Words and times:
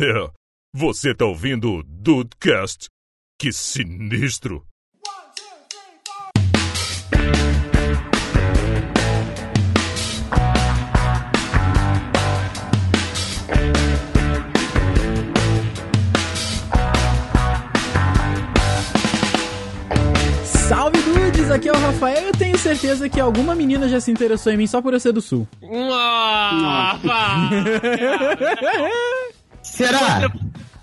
É, 0.00 0.30
você 0.74 1.14
tá 1.14 1.26
ouvindo 1.26 1.70
o 1.70 1.82
Dudecast? 1.82 2.88
Que 3.38 3.52
sinistro! 3.52 4.64
Salve 20.42 21.02
dudes, 21.02 21.50
aqui 21.50 21.68
é 21.68 21.72
o 21.72 21.76
Rafael. 21.76 22.28
Eu 22.28 22.32
tenho 22.32 22.56
certeza 22.56 23.10
que 23.10 23.20
alguma 23.20 23.54
menina 23.54 23.86
já 23.90 24.00
se 24.00 24.10
interessou 24.10 24.50
em 24.50 24.56
mim 24.56 24.66
só 24.66 24.80
por 24.80 24.94
eu 24.94 25.00
ser 25.00 25.12
do 25.12 25.20
sul. 25.20 25.46
Nossa! 25.60 26.98
Será? 29.86 30.32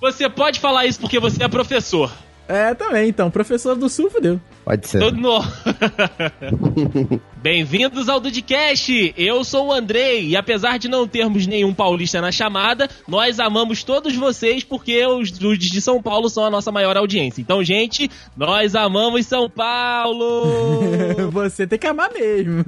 Você 0.02 0.30
pode 0.30 0.60
falar 0.60 0.86
isso 0.86 1.00
porque 1.00 1.20
você 1.20 1.44
é 1.44 1.48
professor. 1.48 2.12
É, 2.50 2.74
também, 2.74 3.08
então. 3.08 3.30
Professor 3.30 3.76
do 3.76 3.88
sul, 3.88 4.10
fodeu. 4.10 4.42
Pode 4.66 4.88
ser. 4.88 4.98
Todo 4.98 5.16
no... 5.18 5.40
Bem-vindos 7.44 8.10
ao 8.10 8.20
Dudcast! 8.20 9.14
Eu 9.16 9.44
sou 9.44 9.68
o 9.68 9.72
Andrei 9.72 10.30
e 10.30 10.36
apesar 10.36 10.80
de 10.80 10.90
não 10.90 11.08
termos 11.08 11.46
nenhum 11.46 11.76
paulista 11.76 12.20
na 12.20 12.32
chamada, 12.32 12.90
nós 13.08 13.40
amamos 13.40 13.84
todos 13.84 14.16
vocês 14.16 14.64
porque 14.64 15.06
os 15.06 15.30
dudes 15.30 15.70
de 15.70 15.80
São 15.80 16.02
Paulo 16.02 16.28
são 16.28 16.44
a 16.44 16.50
nossa 16.50 16.72
maior 16.72 16.98
audiência. 16.98 17.40
Então, 17.40 17.64
gente, 17.64 18.10
nós 18.36 18.74
amamos 18.74 19.28
São 19.28 19.48
Paulo! 19.48 20.82
Você 21.32 21.68
tem 21.68 21.78
que 21.78 21.86
amar 21.86 22.12
mesmo. 22.12 22.66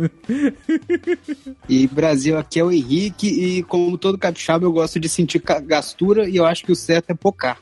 E 1.68 1.88
Brasil, 1.88 2.38
aqui 2.38 2.60
é 2.60 2.64
o 2.64 2.72
Henrique, 2.72 3.28
e 3.28 3.64
como 3.64 3.98
todo 3.98 4.16
capixaba, 4.16 4.64
eu 4.64 4.72
gosto 4.72 5.00
de 5.00 5.10
sentir 5.10 5.42
gastura 5.66 6.30
e 6.30 6.36
eu 6.36 6.46
acho 6.46 6.64
que 6.64 6.72
o 6.72 6.76
certo 6.76 7.10
é 7.10 7.16
pocar. 7.16 7.58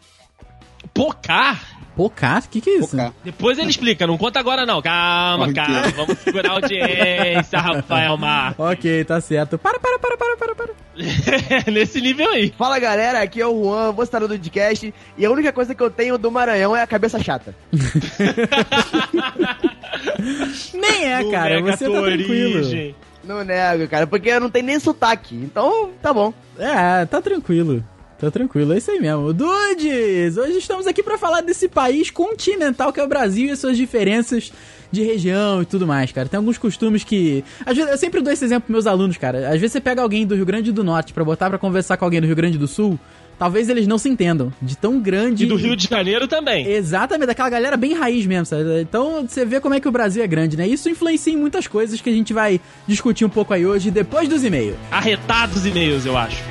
Pocar? 0.93 1.78
Pocá? 1.99 2.41
O 2.45 2.49
que 2.49 2.61
que 2.61 2.69
é 2.69 2.77
isso? 2.77 2.91
Pocar. 2.91 3.11
Depois 3.25 3.59
ele 3.59 3.69
explica, 3.69 4.07
não 4.07 4.17
conta 4.17 4.39
agora 4.39 4.65
não. 4.65 4.81
Calma, 4.81 5.43
Ok. 5.49 5.53
calma, 5.55 5.81
vamos 5.97 6.17
segurar 6.19 6.51
a 6.51 6.53
audiência, 6.53 7.59
Rafael 7.59 8.15
Mar. 8.15 8.55
Ok, 8.57 9.03
tá 9.03 9.19
certo. 9.19 9.57
Para, 9.57 9.77
para, 9.81 9.99
para, 9.99 10.15
para, 10.15 10.37
para, 10.37 10.55
para. 10.55 10.69
Nesse 11.69 11.99
nível 11.99 12.29
aí. 12.29 12.53
Fala 12.57 12.79
galera, 12.79 13.21
aqui 13.21 13.41
é 13.41 13.45
o 13.45 13.63
Juan, 13.65 13.91
vou 13.91 14.05
estar 14.05 14.21
no 14.21 14.29
podcast 14.29 14.93
e 15.17 15.25
a 15.25 15.29
única 15.29 15.51
coisa 15.51 15.75
que 15.75 15.83
eu 15.83 15.89
tenho 15.89 16.17
do 16.17 16.31
Maranhão 16.31 16.73
é 16.73 16.81
a 16.81 16.87
cabeça 16.87 17.21
chata. 17.21 17.53
Nem 20.73 21.05
é, 21.05 21.21
Não 21.21 21.31
cara. 21.31 21.61
Você 21.61 21.83
tá 21.85 21.91
tranquilo. 22.01 22.59
origem. 22.59 22.95
Não 23.25 23.43
nego, 23.43 23.89
cara, 23.89 24.07
porque 24.07 24.29
eu 24.29 24.39
não 24.39 24.49
tenho 24.49 24.67
nem 24.67 24.79
sotaque, 24.79 25.35
então 25.35 25.89
tá 26.01 26.13
bom. 26.13 26.33
É, 26.57 27.05
tá 27.05 27.21
tranquilo. 27.21 27.83
Tá 28.19 28.29
tranquilo, 28.29 28.73
é 28.73 28.77
isso 28.77 28.91
aí 28.91 28.99
mesmo. 28.99 29.31
Dudes, 29.31 30.35
hoje 30.35 30.57
estamos 30.57 30.85
aqui 30.85 31.01
pra 31.01 31.17
falar 31.17 31.39
desse 31.39 31.69
país 31.69 32.11
continental 32.11 32.91
que 32.91 32.99
é 32.99 33.03
o 33.03 33.07
Brasil 33.07 33.47
e 33.47 33.51
as 33.51 33.59
suas 33.59 33.77
diferenças 33.77 34.51
de 34.91 35.03
região 35.03 35.61
e 35.61 35.65
tudo 35.65 35.87
mais, 35.87 36.11
cara. 36.11 36.27
Tem 36.27 36.37
alguns 36.37 36.57
costumes 36.57 37.03
que. 37.03 37.45
Às 37.65 37.77
vezes, 37.77 37.91
eu 37.91 37.97
sempre 37.97 38.21
dou 38.21 38.33
esse 38.33 38.43
exemplo 38.43 38.63
pros 38.63 38.73
meus 38.73 38.87
alunos, 38.87 39.15
cara. 39.15 39.47
Às 39.47 39.61
vezes 39.61 39.71
você 39.71 39.79
pega 39.79 40.01
alguém 40.01 40.27
do 40.27 40.35
Rio 40.35 40.45
Grande 40.45 40.71
do 40.71 40.83
Norte 40.83 41.13
pra 41.13 41.23
botar 41.23 41.49
pra 41.49 41.57
conversar 41.57 41.95
com 41.95 42.03
alguém 42.03 42.19
do 42.19 42.27
Rio 42.27 42.35
Grande 42.35 42.57
do 42.57 42.67
Sul, 42.67 42.99
talvez 43.37 43.69
eles 43.69 43.87
não 43.87 43.97
se 43.97 44.09
entendam. 44.09 44.51
De 44.61 44.75
tão 44.75 44.99
grande. 44.99 45.45
E 45.45 45.47
do 45.47 45.55
Rio 45.55 45.75
de 45.77 45.87
Janeiro 45.87 46.27
também. 46.27 46.67
Exatamente, 46.67 47.27
daquela 47.27 47.49
galera 47.49 47.77
bem 47.77 47.93
raiz 47.93 48.25
mesmo, 48.25 48.47
sabe? 48.47 48.81
Então 48.81 49.25
você 49.25 49.45
vê 49.45 49.61
como 49.61 49.75
é 49.75 49.79
que 49.79 49.87
o 49.87 49.91
Brasil 49.91 50.21
é 50.21 50.27
grande, 50.27 50.57
né? 50.57 50.67
Isso 50.67 50.89
influencia 50.89 51.31
em 51.31 51.37
muitas 51.37 51.67
coisas 51.67 52.01
que 52.01 52.09
a 52.09 52.13
gente 52.13 52.33
vai 52.33 52.59
discutir 52.85 53.23
um 53.23 53.29
pouco 53.29 53.53
aí 53.53 53.65
hoje, 53.65 53.89
depois 53.91 54.27
dos 54.27 54.43
e-mails. 54.43 54.75
Arretados 54.91 55.65
e-mails, 55.65 56.05
eu 56.05 56.17
acho. 56.17 56.43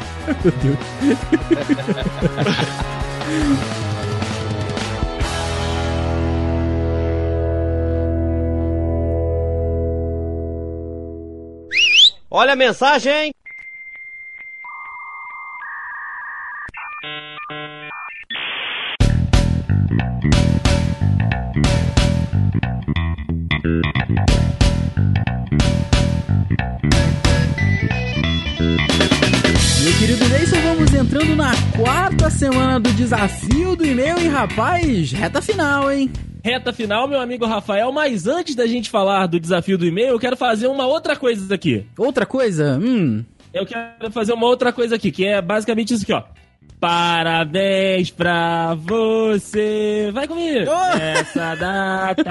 Meu 0.44 0.52
Deus. 0.52 0.78
Olha 12.30 12.52
a 12.52 12.56
mensagem! 12.56 13.37
Desafio 32.98 33.76
do 33.76 33.86
e-mail 33.86 34.18
e, 34.18 34.26
rapaz, 34.26 35.12
reta 35.12 35.40
final, 35.40 35.88
hein? 35.88 36.10
Reta 36.44 36.72
final, 36.72 37.06
meu 37.06 37.20
amigo 37.20 37.46
Rafael, 37.46 37.92
mas 37.92 38.26
antes 38.26 38.56
da 38.56 38.66
gente 38.66 38.90
falar 38.90 39.26
do 39.26 39.38
desafio 39.38 39.78
do 39.78 39.86
e-mail, 39.86 40.08
eu 40.08 40.18
quero 40.18 40.36
fazer 40.36 40.66
uma 40.66 40.84
outra 40.84 41.14
coisa 41.14 41.54
aqui. 41.54 41.86
Outra 41.96 42.26
coisa, 42.26 42.76
hum. 42.76 43.24
Eu 43.54 43.64
quero 43.64 44.10
fazer 44.10 44.32
uma 44.32 44.46
outra 44.46 44.72
coisa 44.72 44.96
aqui, 44.96 45.12
que 45.12 45.24
é 45.24 45.40
basicamente 45.40 45.94
isso 45.94 46.02
aqui, 46.02 46.12
ó. 46.12 46.24
Parabéns 46.80 48.10
pra 48.10 48.74
você. 48.74 50.10
Vai 50.12 50.26
comigo. 50.26 50.68
Oh! 50.68 50.98
Essa 50.98 51.54
data. 51.54 52.24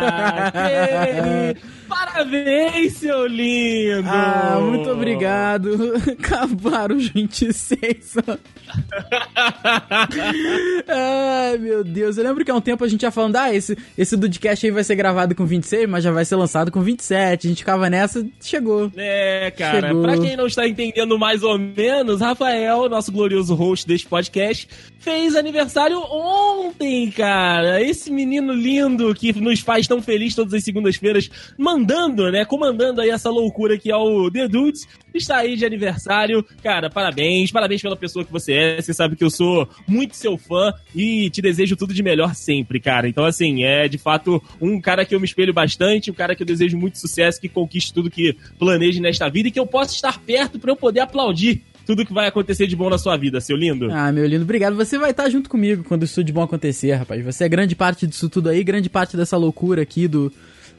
Parabéns, 1.87 2.93
seu 2.93 3.25
lindo. 3.27 4.07
Ah, 4.09 4.59
muito 4.61 4.89
obrigado. 4.89 5.93
Acabaram 6.19 6.97
os 6.97 7.07
26 7.09 8.15
anos. 8.27 8.39
Ai, 10.87 11.57
meu 11.57 11.83
Deus. 11.83 12.17
Eu 12.17 12.23
lembro 12.23 12.43
que 12.43 12.51
há 12.51 12.55
um 12.55 12.61
tempo 12.61 12.83
a 12.83 12.87
gente 12.87 13.03
ia 13.03 13.11
falando, 13.11 13.35
ah, 13.37 13.53
esse, 13.53 13.77
esse 13.97 14.15
Dudcast 14.17 14.65
aí 14.65 14.71
vai 14.71 14.83
ser 14.83 14.95
gravado 14.95 15.35
com 15.35 15.45
26, 15.45 15.87
mas 15.89 16.03
já 16.03 16.11
vai 16.11 16.25
ser 16.25 16.35
lançado 16.35 16.71
com 16.71 16.81
27. 16.81 17.47
A 17.47 17.49
gente 17.49 17.59
ficava 17.59 17.89
nessa, 17.89 18.25
chegou. 18.41 18.91
É, 18.95 19.51
cara, 19.51 19.87
Chegou. 19.87 20.01
pra 20.03 20.17
quem 20.17 20.35
não 20.35 20.47
está 20.47 20.67
entendendo 20.67 21.17
mais 21.17 21.43
ou 21.43 21.57
menos, 21.57 22.21
Rafael, 22.21 22.89
nosso 22.89 23.11
glorioso 23.11 23.55
host 23.55 23.87
deste 23.87 24.07
podcast, 24.07 24.67
fez 24.99 25.35
aniversário 25.35 25.99
ontem, 25.99 27.09
cara. 27.11 27.81
Esse 27.81 28.11
menino 28.11 28.53
lindo 28.53 29.13
que 29.15 29.33
nos 29.39 29.59
faz 29.59 29.87
tão 29.87 30.01
feliz 30.01 30.35
todas 30.35 30.53
as 30.53 30.63
segundas-feiras, 30.63 31.29
mandando, 31.77 32.31
né, 32.31 32.43
comandando 32.43 33.01
aí 33.01 33.09
essa 33.09 33.29
loucura 33.29 33.77
que 33.77 33.91
é 33.91 33.95
o 33.95 34.31
The 34.31 34.47
Dudes, 34.47 34.87
está 35.13 35.37
aí 35.37 35.55
de 35.55 35.65
aniversário. 35.65 36.43
Cara, 36.63 36.89
parabéns, 36.89 37.51
parabéns 37.51 37.81
pela 37.81 37.95
pessoa 37.95 38.25
que 38.25 38.31
você 38.31 38.53
é. 38.53 38.81
Você 38.81 38.93
sabe 38.93 39.15
que 39.15 39.23
eu 39.23 39.29
sou 39.29 39.67
muito 39.87 40.15
seu 40.15 40.37
fã 40.37 40.73
e 40.95 41.29
te 41.29 41.41
desejo 41.41 41.75
tudo 41.75 41.93
de 41.93 42.01
melhor 42.01 42.33
sempre, 42.33 42.79
cara. 42.79 43.07
Então, 43.07 43.25
assim, 43.25 43.63
é 43.63 43.87
de 43.87 43.97
fato 43.97 44.41
um 44.59 44.81
cara 44.81 45.05
que 45.05 45.13
eu 45.13 45.19
me 45.19 45.25
espelho 45.25 45.53
bastante, 45.53 46.09
um 46.09 46.15
cara 46.15 46.35
que 46.35 46.41
eu 46.41 46.47
desejo 46.47 46.77
muito 46.77 46.97
sucesso, 46.97 47.39
que 47.39 47.49
conquiste 47.49 47.93
tudo 47.93 48.09
que 48.09 48.35
planeje 48.57 48.99
nesta 48.99 49.29
vida 49.29 49.49
e 49.49 49.51
que 49.51 49.59
eu 49.59 49.67
possa 49.67 49.93
estar 49.93 50.19
perto 50.19 50.59
para 50.59 50.71
eu 50.71 50.75
poder 50.75 51.01
aplaudir 51.01 51.61
tudo 51.85 52.05
que 52.05 52.13
vai 52.13 52.27
acontecer 52.27 52.67
de 52.67 52.75
bom 52.75 52.89
na 52.89 52.97
sua 52.97 53.15
vida, 53.15 53.39
seu 53.39 53.55
lindo. 53.55 53.89
Ah, 53.89 54.11
meu 54.11 54.25
lindo, 54.25 54.43
obrigado. 54.43 54.75
Você 54.75 54.97
vai 54.97 55.11
estar 55.11 55.29
junto 55.29 55.49
comigo 55.49 55.85
quando 55.85 56.03
isso 56.03 56.21
de 56.21 56.33
bom 56.33 56.41
acontecer, 56.41 56.91
rapaz. 56.93 57.23
Você 57.23 57.45
é 57.45 57.49
grande 57.49 57.77
parte 57.77 58.05
disso 58.05 58.27
tudo 58.27 58.49
aí, 58.49 58.61
grande 58.61 58.89
parte 58.89 59.15
dessa 59.15 59.37
loucura 59.37 59.83
aqui 59.83 60.05
do, 60.05 60.29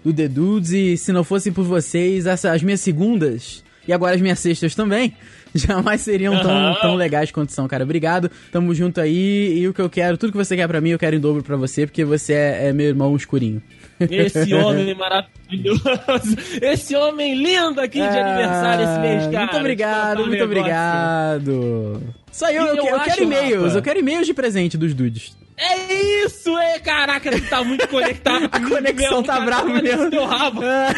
do 0.05 0.13
The 0.13 0.29
Dudes. 0.29 0.71
E 0.73 0.97
se 0.97 1.13
não 1.13 1.25
fosse 1.25 1.51
por 1.51 1.65
vocês, 1.65 2.27
essa- 2.27 2.53
as 2.53 2.63
minhas 2.63 2.81
segundas 2.81 3.63
e 3.87 3.93
agora 3.93 4.15
as 4.15 4.21
minhas 4.21 4.39
sextas 4.39 4.75
também, 4.75 5.15
jamais 5.55 6.03
seriam 6.03 6.39
tão, 6.43 6.75
tão 6.81 6.95
legais 6.95 7.31
quanto 7.31 7.53
são, 7.53 7.67
cara. 7.67 7.85
Obrigado, 7.85 8.31
tamo 8.53 8.75
junto 8.75 9.01
aí. 9.01 9.59
E 9.59 9.67
o 9.69 9.73
que 9.73 9.81
eu 9.81 9.89
quero, 9.89 10.19
tudo 10.19 10.31
que 10.33 10.37
você 10.39 10.55
quer 10.57 10.67
pra 10.69 10.81
mim, 10.81 10.91
eu 10.91 10.99
quero 10.99 11.17
em 11.17 11.21
dobro 11.21 11.43
pra 11.43 11.57
você, 11.57 11.87
porque 11.87 12.05
você 12.05 12.33
é, 12.35 12.67
é 12.69 12.73
meu 12.73 12.87
irmão 12.87 13.17
escurinho. 13.17 13.63
Esse 13.99 14.53
homem 14.55 14.95
maravilhoso, 14.95 16.37
esse 16.63 16.95
homem 16.95 17.35
lindo 17.35 17.81
aqui 17.81 17.99
de 17.99 18.07
aniversário 18.07 18.85
esse 18.85 19.01
mês, 19.01 19.23
cara. 19.25 19.39
Ah, 19.39 19.41
Muito 19.47 19.57
obrigado, 19.57 20.19
muito 20.19 20.31
negócio. 20.31 20.47
obrigado. 20.59 22.03
Só 22.31 22.51
eu, 22.51 22.67
eu, 22.67 22.77
eu 22.77 22.85
eu 22.87 22.97
acho, 22.97 23.05
quero 23.11 23.23
e-mails, 23.25 23.75
eu 23.75 23.83
quero 23.83 23.99
e-mails 23.99 24.27
de 24.27 24.35
presente 24.35 24.77
dos 24.79 24.95
dudes. 24.95 25.37
É 25.59 26.25
isso, 26.25 26.57
é, 26.57 26.79
caraca, 26.79 27.33
tu 27.33 27.49
tá 27.49 27.65
muito 27.65 27.87
conectado. 27.89 28.49
A 28.53 28.61
conexão 28.61 29.11
mesmo, 29.11 29.23
tá 29.25 29.41
brava 29.41 29.83
mesmo. 29.83 30.09
teu 30.09 30.25
rabo. 30.25 30.63
É, 30.63 30.89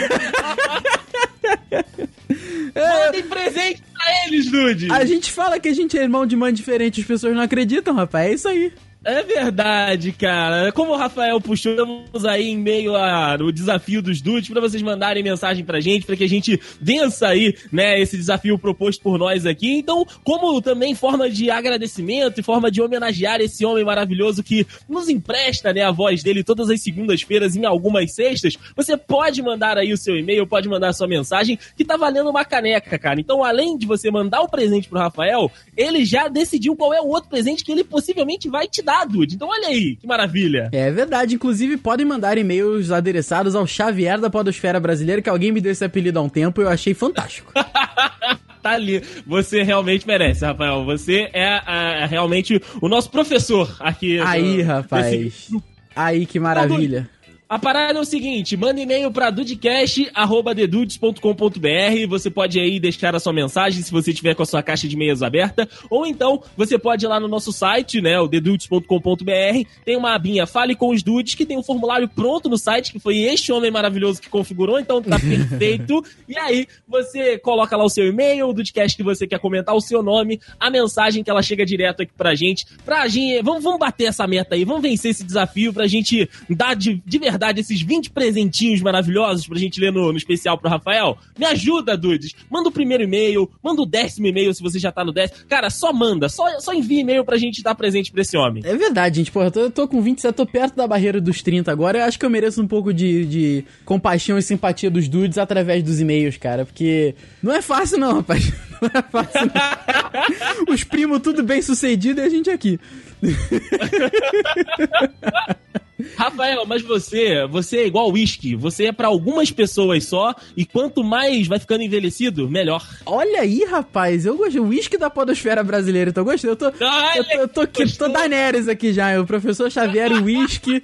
Mandem 3.07 3.23
presente 3.23 3.83
pra 3.93 4.27
eles, 4.27 4.51
Dude. 4.51 4.93
A 4.93 5.05
gente 5.05 5.33
fala 5.33 5.59
que 5.59 5.69
a 5.69 5.75
gente 5.75 5.99
é 5.99 6.03
irmão 6.03 6.27
de 6.27 6.37
mãe 6.37 6.53
diferente, 6.53 7.01
as 7.01 7.07
pessoas 7.07 7.35
não 7.35 7.43
acreditam, 7.43 7.95
rapaz. 7.95 8.31
É 8.31 8.35
isso 8.35 8.49
aí. 8.49 8.73
É 9.03 9.23
verdade, 9.23 10.13
cara. 10.13 10.71
Como 10.73 10.93
o 10.93 10.97
Rafael 10.97 11.41
puxou, 11.41 11.73
estamos 11.73 12.27
aí 12.27 12.49
em 12.51 12.59
meio 12.59 12.95
ao 12.95 13.51
desafio 13.51 14.03
dos 14.03 14.21
dudes 14.21 14.51
para 14.51 14.61
vocês 14.61 14.83
mandarem 14.83 15.23
mensagem 15.23 15.65
pra 15.65 15.81
gente, 15.81 16.05
para 16.05 16.17
que 16.17 16.25
a 16.25 16.29
gente 16.29 16.61
vença 16.79 17.29
aí, 17.29 17.57
né, 17.73 17.99
esse 17.99 18.15
desafio 18.15 18.59
proposto 18.59 19.01
por 19.01 19.19
nós 19.19 19.47
aqui. 19.47 19.73
Então, 19.73 20.07
como 20.23 20.61
também 20.61 20.95
forma 20.95 21.31
de 21.31 21.51
agradecimento 21.51 22.41
e 22.41 22.43
forma 22.43 22.71
de 22.71 22.83
homenagear 22.83 23.41
esse 23.41 23.65
homem 23.65 23.87
maravilhoso 23.87 24.43
que 24.43 24.67
nos 24.87 25.09
empresta, 25.09 25.73
né, 25.73 25.83
a 25.83 25.91
voz 25.91 26.23
dele 26.23 26.45
todas 26.45 26.69
as 26.69 26.83
segundas-feiras 26.83 27.57
em 27.57 27.65
algumas 27.65 28.13
sextas, 28.13 28.59
você 28.77 28.99
pode 28.99 29.41
mandar 29.41 29.79
aí 29.79 29.95
o 29.95 29.97
seu 29.97 30.15
e-mail, 30.15 30.47
pode 30.47 30.69
mandar 30.69 30.89
a 30.89 30.93
sua 30.93 31.09
mensagem, 31.09 31.59
que 31.75 31.87
tá 31.87 31.97
valendo 31.97 32.29
uma 32.29 32.45
caneca, 32.45 32.99
cara. 32.99 33.19
Então, 33.19 33.43
além 33.43 33.79
de 33.79 33.87
você 33.87 34.11
mandar 34.11 34.43
o 34.43 34.49
presente 34.49 34.91
pro 34.91 34.99
Rafael, 34.99 35.51
ele 35.75 36.05
já 36.05 36.29
decidiu 36.29 36.77
qual 36.77 36.93
é 36.93 37.01
o 37.01 37.09
outro 37.09 37.31
presente 37.31 37.65
que 37.65 37.73
ele 37.73 37.83
possivelmente 37.83 38.47
vai 38.47 38.69
te 38.69 38.83
dar, 38.83 38.90
dude. 39.05 39.35
Então, 39.35 39.49
olha 39.49 39.69
aí, 39.69 39.97
que 39.97 40.07
maravilha. 40.07 40.69
É 40.73 40.91
verdade, 40.91 41.35
inclusive 41.35 41.77
podem 41.77 42.07
mandar 42.07 42.39
e-mails 42.39 42.91
adereçados 42.91 43.55
ao 43.55 43.67
Xavier 43.67 44.21
da 44.21 44.31
Podosfera 44.31 44.81
Brasileira, 44.81 45.23
que 45.23 45.29
alguém 45.29 45.53
me 45.53 45.61
deu 45.61 45.73
esse 45.73 45.85
apelido 45.85 46.19
há 46.19 46.23
um 46.23 46.29
tempo 46.29 46.61
e 46.61 46.65
eu 46.65 46.69
achei 46.69 46.95
fantástico. 46.95 47.53
tá 48.63 48.71
ali. 48.71 49.03
Você 49.27 49.63
realmente 49.63 50.07
merece, 50.07 50.45
Rafael. 50.45 50.85
Você 50.85 51.31
é, 51.33 51.61
é 52.03 52.07
realmente 52.07 52.61
o 52.81 52.89
nosso 52.89 53.11
professor 53.11 53.75
aqui. 53.81 54.19
Aí, 54.21 54.59
do, 54.59 54.65
rapaz. 54.65 55.51
Aí, 55.95 56.27
que 56.27 56.39
maravilha. 56.39 57.09
A 57.51 57.59
parada 57.59 57.99
é 57.99 58.01
o 58.01 58.05
seguinte, 58.05 58.57
manda 58.57 58.81
e-mail 58.81 59.11
pra 59.11 59.29
dudecast.dedudes.com.br, 59.29 62.09
você 62.09 62.31
pode 62.31 62.61
aí 62.61 62.79
deixar 62.79 63.17
a 63.17 63.19
sua 63.19 63.33
mensagem 63.33 63.83
se 63.83 63.91
você 63.91 64.15
tiver 64.15 64.37
com 64.37 64.45
a 64.45 64.47
sua 64.47 64.63
caixa 64.63 64.87
de 64.87 64.95
e-mails 64.95 65.21
aberta, 65.21 65.69
ou 65.91 66.07
então 66.07 66.41
você 66.57 66.79
pode 66.79 67.05
ir 67.05 67.09
lá 67.09 67.19
no 67.19 67.27
nosso 67.27 67.53
site, 67.53 68.01
né, 68.01 68.21
o 68.21 68.29
dedudes.com.br, 68.29 69.69
tem 69.85 69.97
uma 69.97 70.15
abinha 70.15 70.47
Fale 70.47 70.77
com 70.77 70.91
os 70.91 71.03
Dudes, 71.03 71.35
que 71.35 71.45
tem 71.45 71.59
um 71.59 71.63
formulário 71.65 72.09
pronto 72.09 72.49
no 72.49 72.57
site, 72.57 72.93
que 72.93 73.01
foi 73.01 73.19
este 73.19 73.51
homem 73.51 73.73
maravilhoso 73.73 74.23
que 74.23 74.29
configurou, 74.29 74.79
então 74.79 75.03
tá 75.03 75.19
perfeito, 75.51 76.05
e 76.29 76.39
aí 76.39 76.69
você 76.87 77.37
coloca 77.37 77.77
lá 77.77 77.83
o 77.83 77.91
seu 77.91 78.07
e-mail, 78.07 78.49
o 78.49 78.53
Dudecast 78.53 78.97
que 78.97 79.03
você 79.03 79.27
quer 79.27 79.41
comentar, 79.41 79.75
o 79.75 79.81
seu 79.81 80.05
nome, 80.05 80.41
a 80.61 80.71
mensagem 80.71 81.25
que 81.25 81.31
ela 81.31 81.43
chega 81.43 81.67
direto 81.67 82.03
aqui 82.03 82.13
pra 82.17 82.33
gente, 82.37 82.65
pra 82.85 83.09
gente, 83.09 83.43
vamos, 83.43 83.65
vamos 83.65 83.81
bater 83.81 84.05
essa 84.05 84.25
meta 84.25 84.55
aí, 84.55 84.65
vamos 84.65 84.83
vencer 84.83 85.11
esse 85.11 85.25
desafio 85.25 85.73
pra 85.73 85.89
gente 85.89 86.31
dar 86.49 86.77
de, 86.77 87.03
de 87.05 87.19
verdade 87.19 87.40
esses 87.59 87.81
20 87.83 88.11
presentinhos 88.11 88.81
maravilhosos 88.81 89.47
pra 89.47 89.59
gente 89.59 89.81
ler 89.81 89.93
no, 89.93 90.13
no 90.13 90.19
especial 90.19 90.59
pro 90.59 90.71
Rafael. 90.71 91.19
Me 91.39 91.47
ajuda, 91.47 91.97
Dudes. 91.97 92.35
Manda 92.51 92.69
o 92.69 92.73
primeiro 92.73 93.05
e-mail, 93.05 93.51
manda 93.63 93.83
o 93.83 93.87
décimo 93.87 94.27
e-mail 94.27 94.53
se 94.55 94.63
você 94.63 94.79
já 94.79 94.93
tá 94.93 95.05
no 95.05 95.13
décimo. 95.13 95.47
Cara, 95.49 95.71
só 95.71 95.93
manda, 95.93 96.29
só, 96.29 96.61
só 96.61 96.73
envia 96.73 97.01
e-mail 97.01 97.25
pra 97.25 97.37
gente 97.37 97.63
dar 97.63 97.75
presente 97.75 98.13
pra 98.13 98.23
esse 98.23 98.37
homem. 98.37 98.63
É 98.67 98.77
verdade, 98.77 99.19
gente. 99.19 99.33
Porra, 99.33 99.47
eu 99.47 99.51
tô, 99.51 99.61
eu 99.61 99.71
tô 99.71 99.89
com 99.89 100.01
27, 100.01 100.35
tô 100.35 100.47
perto 100.47 100.77
da 100.77 100.87
barreira 100.87 101.21
dos 101.21 101.43
30 101.43 101.71
agora. 101.71 101.99
Eu 101.99 102.05
acho 102.05 102.19
que 102.19 102.25
eu 102.25 102.31
mereço 102.31 102.63
um 102.63 102.69
pouco 102.69 102.93
de, 102.93 103.25
de 103.25 103.65
compaixão 103.85 104.39
e 104.39 104.43
simpatia 104.43 104.91
dos 104.91 105.09
dudes 105.09 105.39
através 105.39 105.83
dos 105.83 106.01
e-mails, 106.01 106.37
cara. 106.37 106.65
Porque 106.65 107.15
não 107.43 107.55
é 107.55 107.63
fácil, 107.63 107.99
não, 107.99 108.17
rapaz. 108.17 108.53
Não 108.81 108.89
é 108.95 109.03
fácil, 109.03 109.41
não. 109.45 110.75
Os 110.75 110.85
primos 110.85 111.21
tudo 111.21 111.43
bem 111.43 111.61
sucedido 111.61 112.19
e 112.19 112.25
a 112.25 112.31
gente 112.31 112.49
aqui. 112.49 112.81
Rafael, 116.17 116.65
mas 116.67 116.83
você, 116.83 117.47
você 117.47 117.79
é 117.79 117.87
igual 117.87 118.11
whisky. 118.11 118.55
Você 118.57 118.87
é 118.87 118.93
pra 118.93 119.09
algumas 119.09 119.51
pessoas 119.51 120.05
só 120.05 120.35
e 120.57 120.65
quanto 120.65 121.03
mais 121.03 121.47
vai 121.47 121.59
ficando 121.59 121.83
envelhecido, 121.83 122.49
melhor. 122.49 122.87
Olha 123.07 123.41
aí, 123.41 123.65
rapaz. 123.65 124.27
Eu 124.27 124.37
gostei. 124.37 124.61
O 124.61 124.69
uísque 124.69 124.99
da 124.99 125.11
podosfera 125.11 125.63
brasileira. 125.63 126.11
Então, 126.11 126.23
eu 126.23 126.25
gostei. 126.25 126.51
Eu 126.51 126.57
tô, 126.57 126.67
eu 126.67 126.73
tô, 126.73 127.33
eu 127.33 127.49
tô, 127.49 127.61
aqui, 127.63 127.97
tô 127.97 128.09
Daenerys 128.09 128.69
aqui 128.69 128.93
já. 128.93 129.21
O 129.21 129.27
professor 129.27 129.71
Xavier, 129.71 130.13
o 130.13 130.25
uísque. 130.25 130.83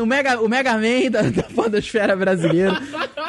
O 0.00 0.06
Mega, 0.06 0.40
o 0.40 0.48
Mega 0.48 0.74
Man 0.74 1.10
da, 1.10 1.22
da 1.22 1.42
podosfera 1.42 2.14
brasileira. 2.16 2.80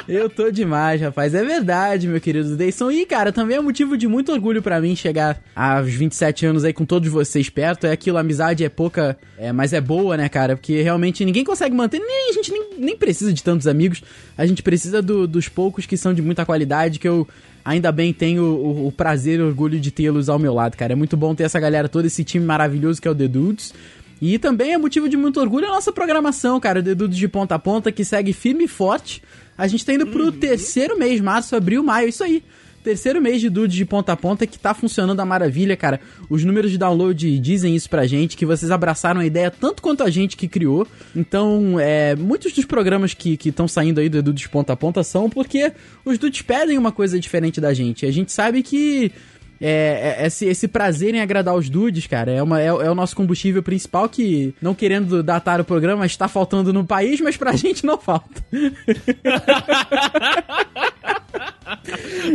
Eu 0.07 0.29
tô 0.29 0.49
demais, 0.51 0.99
rapaz. 1.01 1.33
É 1.35 1.43
verdade, 1.43 2.07
meu 2.07 2.19
querido 2.21 2.55
Deison. 2.55 2.89
E, 2.91 3.05
cara, 3.05 3.31
também 3.31 3.57
é 3.57 3.61
motivo 3.61 3.97
de 3.97 4.07
muito 4.07 4.31
orgulho 4.31 4.61
pra 4.61 4.79
mim 4.79 4.95
chegar 4.95 5.41
aos 5.55 5.89
27 5.93 6.45
anos 6.45 6.63
aí 6.63 6.73
com 6.73 6.85
todos 6.85 7.09
vocês 7.09 7.49
perto. 7.49 7.85
É 7.85 7.91
aquilo, 7.91 8.17
amizade 8.17 8.63
é 8.63 8.69
pouca, 8.69 9.17
é, 9.37 9.51
mas 9.51 9.73
é 9.73 9.81
boa, 9.81 10.15
né, 10.17 10.29
cara? 10.29 10.55
Porque 10.55 10.81
realmente 10.81 11.23
ninguém 11.25 11.43
consegue 11.43 11.75
manter, 11.75 11.99
nem 11.99 12.29
a 12.29 12.33
gente 12.33 12.51
nem, 12.51 12.63
nem 12.77 12.97
precisa 12.97 13.31
de 13.33 13.43
tantos 13.43 13.67
amigos. 13.67 14.01
A 14.37 14.45
gente 14.45 14.63
precisa 14.63 15.01
do- 15.01 15.27
dos 15.27 15.47
poucos 15.49 15.85
que 15.85 15.97
são 15.97 16.13
de 16.13 16.21
muita 16.21 16.45
qualidade, 16.45 16.99
que 16.99 17.07
eu 17.07 17.27
ainda 17.63 17.91
bem 17.91 18.11
tenho 18.13 18.43
o, 18.43 18.87
o 18.87 18.91
prazer 18.91 19.39
e 19.39 19.43
orgulho 19.43 19.79
de 19.79 19.91
tê-los 19.91 20.29
ao 20.29 20.39
meu 20.39 20.53
lado, 20.53 20.75
cara. 20.77 20.93
É 20.93 20.95
muito 20.95 21.15
bom 21.17 21.35
ter 21.35 21.43
essa 21.43 21.59
galera 21.59 21.87
toda, 21.89 22.07
esse 22.07 22.23
time 22.23 22.43
maravilhoso 22.45 23.01
que 23.01 23.07
é 23.07 23.11
o 23.11 23.15
The 23.15 23.27
Dudes. 23.27 23.73
E 24.21 24.37
também 24.37 24.73
é 24.73 24.77
motivo 24.77 25.07
de 25.07 25.15
muito 25.15 25.39
orgulho 25.39 25.67
a 25.67 25.71
nossa 25.71 25.91
programação, 25.91 26.59
cara, 26.59 26.79
o 26.79 26.83
The 26.83 26.95
Dudes 26.95 27.17
de 27.17 27.27
ponta 27.27 27.55
a 27.55 27.59
ponta, 27.59 27.91
que 27.91 28.03
segue 28.03 28.33
firme 28.33 28.65
e 28.65 28.67
forte. 28.67 29.21
A 29.57 29.67
gente 29.67 29.85
tá 29.85 29.93
indo 29.93 30.07
pro 30.07 30.31
terceiro 30.31 30.97
mês, 30.97 31.19
março, 31.21 31.55
abril, 31.55 31.83
maio, 31.83 32.09
isso 32.09 32.23
aí. 32.23 32.43
Terceiro 32.83 33.21
mês 33.21 33.41
de 33.41 33.49
Dudes 33.49 33.75
de 33.75 33.85
ponta 33.85 34.13
a 34.13 34.17
ponta 34.17 34.47
que 34.47 34.57
tá 34.57 34.73
funcionando 34.73 35.19
a 35.19 35.25
maravilha, 35.25 35.75
cara. 35.75 35.99
Os 36.29 36.45
números 36.45 36.71
de 36.71 36.77
download 36.77 37.37
dizem 37.39 37.75
isso 37.75 37.89
pra 37.89 38.07
gente, 38.07 38.37
que 38.37 38.45
vocês 38.45 38.71
abraçaram 38.71 39.19
a 39.19 39.25
ideia 39.25 39.51
tanto 39.51 39.81
quanto 39.81 40.01
a 40.01 40.09
gente 40.09 40.37
que 40.37 40.47
criou. 40.47 40.87
Então, 41.13 41.77
é, 41.77 42.15
muitos 42.15 42.53
dos 42.53 42.63
programas 42.63 43.13
que 43.13 43.37
estão 43.43 43.67
saindo 43.67 43.99
aí 43.99 44.07
do 44.07 44.23
Dudes 44.23 44.43
de 44.43 44.49
ponta 44.49 44.73
a 44.73 44.77
ponta 44.77 45.03
são 45.03 45.29
porque 45.29 45.73
os 46.05 46.17
Dudes 46.17 46.41
pedem 46.41 46.77
uma 46.77 46.91
coisa 46.91 47.19
diferente 47.19 47.59
da 47.59 47.73
gente. 47.73 48.05
A 48.05 48.11
gente 48.11 48.31
sabe 48.31 48.63
que 48.63 49.11
é, 49.61 50.17
é- 50.19 50.27
esse, 50.27 50.45
esse 50.45 50.67
prazer 50.67 51.13
em 51.13 51.21
agradar 51.21 51.55
os 51.55 51.69
dudes, 51.69 52.07
cara, 52.07 52.31
é, 52.31 52.41
uma, 52.41 52.61
é, 52.61 52.67
é 52.67 52.89
o 52.89 52.95
nosso 52.95 53.15
combustível 53.15 53.61
principal 53.63 54.07
que, 54.09 54.53
não 54.61 54.73
querendo 54.73 55.21
datar 55.21 55.59
o 55.59 55.65
programa, 55.65 56.05
está 56.05 56.27
faltando 56.27 56.71
no 56.73 56.85
país, 56.85 57.19
mas 57.21 57.35
pra 57.37 57.53
gente 57.57 57.85
não 57.85 57.97
falta. 57.97 58.43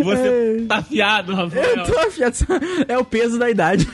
Você 0.04 0.64
tá 0.68 0.76
afiado, 0.76 1.34
Rafael. 1.34 1.76
Eu 1.76 1.84
tô 1.84 1.98
afiado, 1.98 2.36
é 2.88 2.98
o 2.98 3.04
peso 3.04 3.38
da 3.38 3.50
idade. 3.50 3.86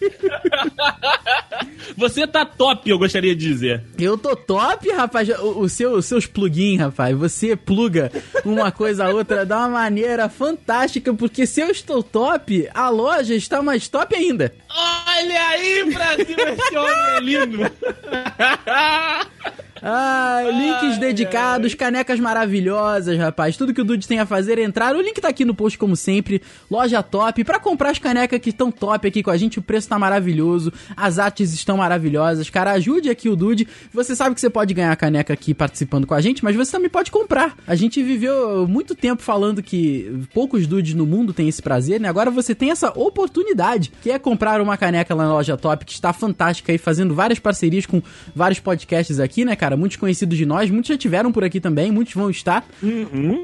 Você 1.96 2.26
tá 2.26 2.44
top, 2.44 2.90
eu 2.90 2.98
gostaria 2.98 3.34
de 3.34 3.48
dizer. 3.48 3.82
Eu 3.98 4.18
tô 4.18 4.36
top, 4.36 4.90
rapaz. 4.92 5.28
O, 5.28 5.60
o 5.60 5.68
seu, 5.68 5.92
os 5.92 6.04
seus 6.04 6.26
plugins, 6.26 6.78
rapaz. 6.78 7.16
Você 7.16 7.56
pluga 7.56 8.10
uma 8.44 8.70
coisa 8.70 9.06
a 9.06 9.10
outra 9.10 9.46
da 9.46 9.58
uma 9.58 9.68
maneira 9.68 10.28
fantástica, 10.28 11.14
porque 11.14 11.46
se 11.46 11.60
eu 11.60 11.70
estou 11.70 12.02
top, 12.02 12.68
a 12.74 12.88
loja 12.88 13.34
está 13.34 13.62
mais 13.62 13.88
top 13.88 14.14
ainda. 14.14 14.54
Olha 14.68 15.48
aí, 15.48 15.92
Brasil, 15.92 16.36
esse 16.38 16.76
homem 16.76 17.16
é 17.16 17.20
lindo. 17.20 17.58
Ah, 19.82 20.42
links 20.52 20.98
dedicados, 20.98 21.74
canecas 21.74 22.18
maravilhosas, 22.18 23.18
rapaz. 23.18 23.56
Tudo 23.56 23.74
que 23.74 23.80
o 23.80 23.84
Dude 23.84 24.06
tem 24.06 24.18
a 24.18 24.26
fazer 24.26 24.58
é 24.58 24.62
entrar. 24.62 24.94
O 24.96 25.00
link 25.00 25.20
tá 25.20 25.28
aqui 25.28 25.44
no 25.44 25.54
post, 25.54 25.78
como 25.78 25.96
sempre. 25.96 26.40
Loja 26.70 27.02
top. 27.02 27.44
Pra 27.44 27.58
comprar 27.58 27.90
as 27.90 27.98
canecas 27.98 28.40
que 28.40 28.50
estão 28.50 28.70
top 28.70 29.08
aqui 29.08 29.22
com 29.22 29.30
a 29.30 29.36
gente, 29.36 29.58
o 29.58 29.62
preço 29.62 29.88
tá 29.88 29.98
maravilhoso. 29.98 30.72
As 30.96 31.18
artes 31.18 31.52
estão 31.52 31.76
maravilhosas. 31.78 32.48
Cara, 32.48 32.72
ajude 32.72 33.10
aqui 33.10 33.28
o 33.28 33.36
Dude. 33.36 33.66
Você 33.92 34.14
sabe 34.14 34.34
que 34.34 34.40
você 34.40 34.50
pode 34.50 34.72
ganhar 34.72 34.92
a 34.92 34.96
caneca 34.96 35.32
aqui 35.32 35.52
participando 35.52 36.06
com 36.06 36.14
a 36.14 36.20
gente, 36.20 36.44
mas 36.44 36.54
você 36.54 36.72
também 36.72 36.90
pode 36.90 37.10
comprar. 37.10 37.56
A 37.66 37.74
gente 37.74 38.02
viveu 38.02 38.66
muito 38.66 38.94
tempo 38.94 39.22
falando 39.22 39.62
que 39.62 40.24
poucos 40.32 40.66
dudes 40.66 40.94
no 40.94 41.06
mundo 41.06 41.32
têm 41.32 41.48
esse 41.48 41.60
prazer, 41.60 42.00
né? 42.00 42.08
Agora 42.08 42.30
você 42.30 42.54
tem 42.54 42.70
essa 42.70 42.92
oportunidade, 42.98 43.92
que 44.02 44.10
é 44.10 44.18
comprar 44.18 44.60
uma 44.60 44.76
caneca 44.76 45.14
lá 45.14 45.24
na 45.24 45.32
loja 45.32 45.56
top, 45.56 45.84
que 45.84 45.92
está 45.92 46.12
fantástica 46.12 46.72
aí, 46.72 46.78
fazendo 46.78 47.14
várias 47.14 47.38
parcerias 47.38 47.86
com 47.86 48.02
vários 48.34 48.60
podcasts 48.60 49.18
aqui, 49.18 49.44
né, 49.44 49.56
cara? 49.56 49.65
Muitos 49.74 49.96
conhecidos 49.96 50.36
de 50.36 50.44
nós, 50.44 50.70
muitos 50.70 50.88
já 50.88 50.98
tiveram 50.98 51.32
por 51.32 51.42
aqui 51.42 51.58
também, 51.58 51.90
muitos 51.90 52.14
vão 52.14 52.28
estar. 52.30 52.64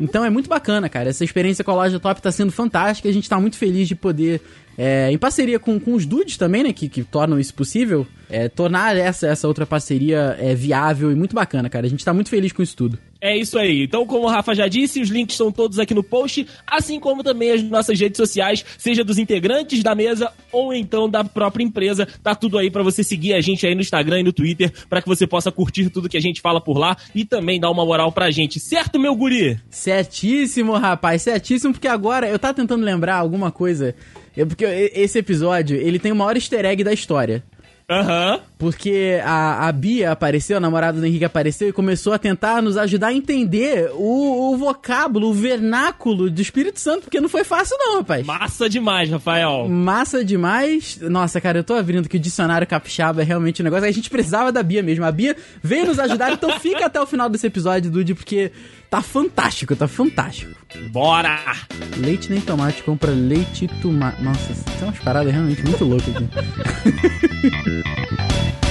Então 0.01 0.25
é 0.25 0.31
muito 0.31 0.49
bacana, 0.49 0.89
cara. 0.89 1.09
Essa 1.09 1.25
experiência 1.25 1.65
com 1.65 1.71
a 1.71 1.75
loja 1.75 1.99
top 1.99 2.21
tá 2.21 2.31
sendo 2.31 2.53
fantástica. 2.53 3.09
A 3.09 3.13
gente 3.13 3.29
tá 3.29 3.41
muito 3.41 3.57
feliz 3.57 3.89
de 3.89 3.95
poder, 3.95 4.41
é, 4.77 5.11
em 5.11 5.19
parceria 5.19 5.59
com, 5.59 5.81
com 5.81 5.95
os 5.95 6.05
dudes 6.07 6.37
também, 6.37 6.63
né, 6.63 6.73
que, 6.73 6.89
que 6.89 7.03
tornam 7.03 7.41
isso 7.41 7.55
possível, 7.55 8.07
é, 8.31 8.49
tornar 8.49 8.97
essa, 8.97 9.27
essa 9.27 9.49
outra 9.49 9.67
parceria 9.67 10.37
é, 10.39 10.55
viável 10.55 11.11
e 11.11 11.15
muito 11.15 11.35
bacana, 11.35 11.69
cara. 11.69 11.87
A 11.87 11.91
gente 11.91 12.05
tá 12.05 12.13
muito 12.13 12.29
feliz 12.29 12.53
com 12.53 12.63
isso 12.63 12.77
tudo. 12.77 12.99
É 13.25 13.37
isso 13.37 13.57
aí. 13.57 13.85
Então, 13.85 14.05
como 14.05 14.25
o 14.25 14.29
Rafa 14.29 14.53
já 14.53 14.67
disse, 14.67 15.01
os 15.01 15.09
links 15.09 15.35
estão 15.35 15.53
todos 15.53 15.79
aqui 15.79 15.95
no 15.95 16.03
post, 16.03 16.45
assim 16.67 16.99
como 16.99 17.23
também 17.23 17.53
as 17.53 17.63
nossas 17.63 18.01
redes 18.01 18.17
sociais, 18.17 18.65
seja 18.77 19.05
dos 19.05 19.17
integrantes 19.17 19.81
da 19.81 19.95
mesa 19.95 20.33
ou 20.51 20.75
então 20.75 21.09
da 21.09 21.23
própria 21.23 21.63
empresa. 21.63 22.05
Tá 22.21 22.35
tudo 22.35 22.59
aí 22.59 22.69
pra 22.69 22.83
você 22.83 23.05
seguir 23.05 23.35
a 23.35 23.41
gente 23.41 23.65
aí 23.65 23.77
no 23.77 23.81
Instagram 23.81 24.19
e 24.19 24.23
no 24.25 24.33
Twitter, 24.33 24.73
pra 24.89 25.01
que 25.01 25.07
você 25.07 25.25
possa 25.25 25.53
curtir 25.53 25.89
tudo 25.89 26.09
que 26.09 26.17
a 26.17 26.21
gente 26.21 26.41
fala 26.41 26.61
por 26.61 26.77
lá 26.77 26.97
e 27.15 27.25
também 27.25 27.61
dar 27.61 27.71
uma 27.71 27.87
moral 27.87 28.11
pra 28.11 28.29
gente. 28.33 28.59
Certo, 28.59 28.99
meu 28.99 29.15
guri? 29.15 29.57
Certíssimo, 29.71 30.73
rapaz, 30.73 31.23
certíssimo, 31.23 31.73
porque 31.73 31.87
agora 31.87 32.29
eu 32.29 32.41
tava 32.41 32.55
tentando 32.55 32.85
lembrar 32.85 33.19
alguma 33.19 33.53
coisa. 33.53 33.95
É 34.37 34.45
porque 34.45 34.65
esse 34.65 35.21
episódio, 35.21 35.77
ele 35.77 36.01
tem 36.01 36.11
o 36.11 36.17
maior 36.17 36.35
easter 36.35 36.65
egg 36.65 36.83
da 36.83 36.93
história. 36.93 37.45
Aham. 37.93 38.41
Porque 38.59 39.21
a, 39.25 39.67
a 39.67 39.73
Bia 39.73 40.13
apareceu, 40.13 40.57
a 40.57 40.61
namorada 40.61 41.01
do 41.01 41.05
Henrique 41.05 41.25
apareceu 41.25 41.69
e 41.69 41.73
começou 41.73 42.13
a 42.13 42.19
tentar 42.19 42.63
nos 42.63 42.77
ajudar 42.77 43.09
a 43.09 43.13
entender 43.13 43.91
o, 43.95 44.53
o 44.53 44.57
vocábulo, 44.57 45.31
o 45.31 45.35
vernáculo 45.35 46.31
do 46.31 46.41
Espírito 46.41 46.79
Santo, 46.79 47.03
porque 47.03 47.21
não 47.21 47.29
foi 47.29 47.43
fácil 47.43 47.77
não, 47.79 47.99
rapaz. 47.99 48.25
Massa 48.25 48.69
demais, 48.69 49.11
Rafael. 49.11 49.69
Massa 49.69 50.25
demais. 50.25 50.99
Nossa, 51.01 51.41
cara, 51.41 51.59
eu 51.59 51.65
tô 51.65 51.75
abrindo 51.75 52.09
que 52.09 52.17
o 52.17 52.21
dicionário 52.21 52.67
capixaba 52.67 53.23
é 53.23 53.25
realmente 53.25 53.63
um 53.63 53.65
negócio. 53.65 53.89
A 53.89 53.93
gente 53.93 54.09
precisava 54.09 54.53
da 54.53 54.63
Bia 54.63 54.83
mesmo. 54.83 55.05
A 55.05 55.11
Bia 55.11 55.37
veio 55.61 55.87
nos 55.87 55.99
ajudar, 55.99 56.33
então 56.33 56.59
fica 56.61 56.87
até 56.87 57.01
o 57.01 57.07
final 57.07 57.29
desse 57.29 57.49
episódio, 57.49 57.91
Dude, 57.91 58.15
porque 58.15 58.53
tá 58.93 59.01
fantástico, 59.01 59.75
tá 59.75 59.89
fantástico. 59.89 60.53
Bora! 60.91 61.41
Leite 61.97 62.31
nem 62.31 62.43
tomate, 62.43 62.83
compra 62.83 63.11
leite 63.11 63.65
e 63.65 63.69
tomate. 63.69 64.23
Nossa, 64.23 64.53
tem 64.53 64.87
umas 64.87 64.99
paradas 64.99 65.33
realmente 65.33 65.63
muito 65.63 65.83
loucas 65.83 66.15
aqui. 66.15 66.29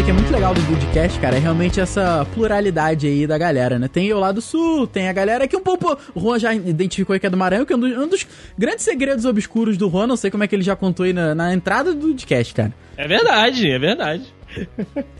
parada 0.00 0.02
que 0.02 0.10
é 0.10 0.14
muito 0.14 0.32
legal 0.32 0.54
do 0.54 0.62
podcast, 0.62 1.20
cara, 1.20 1.36
é 1.36 1.38
realmente 1.38 1.80
essa 1.80 2.26
pluralidade 2.34 3.06
aí 3.06 3.26
da 3.26 3.36
galera, 3.36 3.78
né? 3.78 3.88
Tem 3.88 4.06
eu 4.06 4.18
lá 4.18 4.32
do 4.32 4.40
sul, 4.40 4.86
tem 4.86 5.08
a 5.08 5.12
galera 5.12 5.46
que 5.46 5.56
um 5.56 5.60
pouco. 5.60 5.96
O 6.14 6.20
Juan 6.20 6.38
já 6.38 6.54
identificou 6.54 7.12
aí 7.12 7.20
que 7.20 7.26
é 7.26 7.30
do 7.30 7.36
Maranhão, 7.36 7.64
que 7.66 7.72
é 7.72 7.76
um 7.76 7.80
dos, 7.80 7.98
um 7.98 8.08
dos 8.08 8.26
grandes 8.56 8.84
segredos 8.84 9.24
obscuros 9.24 9.76
do 9.76 9.90
Juan, 9.90 10.06
não 10.06 10.16
sei 10.16 10.30
como 10.30 10.42
é 10.44 10.46
que 10.46 10.54
ele 10.54 10.62
já 10.62 10.74
contou 10.74 11.04
aí 11.04 11.12
na, 11.12 11.34
na 11.34 11.52
entrada 11.52 11.92
do 11.92 12.08
podcast, 12.08 12.54
cara. 12.54 12.74
É 12.96 13.06
verdade, 13.06 13.70
é 13.70 13.78
verdade. 13.78 14.34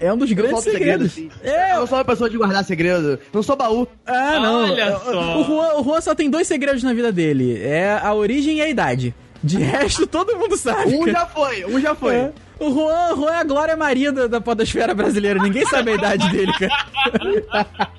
É 0.01 0.13
um 0.13 0.17
dos 0.17 0.31
Eu 0.31 0.37
grandes 0.37 0.63
segredo, 0.63 1.09
segredos. 1.09 1.37
É, 1.45 1.77
Eu 1.77 1.87
sou 1.87 1.99
uma 1.99 2.05
pessoa 2.05 2.31
de 2.31 2.37
guardar 2.37 2.65
segredo. 2.65 3.19
Não 3.33 3.43
sou 3.43 3.57
baú. 3.57 3.87
Ah, 4.07 4.41
não. 4.41 4.71
Olha 4.71 4.99
só. 4.99 5.41
O 5.41 5.45
Juan, 5.45 5.75
o 5.81 5.85
Juan 5.85 6.01
só 6.01 6.15
tem 6.15 6.31
dois 6.31 6.47
segredos 6.47 6.83
na 6.83 6.93
vida 6.93 7.13
dele: 7.13 7.61
é 7.63 7.99
a 8.03 8.15
origem 8.15 8.59
e 8.59 8.63
a 8.63 8.69
idade. 8.69 9.15
De 9.43 9.59
resto, 9.59 10.07
todo 10.09 10.37
mundo 10.37 10.57
sabe. 10.57 10.95
Um 10.95 11.07
já 11.07 11.27
foi, 11.27 11.65
um 11.67 11.81
já 11.81 11.95
foi. 11.95 12.15
É. 12.15 12.33
O 12.61 12.71
Juan, 12.73 13.13
o 13.15 13.17
Juan 13.17 13.33
é 13.33 13.37
a 13.41 13.45
Glória 13.45 13.77
Maria 13.77 14.13
da, 14.13 14.27
da 14.27 14.41
podosfera 14.41 14.95
brasileira. 14.95 15.43
Ninguém 15.43 15.65
sabe 15.67 15.93
a 15.93 15.95
idade 15.95 16.29
dele, 16.31 16.53
cara. 16.53 17.67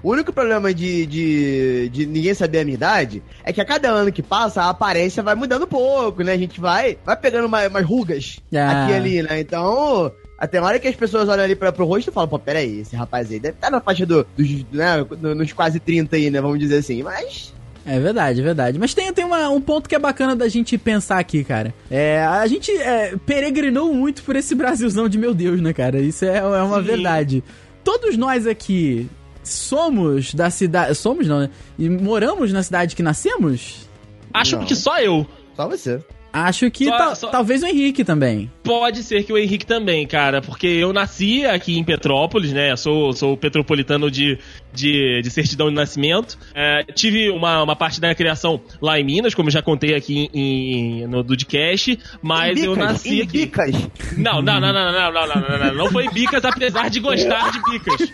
O 0.00 0.12
único 0.12 0.32
problema 0.32 0.72
de, 0.72 1.04
de, 1.06 1.88
de 1.88 2.06
ninguém 2.06 2.32
saber 2.32 2.60
a 2.60 2.64
minha 2.64 2.76
idade 2.76 3.20
é 3.42 3.52
que 3.52 3.60
a 3.60 3.64
cada 3.64 3.88
ano 3.90 4.12
que 4.12 4.22
passa, 4.22 4.62
a 4.62 4.70
aparência 4.70 5.24
vai 5.24 5.34
mudando 5.34 5.64
um 5.64 5.68
pouco, 5.68 6.22
né? 6.22 6.32
A 6.34 6.38
gente 6.38 6.60
vai, 6.60 6.96
vai 7.04 7.16
pegando 7.16 7.46
uma- 7.46 7.66
umas 7.66 7.84
rugas 7.84 8.38
Ah. 8.54 8.84
aqui 8.84 8.92
e 8.92 8.94
ali, 8.94 9.22
né? 9.24 9.40
Então, 9.40 10.12
até 10.38 10.60
uma 10.60 10.68
hora 10.68 10.78
que 10.78 10.86
as 10.86 10.94
pessoas 10.94 11.28
olham 11.28 11.42
ali 11.42 11.56
pra, 11.56 11.72
pro 11.72 11.84
rosto 11.84 12.10
e 12.10 12.12
falam, 12.12 12.28
pô, 12.28 12.38
peraí, 12.38 12.78
esse 12.80 12.94
rapaz 12.94 13.28
aí 13.32 13.40
deve 13.40 13.56
estar 13.56 13.70
na 13.72 13.80
faixa 13.80 14.06
do, 14.06 14.24
dos, 14.36 14.64
né, 14.70 15.04
no- 15.20 15.34
nos 15.34 15.52
quase 15.52 15.80
30 15.80 16.14
aí, 16.14 16.30
né? 16.30 16.40
Vamos 16.40 16.60
dizer 16.60 16.76
assim. 16.78 17.02
Mas 17.02 17.52
É 17.90 17.98
verdade, 17.98 18.40
é 18.40 18.44
verdade. 18.44 18.78
Mas 18.78 18.92
tem, 18.92 19.12
tem 19.12 19.24
uma- 19.24 19.48
um 19.48 19.60
ponto 19.60 19.88
que 19.88 19.94
é 19.94 19.98
bacana 19.98 20.36
da 20.36 20.46
gente 20.48 20.76
pensar 20.76 21.18
aqui, 21.18 21.42
cara. 21.42 21.72
É, 21.90 22.22
a 22.24 22.46
gente 22.46 22.70
é, 22.70 23.14
peregrinou 23.24 23.94
muito 23.94 24.22
por 24.22 24.36
esse 24.36 24.54
Brasilzão 24.54 25.08
de 25.08 25.16
meu 25.16 25.32
Deus, 25.34 25.60
né, 25.60 25.72
cara? 25.72 25.98
Isso 26.00 26.24
é, 26.24 26.36
é 26.38 26.42
uma 26.62 26.76
Sim. 26.80 26.82
verdade. 26.86 27.44
Todos 27.82 28.16
nós 28.16 28.46
aqui 28.46 29.08
somos 29.42 30.34
da 30.34 30.50
cidade. 30.50 30.94
Somos 30.94 31.26
não, 31.26 31.40
né? 31.40 31.50
E 31.78 31.88
moramos 31.88 32.52
na 32.52 32.62
cidade 32.62 32.94
que 32.94 33.02
nascemos? 33.02 33.88
Acho 34.34 34.56
Não. 34.58 34.64
que 34.66 34.76
só 34.76 34.98
eu. 35.00 35.26
só 35.56 35.66
você. 35.68 36.00
Acho 36.30 36.70
que 36.70 36.84
Só- 36.84 36.98
ta- 36.98 37.14
só- 37.14 37.28
talvez 37.30 37.62
o 37.62 37.66
Henrique 37.66 38.04
também. 38.04 38.50
Pode 38.68 39.02
ser 39.02 39.24
que 39.24 39.32
o 39.32 39.38
Henrique 39.38 39.64
também, 39.64 40.06
cara, 40.06 40.42
porque 40.42 40.66
eu 40.66 40.92
nasci 40.92 41.46
aqui 41.46 41.78
em 41.78 41.82
Petrópolis, 41.82 42.52
né? 42.52 42.76
Sou, 42.76 43.12
sou 43.14 43.34
petropolitano 43.36 44.10
de, 44.10 44.38
de, 44.74 45.22
de 45.22 45.30
certidão 45.30 45.68
de 45.70 45.74
nascimento. 45.74 46.38
É, 46.54 46.84
tive 46.94 47.30
uma, 47.30 47.62
uma 47.62 47.74
parte 47.74 47.98
da 48.00 48.14
criação 48.14 48.60
lá 48.80 49.00
em 49.00 49.04
Minas, 49.04 49.34
como 49.34 49.50
já 49.50 49.62
contei 49.62 49.94
aqui 49.94 50.28
em, 50.34 51.06
no 51.06 51.22
Dudcast, 51.22 51.98
mas 52.20 52.58
Em 52.58 52.64
eu 52.66 52.72
bicas, 52.74 52.88
nasci 52.92 53.18
em 53.18 53.22
aqui. 53.22 53.38
Bicas. 53.46 53.74
Não, 54.18 54.42
não, 54.42 54.60
não, 54.60 54.72
não, 54.72 54.92
não, 54.92 55.12
não, 55.12 55.26
não, 55.26 55.40
não, 55.48 55.58
não, 55.66 55.74
não 55.74 55.90
foi 55.90 56.04
em 56.04 56.10
Bicas, 56.10 56.44
apesar 56.44 56.90
de 56.90 57.00
gostar 57.00 57.50
de 57.50 57.60
Bicas. 57.62 58.12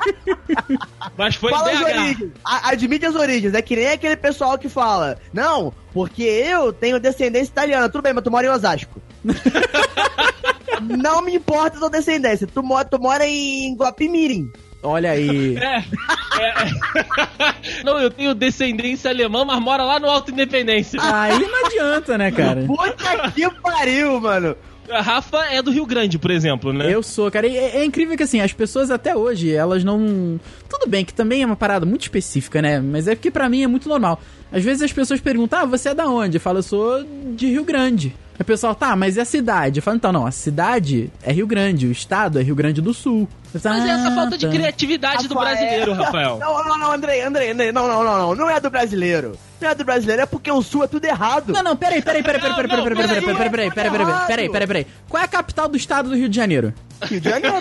Mas 1.16 1.34
foi 1.34 1.50
em 1.50 1.54
Fala 1.54 1.70
as 1.72 1.78
BH. 1.80 1.84
origens. 1.84 2.30
A- 2.44 2.70
admite 2.70 3.06
as 3.06 3.14
origens. 3.14 3.54
É 3.54 3.60
que 3.62 3.76
nem 3.76 3.88
aquele 3.88 4.16
pessoal 4.16 4.56
que 4.58 4.68
fala, 4.68 5.18
não, 5.32 5.72
porque 5.92 6.22
eu 6.22 6.72
tenho 6.72 7.00
descendência 7.00 7.50
italiana. 7.50 7.88
Tudo 7.88 8.02
bem, 8.02 8.12
mas 8.12 8.22
tu 8.24 8.30
mora 8.30 8.46
em 8.46 8.50
Osasco. 8.50 9.00
não 11.02 11.22
me 11.22 11.34
importa 11.36 11.76
a 11.76 11.80
tua 11.80 11.90
descendência. 11.90 12.46
Tu 12.46 12.62
mora, 12.62 12.84
tu 12.84 13.00
mora 13.00 13.26
em 13.26 13.74
Guapimirim. 13.74 14.50
Olha 14.82 15.12
aí. 15.12 15.56
É, 15.56 15.78
é. 15.78 17.82
Não, 17.82 17.98
eu 17.98 18.10
tenho 18.10 18.34
descendência 18.34 19.10
alemã, 19.10 19.44
mas 19.44 19.58
mora 19.58 19.82
lá 19.82 19.98
no 19.98 20.08
Alto 20.08 20.30
Independência. 20.30 21.00
Aí 21.02 21.38
não 21.38 21.66
adianta, 21.66 22.18
né, 22.18 22.30
cara? 22.30 22.64
Puta 22.66 23.32
que 23.34 23.48
pariu, 23.62 24.20
mano. 24.20 24.54
A 24.90 25.00
Rafa 25.00 25.42
é 25.46 25.62
do 25.62 25.70
Rio 25.70 25.86
Grande, 25.86 26.18
por 26.18 26.30
exemplo, 26.30 26.70
né? 26.70 26.92
Eu 26.92 27.02
sou, 27.02 27.30
cara. 27.30 27.46
E 27.46 27.56
É, 27.56 27.78
é 27.78 27.84
incrível 27.84 28.14
que 28.14 28.22
assim, 28.22 28.42
as 28.42 28.52
pessoas 28.52 28.90
até 28.90 29.16
hoje, 29.16 29.50
elas 29.50 29.82
não. 29.82 30.38
Tudo 30.68 30.86
bem 30.86 31.04
que 31.04 31.14
também 31.14 31.42
é 31.42 31.46
uma 31.46 31.56
parada 31.56 31.86
muito 31.86 32.02
específica, 32.02 32.60
né? 32.60 32.78
Mas 32.80 33.08
é 33.08 33.14
porque 33.14 33.30
pra 33.30 33.48
mim 33.48 33.62
é 33.62 33.66
muito 33.66 33.88
normal. 33.88 34.20
Às 34.52 34.62
vezes 34.62 34.82
as 34.82 34.92
pessoas 34.92 35.20
perguntam, 35.20 35.60
ah, 35.60 35.64
você 35.64 35.88
é 35.88 35.94
da 35.94 36.06
onde? 36.06 36.36
Eu 36.36 36.40
falo, 36.40 36.58
eu 36.58 36.62
sou 36.62 37.02
de 37.34 37.46
Rio 37.46 37.64
Grande. 37.64 38.14
Aí 38.34 38.40
o 38.42 38.44
pessoal, 38.44 38.74
tá, 38.74 38.96
mas 38.96 39.16
e 39.16 39.20
a 39.20 39.24
cidade? 39.24 39.78
Eu 39.78 39.82
falo, 39.82 39.96
então, 39.96 40.12
não, 40.12 40.26
a 40.26 40.32
cidade 40.32 41.08
é 41.22 41.32
Rio 41.32 41.46
Grande, 41.46 41.86
o 41.86 41.92
estado 41.92 42.38
é 42.40 42.42
Rio 42.42 42.54
Grande 42.56 42.80
do 42.80 42.92
Sul. 42.92 43.28
Falo, 43.62 43.76
Mas 43.78 43.88
é 43.88 43.92
essa 43.92 44.08
"Ah, 44.08 44.14
falta 44.16 44.36
de 44.36 44.46
tá." 44.46 44.52
criatividade 44.52 45.28
do 45.28 45.34
Rafael. 45.36 45.56
brasileiro, 45.56 45.92
Rafael. 45.92 46.38
Não, 46.40 46.64
não, 46.64 46.76
não, 46.78 46.90
Andrei, 46.92 47.22
Andrei, 47.22 47.52
Andrei. 47.52 47.70
Não, 47.70 47.86
não, 47.86 48.02
não, 48.02 48.18
não. 48.18 48.34
Não 48.34 48.50
é 48.50 48.58
do 48.58 48.68
brasileiro. 48.68 49.38
Não 49.60 49.68
é 49.70 49.74
do 49.76 49.84
brasileiro, 49.84 50.22
é 50.22 50.26
porque 50.26 50.50
o 50.50 50.60
sul 50.60 50.82
é 50.82 50.88
tudo 50.88 51.04
errado. 51.04 51.52
Não, 51.52 51.62
não, 51.62 51.76
peraí, 51.76 52.02
peraí, 52.02 52.24
peraí, 52.24 52.40
peraí, 52.40 52.56
peraí, 52.56 52.68
peraí, 52.68 52.82
peraí, 52.82 52.96
peraí, 52.96 53.22
peraí, 53.22 53.36
peraí, 53.36 53.70
peraí, 53.70 53.70
peraí, 53.70 53.90
peraí, 53.90 54.26
peraí, 54.26 54.48
peraí, 54.50 54.66
peraí. 54.66 54.86
Qual 55.08 55.20
é 55.22 55.24
a 55.24 55.28
capital 55.28 55.68
do 55.68 55.76
estado 55.76 56.08
do 56.08 56.16
Rio 56.16 56.28
de 56.28 56.34
Janeiro? 56.34 56.74
Rio 57.04 57.20
de 57.20 57.30
Janeiro. 57.30 57.56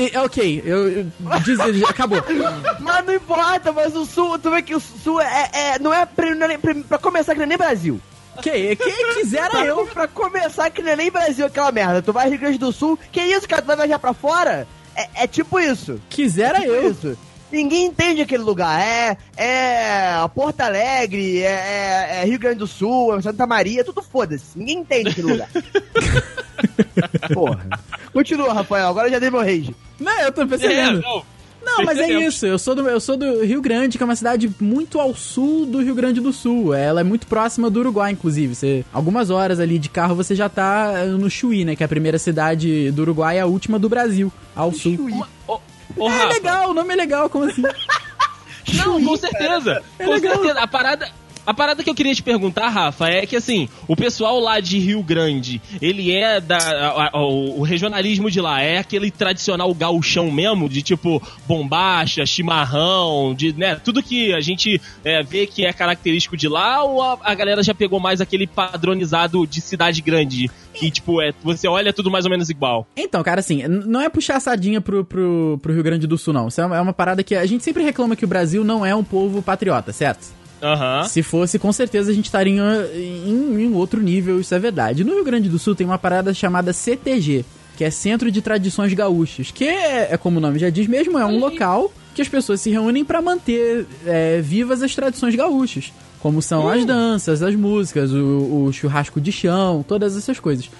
E- 0.00 0.18
ok, 0.18 0.62
eu, 0.66 0.90
eu 0.90 1.06
diz, 1.44 1.84
acabou. 1.88 2.18
mas 2.80 3.06
não 3.06 3.14
importa, 3.14 3.70
mas 3.70 3.94
o 3.94 4.04
sul, 4.04 4.36
tu 4.40 4.50
vê 4.50 4.60
que 4.62 4.74
o 4.74 4.80
sul 4.80 5.20
é, 5.20 5.50
é- 5.52 5.78
não 5.78 5.94
é 5.94 6.04
pra, 6.04 6.34
não 6.34 6.46
é 6.46 6.58
pra, 6.58 6.74
pra 6.74 6.98
começar 6.98 7.32
que 7.34 7.38
não 7.38 7.44
é 7.44 7.48
nem 7.48 7.58
Brasil. 7.58 8.00
Quem, 8.40 8.74
quem 8.76 9.14
quisera 9.14 9.64
eu. 9.64 9.86
pra 9.88 10.08
começar 10.08 10.70
que 10.70 10.80
não 10.82 10.92
é 10.92 10.96
nem 10.96 11.10
Brasil 11.10 11.44
aquela 11.44 11.70
merda. 11.72 12.00
Tu 12.00 12.12
vai 12.12 12.28
Rio 12.30 12.38
Grande 12.38 12.58
do 12.58 12.72
Sul, 12.72 12.98
que 13.10 13.20
isso, 13.20 13.46
cara? 13.48 13.60
Tu 13.62 13.66
vai 13.66 13.76
viajar 13.76 13.98
pra 13.98 14.14
fora? 14.14 14.66
É, 14.96 15.24
é 15.24 15.26
tipo 15.26 15.58
isso. 15.60 16.00
Quisera 16.08 16.60
tipo 16.60 16.72
eu. 16.72 16.90
isso. 16.90 17.18
Ninguém 17.50 17.84
entende 17.84 18.22
aquele 18.22 18.42
lugar. 18.42 18.80
É, 18.80 19.16
é 19.36 20.28
Porto 20.34 20.62
Alegre, 20.62 21.42
é, 21.42 21.50
é- 21.50 22.20
é 22.22 22.24
Rio 22.24 22.38
Grande 22.38 22.60
do 22.60 22.66
Sul, 22.66 23.14
é 23.18 23.20
Santa 23.20 23.46
Maria, 23.46 23.84
tudo 23.84 24.02
foda-se. 24.02 24.56
Ninguém 24.58 24.78
entende 24.78 25.10
aquele 25.10 25.32
lugar. 25.32 25.48
Porra. 27.34 27.66
Continua, 28.12 28.52
Rafael. 28.52 28.88
Agora 28.88 29.08
eu 29.08 29.12
já 29.12 29.18
dei 29.18 29.30
meu 29.30 29.40
rage. 29.40 29.74
Não, 30.00 30.18
eu 30.20 30.32
tô 30.32 30.42
É, 30.42 30.46
percebendo. 30.46 31.00
não. 31.02 31.22
Não, 31.78 31.84
mas 31.84 31.98
é 31.98 32.08
isso. 32.10 32.46
Eu 32.46 32.58
sou, 32.58 32.74
do, 32.74 32.88
eu 32.88 33.00
sou 33.00 33.16
do 33.16 33.44
Rio 33.44 33.60
Grande, 33.60 33.96
que 33.96 34.02
é 34.02 34.06
uma 34.06 34.16
cidade 34.16 34.50
muito 34.60 35.00
ao 35.00 35.14
sul 35.14 35.64
do 35.66 35.82
Rio 35.82 35.94
Grande 35.94 36.20
do 36.20 36.32
Sul. 36.32 36.74
Ela 36.74 37.00
é 37.00 37.04
muito 37.04 37.26
próxima 37.26 37.68
do 37.70 37.80
Uruguai, 37.80 38.12
inclusive. 38.12 38.54
Você, 38.54 38.84
algumas 38.92 39.30
horas 39.30 39.58
ali 39.60 39.78
de 39.78 39.88
carro 39.88 40.14
você 40.14 40.34
já 40.34 40.48
tá 40.48 40.92
eh, 40.96 41.06
no 41.06 41.30
Chuí, 41.30 41.64
né? 41.64 41.74
Que 41.76 41.82
é 41.82 41.86
a 41.86 41.88
primeira 41.88 42.18
cidade 42.18 42.90
do 42.90 43.02
Uruguai 43.02 43.36
e 43.36 43.40
a 43.40 43.46
última 43.46 43.78
do 43.78 43.88
Brasil, 43.88 44.32
ao 44.54 44.72
sul. 44.72 44.98
Ô, 45.48 45.58
ô, 45.96 46.08
É 46.08 46.12
Rafa. 46.12 46.28
legal, 46.34 46.70
o 46.70 46.74
nome 46.74 46.92
é 46.92 46.96
legal, 46.96 47.28
como 47.30 47.44
assim? 47.44 47.62
Não, 48.74 49.02
com 49.04 49.16
certeza. 49.16 49.82
É 49.98 50.04
com 50.04 50.12
legal. 50.12 50.34
certeza. 50.34 50.60
A 50.60 50.66
parada. 50.68 51.08
A 51.44 51.52
parada 51.52 51.82
que 51.82 51.90
eu 51.90 51.94
queria 51.94 52.14
te 52.14 52.22
perguntar, 52.22 52.68
Rafa, 52.68 53.08
é 53.08 53.26
que 53.26 53.34
assim, 53.34 53.68
o 53.88 53.96
pessoal 53.96 54.38
lá 54.38 54.60
de 54.60 54.78
Rio 54.78 55.02
Grande, 55.02 55.60
ele 55.80 56.12
é 56.12 56.40
da. 56.40 56.56
a- 56.56 57.10
a- 57.12 57.20
o, 57.20 57.62
regionalismo 57.62 58.30
de 58.30 58.40
lá 58.40 58.62
é 58.62 58.78
aquele 58.78 59.10
tradicional 59.10 59.74
gauchão 59.74 60.30
mesmo, 60.30 60.68
de 60.68 60.82
tipo 60.82 61.20
bombacha, 61.46 62.24
chimarrão, 62.24 63.34
de, 63.34 63.52
né, 63.54 63.74
tudo 63.74 64.02
que 64.02 64.32
a 64.32 64.40
gente 64.40 64.80
é, 65.04 65.22
vê 65.22 65.46
que 65.46 65.66
é 65.66 65.72
característico 65.72 66.36
de 66.36 66.48
lá, 66.48 66.84
ou 66.84 67.02
a, 67.02 67.18
a 67.22 67.34
galera 67.34 67.62
já 67.62 67.74
pegou 67.74 67.98
mais 67.98 68.20
aquele 68.20 68.46
padronizado 68.46 69.46
de 69.46 69.60
cidade 69.60 70.00
grande? 70.00 70.50
Que, 70.72 70.90
tipo, 70.90 71.20
é, 71.20 71.32
você 71.42 71.66
olha 71.68 71.92
tudo 71.92 72.10
mais 72.10 72.24
ou 72.24 72.30
menos 72.30 72.48
igual. 72.50 72.86
Então, 72.96 73.22
cara, 73.22 73.40
assim, 73.40 73.62
não 73.66 74.00
é 74.00 74.08
puxar 74.08 74.40
sardinha 74.40 74.80
pro, 74.80 75.04
pro, 75.04 75.58
pro 75.60 75.72
Rio 75.74 75.82
Grande 75.82 76.06
do 76.06 76.16
Sul, 76.16 76.32
não. 76.32 76.48
Isso 76.48 76.60
é 76.60 76.66
uma, 76.66 76.76
é 76.76 76.80
uma 76.80 76.92
parada 76.92 77.22
que 77.22 77.34
a 77.34 77.44
gente 77.44 77.62
sempre 77.62 77.82
reclama 77.82 78.16
que 78.16 78.24
o 78.24 78.28
Brasil 78.28 78.64
não 78.64 78.86
é 78.86 78.94
um 78.94 79.04
povo 79.04 79.42
patriota, 79.42 79.92
certo? 79.92 80.40
Aham. 80.62 81.04
Se 81.04 81.22
fosse, 81.22 81.58
com 81.58 81.72
certeza 81.72 82.10
a 82.10 82.14
gente 82.14 82.26
estaria 82.26 82.52
em, 82.94 83.62
em 83.62 83.74
outro 83.74 84.00
nível, 84.00 84.40
isso 84.40 84.54
é 84.54 84.58
verdade. 84.58 85.02
No 85.04 85.14
Rio 85.14 85.24
Grande 85.24 85.48
do 85.48 85.58
Sul 85.58 85.74
tem 85.74 85.86
uma 85.86 85.98
parada 85.98 86.32
chamada 86.32 86.72
CTG, 86.72 87.44
que 87.76 87.84
é 87.84 87.90
Centro 87.90 88.30
de 88.30 88.40
Tradições 88.40 88.92
Gaúchas, 88.94 89.50
que 89.50 89.64
é, 89.64 90.12
é 90.12 90.16
como 90.16 90.38
o 90.38 90.40
nome 90.40 90.58
já 90.58 90.70
diz 90.70 90.86
mesmo, 90.86 91.18
é 91.18 91.26
um 91.26 91.38
local 91.38 91.92
que 92.14 92.22
as 92.22 92.28
pessoas 92.28 92.60
se 92.60 92.70
reúnem 92.70 93.04
para 93.04 93.20
manter 93.22 93.86
é, 94.06 94.40
vivas 94.40 94.82
as 94.82 94.94
tradições 94.94 95.34
gaúchas, 95.34 95.92
como 96.20 96.40
são 96.42 96.68
as 96.68 96.84
danças, 96.84 97.42
as 97.42 97.54
músicas, 97.56 98.12
o, 98.12 98.66
o 98.66 98.72
churrasco 98.72 99.20
de 99.20 99.32
chão, 99.32 99.82
todas 99.86 100.16
essas 100.16 100.38
coisas. 100.38 100.70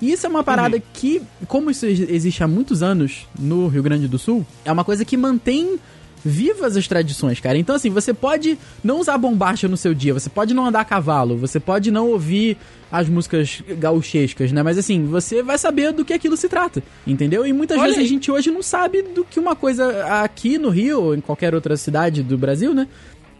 E 0.00 0.12
isso 0.12 0.26
é 0.26 0.28
uma 0.28 0.44
parada 0.44 0.76
Uhum. 0.76 0.82
que, 0.92 1.22
como 1.48 1.70
isso 1.70 1.86
ex- 1.86 2.00
existe 2.10 2.42
há 2.44 2.48
muitos 2.48 2.82
anos 2.82 3.26
no 3.38 3.68
Rio 3.68 3.82
Grande 3.82 4.06
do 4.06 4.18
Sul, 4.18 4.44
é 4.64 4.70
uma 4.70 4.84
coisa 4.84 5.04
que 5.04 5.16
mantém 5.16 5.78
vivas 6.24 6.76
as 6.76 6.86
tradições, 6.86 7.40
cara. 7.40 7.58
Então, 7.58 7.74
assim, 7.74 7.90
você 7.90 8.14
pode 8.14 8.58
não 8.82 9.00
usar 9.00 9.18
bombacha 9.18 9.68
no 9.68 9.76
seu 9.76 9.94
dia, 9.94 10.14
você 10.14 10.30
pode 10.30 10.54
não 10.54 10.66
andar 10.66 10.80
a 10.80 10.84
cavalo, 10.84 11.36
você 11.36 11.58
pode 11.58 11.90
não 11.90 12.08
ouvir 12.08 12.56
as 12.90 13.08
músicas 13.08 13.62
gauchescas, 13.78 14.52
né? 14.52 14.62
Mas, 14.62 14.78
assim, 14.78 15.04
você 15.04 15.42
vai 15.42 15.58
saber 15.58 15.92
do 15.92 16.04
que 16.04 16.12
aquilo 16.12 16.36
se 16.36 16.48
trata, 16.48 16.82
entendeu? 17.06 17.46
E 17.46 17.52
muitas 17.52 17.78
Olha 17.78 17.86
vezes 17.86 17.98
aí. 17.98 18.04
a 18.04 18.08
gente 18.08 18.30
hoje 18.30 18.50
não 18.50 18.62
sabe 18.62 19.02
do 19.02 19.24
que 19.24 19.40
uma 19.40 19.56
coisa 19.56 20.04
aqui 20.22 20.58
no 20.58 20.68
Rio 20.68 21.02
ou 21.02 21.14
em 21.14 21.20
qualquer 21.20 21.54
outra 21.54 21.76
cidade 21.76 22.22
do 22.22 22.36
Brasil, 22.36 22.74
né? 22.74 22.86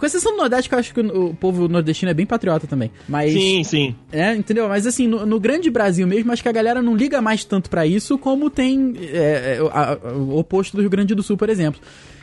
Com 0.02 0.06
exceção 0.06 0.32
do 0.32 0.38
Nordeste, 0.38 0.68
que 0.68 0.74
eu 0.74 0.78
acho 0.80 0.92
que 0.92 1.00
o 1.00 1.26
o 1.26 1.34
povo 1.34 1.68
nordestino 1.68 2.10
é 2.10 2.14
bem 2.14 2.26
patriota 2.26 2.66
também. 2.66 2.90
Mas. 3.08 3.32
Sim, 3.32 3.62
sim. 3.62 3.94
É, 4.10 4.34
entendeu? 4.34 4.68
Mas 4.68 4.84
assim, 4.84 5.06
no, 5.06 5.24
no 5.24 5.38
grande 5.38 5.70
Brasil 5.70 6.04
mesmo, 6.08 6.32
acho 6.32 6.42
que 6.42 6.48
a 6.48 6.52
galera 6.52 6.82
não 6.82 6.96
liga 6.96 7.22
mais 7.22 7.44
tanto 7.44 7.70
pra 7.70 7.86
isso 7.86 8.18
como 8.18 8.50
tem 8.50 8.94
é, 9.00 9.58
é, 9.58 9.70
a- 9.72 9.92
a- 9.92 10.12
o 10.12 10.36
oposto 10.38 10.76
do 10.76 10.80
Rio 10.80 10.90
Grande 10.90 11.14
do 11.14 11.22
Sul, 11.22 11.36
por 11.36 11.48
exemplo. 11.48 11.80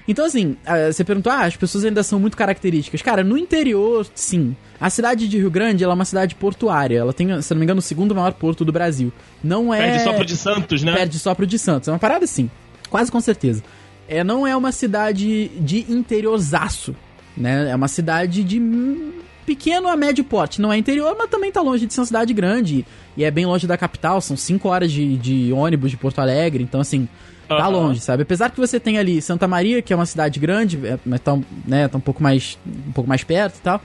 Então, 0.09 0.25
assim, 0.25 0.57
você 0.91 1.05
perguntou, 1.05 1.31
ah, 1.31 1.45
as 1.45 1.55
pessoas 1.55 1.85
ainda 1.85 2.03
são 2.03 2.19
muito 2.19 2.35
características. 2.35 3.01
Cara, 3.01 3.23
no 3.23 3.37
interior, 3.37 4.05
sim. 4.13 4.55
A 4.81 4.89
cidade 4.89 5.27
de 5.29 5.37
Rio 5.37 5.49
Grande, 5.51 5.81
ela 5.83 5.93
é 5.93 5.95
uma 5.95 6.03
cidade 6.03 6.35
portuária. 6.35 6.97
Ela 6.97 7.13
tem, 7.13 7.41
se 7.41 7.53
não 7.53 7.59
me 7.59 7.63
engano, 7.63 7.79
o 7.79 7.81
segundo 7.81 8.13
maior 8.13 8.33
porto 8.33 8.65
do 8.65 8.71
Brasil. 8.73 9.13
Não 9.41 9.73
é... 9.73 9.79
Perde 9.79 10.03
só 10.03 10.13
pro 10.13 10.25
de 10.25 10.35
Santos, 10.35 10.83
né? 10.83 10.93
Perde 10.95 11.17
só 11.19 11.33
pro 11.35 11.47
de 11.47 11.57
Santos. 11.57 11.87
É 11.87 11.91
uma 11.93 11.99
parada 11.99 12.25
assim. 12.25 12.49
Quase 12.89 13.09
com 13.11 13.21
certeza. 13.21 13.63
É, 14.07 14.21
não 14.23 14.45
é 14.45 14.53
uma 14.55 14.71
cidade 14.73 15.47
de 15.59 15.85
interiorzaço, 15.89 16.95
né? 17.39 17.69
É 17.71 17.75
uma 17.75 17.87
cidade 17.87 18.43
de 18.43 18.59
pequeno 19.45 19.87
a 19.87 19.95
médio 19.95 20.23
porte. 20.23 20.61
Não 20.61 20.71
é 20.71 20.77
interior, 20.77 21.15
mas 21.17 21.29
também 21.29 21.51
tá 21.51 21.61
longe 21.61 21.85
de 21.85 21.93
ser 21.93 22.01
uma 22.01 22.05
cidade 22.05 22.33
grande. 22.33 22.85
E 23.17 23.23
é 23.23 23.31
bem 23.31 23.45
longe 23.45 23.65
da 23.65 23.77
capital. 23.77 24.21
São 24.21 24.37
5 24.37 24.67
horas 24.67 24.91
de, 24.91 25.17
de 25.17 25.51
ônibus 25.53 25.89
de 25.91 25.97
Porto 25.97 26.19
Alegre. 26.19 26.63
Então, 26.63 26.79
assim, 26.81 27.07
tá 27.47 27.67
longe, 27.67 27.99
sabe? 27.99 28.23
Apesar 28.23 28.51
que 28.51 28.59
você 28.59 28.79
tem 28.79 28.97
ali 28.99 29.21
Santa 29.21 29.47
Maria, 29.47 29.81
que 29.81 29.91
é 29.91 29.95
uma 29.95 30.05
cidade 30.05 30.39
grande, 30.39 30.79
é, 30.85 30.99
mas 31.05 31.19
tá, 31.21 31.33
um- 31.33 31.43
né, 31.67 31.87
tá 31.87 31.97
um 31.97 32.01
pouco 32.01 32.21
mais 32.21 32.57
um 32.87 32.91
pouco 32.91 33.07
mais 33.09 33.23
perto 33.23 33.57
e 33.57 33.61
tal. 33.61 33.81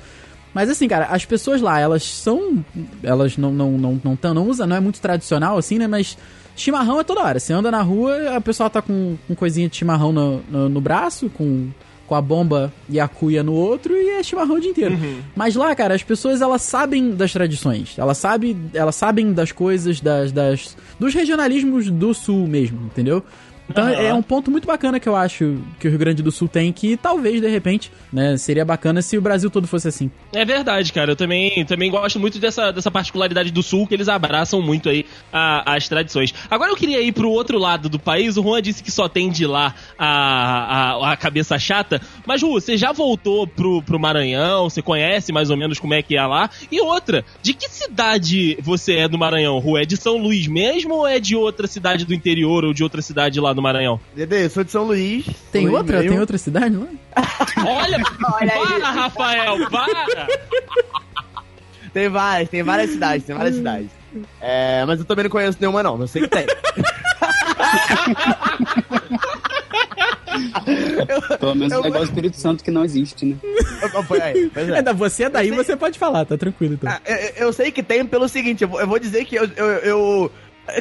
Mas 0.52 0.68
assim, 0.70 0.86
cara, 0.86 1.06
as 1.06 1.24
pessoas 1.24 1.60
lá, 1.60 1.80
elas 1.80 2.04
são. 2.04 2.64
Elas 3.02 3.36
não, 3.36 3.52
não, 3.52 3.72
não, 3.72 4.00
não, 4.04 4.14
tão, 4.16 4.34
não 4.34 4.46
usam, 4.48 4.66
não 4.66 4.76
é 4.76 4.80
muito 4.80 5.00
tradicional, 5.00 5.56
assim, 5.58 5.78
né? 5.78 5.86
Mas 5.88 6.16
chimarrão 6.54 7.00
é 7.00 7.04
toda 7.04 7.22
hora. 7.22 7.40
Você 7.40 7.52
anda 7.52 7.70
na 7.72 7.82
rua, 7.82 8.36
a 8.36 8.40
pessoa 8.40 8.70
tá 8.70 8.80
com, 8.80 9.16
com 9.26 9.34
coisinha 9.34 9.68
de 9.68 9.74
chimarrão 9.76 10.12
no, 10.12 10.42
no, 10.48 10.68
no 10.68 10.80
braço, 10.80 11.28
com, 11.30 11.70
com 12.06 12.14
a 12.14 12.20
bomba 12.20 12.72
e 12.88 13.00
a 13.00 13.08
cuia 13.08 13.42
no 13.42 13.52
outro, 13.52 13.94
e 13.94 14.10
é 14.10 14.22
chimarrão 14.22 14.56
o 14.56 14.60
dia 14.60 14.70
inteiro. 14.70 14.98
Mas 15.34 15.54
lá, 15.54 15.74
cara, 15.74 15.94
as 15.94 16.02
pessoas 16.02 16.42
elas 16.42 16.62
sabem 16.62 17.10
das 17.12 17.32
tradições. 17.32 17.98
Elas 17.98 18.18
sabem, 18.18 18.56
elas 18.74 18.94
sabem 18.94 19.32
das 19.32 19.52
coisas, 19.52 20.00
das, 20.00 20.32
das. 20.32 20.76
dos 20.98 21.14
regionalismos 21.14 21.90
do 21.90 22.12
sul 22.12 22.46
mesmo, 22.46 22.86
entendeu? 22.86 23.22
Então 23.68 23.84
Aham. 23.84 23.92
é 23.94 24.12
um 24.14 24.22
ponto 24.22 24.50
muito 24.50 24.66
bacana 24.66 25.00
que 25.00 25.08
eu 25.08 25.16
acho 25.16 25.58
que 25.80 25.86
o 25.88 25.90
Rio 25.90 25.98
Grande 25.98 26.22
do 26.22 26.30
Sul 26.30 26.46
tem, 26.48 26.70
que 26.72 26.96
talvez, 26.96 27.40
de 27.40 27.48
repente, 27.48 27.90
né, 28.12 28.36
seria 28.36 28.64
bacana 28.64 29.00
se 29.00 29.16
o 29.16 29.22
Brasil 29.22 29.48
todo 29.50 29.66
fosse 29.66 29.88
assim. 29.88 30.10
É 30.34 30.44
verdade, 30.44 30.92
cara. 30.92 31.12
Eu 31.12 31.16
também, 31.16 31.64
também 31.64 31.90
gosto 31.90 32.20
muito 32.20 32.38
dessa, 32.38 32.70
dessa 32.70 32.90
particularidade 32.90 33.50
do 33.50 33.62
Sul, 33.62 33.86
que 33.86 33.94
eles 33.94 34.08
abraçam 34.08 34.60
muito 34.60 34.88
aí 34.90 35.06
a- 35.32 35.74
as 35.76 35.88
tradições. 35.88 36.34
Agora 36.50 36.70
eu 36.70 36.76
queria 36.76 37.00
ir 37.00 37.12
pro 37.12 37.30
outro 37.30 37.58
lado 37.58 37.88
do 37.88 37.98
país. 37.98 38.36
O 38.36 38.42
Juan 38.42 38.60
disse 38.60 38.82
que 38.82 38.90
só 38.90 39.08
tem 39.08 39.30
de 39.30 39.46
lá 39.46 39.74
a, 39.98 41.06
a, 41.06 41.12
a 41.12 41.16
cabeça 41.16 41.58
chata. 41.58 42.00
Mas, 42.26 42.40
Ju, 42.42 42.52
você 42.52 42.76
já 42.76 42.92
voltou 42.92 43.46
pro, 43.46 43.82
pro 43.82 43.98
Maranhão? 43.98 44.68
Você 44.68 44.82
conhece 44.82 45.32
mais 45.32 45.48
ou 45.50 45.56
menos 45.56 45.78
como 45.78 45.94
é 45.94 46.02
que 46.02 46.16
é 46.16 46.26
lá? 46.26 46.50
E 46.70 46.80
outra, 46.80 47.24
de 47.42 47.54
que 47.54 47.68
cidade 47.68 48.58
você 48.60 48.96
é 48.96 49.08
do 49.08 49.16
Maranhão, 49.18 49.58
Ru? 49.58 49.78
É 49.78 49.84
de 49.84 49.96
São 49.96 50.16
Luís 50.18 50.46
mesmo 50.46 50.94
ou 50.94 51.06
é 51.06 51.18
de 51.18 51.34
outra 51.34 51.66
cidade 51.66 52.04
do 52.04 52.12
interior 52.14 52.64
ou 52.64 52.74
de 52.74 52.82
outra 52.82 53.00
cidade 53.00 53.40
lá 53.40 53.53
do 53.54 53.62
Maranhão? 53.62 53.98
Dedê, 54.14 54.44
eu 54.46 54.50
sou 54.50 54.62
de 54.64 54.70
São 54.70 54.84
Luís. 54.84 55.26
Tem 55.52 55.64
Luís 55.66 55.76
outra? 55.78 55.96
mesmo. 55.98 56.10
Tem 56.10 56.20
outra 56.20 56.38
cidade 56.38 56.76
lá? 56.76 56.86
Olha, 57.66 57.98
Olha 58.34 58.52
aí. 58.52 58.60
para, 58.80 58.90
Rafael, 58.90 59.70
para! 59.70 60.26
Tem 61.92 62.08
várias, 62.08 62.48
tem 62.48 62.62
várias 62.62 62.90
cidades, 62.90 63.24
tem 63.26 63.36
várias 63.36 63.54
cidades. 63.54 63.88
É, 64.40 64.84
mas 64.84 64.98
eu 65.00 65.04
também 65.04 65.24
não 65.24 65.30
conheço 65.30 65.58
nenhuma, 65.60 65.82
não. 65.82 65.96
Não 65.98 66.06
sei 66.06 66.22
que 66.22 66.28
tem. 66.28 66.46
Pelo 71.38 71.54
menos 71.54 71.72
Eu- 71.72 71.80
o 71.80 71.82
negócio 71.82 72.06
do 72.06 72.10
Espírito 72.10 72.36
Santo 72.36 72.64
que 72.64 72.70
não 72.70 72.84
existe, 72.84 73.24
né? 73.24 73.36
Aí, 74.22 74.50
é. 74.54 74.78
É, 74.78 74.82
da 74.82 74.92
você 74.92 75.24
é 75.24 75.30
daí, 75.30 75.48
sei- 75.48 75.56
você 75.56 75.76
pode 75.76 75.98
falar, 75.98 76.24
tá 76.24 76.36
tranquilo 76.36 76.74
então. 76.74 76.90
Ah, 76.90 77.00
eu, 77.06 77.46
eu 77.46 77.52
sei 77.52 77.70
que 77.70 77.82
tem 77.82 78.04
pelo 78.04 78.28
seguinte, 78.28 78.62
eu 78.62 78.68
vou, 78.68 78.80
eu 78.80 78.86
vou 78.86 78.98
dizer 78.98 79.24
que 79.24 79.36
eu, 79.36 79.44
eu- 79.56 80.30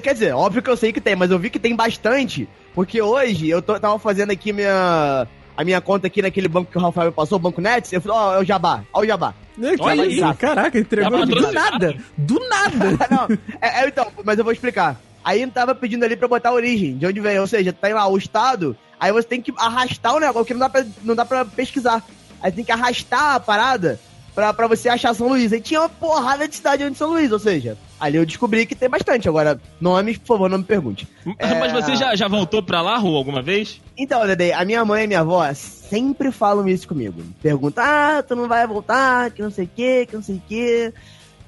Quer 0.02 0.14
dizer, 0.14 0.34
óbvio 0.34 0.62
que 0.62 0.70
eu 0.70 0.78
sei 0.78 0.94
que 0.94 1.02
tem, 1.02 1.16
mas 1.16 1.30
eu 1.32 1.38
vi 1.40 1.50
que 1.50 1.60
tem 1.60 1.76
bastante. 1.76 2.48
Porque 2.74 3.02
hoje 3.02 3.50
eu 3.50 3.62
tô- 3.62 3.80
tava 3.80 4.00
fazendo 4.00 4.32
aqui 4.32 4.52
minha. 4.54 5.28
A 5.56 5.64
minha 5.64 5.80
conta 5.80 6.08
aqui 6.08 6.20
naquele 6.22 6.48
banco 6.48 6.72
que 6.72 6.78
o 6.78 6.82
Rafael 6.82 7.12
passou, 7.12 7.36
o 7.36 7.42
Banco 7.42 7.62
Nets, 7.62 7.94
eu 7.94 8.02
falei, 8.02 8.18
ó, 8.18 8.34
é 8.36 8.40
o 8.40 8.44
Jabá, 8.44 8.84
ó 8.92 9.02
o 9.02 9.06
Jabá. 9.06 9.36
É, 9.62 9.76
que 9.76 9.84
olha 9.84 10.06
isso, 10.08 10.26
aí. 10.26 10.34
Caraca, 10.36 10.80
entregou 10.80 11.20
Tá 11.20 11.26
do 11.26 11.52
nada. 11.52 11.96
Do 12.18 12.40
nada. 12.50 12.98
não, 13.12 13.38
é, 13.62 13.84
é, 13.84 13.88
então, 13.88 14.08
mas 14.26 14.38
eu 14.40 14.44
vou 14.44 14.52
explicar. 14.52 15.00
Aí 15.24 15.46
tava 15.48 15.76
pedindo 15.76 16.04
ali 16.04 16.16
pra 16.16 16.28
botar 16.28 16.50
a 16.50 16.54
origem, 16.54 16.98
de 16.98 17.06
onde 17.06 17.20
vem, 17.20 17.40
ou 17.40 17.46
seja, 17.46 17.72
tem 17.72 17.94
lá 17.94 18.08
o 18.08 18.18
estado, 18.18 18.76
aí 19.00 19.12
você 19.12 19.28
tem 19.28 19.42
que 19.42 19.54
arrastar 19.56 20.16
o 20.16 20.20
negócio, 20.20 20.46
que 20.46 20.54
não 20.54 20.60
dá 20.62 20.70
pra, 20.70 20.86
não 21.04 21.16
dá 21.16 21.24
pra 21.24 21.46
pesquisar. 21.46 22.04
Aí 22.42 22.52
tem 22.52 22.66
que 22.66 22.72
arrastar 22.72 23.36
a 23.36 23.40
parada 23.40 24.00
pra, 24.34 24.52
pra 24.54 24.66
você 24.68 24.90
achar 24.90 25.14
São 25.14 25.28
Luís. 25.30 25.54
Aí 25.54 25.62
tinha 25.62 25.82
uma 25.82 25.90
porrada 25.90 26.48
de 26.48 26.56
cidade 26.56 26.84
onde 26.84 26.98
São 26.98 27.12
Luís, 27.12 27.32
ou 27.32 27.38
seja, 27.40 27.78
ali 28.04 28.18
eu 28.18 28.26
descobri 28.26 28.66
que 28.66 28.76
tem 28.76 28.90
bastante. 28.90 29.28
Agora, 29.30 29.60
nomes, 29.80 30.18
por 30.18 30.28
favor, 30.28 30.50
não 30.50 30.58
me 30.60 30.64
pergunte. 30.64 31.08
É. 31.40 31.60
Mas 31.60 31.72
você 31.72 31.96
já, 31.96 32.16
já 32.16 32.28
voltou 32.28 32.62
pra 32.62 32.82
lá, 32.82 32.98
Ru, 32.98 33.16
alguma 33.16 33.42
vez? 33.42 33.80
Então, 33.98 34.26
Dedê, 34.28 34.52
a 34.52 34.66
minha 34.66 34.84
mãe 34.84 35.04
e 35.04 35.08
minha 35.08 35.22
avó 35.22 35.42
sempre 35.54 36.32
falam 36.32 36.68
isso 36.68 36.88
comigo. 36.88 37.22
Perguntam, 37.42 37.84
ah, 37.86 38.24
tu 38.28 38.36
não 38.36 38.48
vai 38.48 38.66
voltar, 38.68 39.32
que 39.32 39.42
não 39.42 39.52
sei 39.52 39.66
o 39.66 39.70
que, 39.74 40.06
que 40.08 40.16
não 40.16 40.24
sei 40.24 40.36
o 40.36 40.42
que. 40.48 40.94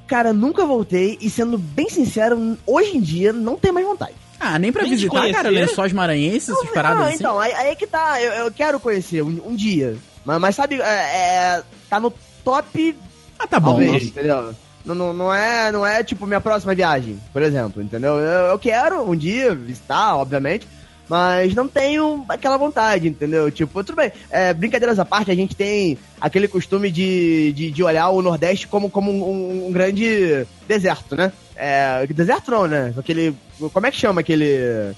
Cara, 0.07 0.31
nunca 0.31 0.65
voltei 0.65 1.17
e 1.19 1.29
sendo 1.29 1.57
bem 1.57 1.89
sincero, 1.89 2.57
hoje 2.65 2.95
em 2.97 3.01
dia 3.01 3.33
não 3.33 3.55
tenho 3.57 3.73
mais 3.73 3.85
vontade. 3.85 4.13
Ah, 4.39 4.59
nem 4.59 4.71
pra 4.71 4.83
Nem 4.83 4.91
visitar, 4.91 5.31
cara, 5.31 5.49
lençóis 5.49 5.91
maranhenses, 5.93 6.49
essas 6.49 6.69
paradas 6.69 6.99
não, 6.99 7.05
assim. 7.07 7.15
então, 7.15 7.39
aí, 7.39 7.53
aí 7.53 7.67
é 7.69 7.75
que 7.75 7.87
tá, 7.87 8.21
eu, 8.21 8.31
eu 8.33 8.51
quero 8.51 8.79
conhecer 8.79 9.23
um, 9.23 9.41
um 9.47 9.55
dia. 9.55 9.97
Mas, 10.23 10.39
mas 10.39 10.55
sabe, 10.55 10.79
é, 10.79 10.85
é, 10.85 11.63
tá 11.89 11.99
no 11.99 12.13
top, 12.43 12.95
Ah, 13.39 13.47
tá 13.47 13.59
bom. 13.59 13.71
talvez, 13.71 14.03
entendeu? 14.03 14.53
Não, 14.85 14.93
não, 14.93 15.13
não, 15.13 15.33
é, 15.33 15.71
não 15.71 15.85
é 15.85 16.03
tipo 16.03 16.27
minha 16.27 16.39
próxima 16.39 16.75
viagem, 16.75 17.19
por 17.33 17.41
exemplo, 17.41 17.81
entendeu? 17.81 18.19
Eu, 18.19 18.47
eu 18.47 18.59
quero 18.59 19.01
um 19.01 19.15
dia 19.15 19.55
visitar, 19.55 20.15
obviamente, 20.15 20.67
mas 21.07 21.53
não 21.53 21.67
tenho 21.67 22.25
aquela 22.27 22.57
vontade, 22.57 23.07
entendeu? 23.07 23.49
Tipo, 23.51 23.83
tudo 23.83 23.95
bem, 23.95 24.11
é, 24.29 24.53
brincadeiras 24.53 24.99
à 24.99 25.05
parte, 25.05 25.31
a 25.31 25.35
gente 25.35 25.55
tem 25.55 25.97
aquele 26.19 26.47
costume 26.47 26.91
de, 26.91 27.53
de, 27.53 27.71
de 27.71 27.83
olhar 27.83 28.09
o 28.09 28.21
Nordeste 28.21 28.67
como, 28.67 28.89
como 28.89 29.11
um, 29.11 29.67
um 29.67 29.71
grande 29.71 30.45
deserto, 30.67 31.15
né? 31.15 31.31
É, 31.55 32.05
deserto 32.07 32.51
não, 32.51 32.67
né? 32.67 32.93
Aquele. 32.97 33.35
Como 33.71 33.87
é 33.87 33.91
que 33.91 33.97
chama 33.97 34.21
aquele. 34.21 34.93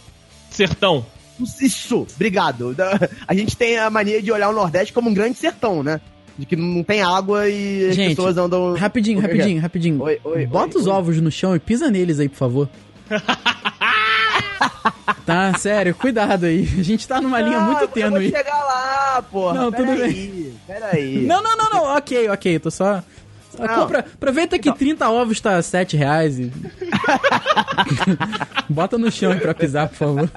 Sertão. 0.49 1.05
Isso, 1.61 2.07
obrigado. 2.15 2.75
A 3.27 3.33
gente 3.35 3.55
tem 3.55 3.77
a 3.77 3.89
mania 3.89 4.21
de 4.21 4.31
olhar 4.31 4.49
o 4.49 4.53
Nordeste 4.53 4.91
como 4.91 5.09
um 5.09 5.13
grande 5.13 5.37
sertão, 5.37 5.83
né? 5.83 6.01
De 6.37 6.45
que 6.45 6.55
não 6.55 6.83
tem 6.83 7.01
água 7.01 7.49
e 7.49 7.89
as 7.89 7.95
Gente, 7.95 8.15
pessoas 8.15 8.37
andam. 8.37 8.75
Rapidinho, 8.75 9.19
rapidinho, 9.19 9.59
rapidinho. 9.61 10.01
Oi, 10.03 10.19
oi, 10.23 10.45
Bota 10.45 10.77
oi, 10.77 10.81
os 10.81 10.87
ovos 10.87 11.19
no 11.19 11.31
chão 11.31 11.55
e 11.55 11.59
pisa 11.59 11.89
neles 11.89 12.19
aí, 12.19 12.29
por 12.29 12.37
favor. 12.37 12.69
tá, 15.25 15.53
sério, 15.57 15.95
cuidado 15.95 16.45
aí. 16.45 16.67
A 16.79 16.83
gente 16.83 17.07
tá 17.07 17.19
numa 17.21 17.39
linha 17.41 17.59
muito 17.59 17.81
eu 17.81 17.87
tênue. 17.87 18.29
vou 18.29 18.37
chegar 18.37 18.63
lá, 18.63 19.23
porra. 19.31 19.53
Não, 19.53 19.71
tudo 19.71 19.87
Peraí, 19.87 20.53
peraí. 20.67 21.25
Não, 21.25 21.41
não, 21.41 21.57
não, 21.57 21.69
não. 21.69 21.97
Ok, 21.97 22.29
ok. 22.29 22.59
Tô 22.59 22.69
só. 22.69 23.01
Não. 23.57 23.67
compra, 23.67 23.99
aproveita 23.99 24.59
que 24.59 24.71
30 24.71 25.09
ovos 25.09 25.41
tá 25.41 25.59
7 25.59 25.97
reais 25.97 26.37
e. 26.37 26.51
Bota 28.69 28.97
no 28.99 29.11
chão 29.11 29.31
aí 29.31 29.39
pra 29.39 29.55
pisar, 29.55 29.89
por 29.89 29.95
favor. 29.95 30.29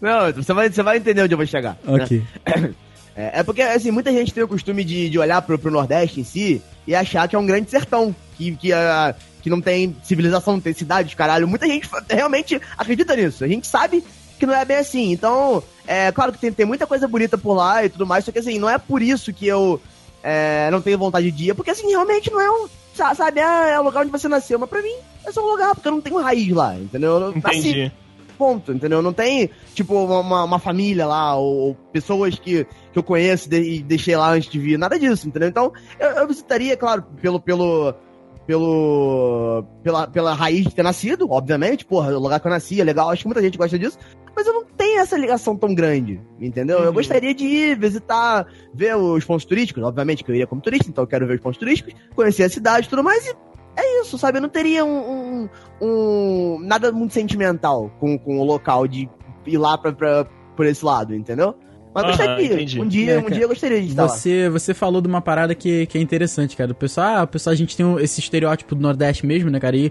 Não, 0.00 0.32
você 0.32 0.52
vai, 0.52 0.70
você 0.70 0.82
vai 0.82 0.98
entender 0.98 1.22
onde 1.22 1.34
eu 1.34 1.38
vou 1.38 1.46
chegar. 1.46 1.76
né? 1.84 2.72
É, 3.16 3.40
é 3.40 3.42
porque, 3.42 3.62
assim, 3.62 3.90
muita 3.90 4.12
gente 4.12 4.32
tem 4.34 4.44
o 4.44 4.48
costume 4.48 4.84
de, 4.84 5.08
de 5.08 5.18
olhar 5.18 5.40
pro, 5.42 5.58
pro 5.58 5.70
Nordeste 5.70 6.20
em 6.20 6.24
si 6.24 6.62
e 6.86 6.94
achar 6.94 7.26
que 7.26 7.34
é 7.34 7.38
um 7.38 7.46
grande 7.46 7.70
sertão. 7.70 8.14
Que, 8.36 8.54
que, 8.54 8.72
ah, 8.72 9.14
que 9.42 9.48
não 9.48 9.60
tem 9.60 9.96
civilização, 10.02 10.54
não 10.54 10.60
tem 10.60 10.74
cidade, 10.74 11.16
caralho. 11.16 11.48
Muita 11.48 11.66
gente 11.66 11.88
realmente 12.10 12.60
acredita 12.76 13.16
nisso. 13.16 13.42
A 13.44 13.48
gente 13.48 13.66
sabe 13.66 14.04
que 14.38 14.44
não 14.44 14.52
é 14.54 14.64
bem 14.64 14.76
assim. 14.76 15.12
Então, 15.12 15.62
é 15.86 16.12
claro 16.12 16.32
que 16.32 16.38
tem, 16.38 16.52
tem 16.52 16.66
muita 16.66 16.86
coisa 16.86 17.08
bonita 17.08 17.38
por 17.38 17.54
lá 17.54 17.84
e 17.84 17.88
tudo 17.88 18.06
mais, 18.06 18.24
só 18.24 18.30
que 18.32 18.38
assim, 18.38 18.58
não 18.58 18.68
é 18.68 18.76
por 18.76 19.00
isso 19.00 19.32
que 19.32 19.46
eu 19.46 19.80
é, 20.22 20.68
não 20.70 20.82
tenho 20.82 20.98
vontade 20.98 21.30
de 21.30 21.48
ir, 21.50 21.54
porque 21.54 21.70
assim, 21.70 21.88
realmente 21.88 22.30
não 22.30 22.40
é 22.40 22.50
um. 22.50 22.68
sa- 22.94 23.14
Sabe, 23.14 23.40
é, 23.40 23.70
é 23.70 23.80
o 23.80 23.84
lugar 23.84 24.02
onde 24.02 24.10
você 24.12 24.28
nasceu, 24.28 24.58
mas 24.58 24.68
pra 24.68 24.82
mim 24.82 24.94
é 25.24 25.32
só 25.32 25.40
um 25.42 25.50
lugar, 25.52 25.74
porque 25.74 25.88
eu 25.88 25.92
não 25.92 26.00
tenho 26.02 26.18
raiz 26.20 26.52
lá, 26.52 26.74
entendeu? 26.74 27.12
Eu 27.12 27.20
nasci 27.42 27.58
Entendi. 27.60 27.92
Ponto, 28.36 28.72
entendeu? 28.72 29.02
Não 29.02 29.12
tem, 29.12 29.50
tipo, 29.74 29.94
uma, 29.94 30.44
uma- 30.44 30.58
família 30.58 31.06
lá, 31.06 31.34
ou, 31.36 31.56
ou 31.68 31.74
pessoas 31.92 32.38
que, 32.38 32.64
que 32.92 32.98
eu 32.98 33.02
conheço 33.02 33.48
de- 33.48 33.60
e 33.76 33.82
deixei 33.82 34.16
lá 34.16 34.30
antes 34.32 34.50
de 34.50 34.58
vir, 34.58 34.78
nada 34.78 34.98
disso, 34.98 35.26
entendeu? 35.28 35.48
Então, 35.48 35.72
eu, 35.98 36.08
eu 36.10 36.28
visitaria, 36.28 36.76
claro, 36.76 37.02
pelo, 37.20 37.40
pelo, 37.40 37.94
pelo 38.46 39.64
pela, 39.82 40.06
pela 40.06 40.34
raiz 40.34 40.64
de 40.66 40.74
ter 40.74 40.82
nascido, 40.82 41.30
obviamente, 41.30 41.84
porra, 41.84 42.12
o 42.16 42.20
lugar 42.20 42.40
que 42.40 42.46
eu 42.46 42.50
nasci 42.50 42.80
é 42.80 42.84
legal, 42.84 43.10
acho 43.10 43.22
que 43.22 43.28
muita 43.28 43.42
gente 43.42 43.58
gosta 43.58 43.78
disso, 43.78 43.98
mas 44.34 44.46
eu 44.46 44.52
não 44.52 44.64
tenho 44.64 45.00
essa 45.00 45.16
ligação 45.16 45.56
tão 45.56 45.74
grande, 45.74 46.20
entendeu? 46.40 46.78
Eu 46.80 46.88
Uhum. 46.88 46.92
gostaria 46.94 47.34
de 47.34 47.44
ir 47.44 47.78
visitar, 47.78 48.46
ver 48.74 48.96
os 48.96 49.24
pontos 49.24 49.44
turísticos, 49.44 49.82
obviamente 49.82 50.22
que 50.24 50.30
eu 50.30 50.34
iria 50.34 50.46
como 50.46 50.60
turista, 50.60 50.88
então 50.88 51.04
eu 51.04 51.08
quero 51.08 51.26
ver 51.26 51.34
os 51.36 51.40
pontos 51.40 51.58
turísticos, 51.58 51.94
conhecer 52.14 52.42
a 52.44 52.48
cidade 52.50 52.86
e 52.86 52.90
tudo 52.90 53.02
mais, 53.02 53.26
e 53.26 53.34
é 53.76 54.00
isso, 54.02 54.16
sabe? 54.18 54.38
Eu 54.38 54.42
não 54.42 54.48
teria 54.48 54.84
um, 54.84 54.98
um- 54.98 55.48
um- 55.80 56.58
nada 56.62 56.90
muito 56.92 57.12
sentimental 57.14 57.90
com, 58.00 58.18
com 58.18 58.38
o 58.38 58.44
local 58.44 58.86
de 58.88 59.08
ir 59.46 59.58
lá 59.58 59.76
pra, 59.78 59.92
pra, 59.92 60.26
por 60.56 60.66
esse 60.66 60.84
lado, 60.84 61.14
entendeu? 61.14 61.54
Mas 61.94 62.04
Aham, 62.04 62.12
gostaria, 62.16 62.54
entendi. 62.54 62.80
um 62.80 62.86
dia, 62.88 63.12
É, 63.12 63.18
um 63.18 63.30
dia 63.30 63.42
eu 63.44 63.48
gostaria 63.48 63.80
de 63.80 63.88
estar 63.88 64.02
lá. 64.02 64.08
Você, 64.08 64.48
você 64.50 64.74
falou 64.74 65.00
de 65.00 65.08
uma 65.08 65.20
parada 65.22 65.54
que, 65.54 65.86
que 65.86 65.96
é 65.96 66.00
interessante, 66.00 66.54
cara. 66.56 66.72
O 66.72 66.74
pessoal, 66.74 67.06
ah, 67.18 67.22
o 67.22 67.26
pessoal, 67.26 67.52
a 67.52 67.56
gente 67.56 67.74
tem 67.76 67.86
esse 68.00 68.20
estereótipo 68.20 68.74
do 68.74 68.80
Nordeste 68.82 69.24
mesmo, 69.24 69.48
né, 69.50 69.58
cara? 69.58 69.76
E 69.76 69.90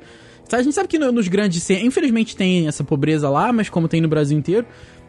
a 0.52 0.62
gente 0.62 0.74
sabe 0.76 0.88
que 0.88 1.00
no- 1.00 1.12
nos 1.12 1.28
grandes 1.28 1.64
centros, 1.64 1.88
infelizmente 1.88 2.36
tem 2.36 2.68
essa 2.68 2.84
pobreza 2.84 3.28
lá, 3.30 3.52
mas 3.52 3.70
como 3.70 3.88
tem 3.88 4.02
no 4.02 4.08
Brasil 4.08 4.38
inteiro, 4.38 4.68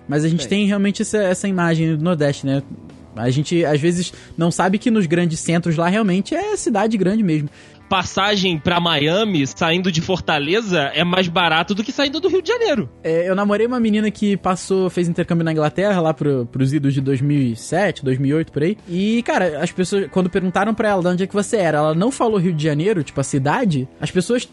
mas 0.08 0.24
a 0.24 0.28
gente 0.28 0.48
tem 0.48 0.66
realmente 0.66 1.02
essa, 1.02 1.18
essa 1.18 1.46
imagem 1.46 1.96
do 1.96 2.02
Nordeste, 2.02 2.46
né? 2.46 2.62
A 3.14 3.28
gente, 3.30 3.64
às 3.64 3.80
vezes, 3.80 4.12
não 4.36 4.50
sabe 4.50 4.78
que 4.78 4.90
nos 4.90 5.06
grandes 5.06 5.40
centros 5.40 5.76
lá 5.76 5.88
realmente 5.88 6.34
é 6.34 6.54
cidade 6.56 6.96
grande 6.98 7.22
mesmo. 7.22 7.48
Passagem 7.88 8.58
pra 8.58 8.80
Miami, 8.80 9.46
saindo 9.46 9.92
de 9.92 10.00
Fortaleza, 10.00 10.90
é 10.94 11.04
mais 11.04 11.28
barato 11.28 11.74
do 11.74 11.84
que 11.84 11.92
saindo 11.92 12.20
do 12.20 12.28
Rio 12.28 12.42
de 12.42 12.48
Janeiro. 12.48 12.88
É, 13.02 13.28
eu 13.28 13.34
namorei 13.34 13.66
uma 13.66 13.78
menina 13.78 14.10
que 14.10 14.36
passou, 14.36 14.90
fez 14.90 15.08
intercâmbio 15.08 15.44
na 15.44 15.52
Inglaterra, 15.52 16.00
lá 16.00 16.12
pro, 16.12 16.46
pros 16.46 16.72
idos 16.72 16.92
de 16.92 17.00
2007, 17.00 18.04
2008, 18.04 18.52
por 18.52 18.62
aí. 18.62 18.76
E, 18.88 19.22
cara, 19.22 19.62
as 19.62 19.70
pessoas, 19.70 20.08
quando 20.10 20.28
perguntaram 20.28 20.74
pra 20.74 20.88
ela 20.88 21.02
de 21.02 21.08
onde 21.08 21.24
é 21.24 21.26
que 21.26 21.34
você 21.34 21.56
era, 21.56 21.78
ela 21.78 21.94
não 21.94 22.10
falou 22.10 22.38
Rio 22.38 22.52
de 22.52 22.64
Janeiro, 22.64 23.04
tipo 23.04 23.20
a 23.20 23.24
cidade, 23.24 23.88
as 24.00 24.10
pessoas 24.10 24.48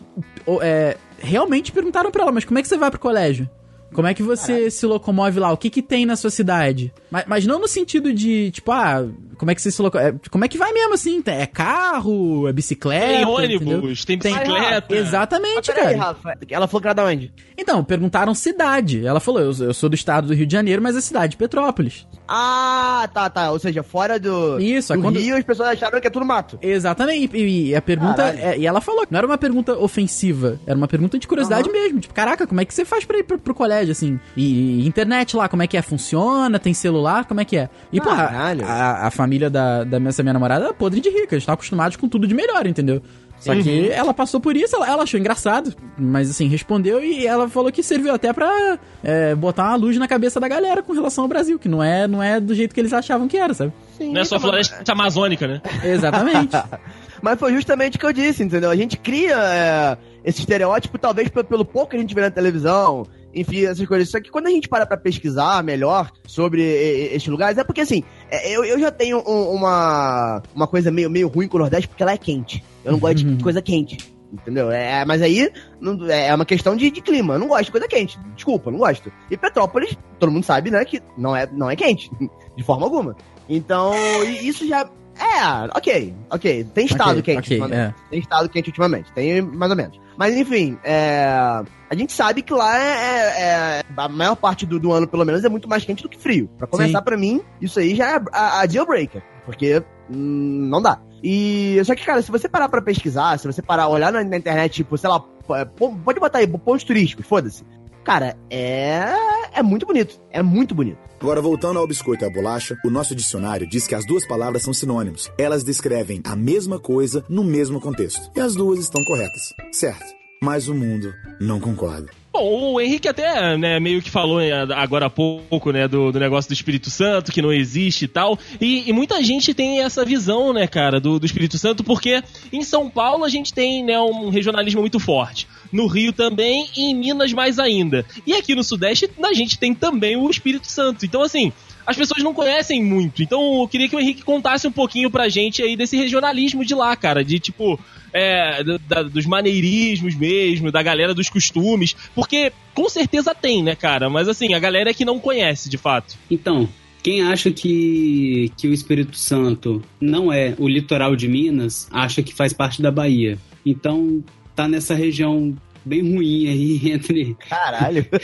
é, 0.62 0.98
realmente 1.18 1.72
perguntaram 1.72 2.12
pra 2.12 2.24
ela, 2.24 2.32
mas 2.32 2.46
como 2.46 2.60
é 2.60 2.62
que 2.62 2.68
você 2.68 2.78
vai 2.78 2.92
pro 2.92 3.00
colégio? 3.00 3.50
Como 3.94 4.08
é 4.08 4.14
que 4.14 4.24
você 4.24 4.72
se 4.72 4.86
locomove 4.86 5.40
lá? 5.40 5.52
O 5.52 5.58
que 5.58 5.70
que 5.70 5.82
tem 5.82 6.06
na 6.06 6.16
sua 6.16 6.32
cidade? 6.32 6.92
Mas, 7.12 7.26
mas 7.28 7.46
não 7.46 7.60
no 7.60 7.68
sentido 7.68 8.12
de, 8.12 8.50
tipo, 8.52 8.72
ah, 8.72 9.08
como 9.38 9.52
é 9.52 9.56
que 9.56 9.62
você 9.62 9.72
se 9.72 9.82
locomove? 9.82 10.20
como 10.30 10.46
é 10.46 10.48
que 10.48 10.58
vai 10.58 10.72
mesmo, 10.74 10.94
assim? 10.94 11.22
É 11.26 11.46
carro? 11.46 12.48
É 12.48 12.54
bicicleta? 12.54 13.08
tem 13.08 13.26
ônibus, 13.26 14.06
tem 14.06 14.18
Tem- 14.18 14.34
bicicleta. 14.34 14.96
Exatamente, 14.96 15.56
Mas 15.56 15.66
peraí, 15.68 15.84
cara. 15.98 15.98
Rafa, 15.98 16.38
ela 16.50 16.68
falou 16.68 16.82
que 16.82 16.88
era 16.88 16.96
da 16.96 17.06
onde? 17.06 17.32
Então, 17.58 17.84
perguntaram 17.84 18.34
cidade. 18.34 19.06
Ela 19.06 19.20
falou, 19.20 19.42
eu, 19.42 19.52
eu 19.68 19.74
sou 19.74 19.90
do 19.90 19.96
estado 19.96 20.28
do 20.28 20.34
Rio 20.34 20.46
de 20.46 20.54
Janeiro, 20.54 20.82
mas 20.82 20.96
a 20.96 21.02
cidade 21.02 21.32
de 21.32 21.38
Petrópolis. 21.38 22.08
Ah, 22.28 23.08
tá, 23.14 23.30
tá. 23.30 23.52
Ou 23.52 23.60
seja, 23.60 23.84
fora 23.84 24.20
do, 24.20 24.60
Isso, 24.60 24.94
é 24.94 24.96
do 24.96 25.02
quando- 25.02 25.20
Rio, 25.20 25.36
as 25.38 25.44
pessoas 25.44 25.70
acharam 25.70 26.00
que 26.02 26.08
é 26.08 26.10
tudo 26.10 26.26
mato. 26.26 26.58
Exatamente. 26.62 27.36
E, 27.38 27.70
e 27.70 27.76
a 27.76 27.82
pergunta. 27.82 28.24
É- 28.38 28.58
e 28.58 28.66
ela 28.66 28.82
falou 28.82 29.06
que 29.06 29.12
não 29.12 29.18
era 29.20 29.28
uma 29.28 29.38
pergunta 29.38 29.78
ofensiva, 29.78 30.60
era 30.66 30.76
uma 30.78 30.88
pergunta 30.88 31.18
de 31.20 31.28
curiosidade 31.28 31.70
mesmo. 31.70 32.00
Tipo, 32.00 32.14
caraca, 32.14 32.48
como 32.48 32.62
é 32.62 32.66
que 32.66 32.74
você 32.74 32.84
faz 32.86 33.06
pra 33.06 33.18
ir 33.18 33.24
pro, 33.24 33.38
pro 33.38 33.54
colégio, 33.54 33.92
assim? 33.92 34.20
E, 34.36 34.82
e 34.84 34.88
internet 34.88 35.36
lá, 35.36 35.48
como 35.48 35.62
é 35.64 35.68
que 35.68 35.78
é? 35.78 35.82
Funciona? 35.82 36.58
Tem 36.60 36.74
celular? 36.74 37.26
Como 37.26 37.40
é 37.42 37.46
que 37.46 37.58
é? 37.58 37.70
E, 37.92 38.00
pô, 38.02 38.10
a, 38.10 38.24
a, 38.66 39.08
a 39.08 39.12
família 39.24 39.50
da, 39.50 39.84
da 39.84 40.00
minha, 40.00 40.10
essa 40.10 40.22
minha 40.24 40.34
namorada 40.34 40.66
é 40.68 40.74
podre 40.74 41.00
de 41.00 41.10
rica, 41.10 41.34
eles 41.36 41.44
estão 41.44 41.54
acostumados 41.54 41.98
com 41.98 42.08
tudo 42.08 42.28
de 42.28 42.34
melhor, 42.34 42.68
entendeu? 42.68 43.02
Só 43.40 43.52
que 43.64 43.90
ela 43.92 44.14
passou 44.14 44.40
por 44.40 44.56
isso, 44.56 44.74
ela, 44.76 44.88
ela 44.90 45.04
achou 45.04 45.20
engraçado, 45.20 45.74
mas 45.98 46.30
assim, 46.30 46.48
respondeu 46.48 47.04
e 47.04 47.28
ela 47.28 47.50
falou 47.50 47.72
que 47.74 47.84
serviu 47.84 48.14
até 48.14 48.32
pra 48.32 48.80
é, 49.04 49.36
botar 49.36 49.64
uma 49.70 49.76
luz 49.76 49.98
na 49.98 50.08
cabeça 50.08 50.40
da 50.40 50.48
galera 50.48 50.82
com 50.82 50.94
relação 50.94 51.24
ao 51.26 51.28
Brasil, 51.28 51.60
que 51.60 51.68
não 51.68 51.84
é, 51.84 52.08
não 52.08 52.24
é 52.24 52.40
do 52.40 52.56
jeito 52.56 52.74
que 52.74 52.80
eles 52.80 52.94
achavam 52.94 53.28
que 53.28 53.36
era, 53.38 53.54
sabe? 53.54 53.74
Não 54.00 54.22
é 54.22 54.24
só 54.24 54.40
floresta 54.40 54.90
amazônica, 54.94 55.46
né? 55.48 55.62
Exatamente. 55.84 56.56
Mas 57.22 57.40
foi 57.40 57.54
justamente 57.54 57.96
o 57.98 58.00
que 58.00 58.06
eu 58.06 58.14
disse, 58.14 58.44
entendeu? 58.44 58.70
A 58.70 58.76
gente 58.76 58.98
cria 58.98 59.36
é, 59.38 59.98
esse 60.26 60.40
estereótipo, 60.40 60.98
talvez 60.98 61.30
pe- 61.30 61.44
pelo 61.44 61.64
pouco 61.66 61.92
que 61.92 61.96
a 61.96 62.00
gente 62.00 62.14
vê 62.16 62.22
na 62.22 62.32
televisão, 62.32 63.06
enfim, 63.34 63.66
essas 63.66 63.86
coisas. 63.88 64.10
Só 64.10 64.20
que 64.22 64.30
quando 64.30 64.48
a 64.48 64.50
gente 64.50 64.68
para 64.70 64.86
pra 64.86 64.98
pesquisar 64.98 65.64
melhor 65.64 66.12
sobre 66.28 66.62
esses 66.62 67.28
lugares, 67.28 67.58
é 67.58 67.64
porque 67.64 67.82
assim, 67.82 68.04
é, 68.30 68.56
eu, 68.56 68.64
eu 68.64 68.80
já 68.80 68.92
tenho 68.92 69.20
um- 69.28 69.50
uma, 69.56 70.42
uma 70.56 70.68
coisa 70.68 70.92
meio, 70.92 71.10
meio 71.10 71.28
ruim 71.28 71.48
com 71.48 71.58
o 71.58 71.60
Nordeste, 71.62 71.88
porque 71.88 72.04
ela 72.04 72.12
é 72.14 72.18
quente. 72.18 72.64
Eu 72.86 72.92
não 72.92 73.00
gosto 73.00 73.24
de 73.24 73.44
coisa 73.44 73.62
quente. 73.62 74.14
Entendeu? 74.32 74.72
É, 74.72 75.06
mas 75.06 75.22
aí 75.22 75.52
não- 75.80 76.10
é 76.10 76.34
uma 76.34 76.46
questão 76.46 76.76
de, 76.76 76.90
de 76.90 77.02
clima. 77.02 77.36
Eu 77.36 77.40
não 77.40 77.48
gosto 77.48 77.66
de 77.66 77.72
coisa 77.72 77.88
quente. 77.88 78.18
Desculpa, 78.36 78.72
não 78.72 78.80
gosto. 78.80 79.12
E 79.30 79.38
Petrópolis, 79.38 79.96
todo 80.20 80.32
mundo 80.32 80.44
sabe, 80.44 80.72
né, 80.72 80.84
que 80.86 81.00
não 81.18 81.36
é, 81.36 81.48
não 81.52 81.70
é 81.70 81.76
quente. 81.76 82.10
De 82.58 82.64
forma 82.64 82.86
alguma. 82.86 83.16
Então, 83.50 83.94
isso 84.42 84.68
já. 84.68 84.90
É, 85.16 85.78
ok, 85.78 86.14
ok. 86.32 86.64
Tem 86.74 86.86
estado 86.86 87.20
Ok, 87.20 87.22
quente. 87.36 87.40
ok, 87.46 87.60
ultimamente. 87.62 87.96
é. 87.96 88.10
Tem 88.10 88.20
estado 88.20 88.50
quente 88.50 88.70
ultimamente. 88.70 89.12
Tem 89.14 89.42
mais 89.42 89.70
ou 89.72 89.78
menos. 89.78 90.00
Mas 90.18 90.36
enfim, 90.36 90.78
é, 90.84 91.62
a 91.94 91.96
gente 91.96 92.12
sabe 92.14 92.42
que 92.42 92.54
lá 92.54 92.78
é, 92.78 92.90
é- 92.92 93.80
é- 93.80 93.84
a 93.96 94.10
maior 94.10 94.36
parte 94.36 94.66
do, 94.66 94.80
do 94.80 94.92
ano, 94.92 95.08
pelo 95.08 95.24
menos, 95.24 95.44
é 95.44 95.50
muito 95.50 95.70
mais 95.70 95.86
quente 95.86 96.04
do 96.04 96.10
que 96.10 96.18
frio. 96.18 96.50
Pra 96.58 96.68
começar, 96.68 97.02
pra 97.02 97.16
mim, 97.18 97.42
isso 97.62 97.80
aí 97.80 97.96
já 97.96 98.16
é 98.16 98.22
a, 98.32 98.62
a 98.62 98.66
deal 98.66 98.86
breaker. 98.86 99.22
Porque 99.46 99.84
hum, 100.10 100.68
não 100.70 100.82
dá. 100.82 101.00
E 101.24 101.80
só 101.86 101.96
que, 101.96 102.04
cara, 102.06 102.22
se 102.22 102.32
você 102.32 102.50
parar 102.50 102.68
pra 102.68 102.82
pesquisar, 102.82 103.38
se 103.40 103.48
você 103.48 103.62
parar, 103.62 103.88
olhar 103.88 104.12
na, 104.12 104.24
na 104.24 104.38
internet, 104.38 104.74
tipo, 104.74 104.98
sei 104.98 105.10
lá, 105.10 105.20
pode 105.20 106.20
botar 106.20 106.40
aí, 106.40 106.48
pontos 106.48 106.84
turísticos, 106.84 107.26
foda-se. 107.26 107.64
Cara, 108.04 108.36
é. 108.50 109.06
É 109.54 109.64
muito 109.64 109.86
bonito. 109.86 110.20
É 110.30 110.42
muito 110.42 110.76
bonito. 110.76 110.98
Agora, 111.22 111.42
voltando 111.42 111.80
ao 111.80 111.88
biscoito 111.88 112.26
e 112.26 112.28
à 112.28 112.30
bolacha, 112.30 112.76
o 112.84 112.90
nosso 112.90 113.16
dicionário 113.16 113.66
diz 113.70 113.88
que 113.88 113.96
as 113.96 114.06
duas 114.06 114.28
palavras 114.28 114.64
são 114.64 114.74
sinônimos. 114.74 115.32
Elas 115.38 115.64
descrevem 115.64 116.22
a 116.26 116.36
mesma 116.36 116.80
coisa 116.80 117.24
no 117.30 117.44
mesmo 117.46 117.80
contexto. 117.80 118.30
E 118.36 118.42
as 118.42 118.56
duas 118.56 118.80
estão 118.80 119.02
corretas. 119.06 119.54
Certo. 119.72 120.23
Mas 120.44 120.68
o 120.68 120.76
mundo 120.76 121.16
não 121.40 121.58
concorda. 121.58 122.12
Bom, 122.34 122.74
o 122.74 122.82
Henrique 122.82 123.08
até, 123.08 123.56
né, 123.56 123.80
meio 123.80 124.02
que 124.02 124.10
falou 124.10 124.42
é, 124.42 124.52
agora 124.74 125.06
há 125.06 125.10
pouco, 125.10 125.72
né, 125.72 125.88
do, 125.88 126.12
do 126.12 126.20
negócio 126.20 126.50
do 126.50 126.54
Espírito 126.54 126.90
Santo, 126.90 127.32
que 127.32 127.42
não 127.42 127.54
existe 127.54 128.04
e 128.04 128.08
tal. 128.10 128.38
E, 128.60 128.90
e 128.90 128.92
muita 128.92 129.24
gente 129.24 129.54
tem 129.54 129.80
essa 129.80 130.04
visão, 130.04 130.52
né, 130.52 130.68
cara, 130.68 131.00
do, 131.00 131.18
do 131.18 131.26
Espírito 131.26 131.58
Santo, 131.58 131.82
porque 131.82 132.22
em 132.52 132.62
São 132.62 132.90
Paulo 132.90 133.24
a 133.24 133.30
gente 133.30 133.54
tem, 133.54 133.86
né, 133.86 133.98
um 133.98 134.30
regionalismo 134.30 134.82
muito 134.82 135.00
forte. 135.00 135.48
No 135.72 135.88
Rio 135.88 136.12
também 136.12 136.68
e 136.76 136.92
em 136.92 136.94
Minas 136.94 137.32
mais 137.32 137.58
ainda. 137.58 138.06
E 138.28 138.34
aqui 138.34 138.54
no 138.54 138.66
Sudeste 138.66 139.10
a 139.24 139.34
gente 139.34 139.58
tem 139.58 139.74
também 139.74 140.18
o 140.18 140.30
Espírito 140.30 140.68
Santo. 140.68 141.06
Então, 141.06 141.22
assim, 141.22 141.54
as 141.88 141.96
pessoas 141.96 142.22
não 142.22 142.34
conhecem 142.34 142.84
muito. 142.84 143.24
Então, 143.24 143.62
eu 143.62 143.68
queria 143.68 143.88
que 143.88 143.96
o 143.96 144.00
Henrique 144.00 144.24
contasse 144.24 144.68
um 144.68 144.72
pouquinho 144.72 145.10
pra 145.10 145.30
gente 145.30 145.62
aí 145.62 145.78
desse 145.78 145.96
regionalismo 145.96 146.66
de 146.66 146.76
lá, 146.76 146.94
cara. 146.98 147.24
De 147.24 147.40
tipo, 147.40 147.80
é, 148.14 148.64
da- 148.88 149.04
dos 149.04 149.26
maneirismos 149.26 150.16
mesmo, 150.16 150.72
da 150.72 150.82
galera 150.84 151.14
dos 151.14 151.30
costumes. 151.30 151.96
Porque 152.14 152.52
com 152.74 152.88
certeza 152.88 153.34
tem, 153.36 153.64
né, 153.64 153.76
cara? 153.76 154.10
Mas 154.10 154.28
assim, 154.28 154.54
a 154.54 154.60
galera 154.60 154.90
é 154.90 154.94
que 154.94 155.04
não 155.06 155.20
conhece, 155.20 155.70
de 155.70 155.78
fato. 155.78 156.16
Então, 156.30 156.70
quem 157.02 157.22
acha 157.22 157.52
que, 157.52 158.52
que 158.56 158.68
o 158.68 158.74
Espírito 158.74 159.18
Santo 159.18 159.82
não 160.00 160.32
é 160.32 160.54
o 160.58 160.68
litoral 160.68 161.16
de 161.16 161.28
Minas, 161.28 161.88
acha 161.92 162.22
que 162.24 162.34
faz 162.34 162.54
parte 162.54 162.82
da 162.82 162.92
Bahia. 162.92 163.38
Então, 163.66 164.24
tá 164.56 164.68
nessa 164.68 164.94
região 164.94 165.54
bem 165.86 166.02
ruim 166.02 166.48
aí 166.48 166.82
entre. 166.94 167.36
Caralho. 167.50 168.06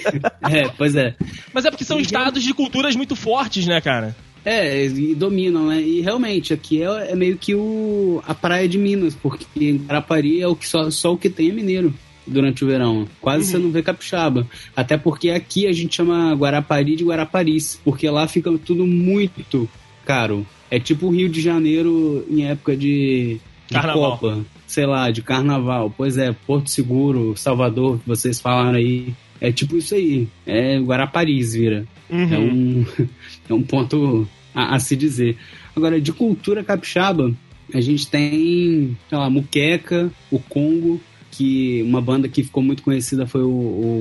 É, 0.52 0.68
pois 0.78 0.96
é. 0.96 1.16
Mas 1.54 1.66
é 1.66 1.70
porque 1.72 1.84
são 1.84 2.00
estados 2.00 2.42
de 2.44 2.54
culturas 2.54 2.96
muito 2.96 3.16
fortes, 3.16 3.68
né, 3.68 3.80
cara? 3.82 4.16
É, 4.46 4.86
e 4.86 5.14
dominam, 5.14 5.68
né? 5.68 5.82
E 5.82 6.02
realmente, 6.02 6.54
aqui 6.54 6.82
é, 6.82 7.12
é 7.12 7.16
meio 7.16 7.38
que 7.38 7.54
o, 7.54 8.22
a 8.26 8.34
praia 8.34 8.68
de 8.68 8.78
Minas, 8.78 9.16
porque 9.16 9.46
em 9.56 9.78
Guarapari 9.78 10.42
é 10.42 10.48
o 10.48 10.56
que 10.56 10.68
só, 10.68 10.90
só 10.90 11.14
o 11.14 11.18
que 11.18 11.30
tem 11.30 11.50
é 11.50 11.54
mineiro 11.54 11.94
durante 12.26 12.64
o 12.64 12.68
verão. 12.68 13.08
Quase 13.20 13.46
você 13.46 13.58
não 13.58 13.72
vê 13.72 13.82
capixaba. 13.82 14.48
Até 14.76 14.98
porque 14.98 15.32
aqui 15.32 15.68
a 15.68 15.74
gente 15.74 15.96
chama 15.96 16.34
Guarapari 16.34 16.96
de 16.96 17.04
Guaraparis, 17.04 17.80
porque 17.84 18.10
lá 18.10 18.28
fica 18.28 18.52
tudo 18.60 18.86
muito 18.86 19.68
caro. 20.06 20.46
É 20.72 20.80
tipo 20.80 21.08
o 21.08 21.10
Rio 21.10 21.28
de 21.28 21.42
Janeiro 21.42 22.26
em 22.30 22.46
época 22.46 22.78
de, 22.78 23.40
de 23.68 23.74
Carnaval. 23.74 24.18
Copa, 24.18 24.46
sei 24.68 24.86
lá, 24.86 25.10
de 25.10 25.22
carnaval. 25.22 25.94
Pois 25.96 26.18
é, 26.18 26.32
Porto 26.32 26.70
Seguro, 26.70 27.36
Salvador, 27.36 28.00
que 28.00 28.08
vocês 28.08 28.40
falaram 28.40 28.78
aí. 28.78 29.14
É 29.42 29.52
tipo 29.52 29.78
isso 29.78 29.96
aí. 29.96 30.28
É 30.46 30.78
Guaraparis, 30.80 31.54
vira. 31.54 31.86
Uhum. 32.10 32.34
É 32.34 32.38
um, 32.38 32.86
é 33.52 33.56
um 33.56 33.64
ponto 33.64 34.28
a, 34.54 34.76
a 34.76 34.80
se 34.80 34.96
dizer. 34.96 35.38
Agora, 35.76 36.00
de 36.00 36.12
cultura 36.12 36.64
capixaba, 36.64 37.34
a 37.74 37.82
gente 37.82 38.08
tem, 38.08 38.98
sei 39.08 39.18
lá, 39.18 39.30
Muqueca, 39.30 40.12
o 40.32 40.40
Congo, 40.40 41.00
que 41.32 41.82
uma 41.84 42.02
banda 42.02 42.28
que 42.28 42.44
ficou 42.44 42.64
muito 42.64 42.84
conhecida 42.84 43.26
foi 43.28 43.44
o, 43.44 43.48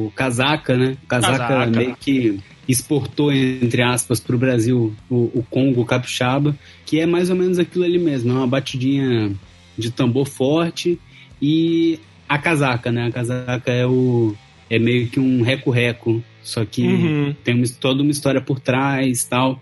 o 0.06 0.12
Casaca, 0.16 0.76
né? 0.76 0.96
O 1.04 1.06
Casaca, 1.06 1.38
Casaca. 1.38 1.70
meio 1.70 1.96
que 1.96 2.40
exportou, 2.68 3.32
entre 3.32 3.82
aspas, 3.82 4.20
para 4.20 4.36
o 4.36 4.38
Brasil 4.38 4.94
o, 5.08 5.30
o 5.38 5.46
Congo 5.48 5.84
capixaba, 5.84 6.56
que 6.84 7.00
é 7.00 7.06
mais 7.06 7.30
ou 7.30 7.36
menos 7.36 7.58
aquilo 7.58 7.84
ali 7.84 7.98
mesmo, 7.98 8.30
é 8.30 8.34
uma 8.34 8.46
batidinha 8.46 9.32
de 9.76 9.90
tambor 9.90 10.26
forte 10.26 10.98
e 11.40 11.98
a 12.28 12.38
casaca, 12.38 12.92
né? 12.92 13.06
A 13.06 13.12
casaca 13.12 13.72
é 13.72 13.86
o 13.86 14.34
é 14.68 14.78
meio 14.78 15.08
que 15.08 15.18
um 15.18 15.40
reco-reco, 15.42 16.22
só 16.48 16.64
que 16.64 16.82
Uhum. 16.82 17.34
tem 17.44 17.54
uma, 17.54 17.64
toda 17.78 18.02
uma 18.02 18.10
história 18.10 18.40
por 18.40 18.58
trás 18.58 19.24
tal. 19.24 19.60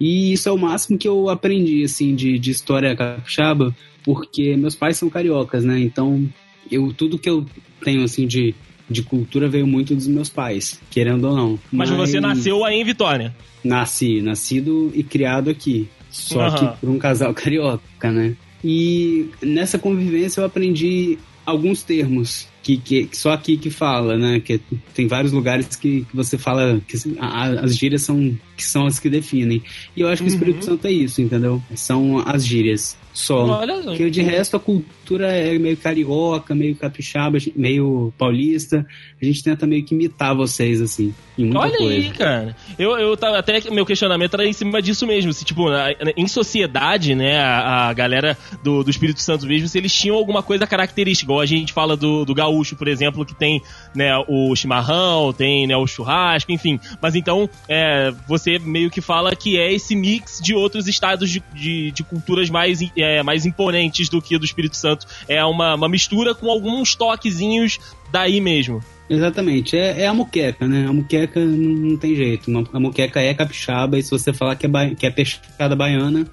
E 0.00 0.32
isso 0.32 0.48
é 0.48 0.52
o 0.52 0.56
máximo 0.56 0.96
que 0.96 1.08
eu 1.08 1.28
aprendi, 1.28 1.82
assim, 1.82 2.14
de, 2.14 2.38
de 2.38 2.50
história 2.52 2.94
capixaba, 2.94 3.74
porque 4.04 4.56
meus 4.56 4.76
pais 4.76 4.96
são 4.96 5.10
cariocas, 5.10 5.64
né? 5.64 5.80
Então 5.80 6.28
eu 6.70 6.92
tudo 6.92 7.18
que 7.18 7.28
eu 7.28 7.44
tenho 7.84 8.04
assim 8.04 8.26
de, 8.26 8.54
de 8.88 9.02
cultura 9.02 9.48
veio 9.48 9.66
muito 9.66 9.94
dos 9.96 10.06
meus 10.06 10.28
pais, 10.28 10.80
querendo 10.90 11.24
ou 11.24 11.36
não. 11.36 11.58
Mas, 11.72 11.90
você 11.90 12.20
nasceu 12.20 12.64
aí 12.64 12.80
em 12.80 12.84
Vitória. 12.84 13.34
Nasci, 13.64 14.22
nascido 14.22 14.92
e 14.94 15.02
criado 15.02 15.50
aqui. 15.50 15.88
Só 16.10 16.42
Aham. 16.46 16.56
que 16.56 16.80
por 16.80 16.88
um 16.88 16.98
casal 16.98 17.34
carioca, 17.34 18.12
né? 18.12 18.36
E 18.62 19.28
nessa 19.42 19.78
convivência 19.78 20.40
eu 20.40 20.44
aprendi 20.44 21.18
alguns 21.48 21.82
termos 21.82 22.46
que, 22.62 22.76
que 22.76 23.08
só 23.12 23.32
aqui 23.32 23.56
que 23.56 23.70
fala, 23.70 24.16
né? 24.18 24.40
Que 24.40 24.60
tem 24.94 25.06
vários 25.06 25.32
lugares 25.32 25.74
que, 25.76 26.04
que 26.04 26.14
você 26.16 26.36
fala 26.36 26.80
que 26.86 26.96
a- 27.18 27.26
a- 27.44 27.60
as 27.64 27.76
gírias 27.76 28.02
são 28.02 28.38
que 28.56 28.64
são 28.64 28.86
as 28.86 28.98
que 28.98 29.08
definem. 29.08 29.62
E 29.96 30.00
eu 30.02 30.08
acho 30.08 30.22
que 30.22 30.28
o 30.28 30.32
Espírito 30.32 30.64
Santo 30.64 30.86
é 30.86 30.92
isso, 30.92 31.22
entendeu? 31.22 31.62
São 31.74 32.18
as 32.26 32.44
gírias. 32.44 32.96
Só. 33.18 33.44
Porque 33.82 34.10
de 34.10 34.22
resto 34.22 34.56
a 34.56 34.60
cultura 34.60 35.26
é 35.32 35.58
meio 35.58 35.76
carioca, 35.76 36.54
meio 36.54 36.76
capixaba, 36.76 37.36
meio 37.56 38.12
paulista. 38.16 38.86
A 39.20 39.24
gente 39.24 39.42
tenta 39.42 39.66
meio 39.66 39.84
que 39.84 39.92
imitar 39.92 40.36
vocês, 40.36 40.80
assim, 40.80 41.12
Olha 41.52 41.76
coisa. 41.76 41.94
aí, 41.94 42.10
cara. 42.10 42.56
Eu, 42.78 42.96
eu 42.96 43.16
tava 43.16 43.36
até 43.38 43.60
que 43.60 43.70
meu 43.72 43.84
questionamento 43.84 44.34
era 44.34 44.46
em 44.46 44.52
cima 44.52 44.80
disso 44.80 45.04
mesmo. 45.04 45.32
Se, 45.32 45.44
tipo, 45.44 45.68
na- 45.68 45.88
em 46.16 46.28
sociedade, 46.28 47.16
né, 47.16 47.38
a, 47.40 47.88
a 47.88 47.92
galera 47.92 48.38
do, 48.62 48.84
do 48.84 48.90
Espírito 48.90 49.20
Santo 49.20 49.46
mesmo, 49.46 49.66
se 49.66 49.76
eles 49.78 49.92
tinham 49.92 50.16
alguma 50.16 50.40
coisa 50.40 50.64
característica, 50.64 51.26
igual 51.26 51.40
a 51.40 51.46
gente 51.46 51.72
fala 51.72 51.96
do, 51.96 52.24
do 52.24 52.32
gaúcho, 52.32 52.76
por 52.76 52.86
exemplo, 52.86 53.26
que 53.26 53.34
tem, 53.34 53.60
né, 53.96 54.12
o 54.28 54.54
chimarrão, 54.54 55.32
tem, 55.32 55.66
né, 55.66 55.76
o 55.76 55.88
churrasco, 55.88 56.52
enfim. 56.52 56.78
Mas 57.02 57.16
então, 57.16 57.50
é, 57.68 58.12
você 58.28 58.60
meio 58.60 58.90
que 58.90 59.00
fala 59.00 59.34
que 59.34 59.58
é 59.58 59.72
esse 59.72 59.96
mix 59.96 60.40
de 60.40 60.54
outros 60.54 60.86
estados 60.86 61.28
de, 61.30 61.42
de, 61.52 61.90
de 61.90 62.04
culturas 62.04 62.48
mais, 62.48 62.80
é, 62.96 63.07
mais 63.22 63.46
imponentes 63.46 64.08
do 64.08 64.20
que 64.20 64.34
a 64.34 64.38
do 64.38 64.44
Espírito 64.44 64.76
Santo. 64.76 65.06
É 65.28 65.44
uma, 65.44 65.74
uma 65.74 65.88
mistura 65.88 66.34
com 66.34 66.50
alguns 66.50 66.94
toquezinhos 66.94 67.78
daí 68.10 68.40
mesmo. 68.40 68.82
Exatamente, 69.10 69.76
é, 69.76 70.02
é 70.02 70.06
a 70.06 70.12
muqueca, 70.12 70.68
né? 70.68 70.86
A 70.86 70.92
muqueca 70.92 71.40
não, 71.40 71.90
não 71.90 71.96
tem 71.96 72.14
jeito. 72.14 72.50
A 72.72 72.80
muqueca 72.80 73.20
é 73.20 73.32
capixaba 73.32 73.98
e 73.98 74.02
se 74.02 74.10
você 74.10 74.32
falar 74.32 74.54
que 74.56 74.66
é, 74.66 74.68
ba... 74.68 74.90
que 74.90 75.06
é 75.06 75.10
pescada 75.10 75.74
baiana, 75.74 76.26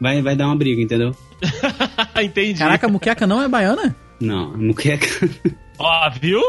vai, 0.00 0.22
vai 0.22 0.34
dar 0.34 0.46
uma 0.46 0.56
briga, 0.56 0.80
entendeu? 0.80 1.14
Entendi. 2.22 2.58
Caraca, 2.58 2.86
a 2.86 2.90
muqueca 2.90 3.26
não 3.26 3.42
é 3.42 3.48
baiana? 3.48 3.94
Não, 4.18 4.54
a 4.54 4.56
muqueca. 4.56 5.06
Ó, 5.78 6.10
viu? 6.18 6.40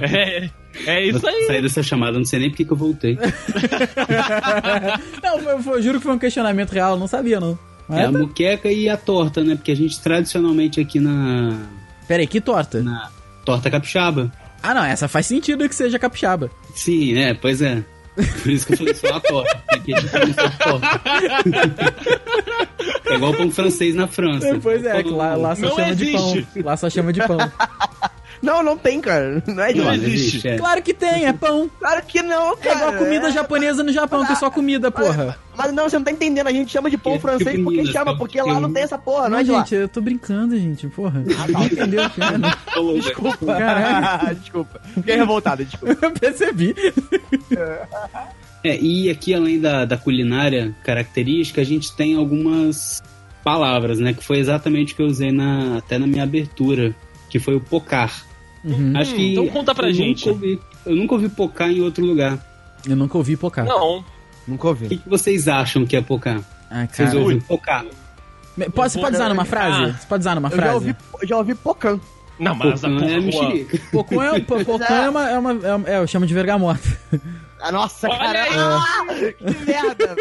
É, 0.00 0.48
é 0.86 1.04
isso 1.04 1.26
aí. 1.26 1.46
Saí 1.46 1.60
dessa 1.60 1.82
chamada, 1.82 2.16
não 2.16 2.24
sei 2.24 2.38
nem 2.38 2.50
porque 2.50 2.64
que 2.64 2.72
eu 2.72 2.76
voltei. 2.76 3.18
não, 5.22 5.40
eu, 5.40 5.60
eu 5.60 5.82
juro 5.82 5.98
que 5.98 6.04
foi 6.04 6.14
um 6.14 6.18
questionamento 6.18 6.70
real, 6.70 6.92
eu 6.92 6.98
não 6.98 7.08
sabia, 7.08 7.40
não. 7.40 7.58
É 7.90 8.04
a 8.04 8.12
muqueca 8.12 8.70
e 8.70 8.88
a 8.88 8.96
torta, 8.96 9.42
né? 9.42 9.54
Porque 9.56 9.72
a 9.72 9.76
gente 9.76 10.00
tradicionalmente 10.00 10.80
aqui 10.80 11.00
na, 11.00 11.56
Pera 12.06 12.22
aí, 12.22 12.26
que 12.26 12.40
torta? 12.40 12.82
na 12.82 13.10
torta 13.44 13.70
capixaba. 13.70 14.32
Ah, 14.62 14.74
não, 14.74 14.84
essa 14.84 15.08
faz 15.08 15.26
sentido 15.26 15.68
que 15.68 15.74
seja 15.74 15.98
capixaba. 15.98 16.50
Sim, 16.74 17.16
é, 17.18 17.34
pois 17.34 17.62
é. 17.62 17.82
Por 18.42 18.50
isso 18.50 18.66
que 18.66 18.72
eu 18.74 18.76
falei 18.78 18.94
só 18.94 19.14
a 19.14 19.20
torta. 19.20 19.62
porque 19.68 19.92
Aqui 19.92 19.94
a 19.94 20.00
gente 20.00 20.10
come 20.10 20.34
só 20.34 20.46
a 20.46 20.50
torta. 20.50 21.00
É 23.06 23.14
igual 23.14 23.34
pão 23.34 23.50
francês 23.50 23.94
na 23.94 24.06
França. 24.06 24.58
pois 24.62 24.84
é, 24.84 25.02
lá, 25.02 25.34
lá 25.34 25.56
só 25.56 25.62
Não 25.66 25.76
chama 25.76 25.94
de 25.96 26.04
existe. 26.14 26.42
pão. 26.54 26.62
Lá 26.64 26.76
só 26.76 26.90
chama 26.90 27.12
de 27.12 27.26
pão. 27.26 27.38
Não, 28.42 28.62
não 28.62 28.76
tem, 28.76 29.00
cara. 29.02 29.42
Não 29.46 29.62
é 29.62 29.72
de 29.72 29.78
Não. 29.80 29.84
Não 29.86 29.94
existe, 29.94 30.48
é. 30.48 30.56
Claro 30.56 30.80
que 30.82 30.94
tem, 30.94 31.26
é 31.26 31.32
pão. 31.32 31.70
Claro 31.78 32.02
que 32.06 32.22
não, 32.22 32.52
É 32.52 32.56
cara. 32.56 32.76
igual 32.76 32.90
a 32.94 32.96
comida 32.96 33.28
É- 33.28 33.32
japonesa 33.32 33.82
no 33.82 33.92
Japão, 33.92 34.24
que 34.24 34.32
é 34.32 34.34
só 34.36 34.50
comida, 34.50 34.90
porra. 34.90 35.38
Mas 35.56 35.72
não, 35.74 35.88
você 35.88 35.96
não 35.98 36.04
tá 36.04 36.10
entendendo. 36.10 36.46
A 36.46 36.52
gente 36.52 36.72
chama 36.72 36.88
de 36.88 36.96
pão 36.96 37.12
Que- 37.14 37.18
francês 37.18 37.56
que 37.56 37.62
porque 37.62 37.78
comida, 37.80 37.92
chama, 37.92 38.16
porque 38.16 38.40
lá 38.40 38.58
não 38.58 38.72
tem 38.72 38.82
essa 38.82 38.96
porra, 38.96 39.24
não, 39.24 39.30
Não, 39.30 39.38
é 39.38 39.42
de 39.44 39.50
lá. 39.50 39.58
gente, 39.58 39.74
eu 39.74 39.88
tô 39.88 40.00
brincando, 40.00 40.56
gente, 40.58 40.86
porra. 40.88 41.20
Ninguém 41.20 41.66
entendeu 41.66 42.04
o 42.06 42.10
que 42.10 42.22
é, 42.22 42.38
né? 42.38 42.50
Desculpa. 43.02 43.46
Caralho. 43.58 44.36
desculpa. 44.36 44.80
Fiquei 44.94 45.16
revoltado, 45.16 45.64
desculpa. 45.64 45.98
Eu 46.06 46.10
percebi. 46.12 46.74
É, 48.62 48.76
e 48.78 49.08
aqui, 49.10 49.34
além 49.34 49.58
da, 49.58 49.84
da 49.84 49.96
culinária 49.96 50.74
característica, 50.84 51.60
a 51.60 51.64
gente 51.64 51.94
tem 51.96 52.14
algumas 52.16 53.02
palavras, 53.42 53.98
né? 53.98 54.12
Que 54.12 54.22
foi 54.24 54.38
exatamente 54.38 54.92
o 54.92 54.96
que 54.96 55.02
eu 55.02 55.06
usei 55.06 55.32
na, 55.32 55.78
até 55.78 55.98
na 55.98 56.06
minha 56.06 56.22
abertura, 56.24 56.94
que 57.30 57.38
foi 57.38 57.54
o 57.54 57.60
pocar. 57.60 58.22
Uhum. 58.64 58.92
Acho 58.96 59.14
que. 59.14 59.32
então 59.32 59.46
conta 59.48 59.74
pra 59.74 59.88
eu 59.88 59.94
gente. 59.94 60.26
Nunca 60.28 60.30
ouvi, 60.46 60.60
eu 60.86 60.96
nunca 60.96 61.14
ouvi 61.14 61.28
pocar 61.28 61.70
em 61.70 61.80
outro 61.80 62.04
lugar. 62.04 62.38
Eu 62.88 62.96
nunca 62.96 63.16
ouvi 63.18 63.36
pocar. 63.36 63.64
Não. 63.64 64.04
Nunca 64.46 64.66
O 64.66 64.70
ouvi. 64.70 64.88
que, 64.88 64.96
que 64.98 65.08
vocês 65.08 65.48
acham 65.48 65.84
que 65.86 65.96
é 65.96 66.00
pocar? 66.00 66.40
Ah, 66.70 66.86
Vocês 66.90 67.14
ouvem 67.14 67.40
pocar? 67.40 67.84
Pode, 68.74 68.92
você 68.92 69.00
pode 69.00 69.14
usar 69.16 69.28
numa 69.28 69.44
frase? 69.44 69.82
Ah. 69.90 69.96
Você 69.98 70.06
pode 70.06 70.20
usar 70.22 70.34
numa 70.34 70.48
Eu 70.48 70.56
já 70.56 70.62
frase? 70.62 70.74
ouvi, 70.74 70.96
já 71.24 71.36
ouvi 71.36 71.54
pocã. 71.54 72.00
Não, 72.38 72.54
mas 72.54 72.82
a 72.84 72.88
Pocan 72.88 73.04
é 73.04 73.08
porra. 73.08 73.20
mexerica. 73.20 73.78
Pocão 73.92 74.22
é, 74.22 74.26
é 75.04 75.08
uma. 75.10 75.30
É, 75.30 75.38
uma, 75.38 75.52
é, 75.52 75.74
uma- 75.74 75.88
é, 75.90 75.98
eu 75.98 76.06
chamo 76.06 76.26
de 76.26 76.32
vergamota. 76.34 76.80
Ah, 77.62 77.70
nossa, 77.70 78.08
Olha 78.08 78.18
caralho. 78.18 78.58
Ah, 78.58 79.06
que 79.36 79.64
merda. 79.66 80.16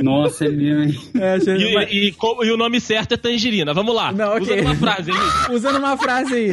Nossa, 0.00 0.44
é 0.44 0.48
mesmo, 0.48 0.82
hein? 0.84 1.00
É, 1.16 1.36
E, 1.38 1.74
mas- 1.74 1.88
e 1.90 2.12
co- 2.12 2.44
e 2.44 2.50
o 2.52 2.56
nome 2.56 2.80
certo 2.80 3.14
é 3.14 3.16
tangerina. 3.16 3.74
Vamos 3.74 3.92
lá. 3.94 4.12
Não, 4.12 4.36
ok. 4.36 4.60
Usa 4.60 4.62
uma 4.62 4.76
frase 4.76 5.10
aí. 5.10 5.54
Usando 5.56 5.76
uma 5.78 5.96
frase 5.96 6.34
aí. 6.34 6.52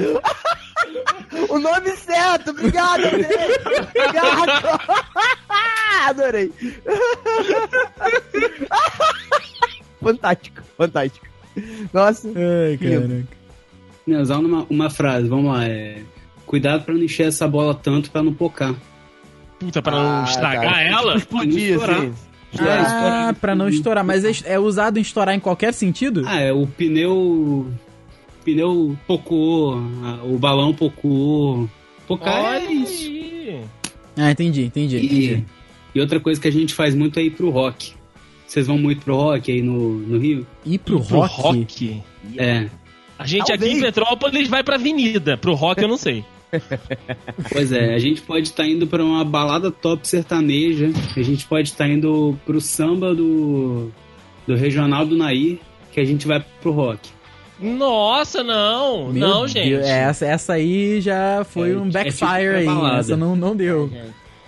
O 1.50 1.60
nome 1.60 1.90
certo. 1.98 2.52
Obrigado, 2.52 3.04
Andrei. 3.06 3.58
Obrigado. 3.66 4.80
Adorei. 6.08 6.52
fantástico, 10.02 10.62
fantástico. 10.78 11.26
Nossa. 11.94 12.30
Ai, 12.30 12.78
caraca. 12.78 13.28
Não, 14.08 14.22
usar 14.22 14.38
uma, 14.38 14.66
uma 14.70 14.90
frase, 14.90 15.28
vamos 15.28 15.54
lá. 15.54 15.66
É... 15.66 16.02
Cuidado 16.46 16.84
pra 16.84 16.94
não 16.96 17.04
encher 17.04 17.28
essa 17.28 17.48
bola 17.48 17.76
tanto 17.76 18.10
pra 18.10 18.24
não 18.24 18.34
pocar. 18.34 18.74
Puta, 19.60 19.82
pra 19.82 19.92
não 19.92 20.22
Ah, 20.22 20.26
estragar 20.28 20.74
cara. 20.74 20.82
ela. 20.84 21.16
Explodir, 21.18 21.74
Estourar. 21.74 21.98
assim. 22.00 22.14
Ah, 22.60 23.36
pra 23.40 23.56
não 23.56 23.70
estourar. 23.70 24.04
Mas 24.04 24.26
é, 24.26 24.54
é 24.54 24.60
usado 24.60 24.98
em 24.98 25.02
estourar 25.02 25.36
em 25.36 25.40
qualquer 25.40 25.74
sentido? 25.74 26.24
Ah, 26.26 26.40
é 26.40 26.52
o 26.52 26.66
pneu. 26.66 27.72
Pneu 28.54 28.98
pocou, 29.08 29.76
a- 29.76 30.24
o 30.24 30.38
balão 30.38 30.74
pocou. 30.74 31.70
Pocar 32.08 32.44
Olha 32.44 32.58
é 32.66 32.72
isso. 32.74 33.04
aí. 33.10 33.62
Ah, 34.18 34.32
entendi, 34.32 34.64
entendi. 34.66 34.98
E, 34.98 35.06
entendi. 35.06 35.46
e 35.96 36.00
outra 36.02 36.20
coisa 36.20 36.40
que 36.42 36.48
a 36.48 36.52
gente 36.52 36.74
faz 36.74 36.94
muito 36.96 37.20
é 37.20 37.24
ir 37.24 37.32
pro 37.32 37.50
rock. 37.50 37.94
Vocês 38.48 38.66
vão 38.68 38.78
muito 38.78 39.04
pro 39.04 39.16
rock 39.16 39.52
aí 39.52 39.62
no, 39.62 40.00
no 40.00 40.18
Rio? 40.18 40.46
Ir 40.66 40.80
pro 40.80 41.00
Pro 41.00 41.20
rock? 41.20 41.42
rock. 41.42 42.02
É. 42.38 42.68
A 43.18 43.26
gente 43.28 43.46
Talvez. 43.46 43.72
aqui 43.72 43.78
em 43.78 43.82
Petrópolis 43.82 44.48
vai 44.48 44.64
pra 44.64 44.76
avenida. 44.76 45.38
Pro 45.38 45.54
rock 45.54 45.82
eu 45.82 45.88
não 45.88 45.98
sei. 45.98 46.24
Pois 47.52 47.72
é, 47.72 47.94
a 47.94 48.00
gente 48.00 48.22
pode 48.24 48.48
estar 48.48 48.68
indo 48.68 48.88
pra 48.88 49.04
uma 49.04 49.24
balada 49.24 49.70
top 49.70 50.08
sertaneja, 50.08 50.90
a 51.16 51.22
gente 51.22 51.46
pode 51.46 51.70
estar 51.70 51.88
indo 51.88 52.38
pro 52.46 52.60
samba 52.60 53.14
do, 53.14 53.92
do 54.48 54.56
Regional 54.56 55.06
do 55.06 55.16
Nair, 55.16 55.60
que 55.92 56.00
a 56.00 56.04
gente 56.04 56.26
vai 56.28 56.44
pro 56.62 56.72
rock. 56.72 57.08
Nossa, 57.62 58.44
não. 58.44 59.12
Meu 59.12 59.28
não, 59.28 59.40
Deus, 59.40 59.52
gente. 59.52 59.74
Essa, 59.76 60.26
essa 60.26 60.54
aí 60.54 61.02
já 61.02 61.44
foi 61.44 61.72
É, 61.72 61.78
um 61.78 61.88
é 61.88 61.92
backfire 61.92 62.14
tipo 62.64 62.78
pra 62.80 62.92
aí. 62.94 63.00
Essa 63.00 63.18
não, 63.18 63.36
não 63.36 63.56
deu. 63.56 63.92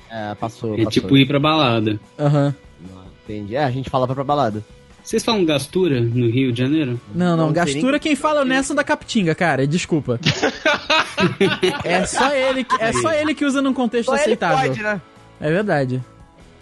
É, 0.10 0.34
passou, 0.36 0.74
É 0.76 0.78
passou. 0.84 0.92
tipo 0.92 1.18
ir 1.18 1.26
pra 1.26 1.40
balada. 1.40 2.00
Aham. 2.20 2.54
Entendi. 3.24 3.56
É, 3.56 3.64
a 3.64 3.72
gente 3.72 3.90
fala 3.90 4.06
pra, 4.06 4.16
pra 4.16 4.24
balada. 4.24 4.64
Vocês 5.04 5.24
falam 5.24 5.44
gastura 5.46 6.00
no 6.00 6.30
Rio 6.30 6.52
de 6.52 6.60
Janeiro? 6.62 7.00
Não, 7.14 7.36
não, 7.36 7.48
Não 7.48 7.54
Gastura 7.54 7.98
quem 8.00 8.16
fala 8.16 8.42
é 8.42 8.44
o 8.44 8.46
Nelson 8.46 8.76
da 8.76 8.84
Capitinga, 8.84 9.34
cara. 9.34 9.66
Desculpa. 9.66 10.20
é 11.84 12.06
só 12.06 12.32
ele, 12.34 12.64
que- 12.64 12.82
é 12.82 12.94
só 12.94 13.12
ele 13.14 13.34
que 13.34 13.44
usa 13.46 13.62
num 13.62 13.74
contexto 13.74 14.08
Só 14.10 14.14
ele 14.16 14.22
aceitável. 14.22 14.70
pode, 14.70 14.82
né? 14.84 15.02
É 15.40 15.50
verdade. 15.52 16.04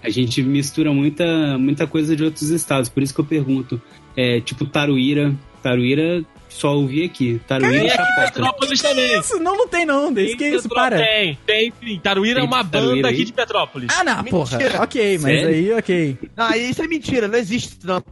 A 0.02 0.10
gente 0.10 0.42
mistura 0.42 0.94
muita, 0.94 1.58
muita 1.58 1.86
coisa 1.86 2.16
de 2.16 2.24
outros 2.24 2.50
estados, 2.50 2.88
por 2.88 3.04
isso 3.04 3.14
que 3.14 3.20
eu 3.20 3.26
pergunto. 3.26 3.82
É, 4.16 4.40
tipo 4.40 4.66
Taruíra. 4.66 5.34
Taruíra 5.62 6.24
só 6.50 6.76
ouvi 6.76 7.06
aqui. 7.06 7.40
Taruíra 7.48 7.86
e. 7.86 8.16
Petrópolis 8.26 8.82
também. 8.82 9.20
Isso, 9.20 9.40
não, 9.40 9.56
não 9.56 9.68
tem 9.68 9.86
não. 9.86 10.12
Desse 10.12 10.34
que 10.36 10.44
Tem 10.44 10.56
isso, 10.56 10.68
para. 10.68 10.98
Tem, 10.98 11.38
tem 11.46 11.74
sim. 11.82 12.00
Taruíra 12.04 12.42
é 12.42 12.44
uma 12.44 12.64
Taruíra 12.66 12.96
banda 12.96 13.08
aí? 13.08 13.14
aqui 13.14 13.26
de 13.26 13.34
Petrópolis. 13.34 13.90
Ah, 13.98 14.04
não, 14.04 14.24
porra. 14.26 14.58
Ok, 14.82 15.18
mas 15.20 15.22
Sério? 15.42 15.48
aí, 15.48 15.74
ok. 15.74 16.18
Não, 16.36 16.52
isso 16.56 16.82
é 16.84 16.88
mentira, 16.88 17.28
não 17.28 17.38
existe 17.38 17.78
não. 17.86 18.04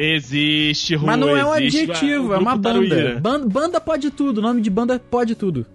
Existe, 0.00 0.94
Rua, 0.94 1.06
Mas 1.08 1.18
não 1.18 1.36
é 1.36 1.44
um 1.44 1.54
existe, 1.56 1.90
adjetivo, 1.90 2.28
o 2.28 2.34
é 2.34 2.38
uma 2.38 2.54
banda. 2.56 2.68
Taruíra. 2.88 3.20
Ban- 3.20 3.46
Banda 3.48 3.80
pode 3.80 4.10
tudo, 4.12 4.38
o 4.38 4.42
nome 4.42 4.60
de 4.60 4.70
banda 4.70 4.98
pode 4.98 5.34
tudo. 5.34 5.66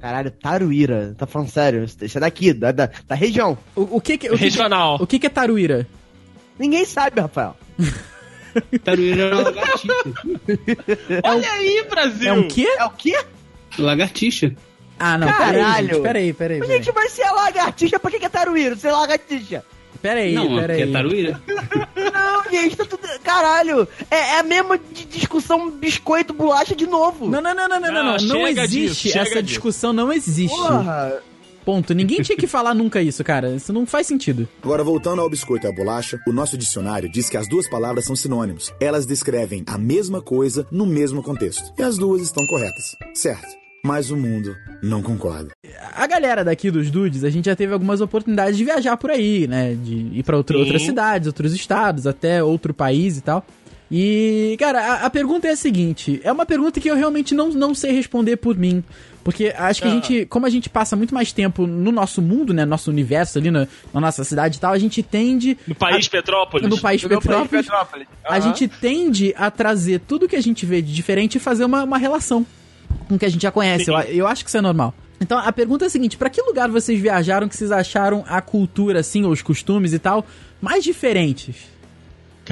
Caralho, 0.00 0.32
Taruíra. 0.32 1.14
Tá 1.16 1.26
falando 1.28 1.48
sério. 1.48 1.84
Isso 1.84 2.18
é 2.18 2.20
daqui, 2.20 2.52
da, 2.52 2.72
da, 2.72 2.90
da 3.06 3.14
região. 3.14 3.56
O, 3.76 3.98
o 3.98 4.00
que 4.00 4.18
que, 4.18 4.26
o 4.26 4.32
que, 4.32 4.38
que, 4.38 4.44
Regional. 4.44 4.96
o 5.00 5.06
que 5.06 5.16
que 5.20 5.26
é 5.26 5.30
Taruíra? 5.30 5.86
Ninguém 6.58 6.84
sabe, 6.84 7.20
Rafael. 7.20 7.56
Taruíra 8.84 9.22
é 9.22 9.32
uma 9.34 9.42
lagartixa. 9.42 9.88
Olha 11.24 11.52
aí, 11.52 11.86
Brasil. 11.88 12.28
É 12.28 12.32
um 12.32 12.48
quê? 12.48 12.66
É 12.78 12.84
o 12.84 12.90
quê? 12.90 13.18
lagartixa. 13.78 14.52
Ah, 14.98 15.16
não, 15.18 15.26
Caralho. 15.26 15.52
peraí, 15.56 15.86
gente, 15.88 16.00
peraí, 16.02 16.32
peraí. 16.32 16.58
A 16.58 16.60
peraí. 16.60 16.76
gente 16.78 16.92
vai 16.92 17.08
ser 17.08 17.30
lagartixa, 17.30 17.98
por 17.98 18.10
que 18.10 18.18
que 18.20 18.26
é 18.26 18.28
Taruíra? 18.28 18.76
Ser 18.76 18.92
lagartixa. 18.92 19.64
Pera 20.00 20.20
aí, 20.20 20.34
não, 20.34 20.48
pera 20.56 20.60
porque 20.68 20.82
aí. 20.82 20.88
é 20.88 20.92
Taruíra. 20.92 21.42
Não, 22.12 22.50
gente, 22.50 22.76
tá 22.76 22.84
tudo. 22.84 23.02
Caralho! 23.22 23.88
É, 24.10 24.16
é 24.16 24.38
a 24.40 24.42
mesma 24.42 24.78
discussão 25.08 25.70
biscoito 25.70 26.32
bolacha 26.34 26.74
de 26.74 26.86
novo. 26.86 27.28
Não, 27.28 27.40
não, 27.40 27.54
não, 27.54 27.68
não, 27.68 27.80
não, 27.80 27.92
não, 27.92 28.04
não. 28.04 28.16
Não, 28.16 28.26
Não 28.40 28.48
existe. 28.48 29.04
disso, 29.08 29.18
Essa 29.18 29.30
disso. 29.34 29.42
discussão 29.44 29.92
não 29.92 30.12
existe. 30.12 30.54
Porra! 30.56 31.22
Ponto. 31.64 31.94
Ninguém 31.94 32.22
tinha 32.22 32.36
que 32.36 32.46
falar 32.46 32.74
nunca 32.74 33.00
isso, 33.00 33.22
cara. 33.22 33.54
Isso 33.54 33.72
não 33.72 33.86
faz 33.86 34.06
sentido. 34.06 34.48
Agora, 34.62 34.82
voltando 34.82 35.22
ao 35.22 35.30
biscoito 35.30 35.66
e 35.66 35.70
à 35.70 35.72
bolacha, 35.72 36.20
o 36.26 36.32
nosso 36.32 36.56
dicionário 36.58 37.10
diz 37.10 37.28
que 37.28 37.36
as 37.36 37.48
duas 37.48 37.68
palavras 37.68 38.04
são 38.04 38.16
sinônimos. 38.16 38.72
Elas 38.80 39.06
descrevem 39.06 39.62
a 39.66 39.78
mesma 39.78 40.20
coisa 40.20 40.66
no 40.70 40.86
mesmo 40.86 41.22
contexto. 41.22 41.72
E 41.78 41.82
as 41.82 41.96
duas 41.96 42.22
estão 42.22 42.44
corretas. 42.46 42.96
Certo. 43.14 43.62
Mas 43.84 44.10
o 44.12 44.16
mundo 44.16 44.56
não 44.80 45.02
concorda. 45.02 45.50
A 45.94 46.06
galera 46.06 46.44
daqui 46.44 46.70
dos 46.70 46.88
dudes, 46.88 47.24
a 47.24 47.30
gente 47.30 47.46
já 47.46 47.56
teve 47.56 47.72
algumas 47.72 48.00
oportunidades 48.00 48.56
de 48.56 48.64
viajar 48.64 48.96
por 48.96 49.10
aí, 49.10 49.48
né? 49.48 49.74
De 49.74 50.18
ir 50.18 50.22
pra 50.22 50.36
outra, 50.36 50.56
Sim. 50.56 50.62
outras 50.62 50.82
cidades, 50.82 51.26
outros 51.26 51.52
estados, 51.52 52.06
até 52.06 52.42
outro 52.44 52.72
país 52.72 53.18
e 53.18 53.20
tal. 53.20 53.44
E, 53.90 54.56
cara, 54.58 54.80
a, 54.80 55.06
a 55.06 55.10
pergunta 55.10 55.48
é 55.48 55.50
a 55.50 55.56
seguinte: 55.56 56.20
é 56.24 56.32
uma 56.32 56.46
pergunta 56.46 56.80
que 56.80 56.88
eu 56.88 56.96
realmente 56.96 57.34
não, 57.34 57.50
não 57.50 57.74
sei 57.74 57.92
responder 57.92 58.36
por 58.36 58.56
mim. 58.56 58.82
Porque 59.24 59.54
acho 59.56 59.80
que 59.82 59.86
a 59.88 59.90
Ah. 59.90 59.94
gente, 59.94 60.26
como 60.26 60.46
a 60.46 60.50
gente 60.50 60.68
passa 60.68 60.96
muito 60.96 61.14
mais 61.14 61.30
tempo 61.32 61.66
no 61.66 61.92
nosso 61.92 62.20
mundo, 62.20 62.52
né? 62.52 62.64
Nosso 62.64 62.90
universo 62.90 63.38
ali, 63.38 63.50
na, 63.50 63.68
na 63.94 64.00
nossa 64.00 64.24
cidade 64.24 64.56
e 64.56 64.60
tal, 64.60 64.72
a 64.72 64.78
gente 64.78 65.02
tende. 65.02 65.56
No 65.66 65.74
país 65.74 66.08
Petrópolis. 66.08 66.68
No 66.68 66.80
país 66.80 67.02
No 67.02 67.08
meu 67.08 67.20
país, 67.20 67.30
Petrópolis. 67.50 67.66
Petrópolis. 67.66 68.08
A 68.24 68.40
gente 68.40 68.66
tende 68.68 69.32
a 69.36 69.50
trazer 69.50 70.00
tudo 70.00 70.28
que 70.28 70.36
a 70.36 70.40
gente 70.42 70.66
vê 70.66 70.82
de 70.82 70.92
diferente 70.92 71.36
e 71.36 71.38
fazer 71.38 71.64
uma, 71.64 71.84
uma 71.84 71.98
relação 71.98 72.44
com 73.08 73.14
o 73.14 73.18
que 73.18 73.24
a 73.24 73.28
gente 73.28 73.42
já 73.42 73.50
conhece. 73.52 73.88
Eu, 73.90 73.96
eu 74.00 74.26
acho 74.26 74.42
que 74.44 74.50
isso 74.50 74.58
é 74.58 74.60
normal. 74.60 74.92
Então 75.20 75.38
a 75.38 75.52
pergunta 75.52 75.84
é 75.84 75.86
a 75.86 75.90
seguinte: 75.90 76.16
pra 76.16 76.28
que 76.28 76.42
lugar 76.42 76.68
vocês 76.68 76.98
viajaram 77.00 77.48
que 77.48 77.56
vocês 77.56 77.70
acharam 77.70 78.24
a 78.26 78.40
cultura, 78.40 78.98
assim, 79.00 79.22
ou 79.24 79.30
os 79.30 79.40
costumes 79.40 79.92
e 79.92 79.98
tal, 80.00 80.26
mais 80.60 80.82
diferentes? 80.82 81.70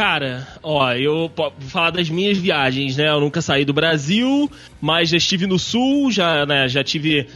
Cara, 0.01 0.49
ó, 0.63 0.91
eu 0.95 1.31
vou 1.37 1.53
falar 1.69 1.91
das 1.91 2.09
minhas 2.09 2.39
viagens, 2.39 2.97
né? 2.97 3.11
Eu 3.11 3.21
nunca 3.21 3.43
saí 3.43 3.67
do 3.67 3.75
Brasil, 3.75 4.51
mas 4.81 5.11
já 5.11 5.19
estive 5.19 5.47
no 5.47 5.59
sul, 5.59 6.11
já, 6.11 6.47
né, 6.47 6.67
já 6.71 6.83
tive 6.83 7.27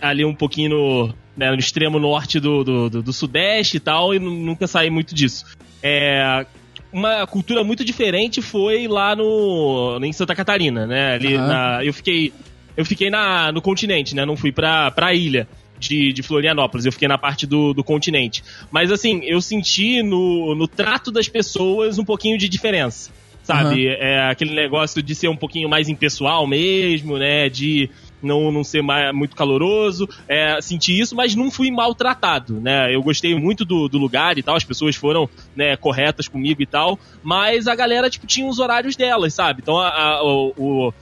ali 0.00 0.24
um 0.24 0.32
pouquinho 0.32 0.70
no, 0.70 1.14
né, 1.36 1.50
no 1.50 1.58
extremo 1.58 1.98
norte 1.98 2.38
do, 2.38 2.62
do, 2.62 2.88
do- 2.88 3.02
do 3.02 3.12
sudeste 3.12 3.78
e 3.78 3.80
tal, 3.80 4.14
e 4.14 4.20
nu- 4.20 4.30
nunca 4.30 4.68
saí 4.68 4.90
muito 4.90 5.12
disso. 5.12 5.44
É, 5.82 6.46
uma 6.92 7.26
cultura 7.26 7.64
muito 7.64 7.84
diferente 7.84 8.40
foi 8.40 8.86
lá 8.86 9.16
no 9.16 9.98
em 10.00 10.12
Santa 10.12 10.36
Catarina, 10.36 10.86
né? 10.86 11.14
Ali 11.14 11.34
Aham. 11.34 11.46
na, 11.48 11.84
eu 11.84 11.92
fiquei 11.92 12.32
eu 12.76 12.84
fiquei 12.84 13.10
na, 13.10 13.50
no 13.50 13.60
continente, 13.60 14.14
né? 14.14 14.24
Não 14.24 14.36
fui 14.36 14.52
pra, 14.52 14.88
pra 14.92 15.12
ilha 15.12 15.48
de, 15.88 16.12
de 16.12 16.22
Florianópolis, 16.22 16.84
eu 16.86 16.92
fiquei 16.92 17.08
na 17.08 17.18
parte 17.18 17.46
do, 17.46 17.72
do 17.74 17.84
continente. 17.84 18.42
Mas 18.70 18.90
assim, 18.90 19.20
eu 19.24 19.40
senti 19.40 20.02
no, 20.02 20.54
no 20.54 20.66
trato 20.68 21.10
das 21.12 21.28
pessoas 21.28 21.98
um 21.98 22.04
pouquinho 22.04 22.38
de 22.38 22.48
diferença. 22.48 23.10
Sabe? 23.42 23.86
É 23.88 24.30
aquele 24.30 24.54
negócio 24.54 25.02
de 25.02 25.14
ser 25.14 25.28
um 25.28 25.36
pouquinho 25.36 25.68
mais 25.68 25.86
impessoal 25.90 26.46
mesmo, 26.46 27.18
né? 27.18 27.50
De 27.50 27.90
não, 28.22 28.50
não 28.50 28.64
ser 28.64 28.82
mais, 28.82 29.14
muito 29.14 29.36
caloroso. 29.36 30.08
É, 30.26 30.58
senti 30.62 30.98
isso, 30.98 31.14
mas 31.14 31.34
não 31.34 31.50
fui 31.50 31.70
maltratado, 31.70 32.58
né? 32.58 32.94
Eu 32.94 33.02
gostei 33.02 33.34
muito 33.38 33.62
do, 33.62 33.86
do 33.86 33.98
lugar 33.98 34.38
e 34.38 34.42
tal, 34.42 34.56
as 34.56 34.64
pessoas 34.64 34.96
foram 34.96 35.28
né, 35.54 35.76
corretas 35.76 36.26
comigo 36.26 36.62
e 36.62 36.66
tal, 36.66 36.98
mas 37.22 37.68
a 37.68 37.74
galera, 37.74 38.08
tipo, 38.08 38.26
tinha 38.26 38.46
os 38.46 38.58
horários 38.58 38.96
delas, 38.96 39.34
sabe? 39.34 39.60
Então 39.62 39.76
a, 39.78 39.88
a, 39.90 40.24
o- 40.24 40.54
o- 40.56 40.94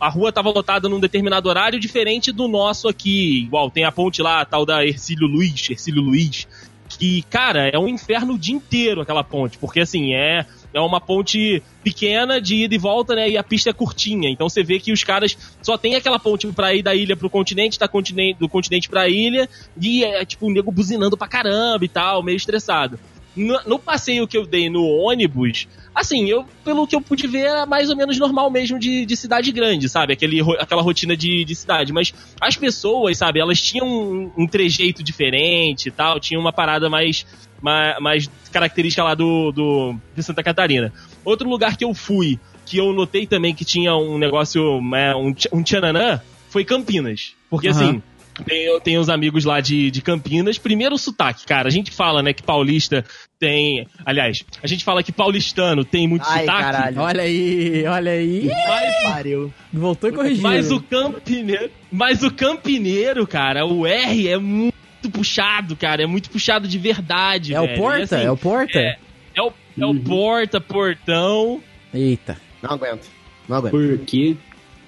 a 0.00 0.08
rua 0.08 0.32
tava 0.32 0.50
lotada 0.50 0.88
num 0.88 1.00
determinado 1.00 1.48
horário 1.48 1.80
diferente 1.80 2.30
do 2.30 2.46
nosso 2.48 2.88
aqui. 2.88 3.42
Igual, 3.44 3.70
tem 3.70 3.84
a 3.84 3.92
ponte 3.92 4.22
lá, 4.22 4.40
a 4.40 4.44
tal 4.44 4.64
da 4.64 4.84
Ercílio 4.84 5.26
Luiz, 5.26 5.68
Ercílio 5.70 6.02
Luiz, 6.02 6.46
que, 6.88 7.22
cara, 7.22 7.68
é 7.68 7.78
um 7.78 7.88
inferno 7.88 8.34
o 8.34 8.38
dia 8.38 8.54
inteiro 8.54 9.00
aquela 9.00 9.24
ponte, 9.24 9.58
porque 9.58 9.80
assim, 9.80 10.14
é, 10.14 10.46
é 10.72 10.80
uma 10.80 11.00
ponte 11.00 11.62
pequena 11.82 12.40
de 12.40 12.64
ida 12.64 12.74
e 12.74 12.78
volta, 12.78 13.14
né? 13.14 13.30
E 13.30 13.36
a 13.36 13.42
pista 13.42 13.70
é 13.70 13.72
curtinha. 13.72 14.30
Então 14.30 14.48
você 14.48 14.62
vê 14.62 14.78
que 14.78 14.92
os 14.92 15.02
caras 15.02 15.36
só 15.62 15.76
tem 15.76 15.94
aquela 15.94 16.18
ponte 16.18 16.46
pra 16.48 16.74
ir 16.74 16.82
da 16.82 16.94
ilha 16.94 17.16
pro 17.16 17.30
continente, 17.30 17.78
da 17.78 17.88
continente, 17.88 18.38
do 18.38 18.48
continente 18.48 18.88
pra 18.88 19.08
ilha, 19.08 19.48
e 19.80 20.04
é 20.04 20.24
tipo 20.24 20.46
o 20.46 20.50
nego 20.50 20.70
buzinando 20.70 21.16
pra 21.16 21.28
caramba 21.28 21.84
e 21.84 21.88
tal, 21.88 22.22
meio 22.22 22.36
estressado. 22.36 22.98
No, 23.36 23.60
no 23.66 23.78
passeio 23.78 24.28
que 24.28 24.36
eu 24.36 24.46
dei 24.46 24.70
no 24.70 24.84
ônibus, 24.84 25.66
assim, 25.94 26.28
eu, 26.28 26.44
pelo 26.64 26.86
que 26.86 26.94
eu 26.94 27.00
pude 27.00 27.26
ver, 27.26 27.46
era 27.46 27.66
mais 27.66 27.90
ou 27.90 27.96
menos 27.96 28.18
normal 28.18 28.50
mesmo 28.50 28.78
de, 28.78 29.04
de 29.04 29.16
cidade 29.16 29.52
grande, 29.52 29.88
sabe? 29.88 30.12
Aquele, 30.12 30.40
aquela 30.58 30.82
rotina 30.82 31.16
de, 31.16 31.44
de 31.44 31.54
cidade. 31.54 31.92
Mas 31.92 32.12
as 32.40 32.56
pessoas, 32.56 33.18
sabe, 33.18 33.40
elas 33.40 33.60
tinham 33.60 33.86
um, 33.86 34.32
um 34.36 34.46
trejeito 34.46 35.02
diferente 35.02 35.88
e 35.88 35.90
tal, 35.90 36.18
tinha 36.18 36.38
uma 36.38 36.52
parada 36.52 36.88
mais, 36.88 37.26
mais, 37.60 37.98
mais 38.00 38.30
característica 38.52 39.02
lá 39.02 39.14
do, 39.14 39.52
do, 39.52 39.96
de 40.14 40.22
Santa 40.22 40.42
Catarina. 40.42 40.92
Outro 41.24 41.48
lugar 41.48 41.76
que 41.76 41.84
eu 41.84 41.94
fui, 41.94 42.38
que 42.66 42.78
eu 42.78 42.92
notei 42.92 43.26
também 43.26 43.54
que 43.54 43.64
tinha 43.64 43.94
um 43.94 44.18
negócio, 44.18 44.80
né, 44.80 45.14
um, 45.14 45.34
um 45.52 45.62
tchananã, 45.62 46.20
foi 46.48 46.64
Campinas. 46.64 47.34
Porque 47.50 47.68
Aham. 47.68 47.76
assim, 47.76 48.02
tem, 48.46 48.64
eu 48.64 48.80
tenho 48.80 49.00
uns 49.00 49.08
amigos 49.08 49.44
lá 49.44 49.60
de, 49.60 49.90
de 49.90 50.02
Campinas. 50.02 50.58
Primeiro 50.58 50.94
o 50.94 50.98
sotaque, 50.98 51.46
cara. 51.46 51.68
A 51.68 51.70
gente 51.70 51.90
fala, 51.90 52.22
né, 52.22 52.32
que 52.32 52.42
paulista 52.42 53.04
tem. 53.38 53.86
Aliás, 54.04 54.42
a 54.62 54.66
gente 54.66 54.84
fala 54.84 55.02
que 55.02 55.12
paulistano 55.12 55.84
tem 55.84 56.08
muito 56.08 56.24
Ai, 56.26 56.40
sotaque. 56.40 56.62
caralho. 56.62 57.00
Olha 57.00 57.22
aí, 57.22 57.84
olha 57.86 58.12
aí. 58.12 58.50
Mas, 58.68 59.02
Pariu. 59.02 59.52
Voltou 59.72 60.10
e 60.10 60.12
corrigiu. 60.12 60.42
mas 60.42 60.70
o 60.72 60.80
campineiro. 60.80 61.70
Mas 61.92 62.22
o 62.22 62.30
campineiro, 62.32 63.26
cara, 63.26 63.64
o 63.66 63.86
R 63.86 64.28
é 64.28 64.38
muito 64.38 64.74
puxado, 65.12 65.76
cara. 65.76 66.02
É 66.02 66.06
muito 66.06 66.30
puxado 66.30 66.66
de 66.66 66.78
verdade. 66.78 67.54
É 67.54 67.60
o 67.60 67.64
velho. 67.66 67.76
E, 67.76 67.78
porta? 67.78 68.16
assim, 68.16 68.26
é 68.26 68.30
o 68.30 68.36
porta? 68.36 68.78
É, 68.78 68.96
é 69.36 69.42
o, 69.42 69.52
é 69.78 69.86
o 69.86 69.94
porta, 69.94 70.60
portão. 70.60 71.62
Eita. 71.92 72.36
Não 72.62 72.70
aguento. 72.72 73.08
Não 73.48 73.56
aguento. 73.58 73.72
Por 73.72 73.98
quê? 74.06 74.36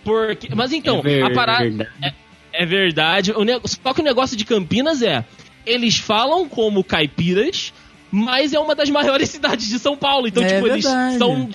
Porque. 0.02 0.48
Mas 0.54 0.72
então, 0.72 0.98
é 1.00 1.02
ver- 1.02 1.22
a 1.24 1.30
parada. 1.30 1.64
verdade. 1.64 2.14
É 2.62 2.66
verdade. 2.66 3.32
O 3.32 3.44
ne- 3.44 3.60
Só 3.64 3.92
que 3.94 4.00
o 4.00 4.04
negócio 4.04 4.36
de 4.36 4.44
Campinas 4.44 5.02
é. 5.02 5.24
Eles 5.64 5.96
falam 5.98 6.48
como 6.48 6.84
caipiras, 6.84 7.72
mas 8.10 8.52
é 8.52 8.58
uma 8.58 8.74
das 8.74 8.88
maiores 8.90 9.28
cidades 9.30 9.68
de 9.68 9.78
São 9.78 9.96
Paulo. 9.96 10.26
Então, 10.28 10.42
É 10.42 10.54
tipo, 10.54 10.66
eles 10.68 10.84
verdade. 10.84 11.18
são. 11.18 11.48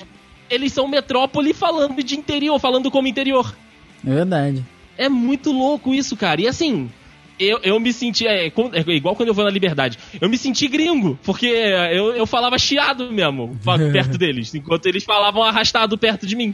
Eles 0.49 0.73
são 0.73 0.87
metrópole 0.87 1.53
falando 1.53 2.03
de 2.03 2.15
interior, 2.15 2.59
falando 2.59 2.91
como 2.91 3.07
interior. 3.07 3.55
É 4.05 4.09
verdade. 4.13 4.65
É 4.97 5.07
muito 5.07 5.51
louco 5.51 5.93
isso, 5.93 6.17
cara. 6.17 6.41
E 6.41 6.47
assim, 6.47 6.89
eu, 7.39 7.57
eu 7.63 7.79
me 7.79 7.93
senti. 7.93 8.27
É, 8.27 8.47
é 8.47 8.81
igual 8.91 9.15
quando 9.15 9.29
eu 9.29 9.33
vou 9.33 9.45
na 9.45 9.49
liberdade. 9.49 9.97
Eu 10.19 10.27
me 10.29 10.37
senti 10.37 10.67
gringo, 10.67 11.17
porque 11.23 11.47
eu, 11.47 12.13
eu 12.13 12.27
falava 12.27 12.59
chiado 12.59 13.09
mesmo, 13.13 13.57
perto 13.93 14.17
deles, 14.17 14.53
enquanto 14.53 14.85
eles 14.87 15.05
falavam 15.05 15.41
arrastado 15.41 15.97
perto 15.97 16.27
de 16.27 16.35
mim. 16.35 16.53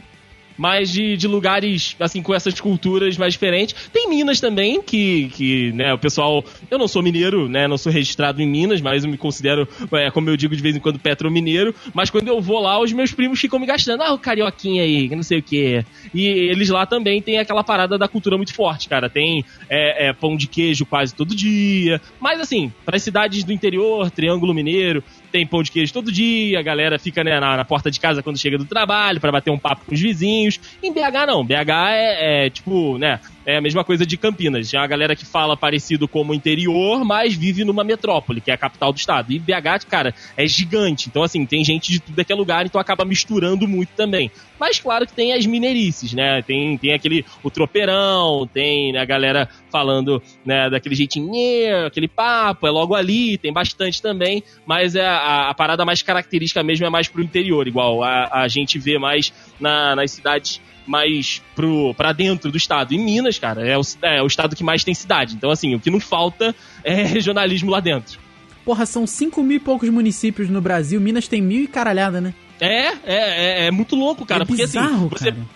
Mas 0.58 0.90
de, 0.90 1.16
de 1.16 1.28
lugares, 1.28 1.94
assim, 2.00 2.20
com 2.20 2.34
essas 2.34 2.60
culturas 2.60 3.16
mais 3.16 3.32
diferentes. 3.34 3.74
Tem 3.92 4.08
Minas 4.08 4.40
também, 4.40 4.82
que, 4.82 5.28
que, 5.28 5.72
né, 5.72 5.94
o 5.94 5.98
pessoal. 5.98 6.44
Eu 6.70 6.78
não 6.78 6.88
sou 6.88 7.02
mineiro, 7.02 7.48
né? 7.48 7.68
Não 7.68 7.78
sou 7.78 7.92
registrado 7.92 8.42
em 8.42 8.46
Minas, 8.46 8.80
mas 8.80 9.04
eu 9.04 9.10
me 9.10 9.16
considero, 9.16 9.68
é, 9.92 10.10
como 10.10 10.28
eu 10.28 10.36
digo 10.36 10.56
de 10.56 10.62
vez 10.62 10.74
em 10.74 10.80
quando, 10.80 10.98
petro-mineiro. 10.98 11.74
Mas 11.94 12.10
quando 12.10 12.26
eu 12.28 12.40
vou 12.40 12.60
lá, 12.60 12.80
os 12.80 12.92
meus 12.92 13.12
primos 13.12 13.40
ficam 13.40 13.58
me 13.58 13.66
gastando. 13.66 14.02
Ah, 14.02 14.12
o 14.12 14.18
carioquinha 14.18 14.82
aí, 14.82 15.08
que 15.08 15.14
não 15.14 15.22
sei 15.22 15.38
o 15.38 15.42
quê. 15.42 15.84
E 16.12 16.26
eles 16.26 16.68
lá 16.68 16.84
também 16.84 17.22
têm 17.22 17.38
aquela 17.38 17.62
parada 17.62 17.96
da 17.96 18.08
cultura 18.08 18.36
muito 18.36 18.52
forte, 18.52 18.88
cara. 18.88 19.08
Tem 19.08 19.44
é, 19.70 20.08
é, 20.08 20.12
pão 20.12 20.36
de 20.36 20.48
queijo 20.48 20.84
quase 20.84 21.14
todo 21.14 21.34
dia. 21.34 22.00
Mas 22.18 22.40
assim, 22.40 22.72
para 22.84 22.96
as 22.96 23.02
cidades 23.02 23.44
do 23.44 23.52
interior, 23.52 24.10
Triângulo 24.10 24.52
Mineiro, 24.52 25.04
tem 25.30 25.46
pão 25.46 25.62
de 25.62 25.70
queijo 25.70 25.92
todo 25.92 26.12
dia. 26.12 26.58
A 26.58 26.62
galera 26.62 26.98
fica 26.98 27.22
né, 27.22 27.38
na, 27.38 27.56
na 27.56 27.64
porta 27.64 27.90
de 27.90 28.00
casa 28.00 28.22
quando 28.22 28.38
chega 28.38 28.58
do 28.58 28.64
trabalho 28.64 29.20
para 29.20 29.32
bater 29.32 29.50
um 29.50 29.58
papo 29.58 29.84
com 29.86 29.94
os 29.94 30.00
vizinhos. 30.00 30.58
Em 30.82 30.92
BH 30.92 31.26
não. 31.26 31.44
BH 31.44 31.70
é, 31.90 32.46
é, 32.46 32.50
tipo, 32.50 32.98
né? 32.98 33.20
É 33.48 33.56
a 33.56 33.62
mesma 33.62 33.82
coisa 33.82 34.04
de 34.04 34.18
Campinas. 34.18 34.70
Tem 34.70 34.78
uma 34.78 34.86
galera 34.86 35.16
que 35.16 35.24
fala 35.24 35.56
parecido 35.56 36.06
como 36.06 36.34
interior, 36.34 37.02
mas 37.02 37.32
vive 37.34 37.64
numa 37.64 37.82
metrópole, 37.82 38.42
que 38.42 38.50
é 38.50 38.54
a 38.54 38.58
capital 38.58 38.92
do 38.92 38.98
estado. 38.98 39.32
E 39.32 39.38
BH, 39.38 39.86
cara, 39.88 40.14
é 40.36 40.46
gigante. 40.46 41.08
Então, 41.08 41.22
assim, 41.22 41.46
tem 41.46 41.64
gente 41.64 41.90
de 41.90 41.98
tudo 41.98 42.20
aquele 42.20 42.38
lugar, 42.38 42.66
então 42.66 42.78
acaba 42.78 43.06
misturando 43.06 43.66
muito 43.66 43.88
também. 43.96 44.30
Mas 44.60 44.78
claro 44.78 45.06
que 45.06 45.14
tem 45.14 45.32
as 45.32 45.46
mineirices, 45.46 46.12
né? 46.12 46.42
Tem, 46.42 46.76
tem 46.76 46.92
aquele 46.92 47.24
o 47.42 47.50
tropeirão, 47.50 48.46
tem 48.46 48.92
né, 48.92 48.98
a 48.98 49.06
galera 49.06 49.48
falando 49.72 50.22
né, 50.44 50.68
daquele 50.68 50.94
jeitinho, 50.94 51.86
aquele 51.86 52.06
papo, 52.06 52.66
é 52.66 52.70
logo 52.70 52.94
ali, 52.94 53.38
tem 53.38 53.50
bastante 53.50 54.02
também, 54.02 54.42
mas 54.66 54.94
é 54.94 55.06
a, 55.06 55.48
a 55.48 55.54
parada 55.54 55.86
mais 55.86 56.02
característica 56.02 56.62
mesmo 56.62 56.84
é 56.84 56.90
mais 56.90 57.08
pro 57.08 57.22
interior, 57.22 57.66
igual 57.66 58.02
a, 58.04 58.28
a 58.42 58.48
gente 58.48 58.78
vê 58.78 58.98
mais 58.98 59.32
na- 59.58 59.96
nas 59.96 60.10
cidades 60.10 60.60
mais 60.88 61.42
pro, 61.54 61.94
pra 61.94 62.12
dentro 62.12 62.50
do 62.50 62.56
estado. 62.56 62.94
Em 62.94 62.98
Minas, 62.98 63.38
cara, 63.38 63.66
é 63.66 63.78
o, 63.78 63.82
é 64.02 64.22
o 64.22 64.26
estado 64.26 64.56
que 64.56 64.64
mais 64.64 64.82
tem 64.82 64.94
cidade. 64.94 65.34
Então, 65.34 65.50
assim, 65.50 65.74
o 65.74 65.80
que 65.80 65.90
não 65.90 66.00
falta 66.00 66.54
é 66.82 67.02
regionalismo 67.04 67.70
lá 67.70 67.80
dentro. 67.80 68.18
Porra, 68.64 68.84
são 68.84 69.06
5 69.06 69.42
mil 69.42 69.56
e 69.56 69.60
poucos 69.60 69.88
municípios 69.88 70.48
no 70.50 70.60
Brasil. 70.60 71.00
Minas 71.00 71.28
tem 71.28 71.40
mil 71.40 71.62
e 71.62 71.66
caralhada, 71.66 72.20
né? 72.20 72.34
É, 72.60 72.88
é, 72.88 72.94
é, 73.06 73.66
é 73.66 73.70
muito 73.70 73.94
louco, 73.94 74.26
cara. 74.26 74.42
é 74.42 74.46
porque 74.46 74.62
bizarro, 74.62 75.06
assim, 75.06 75.08
você, 75.08 75.32
cara. 75.32 75.46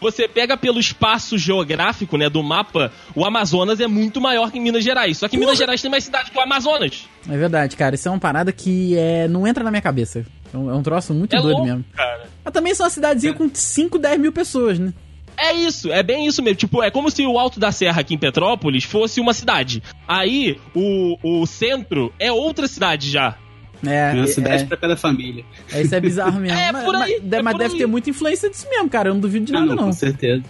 você 0.00 0.28
pega 0.28 0.56
pelo 0.56 0.78
espaço 0.78 1.36
geográfico, 1.36 2.16
né, 2.16 2.30
do 2.30 2.42
mapa, 2.42 2.92
o 3.14 3.24
Amazonas 3.24 3.80
é 3.80 3.86
muito 3.86 4.20
maior 4.20 4.50
que 4.50 4.60
Minas 4.60 4.84
Gerais. 4.84 5.18
Só 5.18 5.28
que 5.28 5.36
Minas 5.36 5.58
Gerais 5.58 5.82
tem 5.82 5.90
mais 5.90 6.04
cidade 6.04 6.30
que 6.30 6.38
o 6.38 6.40
Amazonas. 6.40 7.08
É 7.28 7.36
verdade, 7.36 7.76
cara. 7.76 7.94
Isso 7.94 8.08
é 8.08 8.10
uma 8.10 8.20
parada 8.20 8.52
que 8.52 8.96
é, 8.96 9.28
não 9.28 9.46
entra 9.46 9.64
na 9.64 9.70
minha 9.70 9.82
cabeça. 9.82 10.24
É 10.52 10.56
um, 10.56 10.70
é 10.70 10.74
um 10.74 10.82
troço 10.82 11.14
muito 11.14 11.34
É 11.34 11.40
doido 11.40 11.56
louco, 11.56 11.66
mesmo. 11.68 11.84
cara. 11.94 12.28
Mas 12.44 12.52
também 12.54 12.74
são 12.74 12.84
uma 12.84 12.90
cidadezinha 12.90 13.32
com 13.34 13.48
5, 13.52 13.98
10 13.98 14.20
mil 14.20 14.32
pessoas, 14.32 14.78
né? 14.78 14.92
É 15.36 15.52
isso, 15.54 15.90
é 15.90 16.02
bem 16.02 16.26
isso 16.26 16.42
mesmo. 16.42 16.56
Tipo, 16.58 16.82
é 16.82 16.90
como 16.90 17.10
se 17.10 17.26
o 17.26 17.38
Alto 17.38 17.58
da 17.58 17.72
Serra 17.72 18.00
aqui 18.02 18.14
em 18.14 18.18
Petrópolis 18.18 18.84
fosse 18.84 19.18
uma 19.20 19.32
cidade. 19.32 19.82
Aí, 20.06 20.58
o, 20.74 21.16
o 21.22 21.46
centro 21.46 22.12
é 22.18 22.30
outra 22.30 22.68
cidade 22.68 23.10
já. 23.10 23.36
É, 23.84 24.12
Uma 24.12 24.24
é, 24.24 24.26
cidade 24.28 24.62
é, 24.62 24.66
pra 24.66 24.76
cada 24.76 24.96
família. 24.96 25.44
é, 25.72 25.82
isso 25.82 25.94
é 25.94 26.00
bizarro 26.00 26.38
mesmo. 26.38 26.56
É, 26.60 26.70
mas 26.70 26.84
por 26.84 26.94
aí, 26.94 27.20
mas- 27.22 27.32
é 27.32 27.42
mas 27.42 27.52
por 27.54 27.58
deve 27.58 27.72
aí. 27.74 27.78
ter 27.80 27.86
muita 27.86 28.10
influência 28.10 28.48
disso 28.50 28.68
mesmo, 28.68 28.88
cara. 28.88 29.08
Eu 29.08 29.14
não 29.14 29.20
duvido 29.20 29.46
de 29.46 29.52
Ah, 29.56 29.60
nada, 29.60 29.66
não, 29.70 29.76
não. 29.76 29.84
com 29.86 29.92
certeza. 29.92 30.44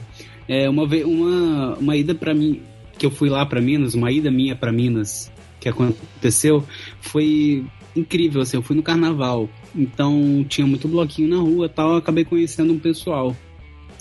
É, 0.49 0.69
uma, 0.69 0.87
vez, 0.87 1.05
uma, 1.07 1.77
uma 1.77 1.97
ida 1.97 2.15
pra 2.15 2.35
mim, 2.35 2.61
que 2.99 3.07
eu 3.07 3.11
fui 3.11 3.31
lá 3.31 3.47
pra 3.47 3.61
Minas, 3.61 3.95
uma 3.95 4.11
ida 4.13 4.31
minha 4.31 4.55
pra 4.57 4.71
Minas, 4.73 5.33
que 5.61 5.69
aconteceu, 5.69 6.63
foi 7.01 7.65
incrível, 7.97 8.43
assim, 8.43 8.57
eu 8.59 8.63
fui 8.63 8.75
no 8.77 8.83
carnaval. 8.83 9.49
Então 9.75 10.45
tinha 10.49 10.67
muito 10.67 10.89
bloquinho 10.89 11.29
na 11.29 11.37
rua 11.37 11.69
tal, 11.69 11.93
eu 11.93 11.97
acabei 11.97 12.25
conhecendo 12.25 12.73
um 12.73 12.79
pessoal. 12.79 13.37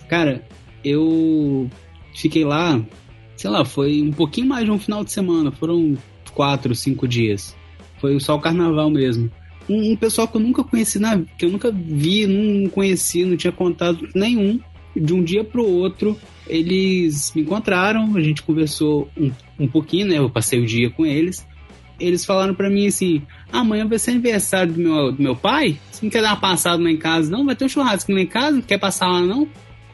Cara, 0.09 0.45
eu 0.83 1.69
fiquei 2.13 2.43
lá, 2.43 2.81
sei 3.35 3.49
lá, 3.49 3.63
foi 3.63 4.01
um 4.01 4.11
pouquinho 4.11 4.47
mais 4.47 4.65
de 4.65 4.71
um 4.71 4.79
final 4.79 5.03
de 5.03 5.11
semana, 5.11 5.51
foram 5.51 5.97
quatro, 6.33 6.75
cinco 6.75 7.07
dias. 7.07 7.55
Foi 7.99 8.19
só 8.19 8.35
o 8.35 8.41
carnaval 8.41 8.89
mesmo. 8.89 9.31
Um, 9.69 9.91
um 9.91 9.95
pessoal 9.95 10.27
que 10.27 10.35
eu 10.35 10.41
nunca 10.41 10.63
conheci, 10.63 10.99
na, 10.99 11.21
que 11.37 11.45
eu 11.45 11.49
nunca 11.49 11.71
vi, 11.71 12.25
não 12.25 12.69
conheci, 12.69 13.23
não 13.23 13.37
tinha 13.37 13.53
contato 13.53 14.07
nenhum. 14.13 14.59
De 14.93 15.13
um 15.13 15.23
dia 15.23 15.43
pro 15.43 15.65
outro, 15.65 16.19
eles 16.47 17.31
me 17.33 17.43
encontraram, 17.43 18.13
a 18.15 18.21
gente 18.21 18.43
conversou 18.43 19.07
um, 19.17 19.31
um 19.57 19.67
pouquinho, 19.67 20.07
né? 20.07 20.17
Eu 20.17 20.29
passei 20.29 20.59
o 20.59 20.65
dia 20.65 20.89
com 20.89 21.05
eles. 21.05 21.47
Eles 22.01 22.25
falaram 22.25 22.53
pra 22.55 22.69
mim 22.69 22.87
assim: 22.87 23.21
amanhã 23.51 23.87
vai 23.87 23.99
ser 23.99 24.11
aniversário 24.11 24.73
do 24.73 24.79
meu, 24.79 25.11
do 25.11 25.21
meu 25.21 25.35
pai. 25.35 25.79
Você 25.91 26.05
não 26.05 26.09
quer 26.11 26.21
dar 26.21 26.29
uma 26.29 26.39
passada 26.39 26.81
lá 26.81 26.89
em 26.89 26.97
casa, 26.97 27.29
não? 27.31 27.45
Vai 27.45 27.55
ter 27.55 27.65
um 27.65 27.69
churrasco 27.69 28.11
lá 28.11 28.19
em 28.21 28.27
casa, 28.27 28.51
não 28.57 28.61
quer 28.61 28.77
passar 28.79 29.07
lá, 29.07 29.21
não? 29.21 29.47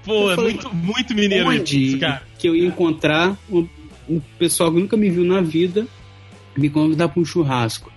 Pô, 0.06 0.24
Eu 0.28 0.32
é 0.32 0.36
falei, 0.36 0.54
muito, 0.54 0.76
muito 0.76 1.14
mineiro 1.14 1.50
Onde 1.50 1.84
isso, 1.84 2.00
cara. 2.00 2.24
que 2.40 2.48
eu 2.48 2.56
ia 2.56 2.66
encontrar 2.66 3.38
um, 3.50 3.68
um 4.10 4.22
pessoal 4.40 4.72
que 4.72 4.80
nunca 4.80 4.96
me 4.96 5.10
viu 5.10 5.26
na 5.26 5.42
vida 5.42 5.86
me 6.58 6.70
convidar 6.70 7.10
pra 7.10 7.22
um 7.22 7.26
churrasco. 7.26 7.92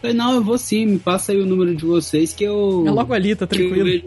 Falei, 0.00 0.16
não, 0.16 0.32
eu 0.32 0.42
vou 0.42 0.56
sim, 0.56 0.86
me 0.86 0.98
passa 0.98 1.32
aí 1.32 1.38
o 1.38 1.44
número 1.46 1.76
de 1.76 1.84
vocês 1.84 2.32
que 2.32 2.42
eu. 2.44 2.84
É 2.86 2.90
logo 2.90 3.12
ali, 3.12 3.36
tá 3.36 3.44
eu 3.44 3.48
tranquilo. 3.48 3.84
vejo- 3.84 4.04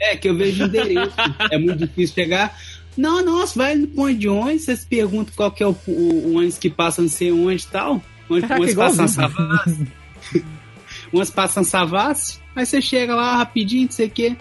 é, 0.00 0.16
que 0.16 0.28
eu 0.28 0.34
vejo 0.36 0.64
o 0.64 0.66
endereço. 0.66 1.12
é 1.52 1.58
muito 1.58 1.86
difícil 1.86 2.14
pegar. 2.14 2.56
Não, 2.96 3.22
nossa, 3.22 3.58
vai 3.58 3.74
no 3.74 3.86
ponto 3.88 4.14
de 4.14 4.26
ônibus, 4.26 4.62
vocês 4.64 4.84
perguntam 4.84 5.34
qual 5.36 5.50
que 5.50 5.62
é 5.62 5.66
o, 5.66 5.76
o, 5.86 5.90
o 5.92 6.36
ônibus 6.36 6.56
que 6.56 6.70
passa 6.70 7.02
não 7.02 7.08
sei 7.10 7.30
onde 7.30 7.62
e 7.62 7.66
tal. 7.66 8.02
Onde 8.28 8.40
Caraca, 8.42 8.62
ônibus 8.62 8.74
passa 8.74 9.02
igualzinho. 9.02 9.08
Savassi. 9.08 9.86
umas 11.12 11.30
passam 11.30 11.64
Savassi, 11.64 12.38
aí 12.54 12.66
você 12.66 12.80
chega 12.80 13.14
lá 13.14 13.36
rapidinho, 13.36 13.84
não 13.84 13.90
sei 13.92 14.06
o 14.06 14.10
quê. 14.10 14.36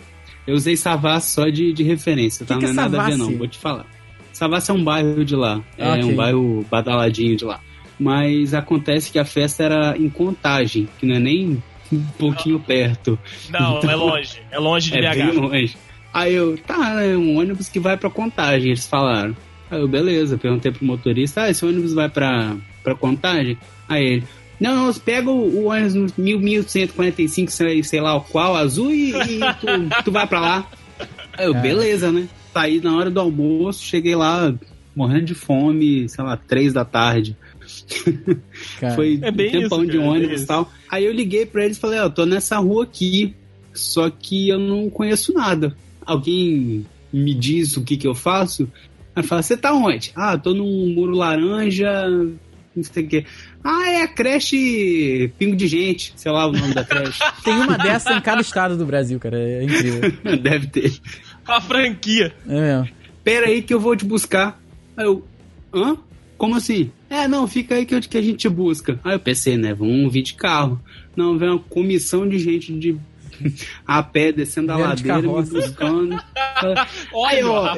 Eu 0.48 0.56
usei 0.56 0.76
Savassi 0.78 1.32
só 1.32 1.48
de, 1.50 1.74
de 1.74 1.84
referência, 1.84 2.46
tá? 2.46 2.56
Que 2.58 2.62
não 2.64 2.70
é 2.70 2.72
é 2.72 2.76
nada 2.76 3.02
a 3.02 3.06
ver, 3.10 3.18
não, 3.18 3.36
vou 3.38 3.48
te 3.48 3.58
falar. 3.58 3.86
Savassi 4.34 4.72
é 4.72 4.74
um 4.74 4.84
bairro 4.84 5.24
de 5.24 5.36
lá, 5.36 5.62
é 5.78 5.90
Ok. 5.92 6.04
um 6.04 6.16
bairro 6.16 6.66
badaladinho 6.70 7.36
de 7.36 7.46
lá. 7.46 7.60
Mas 8.00 8.54
acontece 8.54 9.10
que 9.12 9.18
a 9.18 9.24
festa 9.26 9.64
era 9.64 9.98
em 9.98 10.10
Contagem, 10.10 10.90
que 11.00 11.06
não 11.06 11.16
é 11.16 11.20
nem 11.20 11.64
um 11.92 12.04
pouquinho 12.20 12.60
perto. 12.60 13.18
Não, 13.50 13.80
é 13.90 13.96
longe. 13.96 14.42
É 14.52 14.60
longe 14.60 14.92
de 14.92 14.98
É 14.98 15.16
bem 15.16 15.32
BH. 15.32 15.40
longe. 15.40 15.78
Aí 16.14 16.34
eu, 16.34 16.58
tá, 16.58 17.02
é 17.02 17.16
um 17.16 17.38
ônibus 17.40 17.70
que 17.70 17.80
vai 17.80 17.96
pra 17.98 18.10
Contagem, 18.10 18.68
eles 18.72 18.86
falaram. 18.88 19.36
Aí 19.72 19.80
eu, 19.80 19.88
beleza, 19.88 20.38
perguntei 20.38 20.72
pro 20.72 20.86
motorista, 20.86 21.44
ah, 21.44 21.50
esse 21.50 21.66
ônibus 21.66 21.94
vai 21.94 22.10
pra, 22.10 22.56
pra 22.84 22.94
Contagem? 22.96 23.58
Aí 23.88 24.04
ele, 24.04 24.24
não, 24.60 24.76
não, 24.76 24.86
você 24.94 25.00
pega 25.00 25.30
o, 25.30 25.64
o 25.64 25.66
ônibus 25.66 25.94
no 25.94 26.08
1000, 26.18 26.40
1145, 26.40 27.52
sei, 27.52 27.84
sei 27.84 28.02
lá 28.02 28.16
o 28.16 28.22
qual, 28.22 28.56
azul, 28.56 28.92
e, 28.92 29.12
e 29.12 29.40
tu, 29.60 29.68
tu 30.06 30.12
vai 30.12 30.26
pra 30.26 30.40
lá. 30.40 30.70
Aí 31.38 31.46
eu, 31.46 31.54
Cara. 31.54 31.62
beleza, 31.62 32.12
né? 32.12 32.28
Saí 32.54 32.80
na 32.80 32.96
hora 32.96 33.10
do 33.12 33.20
almoço, 33.20 33.84
cheguei 33.84 34.16
lá 34.16 34.54
morrendo 34.96 35.26
de 35.26 35.36
fome, 35.36 36.08
sei 36.08 36.24
lá, 36.24 36.38
três 36.38 36.72
da 36.72 36.86
tarde. 36.86 37.36
Cara. 38.80 38.96
Foi 38.96 39.20
É 39.22 39.32
bem 39.32 39.50
um 39.50 39.62
tempão 39.62 39.84
isso, 39.84 39.92
de 39.92 39.98
cara, 39.98 40.10
é 40.10 40.12
ônibus 40.12 40.42
e 40.42 40.46
tal. 40.46 40.72
Aí 40.90 41.04
eu 41.04 41.12
liguei 41.12 41.46
pra 41.46 41.66
eles 41.66 41.78
e 41.78 41.80
falei, 41.80 42.00
ó, 42.00 42.04
eu 42.04 42.10
tô 42.10 42.26
nessa 42.26 42.58
rua 42.58 42.84
aqui, 42.86 43.36
só 43.74 44.10
que 44.10 44.50
eu 44.50 44.60
não 44.60 44.90
conheço 44.90 45.34
nada. 45.34 45.76
Alguém 46.06 46.86
me 47.12 47.34
diz 47.34 47.76
o 47.76 47.84
que 47.84 47.98
que 47.98 48.08
eu 48.08 48.16
faço? 48.16 48.70
Aí 49.14 49.24
fala, 49.24 49.42
você 49.42 49.58
tá 49.58 49.74
onde? 49.74 50.12
Ah, 50.16 50.38
tô 50.38 50.54
num 50.54 50.94
muro 50.94 51.16
laranja, 51.16 51.90
não 52.76 52.84
sei 52.84 53.03
o 53.03 53.07
quê. 53.07 53.26
Ah, 53.63 53.89
é 53.89 54.01
a 54.03 54.07
creche 54.07 55.32
Pingo 55.38 55.55
de 55.55 55.67
Gente, 55.67 56.13
sei 56.15 56.32
lá 56.32 56.45
o 56.47 56.51
nome 56.51 56.73
da 56.73 56.84
creche. 56.84 57.19
Tem 57.43 57.53
uma 57.53 57.78
dessa 57.78 58.13
em 58.13 58.21
cada 58.21 58.41
estado 58.41 58.78
do 58.78 58.86
Brasil, 58.86 59.19
cara. 59.19 59.38
É 59.39 59.63
incrível. 59.63 60.11
Deve 60.41 60.67
ter. 60.67 60.93
A 61.47 61.61
franquia. 61.61 62.34
É 62.47 62.59
mesmo. 62.61 62.89
Pera 63.23 63.47
aí 63.47 63.61
que 63.61 63.73
eu 63.73 63.80
vou 63.80 63.95
te 63.95 64.05
buscar. 64.05 64.59
Aí 64.97 65.05
eu, 65.05 65.26
hã? 65.73 65.97
Como 66.38 66.55
assim? 66.55 66.91
É, 67.09 67.28
não, 67.28 67.47
fica 67.47 67.76
aí 67.76 67.86
que, 67.86 67.95
eu- 67.95 68.01
que 68.01 68.17
a 68.17 68.21
gente 68.21 68.38
te 68.39 68.49
busca. 68.49 68.99
Aí 69.03 69.13
eu 69.13 69.19
pensei, 69.19 69.55
né, 69.57 69.73
vamos 69.73 70.11
vir 70.11 70.21
de 70.21 70.34
carro. 70.34 70.82
Não, 71.15 71.38
vem 71.38 71.49
uma 71.49 71.59
comissão 71.59 72.28
de 72.28 72.38
gente 72.38 72.73
de 72.78 72.97
a 73.88 74.03
pé 74.03 74.32
descendo 74.32 74.71
a 74.73 74.76
de 74.93 75.07
ladeira, 75.07 75.21
me 75.21 75.43
buscando. 75.49 76.13
Aí, 76.15 76.76
Olha, 77.13 77.47
ó, 77.47 77.76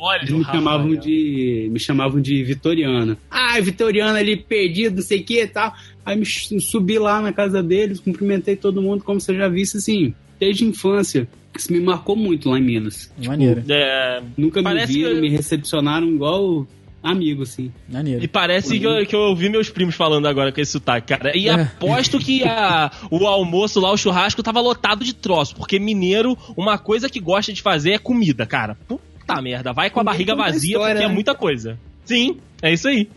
Rafa, 0.00 0.16
eles 0.16 0.30
olha, 0.30 0.38
me 0.38 0.42
Rafael. 0.44 0.58
chamavam 0.64 0.96
de. 0.96 1.68
Me 1.72 1.78
chamavam 1.80 2.20
de 2.20 2.42
Vitoriana. 2.44 3.18
Ah, 3.30 3.60
Vitoriana 3.60 4.18
ali 4.18 4.36
perdido, 4.36 4.96
não 4.96 5.02
sei 5.02 5.20
o 5.20 5.24
que 5.24 5.42
e 5.42 5.46
tal. 5.46 5.72
Aí 6.04 6.16
me 6.16 6.24
subi 6.26 6.98
lá 6.98 7.20
na 7.20 7.32
casa 7.32 7.62
deles, 7.62 8.00
cumprimentei 8.00 8.56
todo 8.56 8.80
mundo, 8.82 9.04
como 9.04 9.20
você 9.20 9.34
já 9.34 9.48
visse, 9.48 9.76
assim, 9.78 10.14
desde 10.40 10.64
a 10.64 10.68
infância. 10.68 11.28
Isso 11.56 11.72
me 11.72 11.80
marcou 11.80 12.14
muito 12.14 12.48
lá 12.48 12.58
em 12.58 12.62
Minas. 12.62 13.12
Maneiro. 13.24 13.62
É, 13.68 14.22
Nunca 14.36 14.62
Parece 14.62 14.92
me 14.92 14.98
viram, 15.00 15.14
que- 15.16 15.20
me 15.22 15.28
recepcionaram 15.30 16.08
igual 16.08 16.66
amigo, 17.02 17.42
assim. 17.42 17.72
Maneiro. 17.88 18.22
E 18.22 18.28
parece 18.28 18.78
que 18.78 18.84
eu, 18.84 19.06
que 19.06 19.14
eu 19.14 19.20
ouvi 19.20 19.48
meus 19.48 19.68
primos 19.70 19.94
falando 19.94 20.26
agora 20.26 20.52
com 20.52 20.60
esse 20.60 20.72
sotaque, 20.72 21.08
cara. 21.16 21.36
E 21.36 21.48
É. 21.48 21.52
aposto 21.52 22.18
que 22.18 22.42
a, 22.44 22.90
o 23.10 23.26
almoço 23.26 23.80
lá, 23.80 23.90
o 23.92 23.96
churrasco, 23.96 24.42
tava 24.42 24.60
lotado 24.60 25.04
de 25.04 25.14
troço. 25.14 25.54
Porque 25.56 25.78
mineiro, 25.78 26.36
uma 26.56 26.76
coisa 26.76 27.08
que 27.08 27.18
gosta 27.20 27.52
de 27.52 27.62
fazer 27.62 27.92
é 27.92 27.98
comida, 27.98 28.44
cara. 28.46 28.76
Puta 28.86 29.02
merda, 29.40 29.72
vai 29.72 29.90
com 29.90 30.00
a 30.00 30.04
barriga 30.04 30.34
vazia 30.34 30.72
história, 30.72 30.94
porque 30.94 31.04
é 31.04 31.08
né? 31.08 31.14
muita 31.14 31.34
coisa. 31.34 31.78
Sim, 32.04 32.36
é 32.62 32.72
isso 32.72 32.88
aí. 32.88 33.08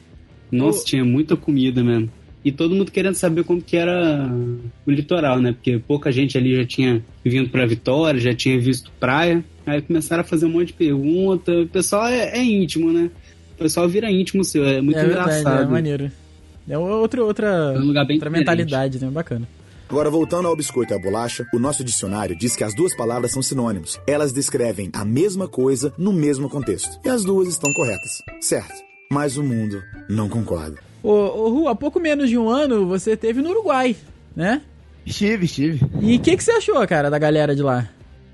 Nossa, 0.51 0.83
tinha 0.83 1.03
muita 1.05 1.35
comida 1.35 1.83
mesmo. 1.83 2.09
E 2.43 2.51
todo 2.51 2.75
mundo 2.75 2.91
querendo 2.91 3.13
saber 3.13 3.43
como 3.43 3.61
que 3.61 3.77
era 3.77 4.27
o 4.85 4.91
litoral, 4.91 5.39
né? 5.39 5.51
Porque 5.51 5.77
pouca 5.77 6.11
gente 6.11 6.37
ali 6.37 6.55
já 6.55 6.65
tinha 6.65 7.01
vindo 7.23 7.49
pra 7.49 7.67
Vitória, 7.67 8.19
já 8.19 8.33
tinha 8.33 8.59
visto 8.59 8.91
praia. 8.99 9.43
Aí 9.65 9.79
começaram 9.81 10.21
a 10.21 10.23
fazer 10.23 10.47
um 10.47 10.49
monte 10.49 10.67
de 10.67 10.73
pergunta. 10.73 11.51
O 11.51 11.67
pessoal 11.67 12.07
é, 12.07 12.37
é 12.37 12.43
íntimo, 12.43 12.91
né? 12.91 13.11
O 13.53 13.57
pessoal 13.59 13.87
vira 13.87 14.09
íntimo 14.11 14.43
seu, 14.43 14.65
é 14.65 14.81
muito 14.81 14.97
é 14.97 15.05
verdade, 15.05 15.29
é 15.29 15.39
engraçado. 15.39 15.69
maneiro. 15.71 16.11
É 16.67 16.77
outro, 16.77 17.25
outra, 17.25 17.47
É 17.47 17.79
um 17.79 17.85
lugar 17.85 18.05
bem 18.05 18.15
outra 18.15 18.29
diferente. 18.29 18.39
mentalidade, 18.39 18.99
né? 18.99 19.11
Bacana. 19.11 19.47
Agora, 19.91 20.09
voltando 20.09 20.47
ao 20.47 20.55
biscoito 20.55 20.93
e 20.93 20.95
à 20.95 20.97
bolacha, 20.97 21.45
o 21.53 21.59
nosso 21.59 21.83
dicionário 21.83 22.33
diz 22.33 22.55
que 22.55 22.63
as 22.63 22.73
duas 22.73 22.95
palavras 22.95 23.33
são 23.33 23.41
sinônimos. 23.41 23.99
Elas 24.07 24.31
descrevem 24.31 24.89
a 24.93 25.03
mesma 25.03 25.49
coisa 25.49 25.93
no 25.97 26.13
mesmo 26.13 26.49
contexto. 26.49 26.97
E 27.03 27.09
as 27.09 27.25
duas 27.25 27.49
estão 27.49 27.69
corretas. 27.73 28.23
Certo. 28.39 28.73
Mas 29.11 29.35
o 29.35 29.43
mundo 29.43 29.83
não 30.07 30.29
concorda. 30.29 30.77
Ô, 31.03 31.11
ô 31.11 31.49
Ru, 31.49 31.67
há 31.67 31.75
pouco 31.75 31.99
menos 31.99 32.29
de 32.29 32.37
um 32.37 32.47
ano 32.49 32.87
você 32.87 33.17
teve 33.17 33.41
no 33.41 33.49
Uruguai, 33.49 33.93
né? 34.33 34.61
Estive, 35.05 35.43
estive. 35.43 35.85
E 35.99 36.15
o 36.15 36.21
que, 36.21 36.37
que 36.37 36.43
você 36.45 36.51
achou, 36.51 36.87
cara, 36.87 37.09
da 37.09 37.19
galera 37.19 37.53
de 37.53 37.61
lá? 37.61 37.89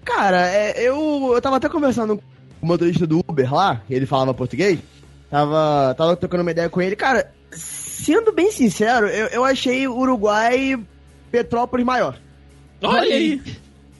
Cara, 0.05 0.47
é, 0.51 0.79
eu, 0.79 1.31
eu 1.33 1.41
tava 1.41 1.57
até 1.57 1.67
conversando 1.67 2.17
com 2.17 2.23
o 2.61 2.67
motorista 2.67 3.07
do 3.07 3.21
Uber 3.27 3.51
lá, 3.51 3.81
ele 3.89 4.05
falava 4.05 4.31
português. 4.31 4.77
Tava, 5.27 5.95
tava 5.97 6.15
trocando 6.15 6.43
uma 6.43 6.51
ideia 6.51 6.69
com 6.69 6.83
ele. 6.83 6.95
Cara, 6.95 7.33
sendo 7.49 8.31
bem 8.31 8.51
sincero, 8.51 9.07
eu, 9.07 9.25
eu 9.29 9.43
achei 9.43 9.87
o 9.87 9.97
Uruguai 9.97 10.79
Petrópolis 11.31 11.85
maior. 11.85 12.17
Olha 12.81 13.01
aí. 13.01 13.41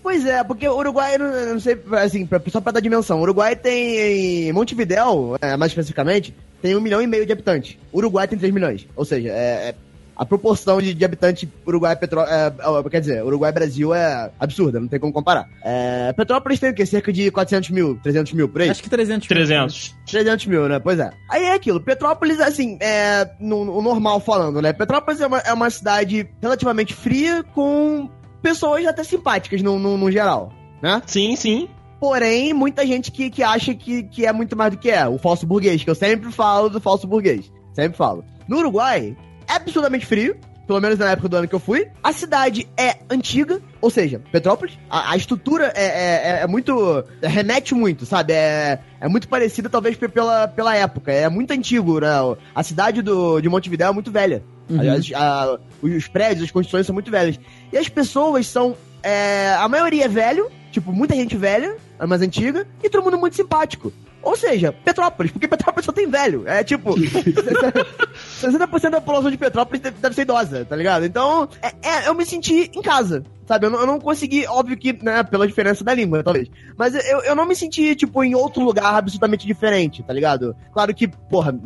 Pois 0.02 0.26
é, 0.26 0.42
porque 0.44 0.68
o 0.68 0.78
Uruguai, 0.78 1.18
não, 1.18 1.60
sei, 1.60 1.78
assim, 1.92 2.26
pra, 2.26 2.42
só 2.48 2.62
pra 2.62 2.72
dar 2.72 2.80
dimensão, 2.80 3.20
o 3.20 3.24
Uruguai 3.24 3.56
tem, 3.56 4.48
em 4.48 4.54
Montevidéu, 4.54 5.36
é, 5.42 5.58
mais 5.58 5.72
especificamente, 5.72 6.34
tem 6.62 6.76
um 6.76 6.80
milhão 6.82 7.02
e 7.02 7.08
meio 7.08 7.26
de 7.26 7.34
habitantes. 7.34 7.78
O 7.92 7.98
Uruguai 7.98 8.28
tem 8.28 8.40
3 8.40 8.54
milhões. 8.54 8.88
Ou 8.96 9.04
seja, 9.04 9.30
é, 9.30 9.70
é- 9.70 9.76
a 10.18 10.26
proporção 10.26 10.82
de, 10.82 10.94
de 10.94 11.06
habitantes 11.06 11.48
Uruguai 11.66 11.96
Petró 11.96 12.24
é, 12.24 12.48
é, 12.48 12.90
quer 12.90 13.00
dizer, 13.00 13.24
Uruguai 13.24 13.52
Brasil 13.52 13.94
é 13.94 14.32
absurda, 14.40 14.80
não 14.80 14.88
tem 14.88 15.00
como 15.00 15.14
comparar. 15.14 15.48
É, 15.64 16.12
Petrópolis 16.14 16.60
tem 16.60 16.72
o 16.72 16.74
quê? 16.74 16.86
Cerca 16.86 17.14
de 17.14 17.30
400 17.30 17.70
mil, 17.70 18.00
300 18.02 18.34
mil 18.34 18.50
por 18.50 18.62
aí? 18.62 18.70
Acho 18.70 18.82
que 18.82 18.90
300 18.90 19.28
300. 19.28 19.96
300 20.08 20.46
mil, 20.48 20.68
né? 20.68 20.80
Pois 20.80 21.00
é. 21.00 21.12
Aí 21.30 21.44
é 21.44 21.54
aquilo. 21.54 21.80
Petrópolis, 21.80 22.40
assim, 22.40 22.78
é. 22.82 23.30
No, 23.40 23.64
no 23.64 23.82
normal 23.82 24.20
falando, 24.20 24.62
né? 24.62 24.74
Petrópolis 24.74 25.22
é 25.22 25.28
uma, 25.28 25.40
é 25.40 25.54
uma 25.54 25.70
cidade 25.70 26.28
relativamente 26.42 26.96
fria 26.96 27.44
com 27.54 28.10
pessoas 28.42 28.86
até 28.88 29.04
simpáticas 29.04 29.62
no, 29.62 29.78
no, 29.78 29.98
no 29.98 30.12
geral, 30.12 30.52
né? 30.82 31.02
Sim, 31.06 31.36
sim. 31.36 31.70
Porém, 32.00 32.54
muita 32.54 32.86
gente 32.86 33.12
que, 33.12 33.30
que 33.30 33.44
acha 33.44 33.74
que, 33.74 34.04
que 34.04 34.26
é 34.26 34.34
muito 34.34 34.56
mais 34.56 34.72
do 34.72 34.78
que 34.78 34.90
é. 34.90 35.08
O 35.08 35.18
falso 35.18 35.46
burguês, 35.46 35.84
que 35.84 35.90
eu 35.90 35.96
sempre 35.96 36.32
falo 36.32 36.70
do 36.70 36.80
falso 36.80 37.08
burguês. 37.08 37.52
Sempre 37.74 37.98
falo. 37.98 38.24
No 38.48 38.58
Uruguai, 38.58 39.16
é 39.20 39.27
absurdamente 39.56 40.06
frio. 40.06 40.36
Pelo 40.68 40.82
menos 40.82 41.00
na 41.00 41.12
época 41.12 41.30
do 41.30 41.38
ano 41.38 41.48
que 41.48 41.56
eu 41.56 41.62
fui. 41.62 41.88
A 42.04 42.12
cidade 42.12 42.68
é 42.76 42.98
antiga, 43.10 43.62
ou 43.80 43.90
seja, 43.90 44.22
Petrópolis. 44.34 44.78
A, 44.90 45.14
a 45.14 45.16
estrutura 45.16 45.72
é, 45.74 45.86
é, 45.86 46.40
é 46.42 46.48
muito. 46.48 47.06
remete 47.24 47.74
muito, 47.74 48.06
sabe? 48.06 48.34
É, 48.34 48.78
é 49.00 49.08
muito 49.08 49.30
parecida, 49.30 49.70
talvez, 49.70 49.96
pe- 49.96 50.10
pela, 50.10 50.46
pela 50.50 50.76
época. 50.76 51.10
É 51.10 51.30
muito 51.30 51.52
antigo, 51.52 52.02
né? 52.02 52.10
A 52.54 52.64
cidade 52.64 53.02
do, 53.02 53.40
de 53.40 53.48
Montevidéu 53.48 53.88
é 53.88 53.94
muito 53.94 54.12
velha. 54.12 54.44
Uhum. 54.70 54.78
Aliás, 54.82 55.10
a- 55.16 55.58
os 55.82 56.06
prédios, 56.10 56.44
as 56.44 56.52
construções 56.52 56.86
são 56.86 56.94
muito 56.94 57.10
velhas. 57.10 57.40
E 57.72 57.78
as 57.78 57.88
pessoas 57.88 58.46
são. 58.48 58.76
é, 59.02 59.54
a 59.58 59.70
maioria 59.70 60.04
é 60.04 60.10
velho, 60.10 60.52
tipo, 60.70 60.92
muita 60.92 61.16
gente 61.16 61.38
velha, 61.38 61.78
é 61.98 62.06
mais 62.06 62.22
antiga, 62.22 62.68
e 62.84 62.90
todo 62.90 63.06
mundo 63.06 63.18
muito 63.18 63.38
simpático. 63.38 63.94
Ou 64.28 64.36
seja, 64.36 64.74
Petrópolis, 64.74 65.32
porque 65.32 65.48
Petrópolis 65.48 65.86
só 65.86 65.94
tem 65.94 66.06
velho. 66.06 66.46
É 66.46 66.62
tipo. 66.62 66.94
60% 67.00 68.90
da 68.90 69.00
população 69.00 69.32
de 69.32 69.38
Petrópolis 69.38 69.82
deve, 69.82 70.14
ser 70.14 70.24
idosa, 70.24 70.66
tá 70.66 70.76
ligado? 70.76 71.06
Então, 71.06 71.48
é, 71.62 71.68
é, 71.82 72.10
eu 72.10 72.14
me 72.14 72.26
senti 72.26 72.70
em 72.76 72.82
casa, 72.82 73.24
sabe? 73.46 73.68
Eu 73.68 73.70
não, 73.70 73.80
eu 73.80 73.88
não 73.88 74.00
consegui, 74.00 74.46
óbvio 74.46 74.76
que, 74.76 74.92
né, 75.02 75.24
pela 75.24 75.48
diferença 75.48 75.82
da 75.82 75.94
língua, 75.94 76.24
talvez. 76.24 76.50
Mas 76.78 76.94
eu, 76.94 77.22
eu 77.22 77.36
não 77.36 77.46
me 77.46 77.56
senti, 77.56 77.96
tipo, 77.96 78.22
em 78.22 78.36
outro 78.36 78.62
lugar 78.62 78.96
absolutamente 78.96 79.48
diferente, 79.48 80.04
tá 80.04 80.12
ligado? 80.12 80.54
Claro 80.74 80.94
que, 80.94 81.08
porra, 81.08 81.58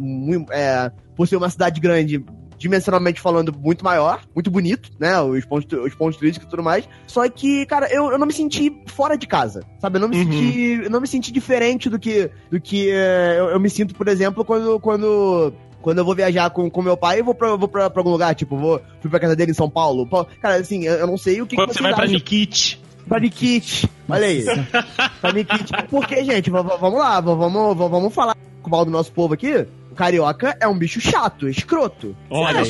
é, 0.51 0.91
por 1.15 1.27
ser 1.27 1.37
uma 1.37 1.49
cidade 1.49 1.81
grande, 1.81 2.23
dimensionalmente 2.61 3.19
falando, 3.19 3.51
muito 3.57 3.83
maior, 3.83 4.21
muito 4.35 4.51
bonito, 4.51 4.91
né? 4.99 5.19
Os 5.21 5.43
pontos, 5.45 5.79
os 5.79 5.95
pontos 5.95 6.17
turísticos 6.17 6.47
e 6.47 6.49
tudo 6.49 6.61
mais. 6.63 6.87
Só 7.07 7.27
que, 7.27 7.65
cara, 7.65 7.87
eu, 7.91 8.11
eu 8.11 8.17
não 8.19 8.27
me 8.27 8.33
senti 8.33 8.71
fora 8.85 9.17
de 9.17 9.25
casa, 9.25 9.63
sabe? 9.79 9.97
Eu 9.97 10.01
não 10.01 10.07
me 10.09 10.17
Uhum. 10.17 10.23
senti. 10.31 10.81
Eu 10.83 10.89
não 10.89 11.01
me 11.01 11.07
senti 11.07 11.31
diferente 11.31 11.89
do 11.89 11.97
que, 11.97 12.29
do 12.51 12.61
que 12.61 12.89
é, 12.91 13.35
eu, 13.39 13.45
eu 13.49 13.59
me 13.59 13.69
sinto, 13.69 13.95
por 13.95 14.07
exemplo, 14.07 14.45
quando. 14.45 14.79
quando 14.79 15.53
quando 15.81 15.97
eu 15.97 16.05
vou 16.05 16.13
viajar 16.13 16.47
com, 16.51 16.69
com 16.69 16.79
meu 16.83 16.95
pai, 16.95 17.21
eu 17.21 17.25
vou 17.25 17.33
pra, 17.33 17.55
vou 17.55 17.67
pra, 17.67 17.89
pra 17.89 17.99
algum 18.01 18.11
lugar, 18.11 18.35
tipo, 18.35 18.55
vou 18.55 18.79
fui 19.01 19.09
pra 19.09 19.19
casa 19.19 19.35
dele 19.35 19.49
em 19.49 19.55
São 19.55 19.67
Paulo. 19.67 20.05
Pô, 20.07 20.23
Cara, 20.39 20.57
assim, 20.57 20.83
eu, 20.85 20.93
eu 20.93 21.07
não 21.07 21.17
sei 21.17 21.41
o 21.41 21.47
que, 21.47 21.55
Quando 21.55 21.69
que 21.69 21.73
você 21.73 21.79
vocês 21.79 21.89
vai 21.89 21.95
pra 21.95 22.03
acham. 22.03 22.13
Nikit. 22.13 22.79
Pra 23.07 23.19
Nikit. 23.19 23.89
Olha 24.07 24.27
aí. 24.27 24.45
pra 25.19 25.33
Nikit. 25.33 25.71
Porque, 25.89 26.23
gente, 26.23 26.51
vamos 26.51 26.99
lá, 26.99 27.19
vamos, 27.19 27.75
vamos 27.75 28.13
falar 28.13 28.35
com 28.61 28.67
o 28.67 28.71
mal 28.71 28.85
do 28.85 28.91
nosso 28.91 29.11
povo 29.11 29.33
aqui. 29.33 29.65
O 29.91 29.95
carioca 29.95 30.55
é 30.59 30.67
um 30.67 30.77
bicho 30.77 31.01
chato, 31.01 31.47
escroto. 31.49 32.15
Olha. 32.29 32.61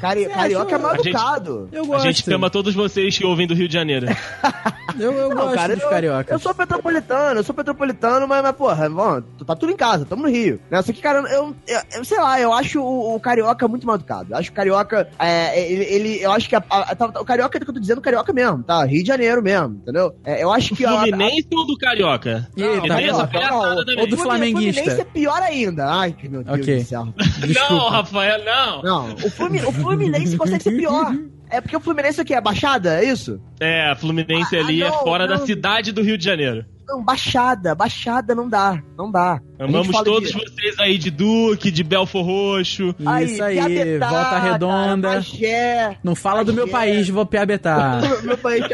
Cari- 0.00 0.26
carioca 0.26 0.66
acha? 0.66 0.74
é 0.74 0.78
mal 0.78 0.92
A 0.92 0.96
gente- 0.96 1.08
educado. 1.08 1.68
Eu 1.72 1.84
a 1.84 1.86
gosto. 1.86 2.04
gente 2.06 2.32
ama 2.32 2.48
todos 2.50 2.74
vocês 2.74 3.16
que 3.18 3.24
ouvem 3.26 3.46
do 3.46 3.54
Rio 3.54 3.68
de 3.68 3.74
Janeiro. 3.74 4.06
Eu, 4.98 5.12
eu 5.12 5.28
Não, 5.30 5.36
gosto 5.36 5.54
cara, 5.54 5.74
dos 5.76 5.84
eu- 5.84 5.88
cariocas. 5.88 6.32
Eu 6.32 6.38
sou 6.40 6.52
petropolitano, 6.52 7.38
eu 7.40 7.44
sou 7.44 7.54
petropolitano, 7.54 8.26
mas, 8.26 8.42
mas 8.42 8.56
porra, 8.56 8.88
vamos, 8.88 9.24
tá 9.46 9.54
tudo 9.54 9.70
em 9.72 9.76
casa, 9.76 10.04
tamo 10.04 10.22
no 10.24 10.28
Rio. 10.28 10.60
Né? 10.68 10.82
Só 10.82 10.92
que, 10.92 11.00
cara, 11.00 11.20
eu, 11.30 11.54
eu, 11.68 11.80
eu 11.96 12.04
sei 12.04 12.18
lá, 12.18 12.40
eu 12.40 12.52
acho 12.52 12.82
o, 12.82 13.14
o 13.14 13.20
carioca 13.20 13.68
muito 13.68 13.86
mal 13.86 13.94
educado. 13.94 14.32
Eu 14.32 14.36
acho 14.36 14.50
que 14.50 14.52
o 14.52 14.56
carioca, 14.56 15.08
é, 15.18 15.70
ele, 15.72 15.84
ele- 15.84 16.20
eu 16.22 16.32
acho 16.32 16.48
que 16.48 16.56
a- 16.56 16.62
a- 16.68 16.94
tá- 16.96 17.06
o 17.20 17.24
carioca 17.24 17.56
é 17.56 17.60
do 17.60 17.64
que 17.64 17.70
eu 17.70 17.74
tô 17.74 17.80
dizendo, 17.80 18.00
carioca 18.00 18.32
mesmo, 18.32 18.64
tá? 18.64 18.84
Rio 18.84 19.00
de 19.02 19.06
Janeiro 19.08 19.40
mesmo, 19.40 19.76
entendeu? 19.76 20.12
É, 20.24 20.42
eu 20.42 20.50
acho 20.52 20.74
que 20.74 20.84
a- 20.84 20.90
a- 20.90 20.98
Fluminense 21.02 21.48
ou 21.54 21.66
do 21.66 21.78
Carioca? 21.78 22.48
Eita, 22.56 22.80
Tem 22.80 22.80
essa 22.80 22.88
carioca, 22.88 23.26
palhaçada 23.28 23.74
não, 23.76 23.84
também. 23.84 24.00
ou 24.00 24.06
do 24.08 24.16
Fluminense- 24.16 24.22
flamenguista. 24.22 24.82
Fluminense 24.82 25.00
é 25.00 25.04
pior 25.12 25.42
ainda. 25.42 25.86
Ai, 25.88 26.12
que 26.12 26.28
meu 26.28 26.42
Deus 26.42 26.58
Ok. 26.60 26.69
Do 26.78 26.84
céu. 26.84 27.04
Não, 27.14 27.46
Desculpa. 27.46 27.90
Rafael, 27.90 28.44
não. 28.44 28.82
Não, 28.82 29.14
o, 29.14 29.30
Flumi- 29.30 29.60
o 29.62 29.72
Fluminense 29.72 30.36
consegue 30.36 30.62
ser 30.62 30.76
pior. 30.76 31.14
É 31.50 31.60
porque 31.60 31.76
o 31.76 31.80
Fluminense 31.80 32.20
é 32.20 32.22
o 32.22 32.26
quê? 32.26 32.34
É 32.34 32.40
Baixada? 32.40 33.02
É 33.02 33.04
isso? 33.04 33.40
É, 33.58 33.92
Fluminense 33.96 34.56
Ah, 34.56 34.60
ali 34.60 34.82
é 34.82 34.88
não, 34.88 34.98
fora 35.00 35.26
da 35.26 35.38
não. 35.38 35.46
cidade 35.46 35.90
do 35.90 36.00
Rio 36.02 36.16
de 36.16 36.24
Janeiro. 36.24 36.64
Não, 36.86 37.02
Baixada. 37.04 37.74
Baixada 37.74 38.34
não 38.34 38.48
dá. 38.48 38.80
Não 38.96 39.10
dá. 39.10 39.40
Amamos 39.58 39.96
todos 40.02 40.30
de- 40.30 40.34
vocês 40.38 40.78
aí 40.78 40.96
de 40.98 41.10
Duque, 41.10 41.70
de 41.70 41.82
Belfor 41.84 42.24
Roxo. 42.24 42.94
Isso 43.24 43.42
aí, 43.42 43.56
Piabetá, 43.56 44.08
volta 44.08 44.38
redonda. 44.38 45.08
Cara, 45.08 45.20
Magé, 45.20 45.98
Não 46.04 46.14
fala 46.14 46.44
do 46.44 46.52
meu 46.52 46.66
Magé. 46.66 46.72
país, 46.78 47.08
vou 47.08 47.24
piabetar. 47.26 48.00
meu 48.22 48.36
país. 48.38 48.64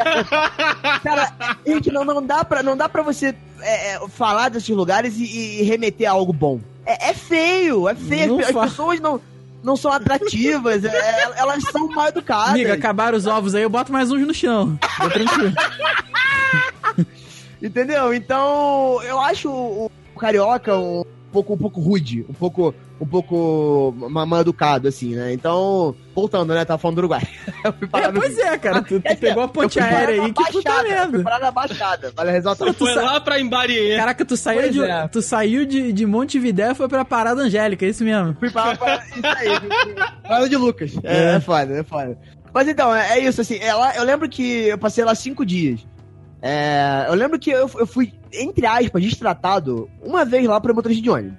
Cara, 1.02 1.32
gente, 1.66 1.90
não, 1.90 2.04
não, 2.04 2.24
dá 2.24 2.44
pra, 2.44 2.62
não 2.62 2.76
dá 2.76 2.88
pra 2.88 3.02
você 3.02 3.34
é, 3.60 3.94
é, 3.94 4.08
falar 4.08 4.48
desses 4.50 4.68
lugares 4.74 5.18
e, 5.18 5.60
e 5.60 5.62
remeter 5.62 6.08
a 6.08 6.12
algo 6.12 6.32
bom. 6.32 6.60
É, 6.86 7.10
é 7.10 7.14
feio, 7.14 7.88
é 7.88 7.94
feio. 7.94 8.38
As 8.40 8.50
fa- 8.50 8.62
pessoas 8.62 9.00
não, 9.00 9.20
não 9.62 9.76
são 9.76 9.92
atrativas, 9.92 10.84
é, 10.84 11.32
elas 11.36 11.62
são 11.64 11.88
mal 11.88 12.08
educadas. 12.08 12.50
Amiga, 12.50 12.74
acabaram 12.74 13.18
os 13.18 13.26
ovos 13.26 13.54
aí, 13.54 13.62
eu 13.62 13.70
boto 13.70 13.92
mais 13.92 14.10
uns 14.12 14.24
no 14.26 14.32
chão. 14.32 14.78
Tô 15.00 15.10
tranquilo. 15.10 15.52
Entendeu? 17.62 18.14
Então, 18.14 19.00
eu 19.02 19.18
acho 19.18 19.50
o, 19.50 19.90
o 20.14 20.18
carioca 20.18 20.76
um 20.76 21.02
pouco, 21.44 21.52
um 21.54 21.58
pouco 21.58 21.80
rude, 21.80 22.24
um 22.28 22.32
pouco, 22.32 22.74
um 23.00 23.06
pouco 23.06 23.94
ma- 24.10 24.24
mal 24.24 24.40
educado, 24.40 24.88
assim, 24.88 25.14
né? 25.14 25.32
Então, 25.32 25.94
voltando, 26.14 26.54
né? 26.54 26.64
Tava 26.64 26.78
falando 26.78 26.96
do 26.96 26.98
Uruguai. 27.00 27.20
Fui 27.90 28.00
É, 28.02 28.10
no- 28.10 28.20
pois 28.20 28.38
é, 28.38 28.56
cara. 28.58 28.80
Tu, 28.82 29.00
tu 29.00 29.16
pegou 29.18 29.42
a 29.42 29.48
ponte 29.48 29.74
fui 29.74 29.82
aérea 29.82 30.22
aí, 30.22 30.32
que 30.32 30.52
puta 30.52 30.72
Fui 30.72 30.88
merda. 30.88 31.22
parar 31.22 31.38
na 31.40 31.50
Baixada, 31.50 32.12
vale 32.16 32.30
ressaltar. 32.30 32.68
Você 32.68 32.72
foi 32.74 32.94
sa- 32.94 33.02
lá 33.02 33.20
pra 33.20 33.38
Embarie. 33.40 33.96
Caraca, 33.96 34.24
tu 34.24 34.36
saiu, 34.36 34.60
Pois 34.62 34.72
de, 34.72 34.82
é. 34.82 35.08
tu 35.08 35.20
saiu 35.22 35.66
de, 35.66 35.92
de 35.92 36.06
Montevidéu 36.06 36.72
e 36.72 36.74
foi 36.74 36.88
pra 36.88 37.04
Parada 37.04 37.42
Angélica, 37.42 37.84
é 37.84 37.88
isso 37.90 38.02
mesmo. 38.04 38.34
Fui 38.40 38.50
pra... 38.50 38.72
Isso 38.72 39.26
aí, 39.26 39.94
Parada 40.22 40.48
de 40.48 40.56
Lucas. 40.56 40.92
É, 41.04 41.32
É. 41.32 41.34
é 41.36 41.40
foda, 41.40 41.78
é 41.78 41.82
foda. 41.82 42.18
Mas 42.54 42.66
então, 42.68 42.94
é, 42.94 43.18
é 43.18 43.24
isso, 43.24 43.40
assim, 43.40 43.58
é 43.58 43.74
lá, 43.74 43.94
eu 43.96 44.04
lembro 44.04 44.28
que 44.28 44.68
eu 44.68 44.78
passei 44.78 45.04
lá 45.04 45.14
cinco 45.14 45.44
dias. 45.44 45.80
É, 46.42 47.06
eu 47.08 47.14
lembro 47.14 47.38
que 47.38 47.50
eu, 47.50 47.70
eu 47.78 47.86
fui, 47.86 48.12
entre 48.32 48.66
aspas, 48.66 49.02
destratado 49.02 49.88
uma 50.02 50.24
vez 50.24 50.46
lá 50.46 50.60
pro 50.60 50.74
motorista 50.74 51.02
de 51.02 51.10
ônibus. 51.10 51.38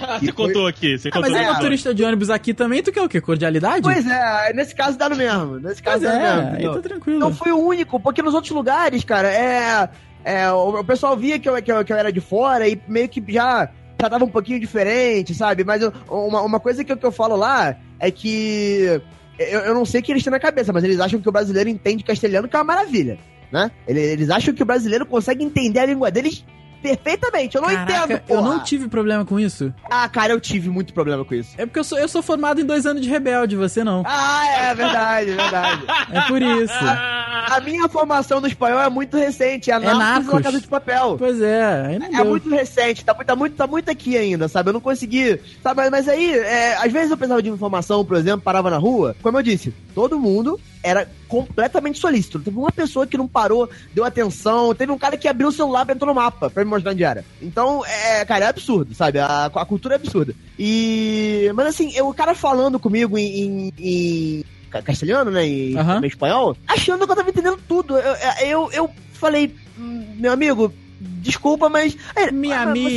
Ah, 0.00 0.18
você 0.18 0.32
contou 0.32 0.66
aqui, 0.66 0.96
você 0.98 1.08
Ah, 1.08 1.12
contou 1.12 1.30
mas 1.30 1.40
é 1.42 1.52
motorista 1.52 1.94
de 1.94 2.02
ônibus 2.02 2.30
aqui 2.30 2.54
também, 2.54 2.82
tu 2.82 2.90
quer 2.90 3.02
o 3.02 3.08
quê? 3.08 3.20
Cordialidade? 3.20 3.82
Pois 3.82 4.06
é, 4.06 4.52
nesse 4.54 4.74
caso 4.74 4.96
dá 4.96 5.08
no 5.08 5.16
mesmo. 5.16 5.58
Nesse 5.60 5.82
caso 5.82 6.00
Pois 6.00 6.10
dá 6.12 6.18
no 6.18 6.24
é, 6.24 6.34
mesmo. 6.34 6.40
aí 6.48 6.52
entendeu? 6.54 6.74
tá 6.74 6.80
tranquilo. 6.88 7.18
Não 7.18 7.32
fui 7.34 7.52
o 7.52 7.58
único, 7.58 8.00
porque 8.00 8.22
nos 8.22 8.32
outros 8.32 8.52
lugares, 8.52 9.04
cara, 9.04 9.28
é. 9.30 9.88
é 10.24 10.50
o, 10.50 10.80
o 10.80 10.84
pessoal 10.84 11.14
via 11.16 11.38
que 11.38 11.46
eu, 11.48 11.62
que, 11.62 11.70
eu, 11.70 11.84
que 11.84 11.92
eu 11.92 11.96
era 11.96 12.10
de 12.10 12.20
fora 12.20 12.66
e 12.66 12.80
meio 12.88 13.08
que 13.08 13.22
já 13.28 13.68
tratava 13.98 14.24
um 14.24 14.28
pouquinho 14.28 14.58
diferente, 14.58 15.34
sabe? 15.34 15.62
Mas 15.62 15.82
eu- 15.82 15.92
uma, 16.08 16.40
uma 16.40 16.58
coisa 16.58 16.82
que 16.82 16.90
eu, 16.90 16.96
que 16.96 17.04
eu 17.06 17.12
falo 17.12 17.36
lá 17.36 17.76
é 18.00 18.10
que. 18.10 18.98
Eu, 19.38 19.60
eu 19.60 19.74
não 19.74 19.84
sei 19.84 20.00
o 20.00 20.02
que 20.04 20.10
eles 20.10 20.22
têm 20.24 20.30
na 20.30 20.40
cabeça, 20.40 20.72
mas 20.72 20.84
eles 20.84 21.00
acham 21.00 21.20
que 21.20 21.28
o 21.28 21.32
brasileiro 21.32 21.68
entende 21.68 22.02
castelhano, 22.02 22.48
que 22.48 22.56
é 22.56 22.58
uma 22.58 22.64
maravilha, 22.64 23.18
né? 23.52 23.70
Eles, 23.86 24.30
acham 24.30 24.54
que 24.54 24.62
o 24.62 24.66
brasileiro 24.66 25.04
consegue 25.06 25.44
entender 25.44 25.80
a 25.80 25.86
língua 25.86 26.10
deles 26.10 26.44
perfeitamente. 26.82 27.54
Eu 27.54 27.62
não 27.62 27.68
Caraca, 27.68 27.92
entendo, 27.92 28.10
eu 28.28 28.36
porra. 28.38 28.42
não 28.42 28.64
tive 28.64 28.88
problema 28.88 29.24
com 29.24 29.38
isso. 29.38 29.72
Ah, 29.88 30.08
cara, 30.08 30.32
eu 30.32 30.40
tive 30.40 30.68
muito 30.68 30.92
problema 30.92 31.24
com 31.24 31.32
isso. 31.32 31.54
É 31.56 31.64
porque 31.64 31.78
eu 31.78 31.84
sou, 31.84 31.96
eu 31.96 32.08
sou 32.08 32.20
formado 32.22 32.60
em 32.60 32.64
dois 32.64 32.84
anos 32.86 33.00
de 33.00 33.08
rebelde, 33.08 33.54
você 33.54 33.84
não. 33.84 34.02
Ah, 34.04 34.44
é 34.48 34.74
verdade, 34.74 35.30
verdade. 35.30 35.82
É 36.12 36.20
por 36.22 36.42
isso. 36.42 36.74
A 36.74 37.60
minha 37.60 37.88
formação 37.88 38.40
no 38.40 38.46
espanhol 38.48 38.80
é 38.80 38.88
muito 38.88 39.16
recente, 39.16 39.70
é, 39.70 39.78
Narcos, 39.78 39.98
Narcos. 39.98 40.32
La 40.34 40.42
Casa 40.42 40.60
de 40.60 40.66
Papel. 40.66 41.16
Pois 41.18 41.40
é, 41.40 41.98
É 42.02 42.16
deu. 42.16 42.24
muito 42.24 42.48
recente, 42.50 43.04
tá, 43.04 43.14
muito- 43.14 43.26
tá, 43.28 43.36
muito, 43.36 43.56
tá 43.56 43.66
muito 43.66 43.88
aqui 43.90 44.16
ainda, 44.16 44.48
sabe? 44.48 44.70
Eu 44.70 44.72
não 44.72 44.80
consegui. 44.80 45.38
Sabe? 45.62 45.76
Mas, 45.82 45.90
mas 45.90 46.08
aí, 46.08 46.32
é, 46.36 46.76
às 46.78 46.90
vezes 46.92 47.10
eu 47.12 47.16
precisava 47.16 47.42
de 47.42 47.48
informação, 47.48 48.04
por 48.04 48.16
exemplo, 48.16 48.40
parava 48.40 48.70
na 48.70 48.78
rua. 48.78 49.14
Como 49.22 49.38
eu 49.38 49.42
disse, 49.42 49.72
todo 49.94 50.18
mundo 50.18 50.58
era 50.82 51.08
completamente 51.28 51.98
solícito. 51.98 52.38
Teve 52.40 52.56
uma 52.58 52.72
pessoa 52.72 53.06
que 53.06 53.16
não 53.16 53.28
parou, 53.28 53.68
deu 53.94 54.04
atenção. 54.04 54.74
Teve 54.74 54.90
um 54.92 54.98
cara 54.98 55.16
que 55.16 55.28
abriu 55.28 55.48
o 55.48 55.52
celular 55.52 55.84
pra 55.86 55.94
entrar 55.94 56.06
no 56.06 56.14
mapa 56.14 56.50
pra 56.50 56.64
me 56.64 56.70
mostrar 56.70 56.90
onde 56.92 57.04
era. 57.04 57.24
Então, 57.40 57.84
é, 57.86 58.24
cara, 58.24 58.46
é 58.46 58.48
absurdo, 58.48 58.94
sabe? 58.94 59.18
A, 59.18 59.46
a 59.46 59.64
cultura 59.64 59.94
é 59.94 59.96
absurda. 59.96 60.34
E. 60.58 61.50
Mas 61.54 61.66
assim, 61.68 61.92
eu, 61.94 62.08
o 62.08 62.14
cara 62.14 62.34
falando 62.34 62.78
comigo 62.78 63.16
em. 63.18 63.68
em- 63.68 63.72
em 63.78 64.44
ca- 64.70 64.82
castelhano, 64.82 65.30
né? 65.30 65.46
Em, 65.46 65.76
Aham. 65.76 66.00
em 66.02 66.06
espanhol, 66.06 66.56
achando 66.66 67.04
que 67.06 67.12
eu 67.12 67.16
tava 67.16 67.30
entendendo 67.30 67.58
tudo. 67.68 67.96
Eu, 67.98 68.14
eu, 68.46 68.70
eu 68.72 68.90
falei, 69.12 69.54
"Hum, 69.78 70.04
meu 70.18 70.32
amigo, 70.32 70.72
desculpa, 71.00 71.68
mas. 71.68 71.96
Minha 72.32 72.58
ah, 72.60 72.62
amigo, 72.62 72.88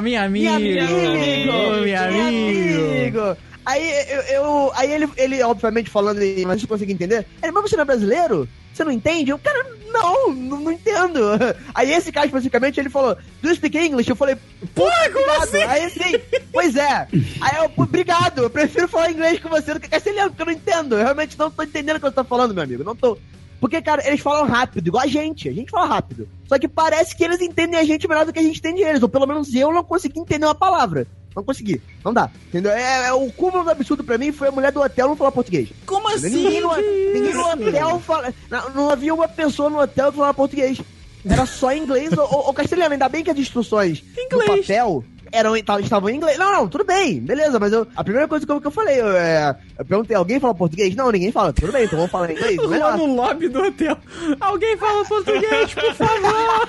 minha 0.00 0.22
amigo, 0.24 0.40
minha 0.40 0.54
amigo, 0.54 1.82
minha 1.82 2.06
amigo. 2.06 3.36
Aí 3.64 3.82
eu, 4.10 4.20
eu- 4.42 4.72
aí 4.74 4.92
ele, 4.92 5.08
ele, 5.16 5.42
obviamente, 5.42 5.88
falando, 5.90 6.20
mas 6.46 6.60
você 6.60 6.66
consegue 6.66 6.92
entender? 6.92 7.26
Ele, 7.42 7.52
mas 7.52 7.62
você 7.70 7.76
não 7.76 7.82
é 7.82 7.86
brasileiro? 7.86 8.48
Você 8.72 8.82
não 8.84 8.90
entende? 8.90 9.30
Eu, 9.30 9.38
cara, 9.38 9.64
não, 9.92 10.32
não, 10.34 10.60
não 10.60 10.72
entendo. 10.72 11.20
Aí 11.72 11.92
esse 11.92 12.10
cara 12.10 12.26
especificamente, 12.26 12.80
ele 12.80 12.90
falou, 12.90 13.16
do 13.40 13.48
you 13.48 13.54
speak 13.54 13.78
English? 13.78 14.10
Eu 14.10 14.16
falei, 14.16 14.34
pô, 14.74 14.82
obrigado. 14.82 15.70
Aí 15.70 15.88
sim, 15.90 16.18
pois 16.52 16.74
é. 16.74 17.06
Aí 17.40 17.56
eu, 17.62 17.68
"Pô, 17.70 17.84
obrigado, 17.84 18.42
eu 18.42 18.50
prefiro 18.50 18.88
falar 18.88 19.12
inglês 19.12 19.38
com 19.38 19.48
você 19.48 19.72
do 19.74 19.78
que 19.78 19.88
castelhano, 19.88 20.30
porque 20.30 20.42
eu 20.42 20.46
não 20.46 20.52
entendo. 20.52 20.96
Eu 20.96 21.04
realmente 21.04 21.38
não 21.38 21.52
tô 21.52 21.62
entendendo 21.62 21.96
o 21.96 22.00
que 22.00 22.06
você 22.06 22.14
tá 22.16 22.24
falando, 22.24 22.52
meu 22.52 22.64
amigo. 22.64 22.82
Não 22.82 22.96
tô. 22.96 23.16
Porque, 23.60 23.80
cara, 23.80 24.04
eles 24.06 24.20
falam 24.20 24.44
rápido, 24.46 24.88
igual 24.88 25.04
a 25.04 25.06
gente. 25.06 25.48
A 25.48 25.52
gente 25.52 25.70
fala 25.70 25.86
rápido. 25.86 26.28
Só 26.48 26.58
que 26.58 26.66
parece 26.66 27.16
que 27.16 27.22
eles 27.22 27.40
entendem 27.40 27.78
a 27.78 27.84
gente 27.84 28.08
melhor 28.08 28.26
do 28.26 28.32
que 28.32 28.40
a 28.40 28.42
gente 28.42 28.58
entende 28.58 28.82
eles. 28.82 29.02
Ou 29.02 29.08
pelo 29.08 29.24
menos 29.26 29.54
eu 29.54 29.72
não 29.72 29.84
consegui 29.84 30.18
entender 30.18 30.44
uma 30.46 30.54
palavra. 30.54 31.06
Não 31.34 31.42
consegui. 31.42 31.80
Não 32.04 32.12
dá. 32.12 32.30
Entendeu? 32.48 32.70
É, 32.72 33.08
é- 33.08 33.12
o 33.12 33.30
cúmulo 33.32 33.64
do 33.64 33.70
absurdo 33.70 34.04
pra 34.04 34.16
mim 34.18 34.32
foi 34.32 34.48
a 34.48 34.52
mulher 34.52 34.70
do 34.72 34.80
hotel 34.80 35.08
não 35.08 35.16
falar 35.16 35.32
português. 35.32 35.68
Como 35.86 36.08
assim? 36.08 36.30
Ninguém 36.30 36.60
no, 36.60 36.76
ninguém 36.76 37.34
no 37.34 37.46
hotel 37.48 38.00
fala. 38.00 38.32
Não, 38.50 38.70
não 38.70 38.90
havia 38.90 39.12
uma 39.14 39.28
pessoa 39.28 39.68
no 39.70 39.80
hotel 39.80 40.10
que 40.10 40.16
falava 40.18 40.34
português. 40.34 40.80
era 41.28 41.46
só 41.46 41.74
inglês 41.74 42.12
ou, 42.16 42.28
ou 42.46 42.54
castelhano. 42.54 42.92
Ainda 42.92 43.08
bem 43.08 43.24
que 43.24 43.30
as 43.30 43.38
instruções 43.38 44.02
Inglês. 44.16 44.50
do 44.50 44.56
papel 44.58 45.04
eram, 45.34 45.60
tavam- 45.62 45.82
estavam 45.82 46.08
em 46.10 46.16
inglês. 46.16 46.38
Não, 46.38 46.52
não, 46.52 46.68
tudo 46.68 46.84
bem, 46.84 47.20
beleza, 47.20 47.58
mas 47.58 47.72
eu, 47.72 47.86
a 47.96 48.02
primeira 48.04 48.28
coisa 48.28 48.46
que 48.46 48.52
eu, 48.52 48.60
que 48.60 48.66
eu 48.66 48.70
falei, 48.70 49.00
eu, 49.00 49.08
é, 49.16 49.56
eu 49.78 49.84
perguntei, 49.84 50.16
alguém 50.16 50.38
fala 50.40 50.54
português? 50.54 50.94
Não, 50.94 51.10
ninguém 51.10 51.30
fala. 51.32 51.52
Tudo 51.52 51.72
bem, 51.72 51.84
então 51.84 51.96
vamos 51.98 52.10
falar 52.12 52.30
inglês, 52.30 52.56
Lá 52.56 52.96
no 52.96 53.14
lobby 53.14 53.48
do 53.48 53.60
hotel. 53.62 53.96
Alguém 54.40 54.76
fala 54.76 55.04
português, 55.04 55.74
por 55.74 55.94
favor. 55.94 56.68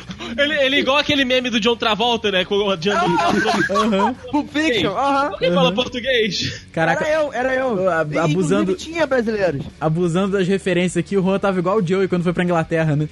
Ele, 0.38 0.54
ele 0.54 0.76
é 0.76 0.78
igual 0.78 0.96
aquele 0.96 1.24
meme 1.24 1.50
do 1.50 1.58
John 1.58 1.74
Travolta, 1.74 2.30
né? 2.30 2.44
Com 2.44 2.54
o 2.54 2.76
Django. 2.76 3.04
Aham. 3.70 4.14
Pulp 4.30 4.48
Fiction, 4.52 4.96
aham. 4.96 5.32
Quem 5.38 5.52
fala 5.52 5.72
português? 5.74 6.62
Caraca, 6.72 7.04
Era 7.04 7.20
eu, 7.22 7.32
era 7.32 7.54
eu. 7.56 7.90
Ab- 7.90 8.16
abusando- 8.16 8.74
tinha 8.76 9.06
brasileiros. 9.08 9.64
abusando 9.80 10.38
das 10.38 10.46
referências 10.46 10.98
aqui, 11.04 11.16
o 11.16 11.22
Juan 11.22 11.38
tava 11.40 11.58
igual 11.58 11.78
o 11.78 11.86
Joey 11.86 12.06
quando 12.06 12.22
foi 12.22 12.32
pra 12.32 12.44
Inglaterra, 12.44 12.94
né? 12.94 13.08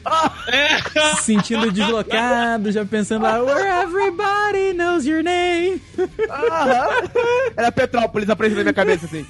É. 0.46 0.78
Se 1.16 1.24
sentindo 1.24 1.72
deslocado, 1.72 2.70
já 2.70 2.84
pensando 2.84 3.22
lá, 3.22 3.42
where 3.42 3.66
everybody 3.82 4.72
knows 4.78 5.04
your 5.04 5.22
name. 5.22 5.80
Aham. 6.30 6.88
Era 7.56 7.72
Petrópolis 7.72 8.30
aparecendo 8.30 8.58
na 8.58 8.64
minha 8.64 8.72
cabeça 8.74 9.04
assim. 9.06 9.26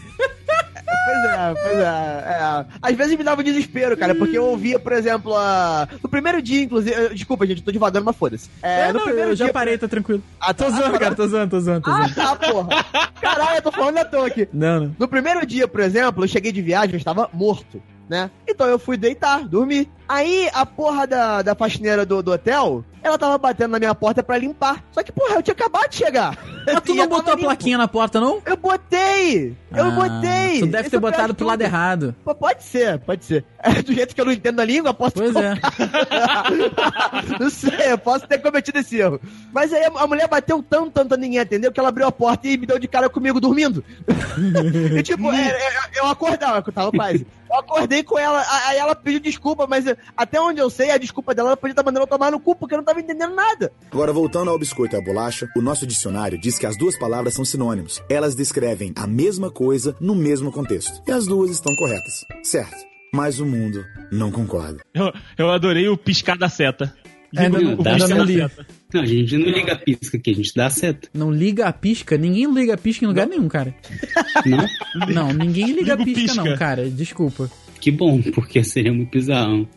Pois 1.04 1.24
é, 1.24 1.54
pois 1.62 1.78
é, 1.78 1.82
é. 1.82 2.66
Às 2.82 2.94
vezes 2.96 3.16
me 3.16 3.24
dava 3.24 3.40
um 3.40 3.44
desespero, 3.44 3.96
cara, 3.96 4.14
porque 4.14 4.36
eu 4.38 4.44
ouvia, 4.44 4.78
por 4.78 4.92
exemplo, 4.92 5.34
a... 5.36 5.88
no 6.02 6.08
primeiro 6.08 6.40
dia, 6.42 6.62
inclusive. 6.62 6.94
eu- 6.94 7.14
Desculpa, 7.14 7.46
gente, 7.46 7.58
eu 7.58 7.64
tô 7.64 7.72
devagando, 7.72 8.04
mas 8.04 8.16
foda-se. 8.16 8.48
É, 8.62 8.88
no 8.88 8.94
não, 8.98 9.04
primeiro 9.04 9.30
eu 9.30 9.36
já 9.36 9.46
dia- 9.46 9.52
parei, 9.54 9.76
tá 9.78 9.88
tranquilo. 9.88 10.22
Ah, 10.40 10.52
Tô 10.54 10.64
tá. 10.64 10.70
zoando, 10.70 10.98
cara, 10.98 11.14
tô 11.14 11.26
zoando, 11.26 11.50
tô 11.50 11.60
zoando, 11.60 11.80
tô 11.82 11.90
Ah, 11.90 12.08
zoando. 12.08 12.14
tá, 12.14 12.36
porra. 12.36 12.84
Caralho, 13.20 13.56
eu 13.56 13.62
tô 13.62 13.72
falando 13.72 13.98
à 13.98 14.04
toa 14.04 14.26
aqui. 14.26 14.48
Não, 14.52 14.80
não. 14.80 14.96
No 14.98 15.08
primeiro 15.08 15.44
dia, 15.46 15.66
por 15.68 15.80
exemplo, 15.80 16.24
eu 16.24 16.28
cheguei 16.28 16.52
de 16.52 16.62
viagem, 16.62 16.94
eu 16.94 16.98
estava 16.98 17.28
morto, 17.32 17.82
né? 18.08 18.30
Então 18.46 18.66
eu 18.66 18.78
fui 18.78 18.96
deitar, 18.96 19.46
dormir. 19.46 19.88
Aí 20.08 20.48
a 20.54 20.64
porra 20.64 21.06
da, 21.06 21.42
da 21.42 21.54
faxineira 21.54 22.06
do, 22.06 22.22
do 22.22 22.32
hotel, 22.32 22.82
ela 23.02 23.18
tava 23.18 23.36
batendo 23.36 23.72
na 23.72 23.78
minha 23.78 23.94
porta 23.94 24.22
pra 24.22 24.38
limpar. 24.38 24.82
Só 24.90 25.02
que, 25.02 25.12
porra, 25.12 25.34
eu 25.34 25.42
tinha 25.42 25.52
acabado 25.52 25.90
de 25.90 25.96
chegar. 25.96 26.36
Mas 26.66 26.80
tu 26.84 26.94
não 26.94 27.06
botou 27.06 27.32
a 27.32 27.36
limpo. 27.36 27.46
plaquinha 27.48 27.76
na 27.76 27.86
porta, 27.86 28.18
não? 28.18 28.40
Eu 28.46 28.56
botei! 28.56 29.54
Eu 29.74 29.84
Ah, 29.86 29.90
botei! 29.90 30.60
Tu 30.60 30.66
deve 30.66 30.80
Esse 30.82 30.90
ter 30.90 30.98
botado 30.98 31.34
pro 31.34 31.46
lado 31.46 31.60
errado. 31.60 32.14
Pô, 32.24 32.34
Pode 32.34 32.62
ser, 32.64 32.98
pode 33.00 33.24
ser. 33.24 33.44
É, 33.62 33.82
do 33.82 33.92
jeito 33.92 34.14
que 34.14 34.20
eu 34.20 34.24
não 34.24 34.32
entendo 34.32 34.60
a 34.60 34.64
língua, 34.64 34.94
posso 34.94 35.16
Pois 35.16 35.36
é. 35.36 35.54
não 37.38 37.50
sei, 37.50 37.92
eu 37.92 37.98
posso 37.98 38.26
ter 38.26 38.38
cometido 38.38 38.78
esse 38.78 38.96
erro. 38.98 39.20
Mas 39.52 39.72
aí 39.72 39.84
a 39.84 40.06
mulher 40.06 40.26
bateu 40.28 40.62
tanto, 40.62 40.90
tanto, 40.90 41.16
ninguém 41.16 41.40
entendeu, 41.40 41.70
que 41.72 41.78
ela 41.80 41.88
abriu 41.90 42.06
a 42.06 42.12
porta 42.12 42.48
e 42.48 42.56
me 42.56 42.66
deu 42.66 42.78
de 42.78 42.88
cara 42.88 43.08
comigo 43.10 43.40
dormindo. 43.40 43.84
e 44.96 45.02
tipo, 45.02 45.30
é, 45.32 45.48
é, 45.50 45.70
eu 45.96 46.06
acordava, 46.06 46.62
eu 46.66 46.72
tava 46.72 46.90
quase. 46.92 47.26
Eu 47.50 47.58
acordei 47.58 48.02
com 48.02 48.18
ela, 48.18 48.44
aí 48.66 48.78
ela 48.78 48.94
pediu 48.94 49.20
desculpa, 49.20 49.66
mas 49.66 49.86
é, 49.86 49.96
até 50.16 50.40
onde 50.40 50.60
eu 50.60 50.68
sei, 50.70 50.90
a 50.90 50.98
desculpa 50.98 51.34
dela 51.34 51.50
ela 51.50 51.56
podia 51.56 51.72
estar 51.72 51.82
mandando 51.82 52.04
eu 52.04 52.08
tomar 52.08 52.30
no 52.32 52.40
cu, 52.40 52.54
porque 52.56 52.74
eu 52.74 52.78
não 52.78 52.84
tava 52.84 53.00
entendendo 53.00 53.34
nada. 53.34 53.72
Agora, 53.90 54.12
voltando 54.12 54.50
ao 54.50 54.58
biscoito 54.58 54.96
e 54.96 54.98
à 54.98 55.02
bolacha, 55.02 55.48
o 55.56 55.60
nosso 55.60 55.86
dicionário 55.86 56.38
diz 56.40 56.58
que 56.58 56.66
as 56.66 56.76
duas 56.78 56.98
palavras 56.98 57.34
são 57.34 57.44
sinônimos. 57.44 58.02
Elas 58.08 58.34
descrevem 58.34 58.92
a 58.96 59.06
mesma 59.06 59.50
coisa 59.50 59.96
no 60.00 60.14
mesmo 60.14 60.50
contexto. 60.52 61.02
E 61.06 61.10
as 61.12 61.26
duas 61.26 61.50
estão 61.50 61.74
corretas. 61.76 62.24
Certo. 62.42 62.76
Mas 63.12 63.40
o 63.40 63.46
mundo 63.46 63.84
não 64.12 64.30
concorda. 64.30 64.80
Eu, 64.92 65.12
eu 65.38 65.50
adorei 65.50 65.88
o 65.88 65.96
piscar 65.96 66.36
da 66.36 66.48
seta. 66.48 66.94
Ainda 67.36 67.58
não, 67.60 67.74
O 67.74 67.82
dá 67.82 67.90
ainda 67.92 68.04
piscar 68.04 68.08
não 68.18 68.24
da 68.26 68.32
li. 68.32 68.38
seta. 68.38 68.66
Não, 68.94 69.02
a 69.02 69.06
gente 69.06 69.36
não 69.36 69.46
liga 69.48 69.72
a 69.72 69.76
pisca 69.76 70.16
aqui, 70.16 70.30
a 70.30 70.34
gente 70.34 70.52
dá 70.54 70.70
seta. 70.70 71.08
Não 71.12 71.30
liga 71.30 71.66
a 71.66 71.72
pisca? 71.72 72.16
Ninguém 72.16 72.50
liga 72.52 72.74
a 72.74 72.78
pisca 72.78 73.04
em 73.04 73.08
lugar 73.08 73.26
nenhum, 73.26 73.46
cara. 73.48 73.74
Não? 74.46 74.66
Não, 75.14 75.32
ninguém 75.32 75.72
liga 75.72 75.94
a 75.94 75.96
o 75.96 76.04
pisca, 76.04 76.34
não, 76.36 76.44
pisca. 76.44 76.58
cara. 76.58 76.88
Desculpa. 76.90 77.50
Que 77.80 77.90
bom, 77.90 78.20
porque 78.22 78.64
seria 78.64 78.92
muito 78.92 79.10
bizarro. 79.10 79.68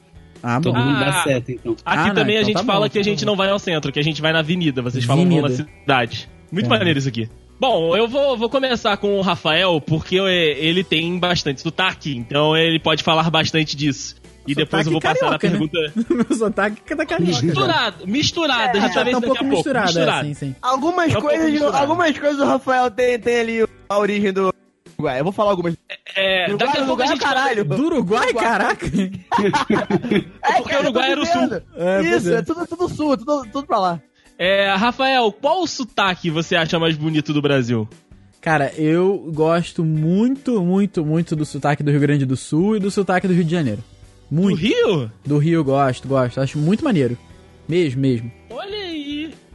Ah, 0.43 0.55
bom. 0.59 0.71
Todo 0.71 0.79
mundo 0.83 0.99
dá 0.99 1.09
Ah. 1.09 1.23
seta, 1.23 1.51
então. 1.51 1.73
Aqui 1.73 1.81
Ah, 1.85 2.07
não, 2.07 2.15
também 2.15 2.37
a 2.37 2.39
então 2.39 2.47
gente 2.47 2.55
tá 2.57 2.63
bom, 2.63 2.71
fala 2.73 2.89
que 2.89 2.97
a 2.97 3.01
tá 3.01 3.09
gente 3.09 3.25
bom. 3.25 3.31
não 3.31 3.37
vai 3.37 3.49
ao 3.49 3.59
centro, 3.59 3.91
que 3.91 3.99
a 3.99 4.03
gente 4.03 4.21
vai 4.21 4.33
na 4.33 4.39
avenida. 4.39 4.81
Vocês 4.81 5.03
falam 5.05 5.27
vão 5.29 5.41
na 5.41 5.49
cidade. 5.49 6.29
Muito 6.51 6.65
É. 6.65 6.69
maneiro 6.69 6.99
isso 6.99 7.07
aqui. 7.09 7.29
Bom, 7.59 7.95
eu 7.95 8.07
vou, 8.07 8.35
vou 8.35 8.49
começar 8.49 8.97
com 8.97 9.17
o 9.19 9.21
Rafael, 9.21 9.79
porque 9.79 10.17
é, 10.19 10.57
ele 10.59 10.83
tem 10.83 11.17
bastante 11.19 11.61
sotaque, 11.61 12.15
então 12.17 12.57
ele 12.57 12.79
pode 12.79 13.03
falar 13.03 13.29
bastante 13.29 13.77
disso. 13.77 14.15
E 14.47 14.55
depois 14.55 14.87
eu 14.87 14.91
vou 14.93 14.99
Sotaque 14.99 15.19
passar 15.19 15.27
a 15.29 15.31
né? 15.33 15.37
pergunta. 15.37 15.77
Meu 16.09 16.35
sotaque 16.35 16.81
é 16.89 16.95
da 16.95 17.05
carioca. 17.05 17.45
Misturado, 17.45 18.07
misturado, 18.07 18.77
a 18.79 18.81
gente 18.81 18.93
vai 18.95 19.03
ver 19.05 19.11
Tá 19.11 19.17
isso 19.17 19.17
um 19.17 19.21
pouco 19.21 19.35
a 19.35 19.37
pouco. 19.37 19.53
misturado, 19.55 19.85
misturado. 19.85 20.19
é, 20.21 20.23
sim, 20.23 20.33
sim. 20.33 20.55
Algumas 20.59 21.13
Tá 21.13 21.19
um 21.19 21.21
pouco 21.21 21.27
coisas, 21.35 21.51
misturado. 21.51 21.77
algumas 21.77 22.17
coisas 22.17 22.39
o 22.41 22.45
Rafael 22.45 22.89
tem, 22.89 23.19
tem 23.19 23.39
ali 23.39 23.65
a 23.87 23.97
origem 23.99 24.33
do. 24.33 24.51
Ué, 25.02 25.20
eu 25.20 25.24
vou 25.24 25.34
falar 25.34 25.52
algumas. 25.52 25.76
É, 26.16 26.45
Uruguai, 26.49 26.58
daqui 26.58 26.64
a 26.64 26.66
pouco 26.66 26.82
a 26.82 26.86
Uruguai, 26.86 27.08
gente 27.08 27.22
caralho. 27.22 27.66
Do 27.66 27.86
Uruguai, 27.86 28.34
caraca? 28.34 28.86
É, 30.43 30.54
porque 30.62 30.76
o 30.76 30.80
Uruguai 30.80 31.12
era 31.12 31.22
o 31.22 31.26
sul. 31.26 31.62
É, 31.76 32.02
Isso, 32.02 32.30
é. 32.30 32.36
é 32.36 32.41
tudo, 32.41 32.68
tudo 32.68 32.89
sul, 32.89 33.18
tudo, 33.18 33.43
tudo 33.52 33.68
pra 33.68 33.80
lá. 33.80 34.02
É, 34.38 34.74
Rafael, 34.74 35.32
qual 35.32 35.66
sotaque 35.68 36.30
você 36.30 36.56
acha 36.56 36.80
mais 36.80 36.95
bonito 36.95 37.34
do 37.34 37.41
Brasil? 37.41 37.88
Cara, 38.41 38.74
eu 38.76 39.32
gosto 39.34 39.86
muito, 39.86 40.62
muito, 40.62 41.06
muito 41.06 41.36
do 41.36 41.45
sotaque 41.45 41.84
do 41.84 41.91
Rio 41.91 41.99
Grande 41.99 42.26
do 42.26 42.36
Sul 42.36 42.76
e 42.76 42.80
do 42.80 42.89
sotaque 42.89 43.28
do 43.28 43.34
Rio 43.34 43.43
de 43.43 43.52
Janeiro. 43.52 43.84
Do 44.32 44.41
Muito. 44.41 44.60
Rio? 44.60 45.12
Do 45.26 45.38
Rio 45.38 45.64
gosto, 45.64 46.08
gosto. 46.08 46.39
Acho 46.39 46.58
muito 46.58 46.84
maneiro. 46.84 47.18
Mesmo, 47.68 48.02
mesmo. 48.02 48.32
Olha. 48.49 48.80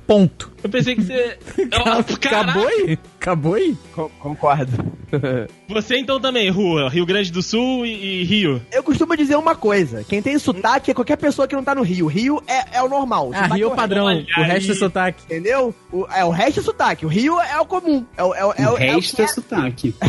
Ponto. 0.06 0.52
Eu 0.62 0.70
pensei 0.70 0.94
que 0.94 1.02
você. 1.02 1.38
Caraca, 1.70 2.14
Acabou 2.14 2.66
aí? 2.68 2.98
Acabou 3.20 3.54
aí? 3.54 3.76
concordo. 4.20 4.96
Você 5.68 5.96
então 5.98 6.20
também, 6.20 6.48
Rua, 6.50 6.88
Rio 6.88 7.04
Grande 7.06 7.30
do 7.32 7.42
Sul 7.42 7.84
e, 7.86 8.20
e 8.22 8.24
Rio. 8.24 8.62
Eu 8.72 8.82
costumo 8.82 9.16
dizer 9.16 9.36
uma 9.36 9.54
coisa: 9.54 10.04
quem 10.04 10.20
tem 10.22 10.38
sotaque 10.38 10.90
é 10.90 10.94
qualquer 10.94 11.16
pessoa 11.16 11.46
que 11.48 11.54
não 11.56 11.62
tá 11.64 11.74
no 11.74 11.82
Rio. 11.82 12.06
Rio 12.06 12.42
é, 12.46 12.78
é 12.78 12.82
o 12.82 12.88
normal. 12.88 13.30
Ah, 13.34 13.46
Rio 13.54 13.68
é 13.68 13.72
o 13.72 13.74
padrão. 13.74 14.06
O 14.06 14.42
resto 14.42 14.72
é 14.72 14.74
sotaque. 14.74 15.24
Entendeu? 15.24 15.74
O, 15.92 16.06
é, 16.12 16.24
o 16.24 16.30
resto 16.30 16.60
é 16.60 16.62
sotaque. 16.62 17.04
O 17.06 17.08
Rio 17.08 17.40
é 17.40 17.58
o 17.60 17.64
comum. 17.66 18.04
É, 18.16 18.22
o- 18.22 18.34
é, 18.34 18.44
o- 18.46 18.52
é, 18.56 18.70
o 18.70 18.76
é 18.76 18.94
resto 18.94 19.22
é 19.22 19.26
sotaque. 19.26 19.94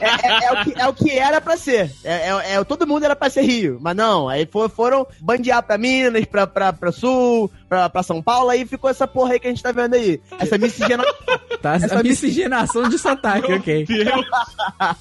é, 0.00 0.06
é- 0.28 0.44
é 0.46 0.52
o 0.52 0.64
que, 0.64 0.80
é 0.82 0.88
o 0.88 0.94
que 0.94 1.10
era 1.18 1.40
pra 1.40 1.56
ser. 1.56 1.90
É, 2.02 2.30
é- 2.30 2.54
é- 2.54 2.64
todo 2.64 2.86
mundo 2.86 3.04
era 3.04 3.16
pra 3.16 3.30
ser 3.30 3.42
Rio. 3.42 3.78
Mas 3.80 3.96
não, 3.96 4.28
aí 4.28 4.46
for- 4.50 4.68
foram 4.70 5.06
bandear 5.20 5.62
pra 5.62 5.78
Minas, 5.78 6.24
pra, 6.26 6.46
pra, 6.46 6.72
pra 6.72 6.92
Sul, 6.92 7.50
pra, 7.68 7.88
pra 7.88 8.02
São 8.02 8.22
Paulo, 8.22 8.50
aí 8.50 8.64
ficou 8.74 8.90
essa 8.90 9.06
porra 9.06 9.32
aí 9.32 9.40
que 9.40 9.46
a 9.46 9.50
gente 9.50 9.62
tá 9.62 9.72
vendo 9.72 9.94
aí. 9.94 10.20
Essa 10.38 10.58
miscigenação. 10.58 11.14
Tá? 11.64 11.76
Essa 11.76 11.98
A 11.98 12.02
miscigenação 12.02 12.90
de 12.90 12.98
sotaque, 12.98 13.50
ok. 13.50 13.86
Deus. 13.86 14.26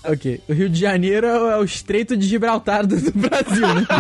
Ok. 0.06 0.42
O 0.48 0.54
Rio 0.54 0.70
de 0.70 0.80
Janeiro 0.80 1.28
é 1.28 1.38
o, 1.38 1.52
é 1.52 1.58
o 1.60 1.64
estreito 1.66 2.16
de 2.16 2.26
Gibraltar 2.26 2.88
do, 2.88 2.96
do 2.96 3.12
Brasil, 3.12 3.68
né? 3.68 3.86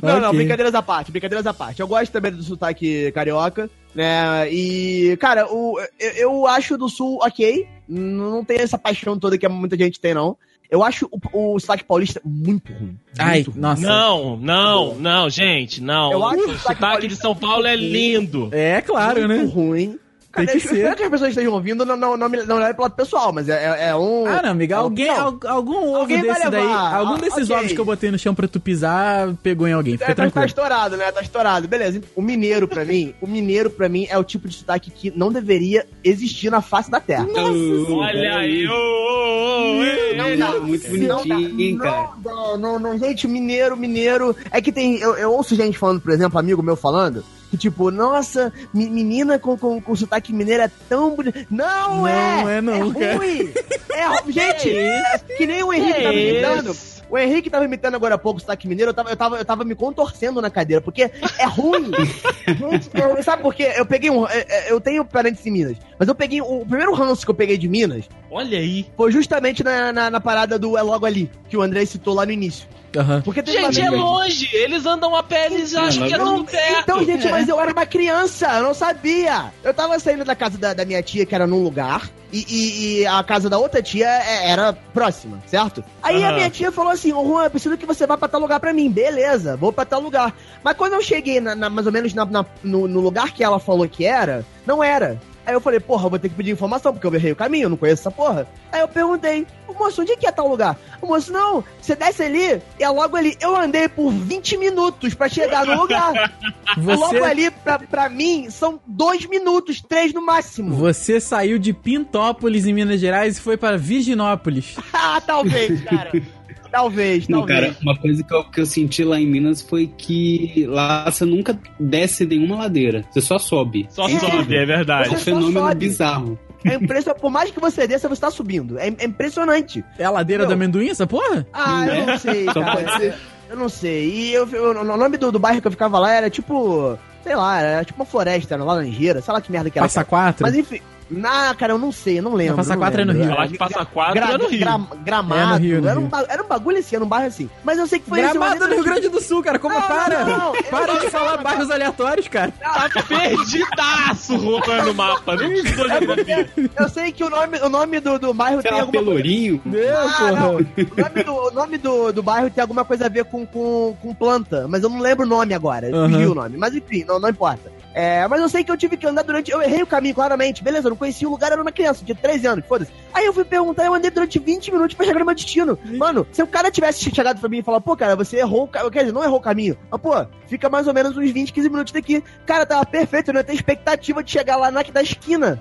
Não, 0.00 0.20
não, 0.20 0.28
Ok. 0.28 0.38
brincadeiras 0.38 0.74
à 0.74 0.82
parte, 0.82 1.10
brincadeiras 1.10 1.46
à 1.46 1.54
parte. 1.54 1.80
Eu 1.80 1.88
gosto 1.88 2.12
também 2.12 2.30
do 2.30 2.42
sotaque 2.42 3.10
carioca, 3.12 3.68
né? 3.94 4.50
E, 4.52 5.16
cara, 5.20 5.46
o, 5.52 5.78
eu, 5.98 6.10
eu 6.12 6.46
acho 6.46 6.76
do 6.78 6.88
sul 6.88 7.18
ok. 7.22 7.66
Não 7.88 8.44
tem 8.44 8.58
essa 8.60 8.78
paixão 8.78 9.18
toda 9.18 9.36
que 9.38 9.48
muita 9.48 9.76
gente 9.76 9.98
tem, 9.98 10.14
não. 10.14 10.36
Eu 10.70 10.82
acho 10.82 11.08
o, 11.10 11.54
o 11.54 11.58
sotaque 11.58 11.84
paulista 11.84 12.20
muito 12.24 12.72
ruim. 12.72 12.98
Ai, 13.18 13.36
Muito 13.36 13.52
ruim. 13.52 13.60
nossa. 13.60 13.82
Não, 13.82 14.36
não, 14.36 14.94
não, 14.96 15.30
gente, 15.30 15.80
não. 15.82 16.12
Eu 16.12 16.24
acho 16.26 16.40
o 16.40 16.58
sotaque 16.58 16.74
sotaque 16.80 17.08
de 17.08 17.16
São 17.16 17.34
Paulo 17.34 17.66
é 17.66 17.74
lindo. 17.74 18.50
É 18.52 18.80
claro, 18.82 19.26
muito 19.26 19.44
né? 19.44 19.44
ruim. 19.44 19.98
Tem 20.34 20.46
que 20.46 20.56
eu 20.56 20.60
ser. 20.60 20.74
espero 20.76 20.96
que 20.96 21.02
as 21.04 21.10
pessoas 21.10 21.30
estejam 21.30 21.52
ouvindo, 21.54 21.84
não, 21.86 21.96
não, 21.96 22.16
não, 22.16 22.28
não 22.28 22.58
leve 22.58 22.74
pro 22.74 22.82
lado 22.82 22.94
pessoal, 22.94 23.32
mas 23.32 23.48
é, 23.48 23.54
é- 23.64 23.88
é 23.88 23.96
um. 23.96 24.26
Ah, 24.26 24.42
não, 24.42 24.50
amiga. 24.50 24.74
é 24.74 24.78
Alguém, 24.78 25.08
al- 25.08 25.40
algum 25.46 25.76
ovo 25.88 25.96
Alguém 25.96 26.22
vai 26.22 26.34
desse 26.34 26.50
daí, 26.50 26.62
algum 26.66 27.14
Ah, 27.14 27.18
desses 27.18 27.48
ok. 27.50 27.56
ovos 27.56 27.72
que 27.72 27.78
eu 27.80 27.84
botei 27.84 28.10
no 28.10 28.18
chão 28.18 28.34
pra 28.34 28.46
tu 28.46 28.60
pisar, 28.60 29.34
pegou 29.42 29.66
em 29.66 29.72
alguém. 29.72 29.94
Fica 29.94 30.04
É, 30.04 30.08
tá, 30.08 30.14
tá 30.14 30.22
tranquilo. 30.24 30.46
estourado, 30.46 30.96
né? 30.98 31.10
Tá 31.10 31.22
estourado. 31.22 31.66
Beleza. 31.66 32.02
O 32.14 32.20
mineiro, 32.22 32.68
pra 32.68 32.84
mim, 32.84 33.14
o 33.22 33.26
mineiro, 33.26 33.70
pra 33.70 33.88
mim, 33.88 34.06
é 34.10 34.18
o 34.18 34.22
tipo 34.22 34.46
de 34.46 34.54
sotaque 34.54 34.90
que 34.90 35.10
não 35.16 35.32
deveria 35.32 35.86
existir 36.04 36.50
na 36.50 36.60
face 36.60 36.90
da 36.90 37.00
terra. 37.00 37.26
Olha 37.34 38.36
aí, 38.38 38.66
ô, 38.68 38.72
ô, 38.72 39.78
ô. 39.80 39.84
É 39.84 40.60
muito 40.60 40.88
bonitinho, 40.88 41.78
cara. 41.78 42.10
não, 42.24 42.56
não, 42.58 42.78
não, 42.78 42.98
gente, 42.98 43.26
mineiro, 43.26 43.76
mineiro. 43.76 44.36
É 44.50 44.60
que 44.60 44.70
tem. 44.70 44.98
Eu, 44.98 45.14
eu 45.16 45.32
ouço 45.32 45.54
gente 45.54 45.78
falando, 45.78 46.00
por 46.00 46.12
exemplo, 46.12 46.38
amigo 46.38 46.62
meu 46.62 46.76
falando, 46.76 47.24
que 47.50 47.56
tipo, 47.56 47.90
nossa, 47.90 48.52
me- 48.72 48.88
menina 48.90 49.38
com, 49.38 49.56
com, 49.56 49.80
com 49.80 49.96
sotaque 49.96 50.32
mineiro 50.32 50.62
é 50.64 50.70
tão 50.88 51.14
bonita. 51.14 51.46
Não, 51.50 51.98
Não 51.98 52.08
é! 52.08 52.56
é 52.58 52.60
não, 52.60 52.92
cara. 52.92 53.16
ruim! 53.16 53.52
É 53.90 54.06
ruim. 54.06 54.32
Gente, 54.32 54.70
é 54.76 55.18
que 55.36 55.46
nem 55.46 55.62
o 55.62 55.72
Henrique 55.72 55.94
Que 55.94 56.02
tava 56.02 56.14
imitando. 56.14 56.76
O 57.10 57.16
Henrique 57.16 57.48
tava 57.48 57.64
imitando 57.64 57.94
agora 57.94 58.16
há 58.16 58.18
pouco 58.18 58.36
o 58.36 58.40
sotaque 58.40 58.68
mineiro, 58.68 58.90
eu 58.90 58.94
tava, 58.94 59.08
eu, 59.08 59.16
tava, 59.16 59.36
eu 59.38 59.44
tava 59.46 59.64
me 59.64 59.74
contorcendo 59.74 60.42
na 60.42 60.50
cadeira, 60.50 60.82
porque 60.82 61.04
é 61.38 61.46
ruim. 61.46 61.90
Gente, 62.46 62.90
eu- 62.92 63.22
sabe 63.22 63.42
por 63.42 63.54
quê? 63.54 63.72
Eu 63.76 63.86
peguei 63.86 64.10
um. 64.10 64.26
eu- 64.26 64.44
Eu 64.68 64.80
tenho 64.80 65.02
parentes 65.06 65.44
em 65.46 65.50
Minas, 65.50 65.78
mas 65.98 66.06
eu 66.06 66.14
peguei. 66.14 66.42
O 66.42 66.66
primeiro 66.66 66.92
ranço 66.92 67.24
que 67.24 67.30
eu 67.30 67.34
peguei 67.34 67.56
de 67.56 67.66
Minas 67.66 68.04
Olha 68.30 68.58
aí. 68.58 68.86
foi 68.94 69.10
justamente 69.10 69.64
na, 69.64 69.90
na, 69.90 70.10
na 70.10 70.20
parada 70.20 70.58
do 70.58 70.76
É 70.76 70.82
Logo 70.82 71.06
Ali, 71.06 71.30
que 71.48 71.56
o 71.56 71.62
André 71.62 71.86
citou 71.86 72.12
lá 72.12 72.26
no 72.26 72.32
início. 72.32 72.68
Aham. 72.96 73.20
Porque 73.22 73.42
Gente, 73.44 73.80
é 73.80 73.90
longe. 73.90 74.48
Eles 74.52 74.86
andam 74.86 75.14
a 75.14 75.22
pé, 75.22 75.46
eles 75.46 75.74
acham 75.74 76.06
que 76.08 76.14
é 76.14 76.18
Não, 76.18 76.36
tudo 76.38 76.50
perto. 76.50 76.80
então, 76.80 77.04
gente, 77.04 77.28
mas 77.28 77.48
eu 77.48 77.60
era 77.60 77.70
uma 77.72 77.84
criança, 77.86 78.46
eu 78.54 78.62
não 78.62 78.72
sabia. 78.74 79.52
Eu 79.62 79.74
tava 79.74 79.98
saindo 79.98 80.24
da 80.24 80.34
casa 80.34 80.56
da, 80.56 80.72
da 80.72 80.84
minha 80.84 81.02
tia, 81.02 81.26
que 81.26 81.34
era 81.34 81.46
num 81.46 81.62
lugar, 81.62 82.08
e, 82.32 82.44
e- 82.48 83.00
e 83.02 83.06
a 83.06 83.22
casa 83.22 83.48
da 83.50 83.58
outra 83.58 83.82
tia 83.82 84.06
é- 84.08 84.50
era 84.50 84.72
próxima, 84.72 85.38
certo? 85.46 85.84
Aí 86.02 86.22
a 86.22 86.28
Aham. 86.28 86.36
minha 86.36 86.50
tia 86.50 86.72
falou 86.72 86.92
assim: 86.92 87.12
Ô 87.12 87.24
Juan, 87.26 87.44
eu 87.44 87.50
preciso 87.50 87.76
que 87.76 87.84
você 87.86 88.06
vá 88.06 88.16
pra 88.16 88.28
tal 88.28 88.40
lugar 88.40 88.58
pra 88.58 88.72
mim. 88.72 88.90
Beleza, 88.90 89.56
vou 89.56 89.72
pra 89.72 89.84
tal 89.84 90.00
lugar. 90.00 90.34
Mas 90.64 90.76
quando 90.76 90.94
eu 90.94 91.02
cheguei 91.02 91.40
na- 91.40 91.54
na- 91.54 91.68
mais 91.70 91.86
ou 91.86 91.92
menos 91.92 92.14
na- 92.14 92.24
na- 92.24 92.46
no, 92.62 92.88
no 92.88 93.00
lugar 93.00 93.32
que 93.32 93.44
ela 93.44 93.58
falou 93.60 93.86
que 93.88 94.04
era, 94.06 94.44
não 94.66 94.82
era. 94.82 95.20
Aí 95.48 95.54
eu 95.54 95.62
falei, 95.62 95.80
porra, 95.80 96.10
vou 96.10 96.18
ter 96.18 96.28
que 96.28 96.34
pedir 96.34 96.50
informação, 96.50 96.92
porque 96.92 97.06
eu 97.06 97.14
errei 97.14 97.32
o 97.32 97.36
caminho, 97.36 97.64
eu 97.64 97.68
não 97.70 97.76
conheço 97.78 98.02
essa 98.02 98.10
porra. 98.10 98.46
Aí 98.70 98.82
eu 98.82 98.86
perguntei, 98.88 99.46
"Ô, 99.66 99.72
moço, 99.72 100.02
onde 100.02 100.12
é 100.12 100.16
que 100.16 100.26
é 100.26 100.30
tal 100.30 100.46
lugar? 100.46 100.76
O 101.00 101.06
moço, 101.06 101.32
não, 101.32 101.64
você 101.80 101.96
desce 101.96 102.22
ali, 102.22 102.60
e 102.78 102.84
é 102.84 102.88
logo 102.90 103.16
ali. 103.16 103.34
Eu 103.40 103.56
andei 103.56 103.88
por 103.88 104.10
20 104.12 104.58
minutos 104.58 105.14
pra 105.14 105.26
chegar 105.26 105.64
no 105.64 105.80
lugar. 105.80 106.12
Logo 106.76 107.06
Você, 107.08 107.16
ali, 107.20 107.50
pra, 107.50 107.78
pra 107.78 108.08
mim, 108.10 108.50
são 108.50 108.78
dois 108.86 109.24
minutos, 109.24 109.80
três 109.80 110.12
no 110.12 110.20
máximo. 110.24 110.76
você 110.76 111.18
saiu 111.18 111.58
de 111.58 111.72
Pintópolis, 111.72 112.66
em 112.66 112.74
Minas 112.74 113.00
Gerais, 113.00 113.38
e 113.38 113.40
foi 113.40 113.56
para 113.56 113.78
Virginópolis. 113.78 114.76
ah, 114.92 115.18
talvez, 115.26 115.80
cara. 115.82 116.10
Talvez, 116.70 117.28
Não, 117.28 117.38
talvez. 117.40 117.60
cara, 117.60 117.76
uma 117.82 117.96
coisa 117.96 118.22
que 118.22 118.32
eu, 118.34 118.44
que 118.44 118.60
eu 118.60 118.66
senti 118.66 119.02
lá 119.04 119.18
em 119.18 119.26
Minas 119.26 119.62
foi 119.62 119.86
que 119.86 120.66
lá 120.68 121.10
você 121.10 121.24
nunca 121.24 121.58
desce 121.80 122.24
nenhuma 122.26 122.56
ladeira, 122.56 123.04
você 123.10 123.20
só 123.20 123.38
sobe. 123.38 123.86
Só 123.90 124.08
É. 124.08 124.18
sobe, 124.18 124.54
é 124.56 124.62
É 124.62 124.66
verdade. 124.66 125.08
um 125.08 125.12
Você 125.12 125.18
só 125.18 125.24
fenômeno 125.24 125.60
sobe. 125.60 125.74
bizarro. 125.76 126.38
É 126.64 126.74
impressionante. 126.74 127.20
Por 127.20 127.30
mais 127.30 127.50
que 127.50 127.60
você 127.60 127.86
desça, 127.86 128.08
você 128.08 128.20
tá 128.20 128.30
subindo. 128.30 128.78
É, 128.78 128.88
é 128.88 129.04
impressionante. 129.04 129.84
É 129.98 130.04
a 130.04 130.10
ladeira 130.10 130.42
Não. 130.42 130.48
do 130.48 130.54
amendoim, 130.54 130.88
essa 130.88 131.06
porra? 131.06 131.46
Ah, 131.52 131.86
eu 131.86 132.06
não 132.06 132.18
sei, 132.18 132.44
Só 132.46 132.54
cara. 132.62 132.76
pode 132.84 132.96
ser. 132.98 133.14
Eu 133.48 133.56
não 133.56 133.68
sei. 133.68 134.10
E 134.10 134.34
eu, 134.34 134.46
eu- 134.50 134.70
o 134.80 134.84
nome 134.84 135.16
do, 135.16 135.32
do 135.32 135.38
bairro 135.38 135.60
que 135.60 135.66
eu 135.66 135.72
ficava 135.72 135.98
lá 135.98 136.12
era 136.12 136.28
tipo. 136.28 136.98
Sei 137.24 137.34
lá, 137.34 137.60
era 137.60 137.84
tipo 137.84 137.98
uma 138.00 138.04
floresta, 138.06 138.54
era 138.54 138.62
uma 138.62 138.72
laranjeira, 138.74 139.20
sei 139.20 139.32
lá 139.34 139.40
que 139.40 139.50
merda 139.52 139.70
que 139.70 139.78
era. 139.78 139.84
Passa 139.86 140.04
quatro? 140.04 140.42
Mas 140.44 140.54
enfim. 140.54 140.80
Na, 141.10 141.54
cara, 141.54 141.72
eu 141.72 141.78
não 141.78 141.90
sei, 141.90 142.18
eu 142.18 142.22
não 142.22 142.34
lembro. 142.34 142.56
Passa 142.56 142.76
Quatro 142.76 143.00
é 143.00 143.04
no. 143.04 143.12
Rio. 143.12 143.24
Eu 143.24 143.38
acho 143.38 143.52
que 143.52 143.58
passa 143.58 143.84
quatro 143.86 144.14
Gra- 144.14 144.32
é 144.34 144.38
no 144.38 144.46
Rio. 144.48 144.60
gra- 144.60 144.80
gramado. 145.04 145.40
É 145.40 145.46
no 145.46 145.56
Rio, 145.64 145.80
no 145.82 145.88
era, 145.88 145.98
um, 146.00 146.06
ba- 146.08 146.26
era 146.28 146.42
um 146.42 146.46
bagulho 146.46 146.78
assim, 146.78 146.96
era 146.96 147.04
um 147.04 147.08
bairro 147.08 147.26
assim. 147.28 147.48
Mas 147.64 147.78
eu 147.78 147.86
sei 147.86 147.98
que 147.98 148.08
foi 148.08 148.20
esse 148.20 148.32
Gramado 148.32 148.56
rolê 148.58 148.68
no 148.68 148.74
Rio 148.74 148.84
Grande 148.84 149.08
do 149.08 149.20
Sul, 149.20 149.42
cara. 149.42 149.58
Como 149.58 149.74
Não, 149.74 149.82
para? 149.82 150.24
não, 150.24 150.38
não. 150.38 150.52
Para 150.70 150.98
de 150.98 151.10
falar 151.10 151.38
bairros 151.38 151.70
aleatórios, 151.70 152.28
cara. 152.28 152.52
Tá 152.60 153.02
perdidaço 153.08 154.36
rolando 154.36 154.84
no 154.86 154.94
mapa. 154.94 155.36
Não 155.36 155.52
estudou 155.52 155.86
É 155.86 155.98
geografia. 155.98 156.50
porque 156.54 156.70
eu 156.82 156.88
sei 156.88 157.12
que 157.12 157.24
o 157.24 157.30
nome, 157.30 157.58
o 157.58 157.68
nome 157.68 158.00
do, 158.00 158.18
do 158.18 158.34
bairro 158.34 158.60
Sei 158.62 158.70
tem 158.70 158.78
lá, 158.80 158.84
alguma 158.86 159.02
coisa. 159.04 159.20
Pelourinho. 159.22 159.62
Meu, 159.64 159.98
Ah, 159.98 160.32
não. 160.32 160.56
O 160.56 160.60
nome, 161.00 161.22
do, 161.24 161.32
o 161.34 161.50
nome 161.50 161.78
do, 161.78 162.12
do 162.12 162.22
bairro 162.22 162.50
tem 162.50 162.62
alguma 162.62 162.84
coisa 162.84 163.06
a 163.06 163.08
ver 163.08 163.24
com, 163.24 163.46
com, 163.46 163.96
com 164.00 164.14
planta, 164.14 164.66
mas 164.68 164.82
eu 164.82 164.88
não 164.90 164.98
lembro 165.00 165.24
o 165.24 165.28
nome 165.28 165.54
agora. 165.54 165.88
Aham. 165.88 166.10
Fugiu 166.10 166.32
o 166.32 166.34
nome. 166.34 166.56
Mas 166.56 166.74
enfim, 166.74 167.04
não, 167.06 167.18
não 167.18 167.28
importa. 167.28 167.70
É, 167.98 168.28
mas 168.28 168.40
eu 168.40 168.48
sei 168.48 168.62
que 168.62 168.70
eu 168.70 168.76
tive 168.76 168.96
que 168.96 169.04
andar 169.04 169.22
durante. 169.22 169.50
Eu 169.50 169.60
errei 169.60 169.82
o 169.82 169.86
caminho, 169.86 170.14
claramente. 170.14 170.62
Beleza, 170.62 170.86
eu 170.86 170.90
não 170.90 170.96
conhecia 170.96 171.26
o 171.26 171.32
lugar, 171.32 171.50
era 171.50 171.60
uma 171.60 171.72
criança, 171.72 172.04
tinha 172.04 172.14
13 172.14 172.46
anos, 172.46 172.64
foda-se. 172.64 172.92
Aí 173.12 173.26
eu 173.26 173.32
fui 173.32 173.44
perguntar, 173.44 173.86
eu 173.86 173.92
andei 173.92 174.08
durante 174.08 174.38
20 174.38 174.70
minutos 174.70 174.94
pra 174.94 175.04
chegar 175.04 175.18
no 175.18 175.26
meu 175.26 175.34
destino. 175.34 175.76
Mano, 175.84 176.24
se 176.30 176.40
o 176.40 176.46
cara 176.46 176.70
tivesse 176.70 177.10
chegado 177.12 177.40
pra 177.40 177.48
mim 177.48 177.58
e 177.58 177.62
falar, 177.64 177.80
pô, 177.80 177.96
cara, 177.96 178.14
você 178.14 178.36
errou 178.36 178.62
o 178.62 178.68
caminho. 178.68 178.92
Quer 178.92 179.00
dizer, 179.00 179.12
não 179.12 179.24
errou 179.24 179.38
o 179.38 179.42
caminho. 179.42 179.76
Mas, 179.90 180.00
pô, 180.00 180.12
fica 180.46 180.68
mais 180.70 180.86
ou 180.86 180.94
menos 180.94 181.16
uns 181.16 181.28
20, 181.28 181.52
15 181.52 181.68
minutos 181.68 181.92
daqui. 181.92 182.22
Cara, 182.46 182.64
tava 182.64 182.86
perfeito, 182.86 183.30
eu 183.30 183.34
não 183.34 183.40
ia 183.40 183.44
ter 183.44 183.54
expectativa 183.54 184.22
de 184.22 184.30
chegar 184.30 184.54
lá 184.54 184.70
na 184.70 184.82
da 184.82 185.02
esquina. 185.02 185.60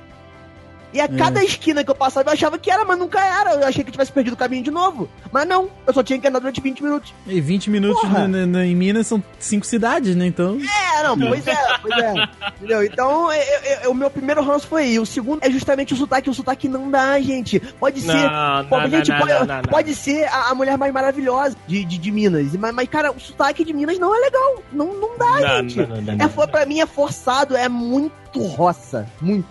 E 0.93 1.01
a 1.01 1.05
É. 1.05 1.07
cada 1.07 1.43
esquina 1.43 1.83
que 1.83 1.91
eu 1.91 1.95
passava, 1.95 2.29
eu 2.29 2.33
achava 2.33 2.57
que 2.57 2.71
era, 2.71 2.85
mas 2.85 2.97
nunca 2.97 3.19
era. 3.19 3.55
Eu 3.55 3.67
achei 3.67 3.83
que 3.83 3.89
eu 3.89 3.91
tivesse 3.91 4.11
perdido 4.11 4.33
o 4.33 4.37
caminho 4.37 4.63
de 4.63 4.71
novo. 4.71 5.09
Mas 5.31 5.47
não, 5.47 5.69
eu 5.85 5.93
só 5.93 6.01
tinha 6.01 6.17
que 6.19 6.27
andar 6.27 6.39
durante 6.39 6.61
20 6.61 6.81
minutos. 6.81 7.13
E 7.25 7.41
20 7.41 7.69
minutos 7.69 8.01
Porra. 8.01 8.27
no- 8.27 8.39
no- 8.39 8.47
no- 8.47 8.63
em 8.63 8.75
Minas 8.75 9.05
são 9.07 9.21
cinco 9.39 9.65
cidades, 9.65 10.15
né? 10.15 10.25
Então. 10.25 10.57
É, 10.99 11.03
não, 11.03 11.17
pois 11.19 11.45
é, 11.45 11.55
pois 11.81 11.97
é. 12.03 12.13
Entendeu? 12.57 12.83
Então, 12.83 13.31
eu- 13.31 13.41
eu- 13.41 13.77
eu- 13.83 13.91
o 13.91 13.95
meu 13.95 14.09
primeiro 14.09 14.41
ranço 14.43 14.67
foi 14.67 14.83
aí. 14.83 14.99
O 14.99 15.05
segundo 15.05 15.43
é 15.43 15.51
justamente 15.51 15.93
o 15.93 15.97
sotaque. 15.97 16.29
O 16.29 16.33
sotaque 16.33 16.67
não 16.67 16.89
dá, 16.89 17.19
gente. 17.19 17.59
Pode 17.59 18.01
ser. 18.01 18.13
Não, 18.13 18.65
Pô, 18.65 18.79
não, 18.79 18.89
gente, 18.89 19.11
não, 19.11 19.19
pode, 19.19 19.33
não, 19.33 19.39
não, 19.45 19.55
não. 19.57 19.61
pode 19.63 19.93
ser 19.95 20.23
a, 20.25 20.49
a 20.51 20.55
mulher 20.55 20.77
mais 20.77 20.93
maravilhosa 20.93 21.55
de, 21.67 21.83
de, 21.83 21.97
de 21.97 22.11
Minas. 22.11 22.55
Mas, 22.55 22.73
mas, 22.73 22.87
cara, 22.89 23.11
o 23.11 23.19
sotaque 23.19 23.63
de 23.63 23.73
Minas 23.73 23.99
não 23.99 24.15
é 24.15 24.19
legal. 24.19 24.63
Não, 24.71 24.93
não 24.93 25.17
dá, 25.17 25.25
Não, 25.39 25.57
gente. 25.61 25.77
não, 25.79 25.87
não, 25.87 26.01
não, 26.15 26.25
É, 26.43 26.47
pra 26.47 26.65
mim 26.65 26.79
é 26.79 26.85
forçado, 26.85 27.55
é 27.55 27.67
muito 27.69 28.11
roça. 28.35 29.07
Muito. 29.21 29.47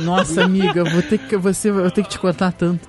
Nossa, 0.00 0.44
amiga, 0.44 0.84
vou 0.84 1.02
ter 1.02 1.18
que, 1.18 1.36
você, 1.36 1.70
eu 1.70 1.90
tenho 1.90 2.06
que 2.06 2.12
te 2.12 2.18
contar 2.18 2.52
tanto. 2.52 2.88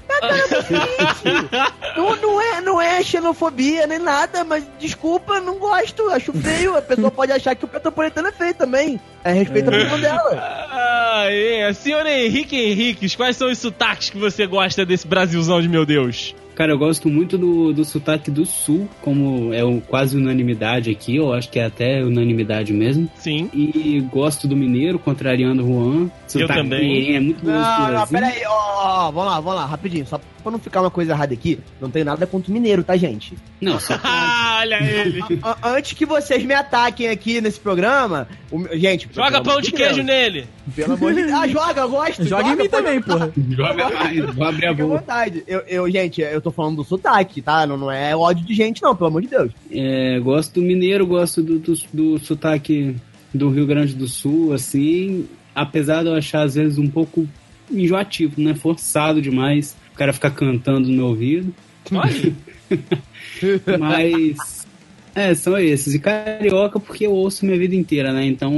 Não, 1.96 2.16
não, 2.16 2.42
é, 2.42 2.62
não 2.62 2.82
é 2.82 3.04
xenofobia 3.04 3.88
nem 3.88 4.00
nada, 4.00 4.44
mas 4.44 4.64
desculpa, 4.80 5.40
não 5.40 5.58
gosto, 5.58 6.10
acho 6.10 6.34
feio. 6.34 6.78
A 6.78 6.82
pessoa 6.82 7.12
pode 7.12 7.32
achar 7.32 7.56
que 7.56 7.66
o 7.66 7.68
Petropolitano 7.68 8.28
é 8.28 8.32
feio 8.32 8.54
também. 8.54 9.00
É, 9.24 9.32
respeita 9.32 9.72
a 9.72 9.78
opinião 9.78 10.00
dela. 10.00 10.68
Ah, 10.72 11.26
é. 11.28 11.72
Senhor 11.74 12.06
Henrique 12.06 12.56
Henriques, 12.56 13.16
quais 13.16 13.38
são 13.38 13.50
os 13.50 13.58
sotaques 13.58 14.10
que 14.10 14.18
você 14.18 14.46
gosta 14.46 14.86
desse 14.86 15.08
Brasilzão 15.08 15.62
de 15.62 15.68
meu 15.68 15.86
Deus? 15.86 16.36
Cara, 16.60 16.74
eu 16.74 16.78
gosto 16.78 17.08
muito 17.08 17.38
do, 17.38 17.72
do 17.72 17.86
sotaque 17.86 18.30
do 18.30 18.46
sul, 18.46 18.90
como 19.00 19.54
é 19.54 19.64
um, 19.64 19.80
quase 19.80 20.18
unanimidade 20.18 20.92
aqui, 20.92 21.16
eu 21.16 21.32
acho 21.32 21.50
que 21.50 21.58
é 21.58 21.64
até 21.64 22.04
unanimidade 22.04 22.74
mesmo. 22.74 23.10
Sim. 23.16 23.50
E 23.54 24.06
gosto 24.12 24.46
do 24.46 24.58
mineiro, 24.58 25.00
contrariando 25.00 25.64
o 25.64 25.68
Juan. 25.68 26.12
Sotaque 26.28 26.54
também. 26.62 27.16
É 27.16 27.20
muito 27.22 27.46
Não, 27.46 27.54
não, 27.54 27.92
gostoso. 27.92 28.12
pera 28.12 28.28
aí, 28.28 28.42
ó, 28.46 28.52
ó, 28.52 29.08
ó, 29.08 29.12
vamos 29.12 29.32
lá, 29.32 29.40
vamos 29.40 29.56
lá, 29.56 29.66
rapidinho. 29.68 30.06
Só 30.06 30.20
pra 30.40 30.52
não 30.52 30.60
ficar 30.60 30.82
uma 30.82 30.90
coisa 30.92 31.12
errada 31.14 31.34
aqui, 31.34 31.60
não 31.82 31.90
tem 31.90 32.04
nada 32.04 32.26
contra 32.28 32.50
o 32.50 32.54
mineiro, 32.54 32.84
tá, 32.84 32.96
gente? 32.98 33.34
Não, 33.62 33.78
só 33.80 34.00
Ah, 34.04 34.60
olha 34.62 34.76
ele. 34.84 35.20
A- 35.44 35.72
antes 35.76 35.94
que 35.94 36.06
vocês 36.06 36.44
me 36.44 36.54
ataquem 36.54 37.10
aqui 37.10 37.40
nesse 37.42 37.60
programa, 37.60 38.28
o 38.52 38.66
gente. 38.78 39.08
Joga 39.14 39.42
pão 39.42 39.60
de 39.62 39.72
queijo 39.72 40.02
nele. 40.04 40.46
Pelo 40.76 40.94
amor 40.94 41.14
de 41.14 41.22
Deus. 41.24 41.34
Ah, 41.34 41.48
joga, 41.48 41.82
eu 41.82 41.90
gosto. 41.90 42.24
Joga 42.26 42.44
em 42.50 42.52
mim 42.56 42.58
pode- 42.58 42.70
também, 42.70 43.02
porra. 43.02 43.32
joga 43.50 43.90
mais, 43.90 44.36
vou 44.36 44.46
abrir 44.48 44.68
a 44.68 44.74
boca. 44.74 44.98
vontade. 45.00 45.44
Eu, 45.48 45.60
eu, 45.68 45.90
gente, 45.92 46.22
eu 46.22 46.42
tô 46.42 46.52
falando 46.52 46.78
do 46.78 46.84
sotaque, 46.84 47.42
tá? 47.42 47.66
Não, 47.66 47.78
não 47.78 47.92
é 47.92 48.16
ódio 48.16 48.46
de 48.46 48.54
gente, 48.54 48.82
não, 48.82 48.96
pelo 48.96 49.08
amor 49.10 49.22
de 49.22 49.28
Deus. 49.30 49.52
É, 49.72 50.20
gosto 50.20 50.54
do 50.56 50.62
mineiro, 50.62 51.06
gosto 51.08 51.42
do, 51.42 51.60
do, 51.60 51.74
do 51.94 52.20
sotaque 52.20 52.96
do 53.34 53.50
Rio 53.50 53.66
Grande 53.68 53.94
do 53.94 54.08
Sul, 54.08 54.54
assim, 54.54 55.28
apesar 55.54 56.02
de 56.04 56.10
eu 56.10 56.16
achar 56.16 56.42
às 56.44 56.56
vezes 56.56 56.78
um 56.78 56.88
pouco 56.90 57.28
enjoativo, 57.72 58.42
né? 58.42 58.56
Forçado 58.56 59.22
demais. 59.22 59.76
O 60.00 60.04
cara 60.08 60.14
ficar 60.14 60.32
cantando 60.32 60.88
no 60.88 60.96
meu 60.96 61.08
ouvido. 61.08 61.54
Olha. 61.92 62.34
Mas. 63.78 64.66
É, 65.14 65.34
são 65.36 65.58
esses. 65.58 65.94
E 65.94 66.00
carioca 66.00 66.80
porque 66.80 67.06
eu 67.06 67.12
ouço 67.12 67.46
minha 67.46 67.58
vida 67.58 67.76
inteira, 67.76 68.14
né? 68.14 68.26
Então 68.26 68.50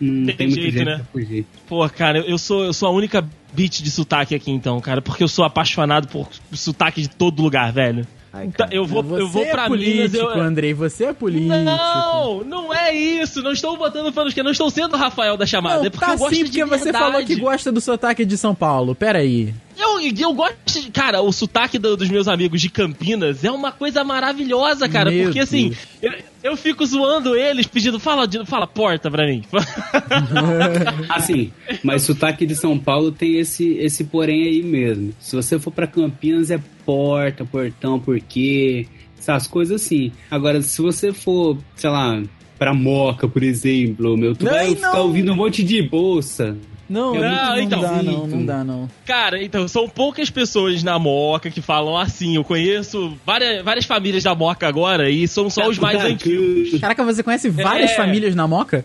não 0.00 0.24
Tem 0.26 0.34
tem, 0.34 0.46
muito 0.46 0.62
jeito, 0.62 0.72
jeito 0.72 0.86
né? 0.88 0.96
pra 0.96 1.04
fugir. 1.12 1.44
Pô, 1.68 1.86
cara, 1.90 2.20
eu 2.20 2.38
sou, 2.38 2.64
eu 2.64 2.72
sou 2.72 2.88
a 2.88 2.92
única 2.92 3.22
beat 3.52 3.82
de 3.82 3.90
sotaque 3.90 4.34
aqui 4.34 4.50
então, 4.50 4.80
cara, 4.80 5.02
porque 5.02 5.22
eu 5.22 5.28
sou 5.28 5.44
apaixonado 5.44 6.08
por 6.08 6.26
sotaque 6.52 7.02
de 7.02 7.10
todo 7.10 7.42
lugar, 7.42 7.70
velho. 7.70 8.06
Ai, 8.32 8.46
Então, 8.46 8.64
cara. 8.66 8.74
eu 8.74 8.86
vou, 8.86 9.02
você 9.02 9.22
eu 9.22 9.28
vou 9.28 9.42
é 9.42 9.50
pra 9.50 9.68
Minas. 9.68 10.10
político, 10.10 10.38
Eu... 10.38 10.40
Andrei. 10.40 10.72
Você 10.72 11.04
é 11.04 11.12
político. 11.12 11.48
Não, 11.48 12.44
não 12.44 12.72
é 12.74 12.94
isso. 12.94 13.42
Não 13.42 13.52
estou 13.52 13.76
botando 13.76 14.10
panos 14.10 14.32
que 14.32 14.42
não 14.42 14.52
estou 14.52 14.70
sendo 14.70 14.94
o 14.94 14.98
Rafael 14.98 15.36
da 15.36 15.44
chamada. 15.44 15.80
Não, 15.80 15.84
é 15.86 15.90
porque 15.90 16.06
tá 16.06 16.12
eu 16.12 16.18
gosto 16.18 16.34
sim, 16.34 16.44
de 16.44 16.50
porque 16.50 16.64
você 16.64 16.84
verdade. 16.84 17.04
falou 17.04 17.26
que 17.26 17.36
gosta 17.36 17.70
do 17.70 17.80
sotaque 17.80 18.24
de 18.24 18.38
São 18.38 18.54
Paulo. 18.54 18.94
Pera 18.94 19.18
aí. 19.18 19.52
Eu, 19.78 20.00
eu 20.00 20.32
gosto 20.34 20.56
de. 20.82 20.90
Cara, 20.90 21.20
o 21.22 21.32
sotaque 21.32 21.78
do- 21.78 21.96
dos 21.96 22.08
meus 22.08 22.26
amigos 22.26 22.60
de 22.60 22.68
Campinas 22.68 23.44
é 23.44 23.50
uma 23.50 23.70
coisa 23.70 24.02
maravilhosa, 24.02 24.88
cara. 24.88 25.10
Meu 25.10 25.24
porque 25.24 25.38
assim, 25.40 25.68
Deus. 26.02 26.22
eu, 26.42 26.50
eu 26.50 26.56
fico 26.56 26.84
zoando 26.84 27.36
eles, 27.36 27.66
pedindo, 27.66 28.00
fala, 28.00 28.26
de- 28.26 28.44
fala 28.44 28.66
porta 28.66 29.10
pra 29.10 29.26
mim. 29.26 29.44
Assim, 31.08 31.52
mas 31.82 32.02
sotaque 32.02 32.46
de 32.46 32.54
São 32.54 32.78
Paulo 32.78 33.12
tem 33.12 33.38
esse, 33.38 33.74
esse 33.74 34.04
porém 34.04 34.44
aí 34.44 34.62
mesmo. 34.62 35.12
Se 35.20 35.34
você 35.36 35.58
for 35.58 35.70
pra 35.70 35.86
Campinas, 35.86 36.50
é 36.50 36.58
porta, 36.84 37.44
portão, 37.44 37.98
porquê, 38.00 38.86
essas 39.18 39.46
coisas 39.46 39.82
assim. 39.82 40.12
Agora, 40.30 40.60
se 40.62 40.80
você 40.80 41.12
for, 41.12 41.58
sei 41.76 41.90
lá, 41.90 42.22
pra 42.58 42.74
Moca, 42.74 43.28
por 43.28 43.42
exemplo, 43.42 44.16
meu, 44.16 44.34
tu 44.34 44.44
Não, 44.44 44.52
vai 44.52 44.72
e 44.72 44.76
ficar 44.76 44.92
não. 44.94 45.06
ouvindo 45.06 45.32
um 45.32 45.36
monte 45.36 45.62
de 45.62 45.82
bolsa. 45.82 46.56
Não, 46.88 47.14
É 47.14 47.20
não, 47.20 47.54
muito 47.56 47.70
não 47.70 47.78
então. 47.78 47.80
dá 47.80 48.02
não, 48.02 48.26
não 48.26 48.46
dá 48.46 48.64
não. 48.64 48.90
Cara, 49.04 49.42
então, 49.42 49.68
são 49.68 49.88
poucas 49.88 50.30
pessoas 50.30 50.82
na 50.82 50.98
Moca 50.98 51.50
que 51.50 51.60
falam 51.60 51.96
assim. 51.96 52.36
Eu 52.36 52.44
conheço 52.44 53.16
várias, 53.26 53.62
várias 53.62 53.84
famílias 53.84 54.24
da 54.24 54.34
Moca 54.34 54.66
agora 54.66 55.10
e 55.10 55.28
são 55.28 55.50
só 55.50 55.68
os 55.68 55.78
mais 55.78 56.02
antigos. 56.02 56.80
Caraca, 56.80 57.04
você 57.04 57.22
conhece 57.22 57.50
várias 57.50 57.90
É. 57.90 57.94
famílias 57.96 58.34
na 58.34 58.46
Moca? 58.48 58.84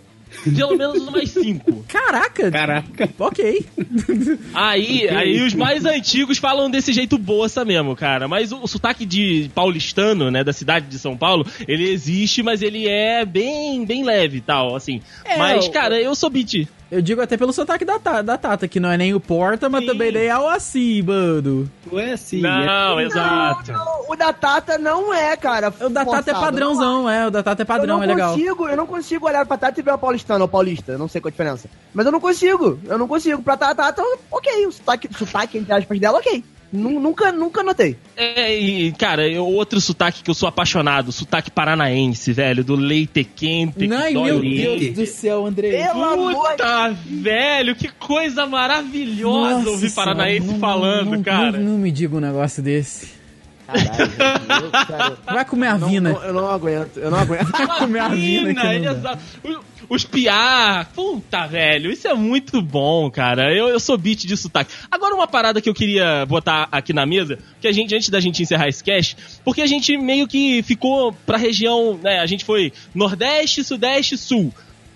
Pelo 0.55 0.75
menos 0.75 0.97
umas 1.07 1.29
cinco. 1.29 1.85
Caraca! 1.87 2.49
Caraca. 2.49 3.09
Ok. 3.19 3.65
Aí, 4.53 5.07
aí 5.07 5.41
os 5.41 5.53
mais 5.53 5.85
antigos 5.85 6.39
falam 6.39 6.69
desse 6.71 6.91
jeito 6.91 7.17
boça 7.19 7.63
mesmo, 7.63 7.95
cara. 7.95 8.27
Mas 8.27 8.51
o, 8.51 8.57
o 8.63 8.67
sotaque 8.67 9.05
de 9.05 9.49
paulistano, 9.53 10.31
né, 10.31 10.43
da 10.43 10.51
cidade 10.51 10.87
de 10.87 10.97
São 10.97 11.15
Paulo, 11.15 11.45
ele 11.67 11.87
existe, 11.89 12.41
mas 12.41 12.61
ele 12.63 12.87
é 12.87 13.23
bem, 13.25 13.85
bem 13.85 14.03
leve 14.03 14.37
e 14.37 14.41
tal, 14.41 14.75
assim. 14.75 15.01
É, 15.23 15.37
mas, 15.37 15.67
cara, 15.69 16.01
eu 16.01 16.15
sou 16.15 16.29
beat. 16.31 16.67
Eu 16.93 17.01
digo 17.01 17.21
até 17.21 17.35
pelo 17.35 17.51
sotaque 17.51 17.83
da, 17.83 17.97
Ta- 17.97 18.21
da 18.21 18.37
Tata, 18.37 18.67
que 18.67 18.79
não 18.79 18.91
é 18.91 18.95
nem 18.97 19.15
o 19.15 19.19
Porta, 19.19 19.67
mas 19.67 19.81
Sim. 19.81 19.87
também 19.87 20.11
nem 20.11 20.27
é 20.27 20.37
o 20.37 20.47
assim, 20.47 21.01
mano. 21.01 21.67
Não 21.91 21.99
é 21.99 22.13
assim. 22.13 22.39
Não, 22.39 22.99
é... 22.99 23.05
exato. 23.05 23.71
Não, 23.71 24.05
o 24.11 24.15
da 24.15 24.31
Tata 24.31 24.77
não 24.77 25.11
é, 25.11 25.35
cara. 25.35 25.73
O 25.81 25.89
da 25.89 26.05
Tata 26.05 26.29
é 26.29 26.33
padrãozão, 26.35 27.09
é. 27.09 27.25
O 27.25 27.31
da 27.31 27.41
Tata 27.41 27.63
é 27.63 27.65
padrão, 27.65 27.97
eu 27.97 28.03
é 28.03 28.07
não 28.07 28.13
legal. 28.13 28.33
consigo, 28.33 28.69
eu 28.69 28.77
não 28.77 28.85
consigo 28.85 29.25
olhar 29.25 29.43
pra 29.45 29.57
Tata 29.57 29.79
e 29.79 29.83
ver 29.83 29.89
uma 29.89 29.97
paulistana 29.97 30.43
ou 30.43 30.47
paulista, 30.47 30.91
eu 30.91 30.99
não 30.99 31.07
sei 31.07 31.19
qual 31.19 31.29
a 31.29 31.31
diferença. 31.31 31.67
Mas 31.93 32.05
eu 32.05 32.11
não 32.11 32.19
consigo, 32.19 32.79
eu 32.85 32.97
não 32.99 33.07
consigo. 33.07 33.41
Pra 33.41 33.57
Tata, 33.57 33.73
Tata, 33.75 34.03
ok, 34.29 34.67
o 34.67 34.71
sotaque, 34.71 35.09
sotaque 35.17 35.57
entre 35.57 35.73
aspas 35.73 35.99
dela, 35.99 36.19
ok. 36.19 36.43
Nu- 36.73 36.99
Nunca, 36.99 37.31
nunca 37.31 37.61
notei. 37.61 37.95
É, 38.17 38.57
e, 38.57 38.91
cara, 38.93 39.27
eu- 39.29 39.45
outro 39.45 39.79
sotaque 39.79 40.23
que 40.23 40.29
eu 40.29 40.33
sou 40.33 40.49
apaixonado, 40.49 41.11
sotaque 41.11 41.51
paranaense, 41.51 42.33
velho, 42.33 42.63
do 42.63 42.75
leite 42.75 43.23
quente. 43.23 43.87
Ai, 43.93 44.13
meu 44.13 44.39
Deus 44.41 44.95
do 44.95 45.05
céu, 45.05 45.45
André. 45.45 45.69
Pelo 45.69 46.03
amor 46.03 46.33
Puta, 46.33 46.95
velho, 47.05 47.75
que 47.75 47.89
coisa 47.89 48.47
maravilhosa 48.47 49.55
Nossa 49.57 49.69
ouvir 49.69 49.89
senhora, 49.89 50.11
paranaense 50.15 50.47
não- 50.47 50.59
falando, 50.59 51.11
não- 51.11 51.23
cara. 51.23 51.59
Não, 51.59 51.73
não 51.73 51.77
me 51.77 51.91
diga 51.91 52.15
um 52.17 52.19
negócio 52.19 52.63
desse. 52.63 53.21
Caralho, 53.65 54.11
gente, 54.11 54.63
eu, 54.63 54.71
cara, 54.71 55.17
Vai 55.25 55.45
comer 55.45 55.67
a 55.67 55.77
não- 55.77 55.87
vina. 55.89 56.09
não- 56.11 56.23
eu 56.23 56.33
não 56.33 56.49
aguento, 56.49 56.97
eu 56.97 57.11
não 57.11 57.19
aguento. 57.19 57.49
Vai 57.51 57.67
comer 57.79 57.99
a 57.99 58.07
vina 58.09 58.75
exa- 58.75 59.17
o- 59.43 59.73
Os 59.89 60.05
piar, 60.05 60.85
puta, 60.95 61.45
velho, 61.45 61.91
isso 61.91 62.07
é 62.07 62.13
muito 62.13 62.61
bom, 62.61 63.11
cara. 63.11 63.53
Eu, 63.53 63.67
eu 63.67 63.79
sou 63.79 63.97
beat 63.97 64.25
de 64.25 64.35
sotaque. 64.37 64.73
Agora, 64.89 65.13
uma 65.13 65.27
parada 65.27 65.61
que 65.61 65.69
eu 65.69 65.73
queria 65.73 66.25
botar 66.25 66.67
aqui 66.71 66.93
na 66.93 67.05
mesa, 67.05 67.37
que 67.59 67.67
a 67.67 67.71
gente, 67.71 67.93
antes 67.93 68.09
da 68.09 68.19
gente 68.19 68.41
encerrar 68.41 68.69
esse 68.69 68.81
cast, 68.83 69.17
porque 69.43 69.61
a 69.61 69.67
gente 69.67 69.95
meio 69.97 70.25
que 70.27 70.63
ficou 70.63 71.11
pra 71.25 71.37
região, 71.37 71.99
né? 72.01 72.19
A 72.19 72.25
gente 72.25 72.45
foi 72.45 72.71
Nordeste, 72.95 73.63
Sudeste, 73.63 74.17
Sul. 74.17 74.53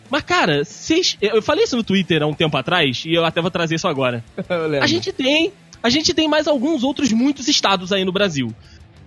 Mas, 0.10 0.24
cara, 0.24 0.64
vocês. 0.64 1.18
Eu 1.22 1.42
falei 1.42 1.66
isso 1.66 1.76
no 1.76 1.84
Twitter 1.84 2.24
há 2.24 2.26
um 2.26 2.34
tempo 2.34 2.56
atrás, 2.56 3.04
e 3.06 3.14
eu 3.14 3.26
até 3.26 3.42
vou 3.42 3.52
trazer 3.52 3.76
isso 3.76 3.90
agora. 3.90 4.24
A 4.82 4.88
gente 4.88 5.12
tem. 5.12 5.52
A 5.88 5.90
gente 5.90 6.14
tem 6.14 6.28
mais 6.28 6.50
alguns 6.50 6.84
outros 6.84 7.14
muitos 7.14 7.48
estados 7.48 7.94
aí 7.94 8.04
no 8.04 8.12
Brasil. 8.12 8.54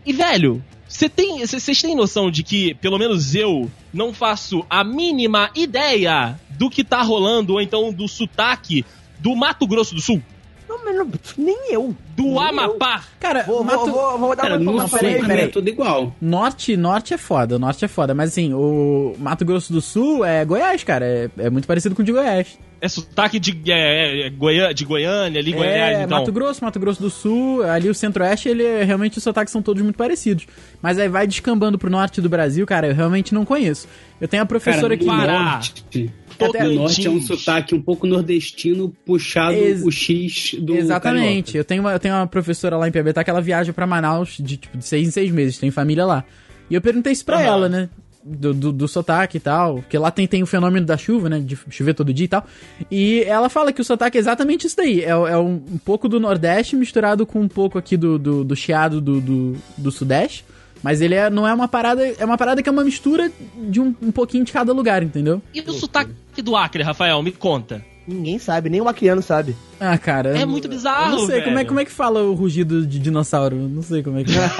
E, 0.06 0.14
velho, 0.14 0.64
você 0.88 1.10
tem. 1.10 1.46
Vocês 1.46 1.82
têm 1.82 1.94
noção 1.94 2.30
de 2.30 2.42
que, 2.42 2.72
pelo 2.76 2.98
menos 2.98 3.34
eu, 3.34 3.70
não 3.92 4.14
faço 4.14 4.64
a 4.70 4.82
mínima 4.82 5.50
ideia 5.54 6.40
do 6.48 6.70
que 6.70 6.82
tá 6.82 7.02
rolando, 7.02 7.52
ou 7.52 7.60
então 7.60 7.92
do 7.92 8.08
sotaque 8.08 8.82
do 9.18 9.36
Mato 9.36 9.66
Grosso 9.66 9.94
do 9.94 10.00
Sul? 10.00 10.22
Não, 10.66 10.82
mas 10.82 10.96
não- 10.96 11.10
nem 11.36 11.70
eu. 11.70 11.94
Do 12.16 12.22
Nem 12.22 12.38
Amapá? 12.48 13.04
Cara, 13.20 13.42
Vou, 13.42 13.62
Mato... 13.62 13.84
vou, 13.84 13.92
vou, 13.92 14.18
vou 14.18 14.36
dar 14.36 14.42
Cara, 14.44 14.56
uma 14.56 14.62
informação. 14.72 14.98
Peraí, 14.98 15.40
é 15.42 15.48
tudo 15.48 15.68
igual. 15.68 16.16
Norte, 16.18 16.78
norte 16.78 17.12
é 17.12 17.18
foda, 17.18 17.58
norte 17.58 17.84
é 17.84 17.88
foda. 17.88 18.14
Mas 18.14 18.30
assim, 18.30 18.54
o 18.54 19.14
Mato 19.18 19.44
Grosso 19.44 19.70
do 19.70 19.82
Sul 19.82 20.24
é 20.24 20.46
Goiás, 20.46 20.82
cara. 20.82 21.04
É, 21.04 21.30
é 21.36 21.50
muito 21.50 21.68
parecido 21.68 21.94
com 21.94 22.00
o 22.00 22.04
de 22.06 22.12
Goiás. 22.12 22.58
É 22.80 22.88
sotaque 22.88 23.38
de, 23.38 23.60
é, 23.70 24.26
é, 24.26 24.30
Goiânia, 24.30 24.72
de 24.72 24.84
Goiânia, 24.86 25.38
ali, 25.40 25.52
Goiás, 25.52 25.98
é, 25.98 26.02
então. 26.04 26.18
Mato 26.18 26.32
Grosso, 26.32 26.64
Mato 26.64 26.80
Grosso 26.80 27.02
do 27.02 27.10
Sul, 27.10 27.62
ali 27.62 27.90
o 27.90 27.94
Centro-Oeste, 27.94 28.48
ele 28.48 28.62
é- 28.64 28.82
realmente 28.84 29.18
os 29.18 29.22
sotaques 29.24 29.52
são 29.52 29.60
todos 29.60 29.82
muito 29.82 29.96
parecidos. 29.96 30.46
Mas 30.80 30.98
aí 30.98 31.08
vai 31.08 31.26
descambando 31.26 31.76
pro 31.78 31.90
norte 31.90 32.20
do 32.22 32.28
Brasil, 32.28 32.66
cara, 32.66 32.86
eu 32.88 32.94
realmente 32.94 33.34
não 33.34 33.44
conheço. 33.44 33.86
Eu 34.18 34.26
tenho 34.26 34.42
a 34.42 34.46
professora 34.46 34.82
Cara, 34.82 34.94
aqui. 34.94 35.04
Pará. 35.06 35.42
norte, 35.52 36.10
Até- 36.40 36.64
no 36.64 36.74
norte 36.74 37.06
é 37.06 37.10
um 37.10 37.20
sotaque 37.20 37.74
um 37.74 37.82
pouco 37.82 38.06
nordestino 38.06 38.88
puxado 39.04 39.52
Ex- 39.56 39.82
o 39.84 39.90
X 39.90 40.54
do 40.58 40.74
Exatamente. 40.74 41.52
carioca. 41.52 41.58
Eu 41.58 41.64
tenho, 41.64 41.82
uma, 41.82 41.92
eu 41.92 41.98
tenho 41.98 42.14
uma 42.14 42.26
professora 42.26 42.78
lá 42.78 42.88
em 42.88 42.92
Piabetá 42.92 43.22
que 43.22 43.28
ela 43.28 43.42
viaja 43.42 43.74
pra 43.74 43.86
Manaus 43.86 44.38
de, 44.40 44.56
tipo, 44.56 44.78
de 44.78 44.84
seis 44.86 45.06
em 45.06 45.10
seis 45.10 45.30
meses, 45.30 45.58
tem 45.58 45.70
família 45.70 46.06
lá. 46.06 46.24
E 46.70 46.74
eu 46.74 46.80
perguntei 46.80 47.12
isso 47.12 47.24
pra 47.26 47.36
Aham. 47.36 47.44
ela, 47.46 47.68
né? 47.68 47.88
Do, 48.22 48.52
do, 48.52 48.70
do 48.70 48.86
sotaque 48.86 49.38
e 49.38 49.40
tal. 49.40 49.76
Porque 49.76 49.96
lá 49.96 50.10
tem, 50.10 50.26
tem 50.26 50.42
o 50.42 50.46
fenômeno 50.46 50.84
da 50.84 50.96
chuva, 50.96 51.30
né? 51.30 51.38
De 51.38 51.58
chover 51.70 51.94
todo 51.94 52.12
dia 52.12 52.26
e 52.26 52.28
tal. 52.28 52.46
E 52.90 53.22
ela 53.24 53.48
fala 53.48 53.72
que 53.72 53.80
o 53.80 53.84
sotaque 53.84 54.18
é 54.18 54.20
exatamente 54.20 54.66
isso 54.66 54.76
daí. 54.76 55.00
É, 55.00 55.08
é 55.08 55.38
um, 55.38 55.62
um 55.72 55.78
pouco 55.78 56.08
do 56.08 56.20
Nordeste 56.20 56.76
misturado 56.76 57.24
com 57.24 57.40
um 57.40 57.48
pouco 57.48 57.78
aqui 57.78 57.96
do, 57.96 58.18
do, 58.18 58.44
do 58.44 58.54
chiado 58.54 59.00
do, 59.00 59.20
do, 59.20 59.56
do 59.76 59.90
Sudeste. 59.90 60.44
Mas 60.82 61.00
ele 61.00 61.14
é, 61.14 61.28
não 61.28 61.46
é 61.46 61.52
uma 61.52 61.68
parada. 61.68 62.06
É 62.06 62.24
uma 62.24 62.36
parada 62.36 62.62
que 62.62 62.68
é 62.68 62.72
uma 62.72 62.84
mistura 62.84 63.30
de 63.68 63.80
um, 63.80 63.94
um 64.02 64.10
pouquinho 64.10 64.44
de 64.44 64.52
cada 64.52 64.72
lugar, 64.72 65.02
entendeu? 65.02 65.42
E 65.54 65.60
o 65.60 65.72
sotaque 65.72 66.12
do 66.42 66.56
Acre, 66.56 66.82
Rafael? 66.82 67.22
Me 67.22 67.32
conta. 67.32 67.84
Ninguém 68.08 68.38
sabe, 68.38 68.68
nem 68.70 68.80
o 68.80 68.84
Maquiano 68.84 69.22
sabe. 69.22 69.54
Ah, 69.78 69.96
cara. 69.96 70.36
É 70.36 70.44
muito 70.44 70.66
eu 70.66 70.70
bizarro, 70.70 71.10
Não 71.12 71.26
sei 71.26 71.40
como 71.42 71.52
é, 71.52 71.56
velho. 71.56 71.68
como 71.68 71.80
é 71.80 71.84
que 71.84 71.92
fala 71.92 72.22
o 72.22 72.34
rugido 72.34 72.84
de 72.86 72.98
dinossauro. 72.98 73.56
Não 73.56 73.82
sei 73.82 74.02
como 74.02 74.18
é 74.18 74.24
que 74.24 74.32
é. 74.32 74.50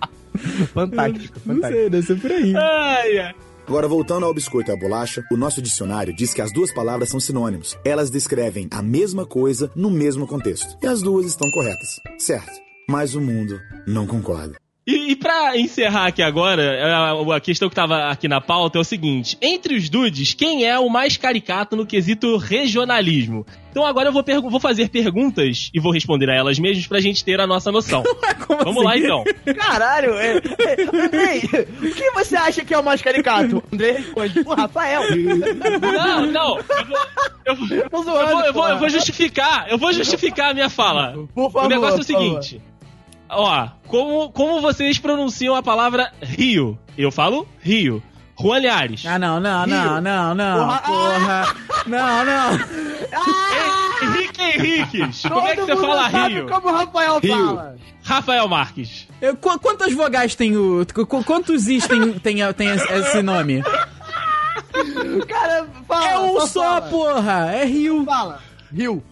Fantástico, 0.72 1.38
Não 1.44 1.54
fantástico. 1.56 1.80
sei, 1.80 1.90
deve 1.90 2.06
ser 2.06 2.20
por 2.20 2.30
aí. 2.32 2.54
Ai, 2.56 3.18
ai. 3.18 3.34
Agora, 3.66 3.86
voltando 3.86 4.26
ao 4.26 4.34
biscoito 4.34 4.70
e 4.70 4.74
à 4.74 4.76
bolacha, 4.76 5.22
o 5.30 5.36
nosso 5.36 5.62
dicionário 5.62 6.14
diz 6.14 6.34
que 6.34 6.42
as 6.42 6.52
duas 6.52 6.72
palavras 6.72 7.08
são 7.08 7.20
sinônimos. 7.20 7.78
Elas 7.84 8.10
descrevem 8.10 8.66
a 8.70 8.82
mesma 8.82 9.24
coisa 9.24 9.70
no 9.76 9.90
mesmo 9.90 10.26
contexto. 10.26 10.76
E 10.82 10.86
as 10.88 11.00
duas 11.02 11.26
estão 11.26 11.48
corretas. 11.52 12.00
Certo. 12.18 12.50
Mas 12.88 13.14
o 13.14 13.20
mundo 13.20 13.60
não 13.86 14.06
concorda. 14.06 14.56
E, 14.86 15.12
e 15.12 15.16
pra 15.16 15.56
encerrar 15.58 16.06
aqui 16.06 16.22
agora, 16.22 16.82
a, 16.84 17.36
a 17.36 17.40
questão 17.40 17.68
que 17.68 17.74
tava 17.74 18.08
aqui 18.10 18.26
na 18.26 18.40
pauta 18.40 18.78
é 18.78 18.80
o 18.80 18.84
seguinte: 18.84 19.36
entre 19.40 19.74
os 19.76 19.88
dudes, 19.90 20.32
quem 20.34 20.64
é 20.64 20.78
o 20.78 20.88
mais 20.88 21.16
caricato 21.16 21.76
no 21.76 21.84
quesito 21.86 22.36
regionalismo? 22.38 23.44
Então 23.70 23.84
agora 23.86 24.08
eu 24.08 24.12
vou, 24.12 24.24
vou 24.50 24.58
fazer 24.58 24.88
perguntas 24.88 25.70
e 25.72 25.78
vou 25.78 25.92
responder 25.92 26.28
a 26.30 26.34
elas 26.34 26.58
mesmas 26.58 26.86
pra 26.88 26.98
gente 27.00 27.24
ter 27.24 27.38
a 27.40 27.46
nossa 27.46 27.70
noção. 27.70 28.02
Como 28.46 28.64
Vamos 28.64 28.82
lá 28.84 28.94
assim? 28.94 29.04
então. 29.04 29.22
Caralho, 29.54 30.14
é, 30.14 30.38
é, 30.38 30.82
Andrei, 31.04 31.38
o 31.82 31.94
que 31.94 32.10
você 32.12 32.36
acha 32.36 32.64
que 32.64 32.74
é 32.74 32.78
o 32.78 32.82
mais 32.84 33.00
caricato? 33.02 33.62
Andrei 33.72 33.92
responde, 33.92 34.40
o 34.40 34.54
Rafael. 34.54 35.02
Não, 35.80 36.26
não. 36.26 36.58
Eu 37.44 37.54
vou, 37.54 37.68
eu, 37.70 37.82
eu 37.82 38.02
vou, 38.02 38.44
eu 38.44 38.52
vou- 38.52 38.68
eu 38.68 38.78
vou 38.78 38.88
justificar. 38.88 39.66
Eu 39.68 39.78
vou 39.78 39.92
justificar 39.92 40.50
a 40.50 40.54
minha 40.54 40.70
fala. 40.70 41.12
Por 41.34 41.50
favor, 41.52 41.66
o 41.66 41.68
negócio 41.68 41.98
é 41.98 42.00
o 42.00 42.04
seguinte. 42.04 42.60
Ó, 43.32 43.68
como, 43.86 44.30
como 44.32 44.60
vocês 44.60 44.98
pronunciam 44.98 45.54
a 45.54 45.62
palavra 45.62 46.12
Rio? 46.20 46.78
Eu 46.98 47.10
falo 47.12 47.46
Rio. 47.60 48.02
Juan 48.40 48.58
Liares. 48.58 49.04
Ah, 49.06 49.18
não, 49.18 49.38
não, 49.38 49.66
não, 49.66 50.00
não, 50.00 50.34
não. 50.34 50.66
Porra. 50.66 50.80
Porra. 50.80 51.56
Não, 51.86 52.24
não. 52.24 52.50
Henrique 54.02 54.40
Henriques. 54.42 55.22
Como 55.22 55.46
é 55.46 55.54
que 55.54 55.60
você 55.60 55.76
fala 55.76 56.10
sabe 56.10 56.34
Rio? 56.34 56.46
como 56.46 56.68
o 56.68 56.72
Rafael 56.72 57.18
Rio. 57.18 57.36
fala. 57.46 57.76
Rafael 58.02 58.48
Marques. 58.48 59.06
Eu, 59.20 59.36
qu- 59.36 59.58
quantas 59.58 59.92
vogais 59.92 60.34
tem 60.34 60.56
o. 60.56 60.86
qu- 60.86 61.22
Quantos 61.22 61.68
is 61.68 61.86
tem, 61.86 62.12
tem, 62.14 62.52
tem 62.54 62.68
esse- 62.70 63.22
nome? 63.22 63.62
Cara, 65.28 65.66
fala. 65.86 66.08
É 66.10 66.18
um 66.18 66.40
só, 66.46 66.62
fala. 66.62 66.80
porra. 66.82 67.52
É 67.52 67.64
Rio. 67.66 68.04
Fala. 68.04 68.40
Rio. 68.72 69.02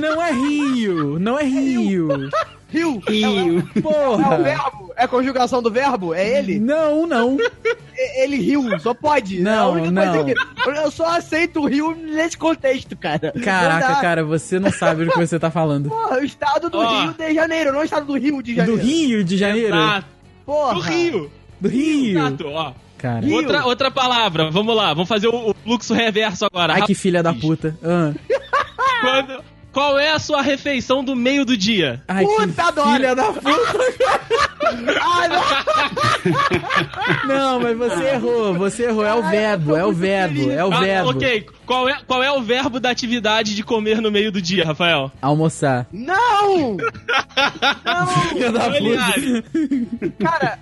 Não 0.00 0.22
é 0.22 0.32
Rio. 0.32 1.18
Não 1.18 1.38
é 1.38 1.44
Rio. 1.44 2.08
Rio. 2.70 3.02
Rio. 3.08 3.58
É 3.74 3.78
o 3.78 3.82
Porra. 3.82 4.38
verbo? 4.38 4.92
É 4.96 5.04
a 5.04 5.08
conjugação 5.08 5.62
do 5.62 5.70
verbo? 5.70 6.12
É 6.12 6.38
ele? 6.38 6.58
Não, 6.58 7.06
não. 7.06 7.38
É- 7.96 8.24
Ele 8.24 8.36
riu, 8.36 8.78
só 8.80 8.92
pode. 8.92 9.40
Não, 9.40 9.52
é 9.76 9.80
a 9.80 9.82
única 9.84 9.90
não. 10.12 10.24
que. 10.24 10.34
Eu 10.66 10.90
só 10.90 11.16
aceito 11.16 11.60
o 11.60 11.66
Rio 11.66 11.94
nesse 11.96 12.36
contexto, 12.36 12.94
cara. 12.96 13.32
Não 13.34 13.42
Caraca, 13.42 14.00
cara, 14.00 14.24
você 14.24 14.58
não 14.58 14.70
sabe 14.70 15.04
do 15.06 15.10
que 15.12 15.18
você 15.18 15.38
tá 15.38 15.50
falando. 15.50 15.88
Porra, 15.88 16.18
o 16.18 16.24
estado 16.24 16.68
do 16.68 16.78
Ó. 16.78 17.02
Rio 17.02 17.14
de 17.14 17.34
Janeiro, 17.34 17.72
não 17.72 17.80
o 17.80 17.84
estado 17.84 18.06
do 18.06 18.18
Rio 18.18 18.42
de 18.42 18.52
Do 18.52 18.56
Janeiro. 18.56 18.82
Rio 18.82 19.24
de 19.24 19.36
Janeiro? 19.36 19.74
Exato. 19.74 20.06
Porra. 20.44 20.74
Do 20.74 20.80
Rio. 20.80 21.30
Do 21.60 21.68
Rio. 21.68 22.18
Exato, 22.18 22.46
ó. 22.48 22.72
Cara. 22.98 23.24
Rio. 23.24 23.36
Outra, 23.36 23.64
outra 23.64 23.90
palavra, 23.90 24.50
vamos 24.50 24.76
lá, 24.76 24.92
vamos 24.92 25.08
fazer 25.08 25.28
o, 25.28 25.50
o 25.50 25.54
fluxo 25.54 25.94
reverso 25.94 26.44
agora. 26.44 26.74
Ai, 26.74 26.82
que 26.82 26.94
filha 26.94 27.22
da 27.22 27.32
puta. 27.32 27.76
Ah. 27.82 28.12
Quando- 29.00 29.44
qual 29.72 29.98
é 29.98 30.10
a 30.12 30.18
sua 30.18 30.40
refeição 30.42 31.04
do 31.04 31.14
meio 31.14 31.44
do 31.44 31.56
dia? 31.56 32.02
Ai, 32.08 32.24
Puta, 32.24 32.64
adoro. 32.64 32.90
filha 32.90 33.14
da 33.14 33.32
puta. 33.32 33.48
Ah, 35.00 35.28
não. 35.28 35.42
Não, 37.26 37.60
mas 37.60 37.76
você 37.78 38.04
errou, 38.04 38.52
você 38.54 38.84
errou. 38.84 39.04
É 39.04 39.14
o 39.14 39.22
verbo, 39.22 39.74
é 39.76 39.84
o 39.84 39.92
verbo, 39.92 40.50
é 40.50 40.62
o 40.64 40.72
Ah, 40.74 40.80
verbo. 40.80 41.10
ok, 41.10 41.46
qual 41.64 41.88
é, 41.88 41.98
qual 42.06 42.22
é 42.22 42.30
o 42.30 42.42
verbo 42.42 42.78
da 42.78 42.90
atividade 42.90 43.54
de 43.54 43.62
comer 43.62 44.00
no 44.02 44.10
meio 44.10 44.30
do 44.30 44.42
dia, 44.42 44.66
Rafael? 44.66 45.10
Almoçar. 45.22 45.86
Não! 45.90 46.76
Filha 48.30 48.52
da 48.52 48.70
puta. 48.70 49.44
Cara, 50.22 50.58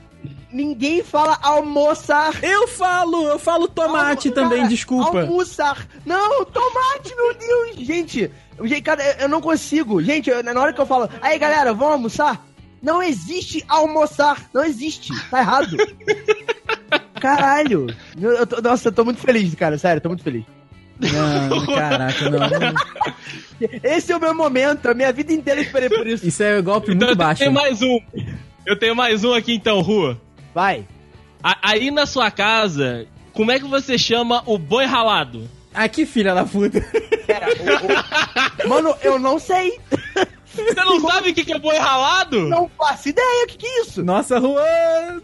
ninguém 0.56 1.04
fala 1.04 1.38
almoçar. 1.42 2.32
Eu 2.42 2.66
falo, 2.68 3.28
eu 3.28 3.38
falo 3.38 3.68
tomate 3.68 4.28
Almo- 4.28 4.34
também, 4.34 4.58
cara, 4.58 4.68
desculpa. 4.70 5.20
Almoçar. 5.20 5.86
Não, 6.04 6.44
tomate, 6.46 7.14
meu 7.14 7.34
Deus. 7.34 7.86
Gente, 7.86 8.30
cara, 8.82 9.02
eu- 9.20 9.28
não 9.28 9.40
consigo. 9.40 10.02
Gente, 10.02 10.30
eu- 10.30 10.42
na 10.42 10.58
hora 10.60 10.72
que 10.72 10.80
eu 10.80 10.86
falo, 10.86 11.08
aí 11.20 11.38
galera, 11.38 11.72
vamos 11.74 11.92
almoçar? 11.94 12.44
Não 12.82 13.02
existe 13.02 13.64
almoçar. 13.68 14.48
Não 14.54 14.64
existe. 14.64 15.12
Tá 15.30 15.40
errado. 15.40 15.76
Caralho. 17.20 17.86
Eu- 18.20 18.32
eu 18.32 18.46
tô- 18.46 18.60
nossa, 18.60 18.88
eu 18.88 18.92
tô 18.92 19.04
muito 19.04 19.20
feliz, 19.20 19.54
cara. 19.54 19.76
Sério, 19.78 20.00
tô 20.00 20.08
muito 20.08 20.22
feliz. 20.24 20.44
Não, 20.98 21.66
caraca, 21.74 22.30
não. 22.30 22.40
Esse 23.82 24.12
é 24.12 24.16
o 24.16 24.20
meu 24.20 24.34
momento. 24.34 24.86
A 24.86 24.94
minha 24.94 25.12
vida 25.12 25.32
inteira 25.32 25.60
eu 25.60 25.64
esperei 25.64 25.88
por 25.88 26.06
isso. 26.06 26.26
Isso 26.26 26.42
é 26.42 26.60
golpe 26.62 26.92
então 26.92 27.08
muito 27.08 27.12
eu 27.20 27.24
baixo. 27.24 27.40
tenho 27.40 27.52
mais 27.52 27.82
um. 27.82 27.98
Eu 28.64 28.78
tenho 28.78 28.96
mais 28.96 29.22
um 29.24 29.32
aqui 29.32 29.54
então, 29.54 29.80
Rua. 29.80 30.20
Vai. 30.56 30.86
A- 31.42 31.58
Aí 31.70 31.90
na 31.90 32.06
sua 32.06 32.30
casa, 32.30 33.06
como 33.34 33.50
é 33.52 33.58
que 33.60 33.66
você 33.66 33.98
chama 33.98 34.42
o 34.46 34.56
boi 34.56 34.86
ralado? 34.86 35.46
Aqui, 35.74 36.06
filha 36.06 36.34
da 36.34 36.46
puta. 36.46 36.80
Pera, 37.26 37.46
o- 37.50 38.64
o- 38.64 38.64
Mano, 38.70 38.94
eu 39.02 39.18
não 39.18 39.38
sei. 39.38 39.78
Você 40.46 40.74
não 40.82 40.98
sabe 41.06 41.28
o 41.28 41.34
que 41.34 41.44
que 41.44 41.52
é 41.52 41.58
boi 41.58 41.76
ralado? 41.76 42.48
Não 42.48 42.70
faço 42.78 43.10
ideia. 43.10 43.44
O 43.44 43.48
que, 43.48 43.58
que 43.58 43.66
é 43.66 43.82
isso? 43.82 44.02
Nossa, 44.02 44.40
Juan. 44.40 45.20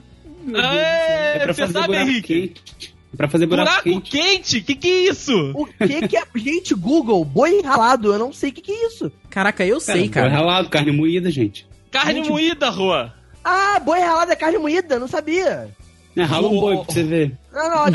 É, 0.55 1.39
É 1.39 1.47
você 1.47 1.63
fazer 1.63 1.73
sabe, 1.73 1.87
buraco 1.87 2.11
Henrique? 2.11 2.49
quente. 2.49 2.95
É 3.15 3.17
pra 3.17 3.29
fazer 3.29 3.47
buraco, 3.47 3.69
Buraco 3.71 3.85
quente. 3.85 4.11
quente? 4.11 4.61
Que 4.61 4.75
que 4.75 4.89
é 4.89 5.09
isso? 5.11 5.53
O 5.55 5.65
que, 5.65 6.09
que 6.09 6.17
é. 6.19 6.23
Gente, 6.37 6.75
Google, 6.75 7.25
boi 7.25 7.63
ralado. 7.63 8.13
Eu 8.13 8.19
não 8.19 8.35
sei 8.35 8.51
o 8.51 8.53
que, 8.53 8.61
que 8.61 8.73
é 8.73 8.87
isso. 8.89 9.11
Caraca, 9.31 9.65
eu 9.65 9.81
sei, 9.81 10.01
Boi 10.01 10.09
cara. 10.11 10.29
ralado, 10.29 10.69
carne 10.69 10.93
moída, 10.93 11.31
gente. 11.31 11.67
Carne 11.91 12.17
Gente- 12.17 12.29
moída, 12.29 12.71
Juan. 12.71 13.11
Ah, 13.45 13.79
boi 13.81 14.01
ralado 14.01 14.33
é 14.33 14.37
carne 14.37 14.59
moída. 14.59 14.99
Não 14.99 15.09
sabia. 15.09 15.69
É, 16.17 16.23
rala 16.23 16.49
um 16.49 16.61
boi 16.61 16.77
pra 16.77 16.85
você 16.85 17.03
ver. 17.03 17.33
Não, 17.53 17.71
não, 17.71 17.79
agora, 17.85 17.93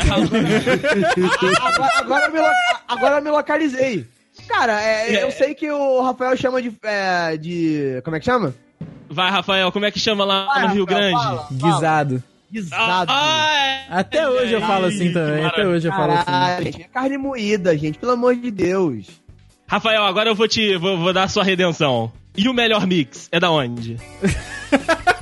agora, 1.98 2.26
eu 2.26 2.32
me, 2.32 2.38
lo- 2.40 2.54
agora 2.88 3.16
eu 3.18 3.22
me 3.22 3.30
localizei. 3.30 4.06
Cara, 4.48 4.80
é, 4.82 5.22
eu 5.22 5.30
sei 5.30 5.54
que 5.54 5.70
o 5.70 6.02
Rafael 6.02 6.36
chama 6.36 6.60
de, 6.62 6.72
é, 6.82 7.36
de. 7.36 8.00
Como 8.04 8.16
é 8.16 8.20
que 8.20 8.26
chama? 8.26 8.54
Vai, 9.10 9.30
Rafael, 9.30 9.72
como 9.72 9.84
é 9.86 9.90
que 9.90 9.98
chama 9.98 10.24
lá 10.24 10.44
Vai, 10.46 10.68
no 10.68 10.74
Rio 10.74 10.84
Rafael, 10.84 11.00
Grande? 11.10 11.24
fala, 11.24 11.46
fala. 11.46 11.72
Guisado. 11.74 12.22
Guisado. 12.50 13.12
Ah, 13.14 13.54
é. 13.56 13.86
Até 13.90 14.28
hoje 14.28 14.52
eu 14.52 14.60
falo 14.60 14.86
assim 14.86 15.12
também. 15.12 15.44
Até 15.44 15.66
hoje 15.66 15.88
eu 15.88 15.92
falo 15.92 16.12
assim. 16.12 16.64
Gente, 16.64 16.82
é 16.82 16.88
carne 16.88 17.18
moída, 17.18 17.76
gente, 17.76 17.98
pelo 17.98 18.12
amor 18.12 18.34
de 18.36 18.50
Deus. 18.50 19.06
Rafael, 19.66 20.04
agora 20.04 20.30
eu 20.30 20.34
vou 20.34 20.48
te 20.48 20.76
vou, 20.76 20.98
vou 20.98 21.12
dar 21.12 21.24
a 21.24 21.28
sua 21.28 21.44
redenção. 21.44 22.10
E 22.36 22.48
o 22.48 22.54
melhor 22.54 22.86
mix 22.86 23.28
é 23.32 23.40
da 23.40 23.50
onde? 23.50 23.96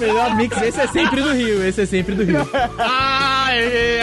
Melhor 0.00 0.34
mix, 0.36 0.60
esse 0.62 0.80
é 0.80 0.86
sempre 0.86 1.20
do 1.20 1.32
Rio. 1.32 1.64
Esse 1.66 1.82
é 1.82 1.86
sempre 1.86 2.14
do 2.14 2.24
Rio. 2.24 2.48
Ah, 2.78 3.48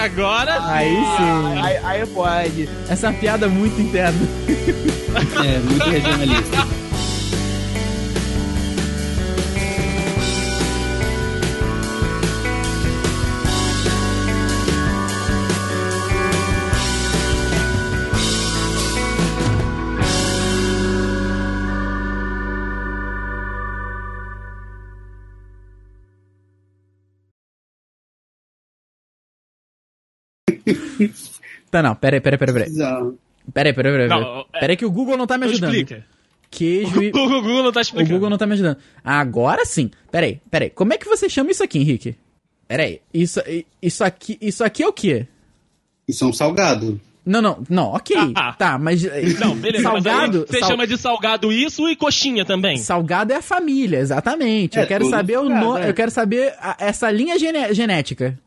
agora? 0.04 0.60
Aí 0.72 0.96
sim. 0.96 1.62
Aí, 1.62 1.78
aí 1.84 2.08
pode. 2.08 2.70
Essa 2.88 3.10
é 3.10 3.14
piada 3.14 3.48
muito 3.48 3.82
interna. 3.82 4.20
É, 5.44 5.60
muito 5.60 5.90
regionalista. 5.90 6.87
Tá, 31.72 31.82
não. 31.84 31.96
Pera 31.96 32.18
aí, 32.18 32.22
pera 32.22 32.36
aí, 32.36 32.38
pera 32.40 32.64
aí. 32.64 32.70
Bizarro. 32.70 33.18
Pera 33.54 33.70
aí, 33.70 33.74
pera 33.74 33.90
aí, 33.90 33.94
pera 33.96 34.04
aí. 34.04 34.10
Não, 34.22 34.40
é- 34.54 34.60
Pera 34.60 34.74
aí 34.74 34.78
que 34.78 34.86
o 34.86 34.92
Google 34.92 35.18
não 35.18 35.28
tá 35.28 35.38
me 35.38 35.46
Então 35.46 35.52
ajudando. 35.54 35.74
explica. 35.76 36.06
Queijo 36.50 37.04
e... 37.04 37.10
O 37.12 37.12
Google 37.12 37.64
não 37.64 37.72
tá 37.72 37.80
O 37.80 37.82
explicando. 37.82 38.14
Google 38.14 38.30
não 38.30 38.38
tá 38.38 38.46
me 38.46 38.54
ajudando. 38.54 38.78
Agora 39.04 39.66
sim. 39.66 39.90
Pera 40.12 40.26
aí, 40.26 40.40
pera 40.50 40.66
aí. 40.66 40.70
Como 40.70 40.94
é 40.94 40.98
que 40.98 41.06
você 41.08 41.28
chama 41.30 41.52
isso 41.52 41.64
aqui, 41.64 41.80
Henrique? 41.80 42.16
Pera 42.68 42.84
aí. 42.84 43.02
Isso, 43.14 43.42
isso 43.82 44.04
aqui, 44.04 44.38
isso 44.42 44.64
aqui 44.64 44.84
é 44.84 44.88
o 44.88 44.94
quê? 44.94 45.28
Isso 46.08 46.24
é 46.24 46.28
um 46.28 46.34
salgado. 46.34 47.00
Não, 47.26 47.42
não, 47.42 47.62
não, 47.70 47.86
ok. 47.92 48.16
Ah. 48.36 48.54
Tá, 48.54 48.78
mas. 48.78 49.04
Não, 49.38 49.54
beleza. 49.58 49.84
mas 49.92 50.04
Salgado. 50.04 50.46
Você 50.48 50.60
sal- 50.60 50.70
chama 50.70 50.88
de 50.88 50.98
salgado 50.98 51.52
isso 51.52 51.90
e 51.90 51.96
coxinha 51.98 52.46
também. 52.46 52.78
Salgado 52.78 53.34
é 53.34 53.36
a 53.36 53.42
família, 53.42 54.00
exatamente. 54.00 54.80
É, 54.80 54.84
eu 54.84 54.88
quero 54.88 55.10
saber 55.10 55.38
o 55.38 55.50
no... 55.50 55.78
é. 55.78 55.90
Eu 55.90 55.94
quero 55.94 56.10
saber 56.10 56.54
a- 56.62 56.78
essa 56.80 57.12
linha 57.12 57.38
gene- 57.38 57.74
genética. 57.74 58.40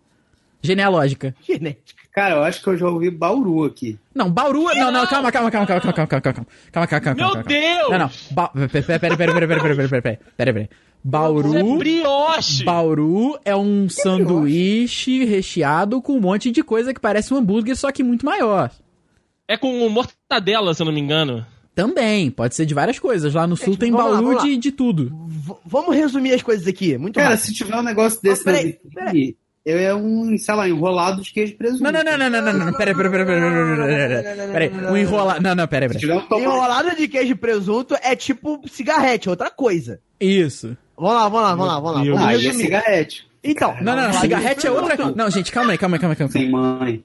Genealógica. 0.62 1.34
Genética. 1.46 1.99
Cara, 2.20 2.34
eu 2.34 2.42
acho 2.42 2.62
que 2.62 2.68
eu 2.68 2.76
já 2.76 2.86
ouvi 2.86 3.10
Bauru 3.10 3.64
aqui. 3.64 3.98
Não, 4.14 4.30
Bauru. 4.30 4.64
Não, 4.74 4.92
não, 4.92 5.06
calma, 5.06 5.32
calma, 5.32 5.50
calma, 5.50 5.66
calma, 5.66 5.82
calma, 5.82 5.92
calma, 5.92 6.06
calma, 6.06 6.20
calma, 6.20 6.46
calma, 6.70 6.86
calma, 6.86 7.00
calma, 7.00 7.14
Meu 7.14 7.30
calma. 7.30 7.42
Deus! 7.44 7.90
Não, 7.90 7.98
não. 7.98 8.10
Ba... 8.30 8.48
Pera, 8.48 8.68
pera, 8.68 8.98
pera, 8.98 9.16
pera, 9.16 9.32
pera, 9.32 9.46
pera, 9.48 9.60
pera, 9.74 9.88
pera, 10.02 10.18
pera, 10.36 10.52
pera. 10.52 10.68
Bauru. 11.02 11.48
Isso 11.48 11.56
é 11.56 11.78
brioche. 11.78 12.64
Bauru 12.64 13.38
é 13.42 13.56
um 13.56 13.88
sanduíche 13.88 15.24
recheado 15.24 16.02
com 16.02 16.12
um 16.16 16.20
monte 16.20 16.50
de 16.50 16.62
coisa 16.62 16.92
que 16.92 17.00
parece 17.00 17.32
um 17.32 17.38
hambúrguer, 17.38 17.74
só 17.74 17.90
que 17.90 18.02
muito 18.02 18.26
maior. 18.26 18.70
É 19.48 19.56
com 19.56 19.88
mortadela, 19.88 20.74
se 20.74 20.82
eu 20.82 20.84
não 20.86 20.92
me 20.92 21.00
engano. 21.00 21.46
Também, 21.74 22.30
pode 22.30 22.54
ser 22.54 22.66
de 22.66 22.74
várias 22.74 22.98
coisas. 22.98 23.32
Lá 23.32 23.46
no 23.46 23.56
sul 23.56 23.76
tem 23.78 23.90
Bauru 23.90 24.38
de, 24.42 24.58
de 24.58 24.70
tudo. 24.72 25.10
V- 25.26 25.54
vamos 25.64 25.96
resumir 25.96 26.34
as 26.34 26.42
coisas 26.42 26.66
aqui, 26.66 26.98
muito 26.98 27.14
Cara, 27.14 27.30
rápido. 27.30 27.46
se 27.46 27.54
tiver 27.54 27.76
um 27.76 27.82
negócio 27.82 28.20
desse 28.20 28.44
na 28.44 28.52
peraí, 28.52 28.78
vitrine, 28.84 29.36
eu 29.64 29.78
é 29.78 29.94
um, 29.94 30.36
sei 30.38 30.54
lá, 30.54 30.68
enrolado 30.68 31.22
de 31.22 31.32
queijo 31.32 31.52
e 31.52 31.56
presunto. 31.56 31.82
Não, 31.82 31.92
não, 31.92 32.02
não, 32.02 32.16
não, 32.16 32.30
não, 32.30 32.42
não, 32.42 32.66
não. 32.66 32.72
Pera, 32.72 32.94
pera, 32.94 33.10
pera, 33.10 33.26
pera, 33.26 33.40
pera, 33.40 33.76
pera, 33.76 34.22
pera. 34.22 34.52
Pera 34.52 34.64
aí, 34.64 34.92
um 34.92 34.96
enrolar. 34.96 35.42
Não, 35.42 35.54
não, 35.54 35.68
pera, 35.68 35.86
Se 35.86 35.88
pera. 35.88 36.00
tiver 36.00 36.14
um 36.14 36.20
tomate, 36.26 36.42
Enrolada 36.42 36.94
de 36.94 37.08
queijo 37.08 37.32
e 37.32 37.34
presunto 37.34 37.94
é 38.02 38.16
tipo 38.16 38.62
cigarrete, 38.68 39.28
outra 39.28 39.50
coisa. 39.50 40.00
Isso. 40.18 40.76
Vamos 40.96 41.14
lá, 41.14 41.28
vamos 41.28 41.42
lá, 41.42 41.54
vamos 41.54 41.66
lá, 41.66 41.74
vamos 41.74 41.92
lá. 41.94 42.02
Deus. 42.02 42.18
Vamos 42.18 42.34
aí 42.34 42.46
é 42.46 42.52
cigarrete. 42.52 43.30
Então. 43.42 43.74
Não, 43.80 43.96
não, 43.96 44.04
não, 44.04 44.12
cigarrete 44.14 44.66
é 44.66 44.70
lá. 44.70 44.80
outra. 44.80 45.12
Não, 45.14 45.30
gente, 45.30 45.52
calma 45.52 45.72
aí, 45.72 45.78
calma 45.78 45.96
aí, 45.96 46.00
calma 46.00 46.12
aí, 46.14 46.18
calma 46.18 46.32
aí. 46.34 46.40
Sem 46.40 46.50
mãe. 46.50 47.04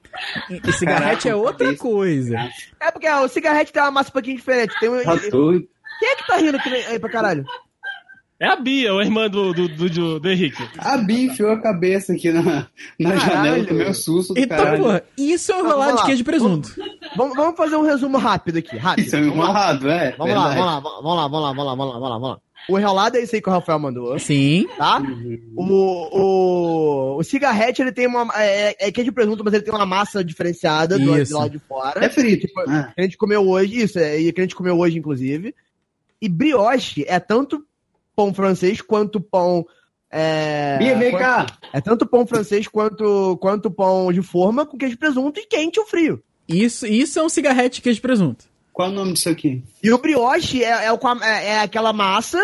E 0.49 0.72
cigarrete 0.74 1.30
é 1.30 1.36
outra 1.36 1.76
coisa. 1.76 2.38
É 2.80 2.91
porque 2.91 3.08
ó, 3.08 3.24
o 3.24 3.28
cigarrete 3.28 3.72
tem 3.74 3.82
uma 3.82 3.91
massa 3.91 4.10
um 4.10 4.14
pouquinho 4.14 4.38
diferente. 4.38 4.74
Tem 4.80 4.89
um... 4.89 5.03
Tá. 5.03 5.18
Quem 5.18 6.10
é 6.10 6.16
que 6.16 6.28
tá 6.28 6.38
rindo 6.38 6.58
aqui 6.58 6.70
aí 6.70 6.99
pra 6.99 7.10
caralho? 7.10 7.45
É 8.38 8.47
a 8.47 8.55
Bia, 8.57 8.91
a 8.91 9.01
irmã 9.03 9.29
do, 9.29 9.53
do, 9.53 9.67
do, 9.69 9.89
do- 9.89 10.19
do 10.19 10.29
Henrique. 10.29 10.61
A 10.77 10.97
Bi 10.97 11.25
enfiou 11.27 11.51
a 11.51 11.61
cabeça 11.61 12.11
aqui 12.13 12.31
na, 12.31 12.67
na 12.99 13.15
janela, 13.15 13.65
tomei 13.65 13.88
um 13.89 13.93
susto 13.93 14.33
do 14.33 14.39
Então, 14.39 14.57
caralho. 14.57 14.83
pô, 14.83 15.01
isso 15.17 15.51
é 15.51 15.55
um 15.55 15.59
enrolado 15.59 15.86
vamos 15.86 16.01
de 16.01 16.05
queijo 16.07 16.21
e 16.21 16.25
presunto. 16.25 16.75
Vamos, 17.15 17.36
vamos 17.36 17.55
fazer 17.55 17.77
um 17.77 17.83
resumo 17.83 18.17
rápido 18.17 18.57
aqui, 18.59 18.75
rápido. 18.77 19.05
Isso 19.05 19.15
é 19.15 19.19
um 19.19 19.29
Vamos 19.29 19.38
lá. 19.38 19.45
enrolado, 19.51 19.89
é. 19.89 20.15
Vamos 20.17 20.36
lá, 20.36 20.49
vamos 20.49 20.65
lá, 20.65 20.79
vamos 20.79 21.15
lá, 21.15 21.27
vamos 21.27 21.43
lá, 21.43 21.47
vamos 21.47 21.65
lá, 21.65 21.75
vamos 21.75 21.86
lá, 21.86 21.93
vamos 21.93 22.09
lá, 22.09 22.09
vamos 22.17 22.29
lá. 22.29 22.39
O 22.67 22.79
enrolado 22.79 23.15
é 23.17 23.21
isso 23.21 23.36
aí 23.36 23.41
que 23.41 23.47
o 23.47 23.51
Rafael 23.51 23.77
mandou, 23.79 24.17
Sim. 24.19 24.65
tá? 24.75 24.99
O, 25.55 25.63
o, 26.19 27.17
o 27.19 27.23
cigarrete, 27.23 27.81
ele 27.81 27.91
tem 27.91 28.07
uma... 28.07 28.27
É, 28.36 28.88
é 28.88 28.91
queijo 28.91 29.11
e 29.11 29.13
presunto, 29.13 29.43
mas 29.45 29.53
ele 29.53 29.63
tem 29.63 29.73
uma 29.73 29.86
massa 29.86 30.23
diferenciada 30.23 30.97
do, 30.97 31.23
do 31.23 31.38
lado 31.38 31.51
de 31.51 31.59
fora. 31.59 32.03
É 32.03 32.09
frito. 32.09 32.47
Tipo, 32.47 32.61
Ah, 32.67 32.91
que 32.93 32.99
a 33.01 33.03
gente 33.03 33.17
comeu 33.17 33.47
hoje, 33.47 33.81
isso, 33.81 33.99
é, 33.99 34.19
e 34.19 34.33
que 34.33 34.41
a 34.41 34.43
gente 34.43 34.55
comeu 34.55 34.77
hoje, 34.79 34.97
inclusive. 34.97 35.53
E 36.21 36.27
brioche 36.27 37.05
é 37.07 37.19
tanto 37.19 37.63
pão 38.16 38.34
francês 38.34 38.82
quanto 38.82 39.20
pão. 39.20 39.66
É, 40.11 40.78
Bia, 40.78 40.95
vem 40.97 41.11
quanto- 41.11 41.22
cá. 41.22 41.45
É 41.74 41.82
tanto 41.82 42.05
pão 42.05 42.26
francês 42.26 42.68
quanto, 42.68 43.38
quanto 43.41 43.70
pão 43.70 44.13
de 44.13 44.22
forma 44.22 44.66
com 44.66 44.78
queijo 44.78 44.93
e 44.95 44.97
presunto 44.97 45.39
e 45.39 45.45
quente 45.45 45.80
ou 45.80 45.86
frio. 45.86 46.24
Isso, 46.47 46.86
isso 46.88 47.20
é 47.20 47.24
um 47.24 47.30
cigarrete 47.30 47.76
de 47.78 47.82
queijo 47.82 47.99
e 47.99 48.01
presunto. 48.01 48.45
Qual 48.72 48.88
é 48.88 48.91
o 48.91 48.93
nome 48.93 49.13
disso 49.13 49.30
aqui? 49.30 49.63
E 49.82 49.91
o 49.91 49.97
brioche 49.97 50.63
é, 50.63 50.86
é, 50.86 50.91
o 50.93 50.99
é- 51.24 51.45
é 51.47 51.59
aquela 51.61 51.91
massa. 51.91 52.43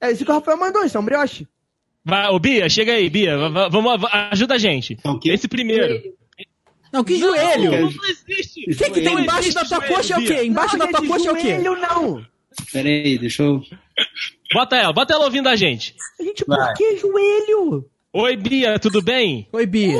É 0.00 0.10
isso 0.10 0.24
que 0.24 0.30
o 0.30 0.34
Rafael 0.34 0.56
mandou, 0.58 0.84
isso 0.84 0.96
é 0.96 1.00
um 1.00 1.04
brioche. 1.04 1.46
Vai, 2.04 2.26
ô 2.28 2.38
Bia, 2.38 2.68
chega 2.68 2.92
aí, 2.94 3.08
Bia. 3.08 3.36
va- 3.36 3.48
va- 3.48 3.68
Vamos, 3.68 4.00
va- 4.00 4.28
ajuda 4.32 4.54
a 4.54 4.58
gente. 4.58 4.94
Então, 4.94 5.12
o 5.14 5.20
quê? 5.20 5.30
Esse 5.30 5.46
primeiro. 5.46 6.02
Não, 6.92 7.04
que 7.04 7.16
joelho! 7.18 7.70
Não, 7.72 7.88
O 7.88 7.92
não 7.94 8.04
existe. 8.08 8.64
que 8.66 8.90
que 8.90 9.00
tem 9.00 9.20
embaixo 9.20 9.54
da 9.54 9.64
tua 9.64 9.78
joelho, 9.78 9.94
coxa 9.94 10.14
é 10.14 10.18
o 10.18 10.24
quê? 10.26 10.44
Embaixo 10.44 10.76
não, 10.76 10.86
da 10.86 10.92
tua 10.92 11.00
gente, 11.00 11.08
coxa 11.12 11.28
é 11.28 11.32
o 11.32 11.36
quê? 11.36 11.54
joelho 11.54 11.76
não. 11.80 12.26
Pera 12.72 12.88
aí, 12.88 13.18
deixa 13.18 13.42
eu... 13.44 13.62
Bota 14.52 14.76
ela, 14.76 14.92
bota 14.92 15.14
ela 15.14 15.24
ouvindo 15.24 15.48
a 15.48 15.56
gente. 15.56 15.94
Gente, 16.20 16.44
Vai. 16.46 16.68
por 16.68 16.74
que 16.74 16.96
joelho? 16.98 17.88
Oi, 18.12 18.36
Bia, 18.36 18.78
tudo 18.78 19.00
bem? 19.02 19.48
Oi, 19.52 19.66
Bia. 19.66 19.98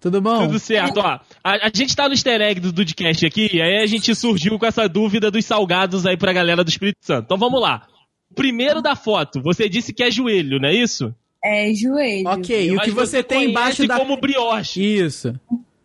Tudo 0.00 0.20
bom? 0.20 0.46
Tudo 0.46 0.58
certo, 0.58 0.98
ó. 0.98 1.20
A, 1.44 1.66
a 1.66 1.70
gente 1.72 1.94
tá 1.94 2.08
no 2.08 2.14
easter 2.14 2.40
egg 2.40 2.58
do 2.58 2.72
Dudcast 2.72 3.24
aqui, 3.26 3.50
e 3.52 3.60
aí 3.60 3.82
a 3.82 3.86
gente 3.86 4.14
surgiu 4.14 4.58
com 4.58 4.64
essa 4.66 4.88
dúvida 4.88 5.30
dos 5.30 5.44
salgados 5.44 6.06
aí 6.06 6.16
pra 6.16 6.32
galera 6.32 6.64
do 6.64 6.70
Espírito 6.70 6.98
Santo. 7.02 7.26
Então 7.26 7.36
vamos 7.36 7.60
lá. 7.60 7.86
Primeiro 8.34 8.80
da 8.80 8.96
foto, 8.96 9.42
você 9.42 9.68
disse 9.68 9.92
que 9.92 10.02
é 10.02 10.10
joelho, 10.10 10.58
não 10.58 10.68
é 10.68 10.74
isso? 10.74 11.14
É 11.44 11.72
joelho. 11.74 12.28
Ok, 12.28 12.70
e 12.70 12.76
o 12.76 12.80
que 12.80 12.90
você 12.90 13.22
tem 13.22 13.38
conhece 13.38 13.50
embaixo 13.50 13.86
da. 13.86 13.98
como 13.98 14.16
brioche. 14.16 14.82
Isso. 14.82 15.38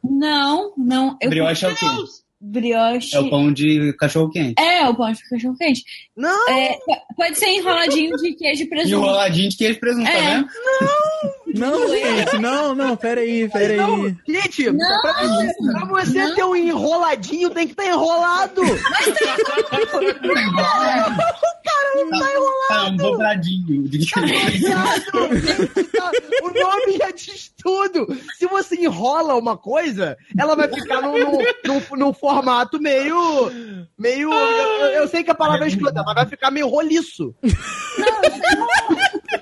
Não, 0.04 0.74
não. 0.78 1.18
Eu 1.22 1.30
Brioche 1.30 1.66
é 1.66 1.70
o 1.70 1.76
quê? 1.76 1.86
Brioche. 2.48 3.16
É 3.16 3.20
o 3.20 3.30
pão 3.30 3.52
de 3.52 3.94
cachorro-quente. 3.94 4.56
É, 4.62 4.88
o 4.88 4.96
pão 4.96 5.12
de 5.12 5.30
cachorro 5.30 5.56
quente. 5.58 5.84
Não, 6.16 6.50
É, 6.50 6.78
pode 7.18 7.38
ser 7.38 7.48
enroladinho 7.50 8.16
de 8.18 8.34
queijo 8.36 8.64
e 8.64 8.68
presunto. 8.70 8.96
Enroladinho 8.96 9.50
de 9.50 9.58
queijo 9.58 9.74
e 9.78 9.80
presunto, 9.80 10.08
É. 10.08 10.14
tá 10.14 10.20
vendo? 10.22 10.48
Não, 10.82 11.45
gente, 11.56 12.38
não, 12.40 12.76
não, 12.76 12.96
pera 12.98 13.22
aí, 13.22 13.48
pera 13.50 13.74
aí. 13.74 13.78
não. 13.78 14.16
Gente, 14.28 14.70
Não, 14.72 15.02
pra 15.02 15.14
você, 15.14 15.54
pra 15.72 15.86
você 15.86 16.24
não. 16.28 16.36
ter 16.36 16.44
um 16.44 16.56
enroladinho, 16.56 17.50
tem 17.50 17.66
que 17.68 17.74
estar 17.74 17.86
enrolado. 17.86 18.62
Tá, 22.68 22.88
um 22.90 22.96
dobradinho. 22.98 23.88
de 23.88 24.00
queijo. 24.00 24.68
o 26.44 26.48
nome 26.50 26.98
já 26.98 27.12
diz 27.12 27.52
tudo. 27.62 28.08
Se 28.38 28.46
você 28.48 28.76
enrola 28.76 29.36
uma 29.36 29.58
coisa, 29.58 30.18
ela 30.38 30.56
vai 30.56 30.68
ficar 30.68 31.02
num, 31.02 31.18
num, 31.18 31.38
num- 31.66 31.98
num 31.98 32.14
formato 32.14 32.80
meio. 32.82 33.52
meio. 33.98 34.32
Eu, 34.34 34.88
eu 35.02 35.08
sei 35.08 35.24
que 35.24 35.32
a 35.32 35.36
palavra 35.36 35.66
é 35.66 35.70
escrota, 35.70 36.04
mas 36.06 36.16
vai 36.16 36.26
ficar 36.26 36.52
meio 36.52 36.68
roliço. 36.68 37.34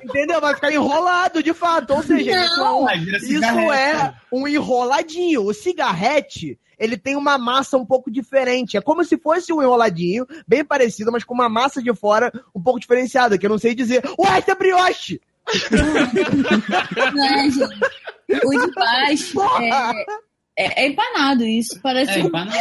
Entendeu? 0.04 0.42
Vai 0.42 0.56
ficar 0.56 0.72
enrolado, 0.72 1.42
de 1.44 1.54
fato. 1.54 1.94
Ou 1.94 2.04
seja, 2.04 2.32
isso 2.46 2.62
é 2.62 2.72
um, 2.72 2.90
isso 2.90 3.26
cigarrete. 3.28 3.72
é 3.74 4.14
um 4.32 4.48
enroladinho. 4.48 5.44
O 5.46 5.54
cigarrete, 5.54 6.60
ele 6.78 6.98
tem 6.98 7.16
uma 7.16 7.38
massa 7.38 7.78
um 7.78 7.86
pouco 7.86 8.12
diferente. 8.12 8.76
É 8.78 8.82
como 8.82 9.04
se 9.04 9.18
fosse 9.18 9.52
um 9.54 9.62
enroladinho, 9.62 10.26
bem 10.48 10.64
parecido, 10.66 11.12
mas 11.12 11.24
com 11.24 11.34
uma 11.34 11.50
massa 11.50 11.82
de 11.82 11.94
fora 11.96 12.32
um 12.56 12.62
pouco 12.62 12.80
diferenciada, 12.80 13.38
que 13.38 13.46
eu 13.46 13.50
não 13.50 13.58
sei 13.60 13.74
dizer. 13.76 14.04
Ué, 14.20 14.40
isso 14.40 14.52
é 14.52 14.56
brioche! 14.56 15.22
Não 17.14 17.26
é, 17.26 17.50
gente. 17.50 18.46
O 18.46 18.50
de 18.66 18.72
baixo 18.74 19.42
é, 19.62 20.06
é, 20.58 20.84
é 20.84 20.88
empanado, 20.88 21.44
isso. 21.46 21.80
Parece 21.82 22.20
É, 22.20 22.24
um. 22.24 22.28
empanada, 22.28 22.56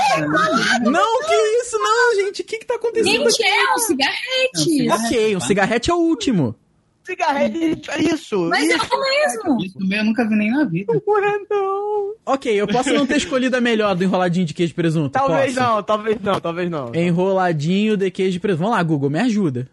né? 0.81 0.91
Não, 0.91 1.21
que 1.23 1.35
isso, 1.63 1.79
não, 1.79 2.15
gente. 2.17 2.43
O 2.43 2.45
que 2.45 2.59
que 2.59 2.67
tá 2.67 2.75
acontecendo 2.75 3.31
Gente, 3.31 3.43
aqui? 3.43 3.45
é 3.45 3.75
um 3.75 3.79
cigarrete. 3.79 4.89
É 4.89 4.93
um 4.95 4.97
Ok, 5.07 5.37
um 5.37 5.41
cigarrete 5.41 5.91
é 5.91 5.95
o 5.95 5.99
último. 5.99 6.57
Cigarrete, 7.05 7.91
é 7.91 8.01
isso. 8.03 8.39
Mas 8.49 8.69
é 8.69 8.77
isso. 8.77 8.95
o 8.95 9.01
mesmo. 9.01 9.65
Isso 9.65 9.79
também 9.79 9.99
eu 9.99 10.05
nunca 10.05 10.29
vi 10.29 10.37
nem 10.37 10.51
na 10.51 10.65
vida. 10.65 10.93
Ué, 11.07 11.39
não. 11.51 12.13
Ok, 12.25 12.53
eu 12.53 12.67
posso 12.69 12.93
não 12.93 13.07
ter 13.07 13.17
escolhido 13.19 13.57
a 13.57 13.61
melhor 13.61 13.95
do 13.95 14.05
enroladinho 14.05 14.47
de 14.47 14.55
queijo 14.55 14.73
e 14.73 14.75
presunto. 14.75 15.11
Talvez 15.11 15.55
posso. 15.55 15.67
não, 15.67 15.83
talvez 15.83 16.21
não, 16.21 16.41
talvez 16.41 16.71
não. 16.71 16.95
Enroladinho 16.95 17.97
de 17.97 18.11
queijo 18.11 18.37
e 18.37 18.41
presunto. 18.41 18.63
Vamos 18.65 18.77
lá, 18.77 18.83
Google, 18.83 19.11
me 19.11 19.19
ajuda. 19.19 19.69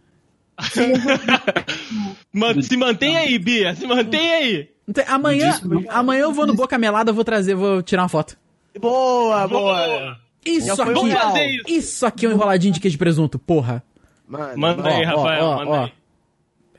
Se 2.62 2.78
mantém 2.78 3.16
aí, 3.18 3.38
Bia. 3.40 3.76
Se 3.76 3.86
mantém 3.86 4.34
aí. 4.34 4.70
Amanhã, 5.08 5.60
amanhã 5.90 6.22
eu 6.24 6.34
vou 6.34 6.48
no 6.48 6.56
Boca 6.56 6.78
Melada, 6.78 7.12
vou 7.14 7.24
trazer, 7.24 7.56
vou 7.56 7.82
tirar 7.82 8.04
uma 8.04 8.10
foto. 8.10 8.38
Boa, 8.80 9.48
boa. 9.48 9.88
Boa. 9.88 10.18
Isso 10.46 10.82
aqui, 10.82 11.10
isso. 11.10 11.64
isso 11.68 12.06
aqui 12.06 12.26
é 12.26 12.30
um 12.30 12.32
enroladinho 12.32 12.74
de 12.74 12.80
queijo 12.80 12.96
e 12.96 12.98
presunto, 12.98 13.38
porra. 13.38 13.84
Mano, 14.28 14.58
Manda 14.58 14.84
mano. 14.84 14.96
aí, 14.96 15.04
Rafael. 15.04 15.44
ó, 15.46 15.58
manda 15.58 15.72
ó. 15.72 15.84
aí. 15.86 15.92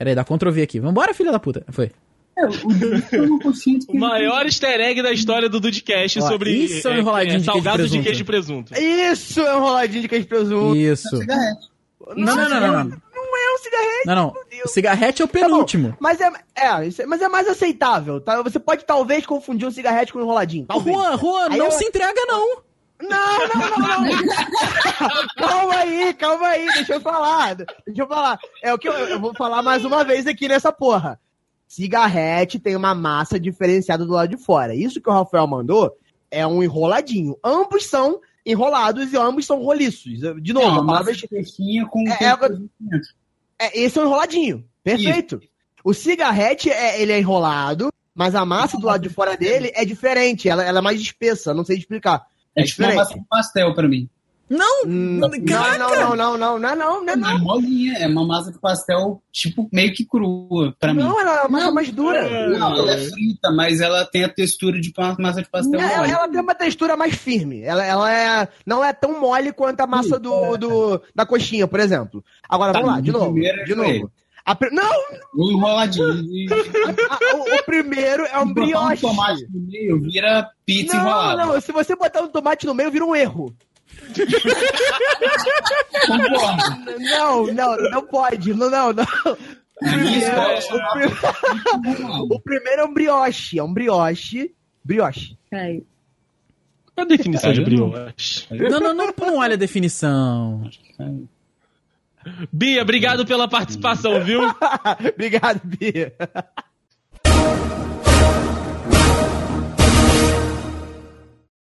Pera 0.00 0.10
aí, 0.12 0.14
dá 0.16 0.24
Ctrl 0.24 0.50
V 0.50 0.62
aqui. 0.62 0.80
Vambora, 0.80 1.12
filha 1.12 1.30
da 1.30 1.38
puta. 1.38 1.62
Foi. 1.68 1.90
É, 2.38 2.46
o 2.46 2.72
Deus 2.72 3.04
foi 3.04 3.20
uma 3.20 3.38
coxinha 3.38 3.78
de 3.80 3.86
O 3.90 3.98
maior 3.98 4.46
easter 4.46 4.80
egg 4.80 5.02
da 5.02 5.12
história 5.12 5.46
do 5.46 5.60
Dudcast 5.60 6.20
Ó, 6.20 6.26
sobre 6.26 6.50
isso 6.52 6.88
é 6.88 6.92
um 6.92 6.98
enroladinho 7.00 7.38
de 7.38 7.44
queijo 7.44 7.50
e 7.50 7.62
salgados 7.62 7.90
de 7.90 7.98
presunto. 7.98 8.04
queijo 8.06 8.20
e 8.22 8.24
presunto. 8.24 8.74
Isso 8.80 9.40
é 9.42 9.56
um 9.56 9.60
roladinho 9.60 10.00
de 10.00 10.08
queijo 10.08 10.24
e 10.24 10.28
presunto. 10.28 10.74
Isso. 10.76 11.16
cigarrete. 11.18 11.68
Não, 12.16 12.34
não, 12.34 12.48
não, 12.48 12.60
não, 12.60 12.72
não. 12.72 12.84
Não 12.84 13.36
é 13.36 13.54
um 13.54 13.58
cigarrete. 13.58 14.06
Não, 14.06 14.14
não. 14.14 14.34
O 14.64 14.68
cigarrete 14.68 15.20
é 15.20 15.24
o 15.26 15.28
Tá 15.28 15.38
penúltimo. 15.38 15.94
Mas 16.00 16.18
é, 16.18 16.32
é, 16.56 16.86
isso 16.86 17.02
é- 17.02 17.06
mas 17.06 17.20
é 17.20 17.28
mais 17.28 17.46
aceitável, 17.46 18.22
tá? 18.22 18.40
Você 18.40 18.58
pode 18.58 18.86
talvez 18.86 19.26
confundir 19.26 19.68
um 19.68 19.70
cigarrete 19.70 20.10
com 20.14 20.18
um 20.18 20.22
enroladinho. 20.22 20.64
Talvez. 20.64 20.96
Juan, 20.96 21.18
Juan, 21.18 21.48
Aí 21.50 21.58
não 21.58 21.66
eu- 21.66 21.72
se 21.72 21.84
entrega, 21.84 22.22
não. 22.26 22.62
Não, 23.02 23.48
não, 23.48 23.78
não, 23.78 24.02
não. 24.02 25.26
calma 25.36 25.74
aí, 25.74 26.14
calma 26.14 26.48
aí, 26.48 26.66
deixa 26.74 26.94
eu 26.94 27.00
falar. 27.00 27.54
Deixa 27.54 28.02
eu 28.02 28.06
falar. 28.06 28.38
É 28.62 28.72
o 28.72 28.78
que 28.78 28.88
eu, 28.88 28.92
eu 28.92 29.20
vou 29.20 29.34
falar 29.34 29.62
mais 29.62 29.84
uma 29.84 30.04
vez 30.04 30.26
aqui 30.26 30.48
nessa 30.48 30.72
porra. 30.72 31.20
Cigarrete 31.66 32.58
tem 32.58 32.74
uma 32.74 32.94
massa 32.94 33.38
diferenciada 33.38 34.04
do 34.04 34.12
lado 34.12 34.36
de 34.36 34.36
fora. 34.36 34.74
Isso 34.74 35.00
que 35.00 35.08
o 35.08 35.12
Rafael 35.12 35.46
mandou 35.46 35.96
é 36.30 36.46
um 36.46 36.62
enroladinho. 36.62 37.38
Ambos 37.44 37.86
são 37.86 38.20
enrolados 38.44 39.12
e 39.12 39.16
ambos 39.16 39.46
são 39.46 39.62
roliços. 39.62 40.18
De 40.42 40.52
novo, 40.52 40.66
a 40.66 40.72
uma 40.72 40.86
palavra 40.86 41.14
de 41.14 41.28
coxinha 41.28 41.86
com... 41.86 42.04
É, 42.08 42.18
é-. 42.24 43.66
É, 43.66 43.80
esse 43.80 43.98
é 43.98 44.02
um 44.02 44.06
enroladinho. 44.06 44.64
Perfeito. 44.82 45.40
O 45.84 45.94
cigarrete, 45.94 46.70
é, 46.70 47.00
ele 47.00 47.12
é 47.12 47.18
enrolado, 47.18 47.92
mas 48.14 48.34
a 48.34 48.44
massa 48.44 48.76
do 48.76 48.86
lado 48.86 49.02
de 49.02 49.08
fora 49.08 49.36
dele 49.36 49.70
é 49.74 49.84
diferente. 49.84 50.48
Ela, 50.48 50.64
ela 50.64 50.78
é 50.80 50.82
mais 50.82 51.00
espessa, 51.00 51.54
não 51.54 51.64
sei 51.64 51.78
explicar. 51.78 52.26
É 52.56 52.62
tipo 52.64 52.82
uma 52.82 52.94
massa 52.94 53.14
de 53.14 53.24
pastel 53.28 53.74
pra 53.74 53.88
mim. 53.88 54.08
Não, 54.48 54.82
Hum, 54.84 55.20
Não, 55.20 55.28
não, 55.28 55.78
não, 55.78 56.16
não, 56.16 56.16
não, 56.16 56.58
não, 56.58 56.58
não, 56.58 57.02
não, 57.04 57.12
É 57.12 57.14
não. 57.16 57.38
molinha, 57.38 57.98
é 57.98 58.08
uma 58.08 58.26
massa 58.26 58.50
de 58.50 58.58
pastel, 58.58 59.22
tipo, 59.30 59.68
meio 59.72 59.94
que 59.94 60.04
crua 60.04 60.74
pra 60.80 60.92
mim. 60.92 61.04
Não, 61.04 61.20
ela 61.20 61.36
é 61.36 61.40
uma 61.42 61.48
massa 61.50 61.66
Não. 61.66 61.74
mais 61.74 61.92
dura. 61.92 62.48
Não, 62.58 62.74
ela 62.76 62.92
é 62.94 62.98
frita, 62.98 63.52
mas 63.52 63.80
ela 63.80 64.04
tem 64.04 64.24
a 64.24 64.28
textura 64.28 64.80
de 64.80 64.92
uma 64.98 65.14
massa 65.20 65.40
de 65.40 65.48
pastel 65.48 65.78
Ela, 65.78 65.98
mole. 65.98 66.10
ela 66.10 66.28
tem 66.28 66.40
uma 66.40 66.54
textura 66.56 66.96
mais 66.96 67.14
firme. 67.14 67.62
Ela, 67.62 67.84
ela 67.86 68.12
é, 68.12 68.48
não 68.66 68.82
é 68.84 68.92
tão 68.92 69.20
mole 69.20 69.52
quanto 69.52 69.82
a 69.82 69.86
massa 69.86 70.18
do, 70.18 70.56
do, 70.56 71.00
da 71.14 71.24
coxinha, 71.24 71.68
por 71.68 71.78
exemplo. 71.78 72.24
Agora, 72.48 72.72
Tá, 72.72 72.80
vamos 72.80 72.94
lá, 72.96 73.00
de 73.00 73.10
o 73.10 73.12
novo. 73.12 73.38
é 73.44 73.62
De 73.62 73.74
novo. 73.76 74.10
A 74.50 74.56
não, 74.72 74.90
O 75.34 75.50
enroladinho. 75.52 76.08
a- 76.10 77.36
o, 77.36 77.54
o 77.60 77.62
primeiro 77.64 78.24
é 78.24 78.38
um 78.38 78.46
botar 78.46 78.50
um 78.50 78.54
brioche. 78.54 79.00
tomate 79.02 79.46
no 79.52 79.60
meio, 79.66 80.00
vira 80.00 80.50
pizza 80.66 80.96
Não, 80.96 81.02
enrolada. 81.02 81.46
não, 81.46 81.60
se 81.60 81.70
você 81.72 81.94
botar 81.94 82.22
um 82.22 82.28
tomate 82.28 82.66
no 82.66 82.74
meio, 82.74 82.90
vira 82.90 83.04
um 83.04 83.14
erro. 83.14 83.54
Não, 86.98 87.46
não, 87.46 87.76
não 87.90 88.02
pode. 88.06 88.52
Não, 88.54 88.70
não, 88.70 88.92
não. 88.92 89.04
O, 89.82 90.20
chamava 90.20 90.92
prim- 90.92 92.26
o 92.30 92.40
primeiro 92.40 92.82
é 92.82 92.84
um 92.84 92.92
brioche. 92.92 93.58
É 93.58 93.62
um 93.62 93.72
brioche. 93.72 94.52
Brioche. 94.84 95.36
Peraí. 95.50 95.82
Qual 96.94 97.04
a 97.04 97.08
definição 97.08 97.52
de 97.52 97.60
brioche? 97.62 98.46
Não, 98.50 98.80
não, 98.80 98.94
não, 98.94 99.14
não 99.18 99.36
olha 99.38 99.54
a 99.54 99.58
definição. 99.58 100.68
Bia, 102.52 102.82
obrigado 102.82 103.24
pela 103.24 103.48
participação, 103.48 104.22
viu? 104.22 104.42
Obrigado, 105.14 105.60
Bia. 105.64 106.14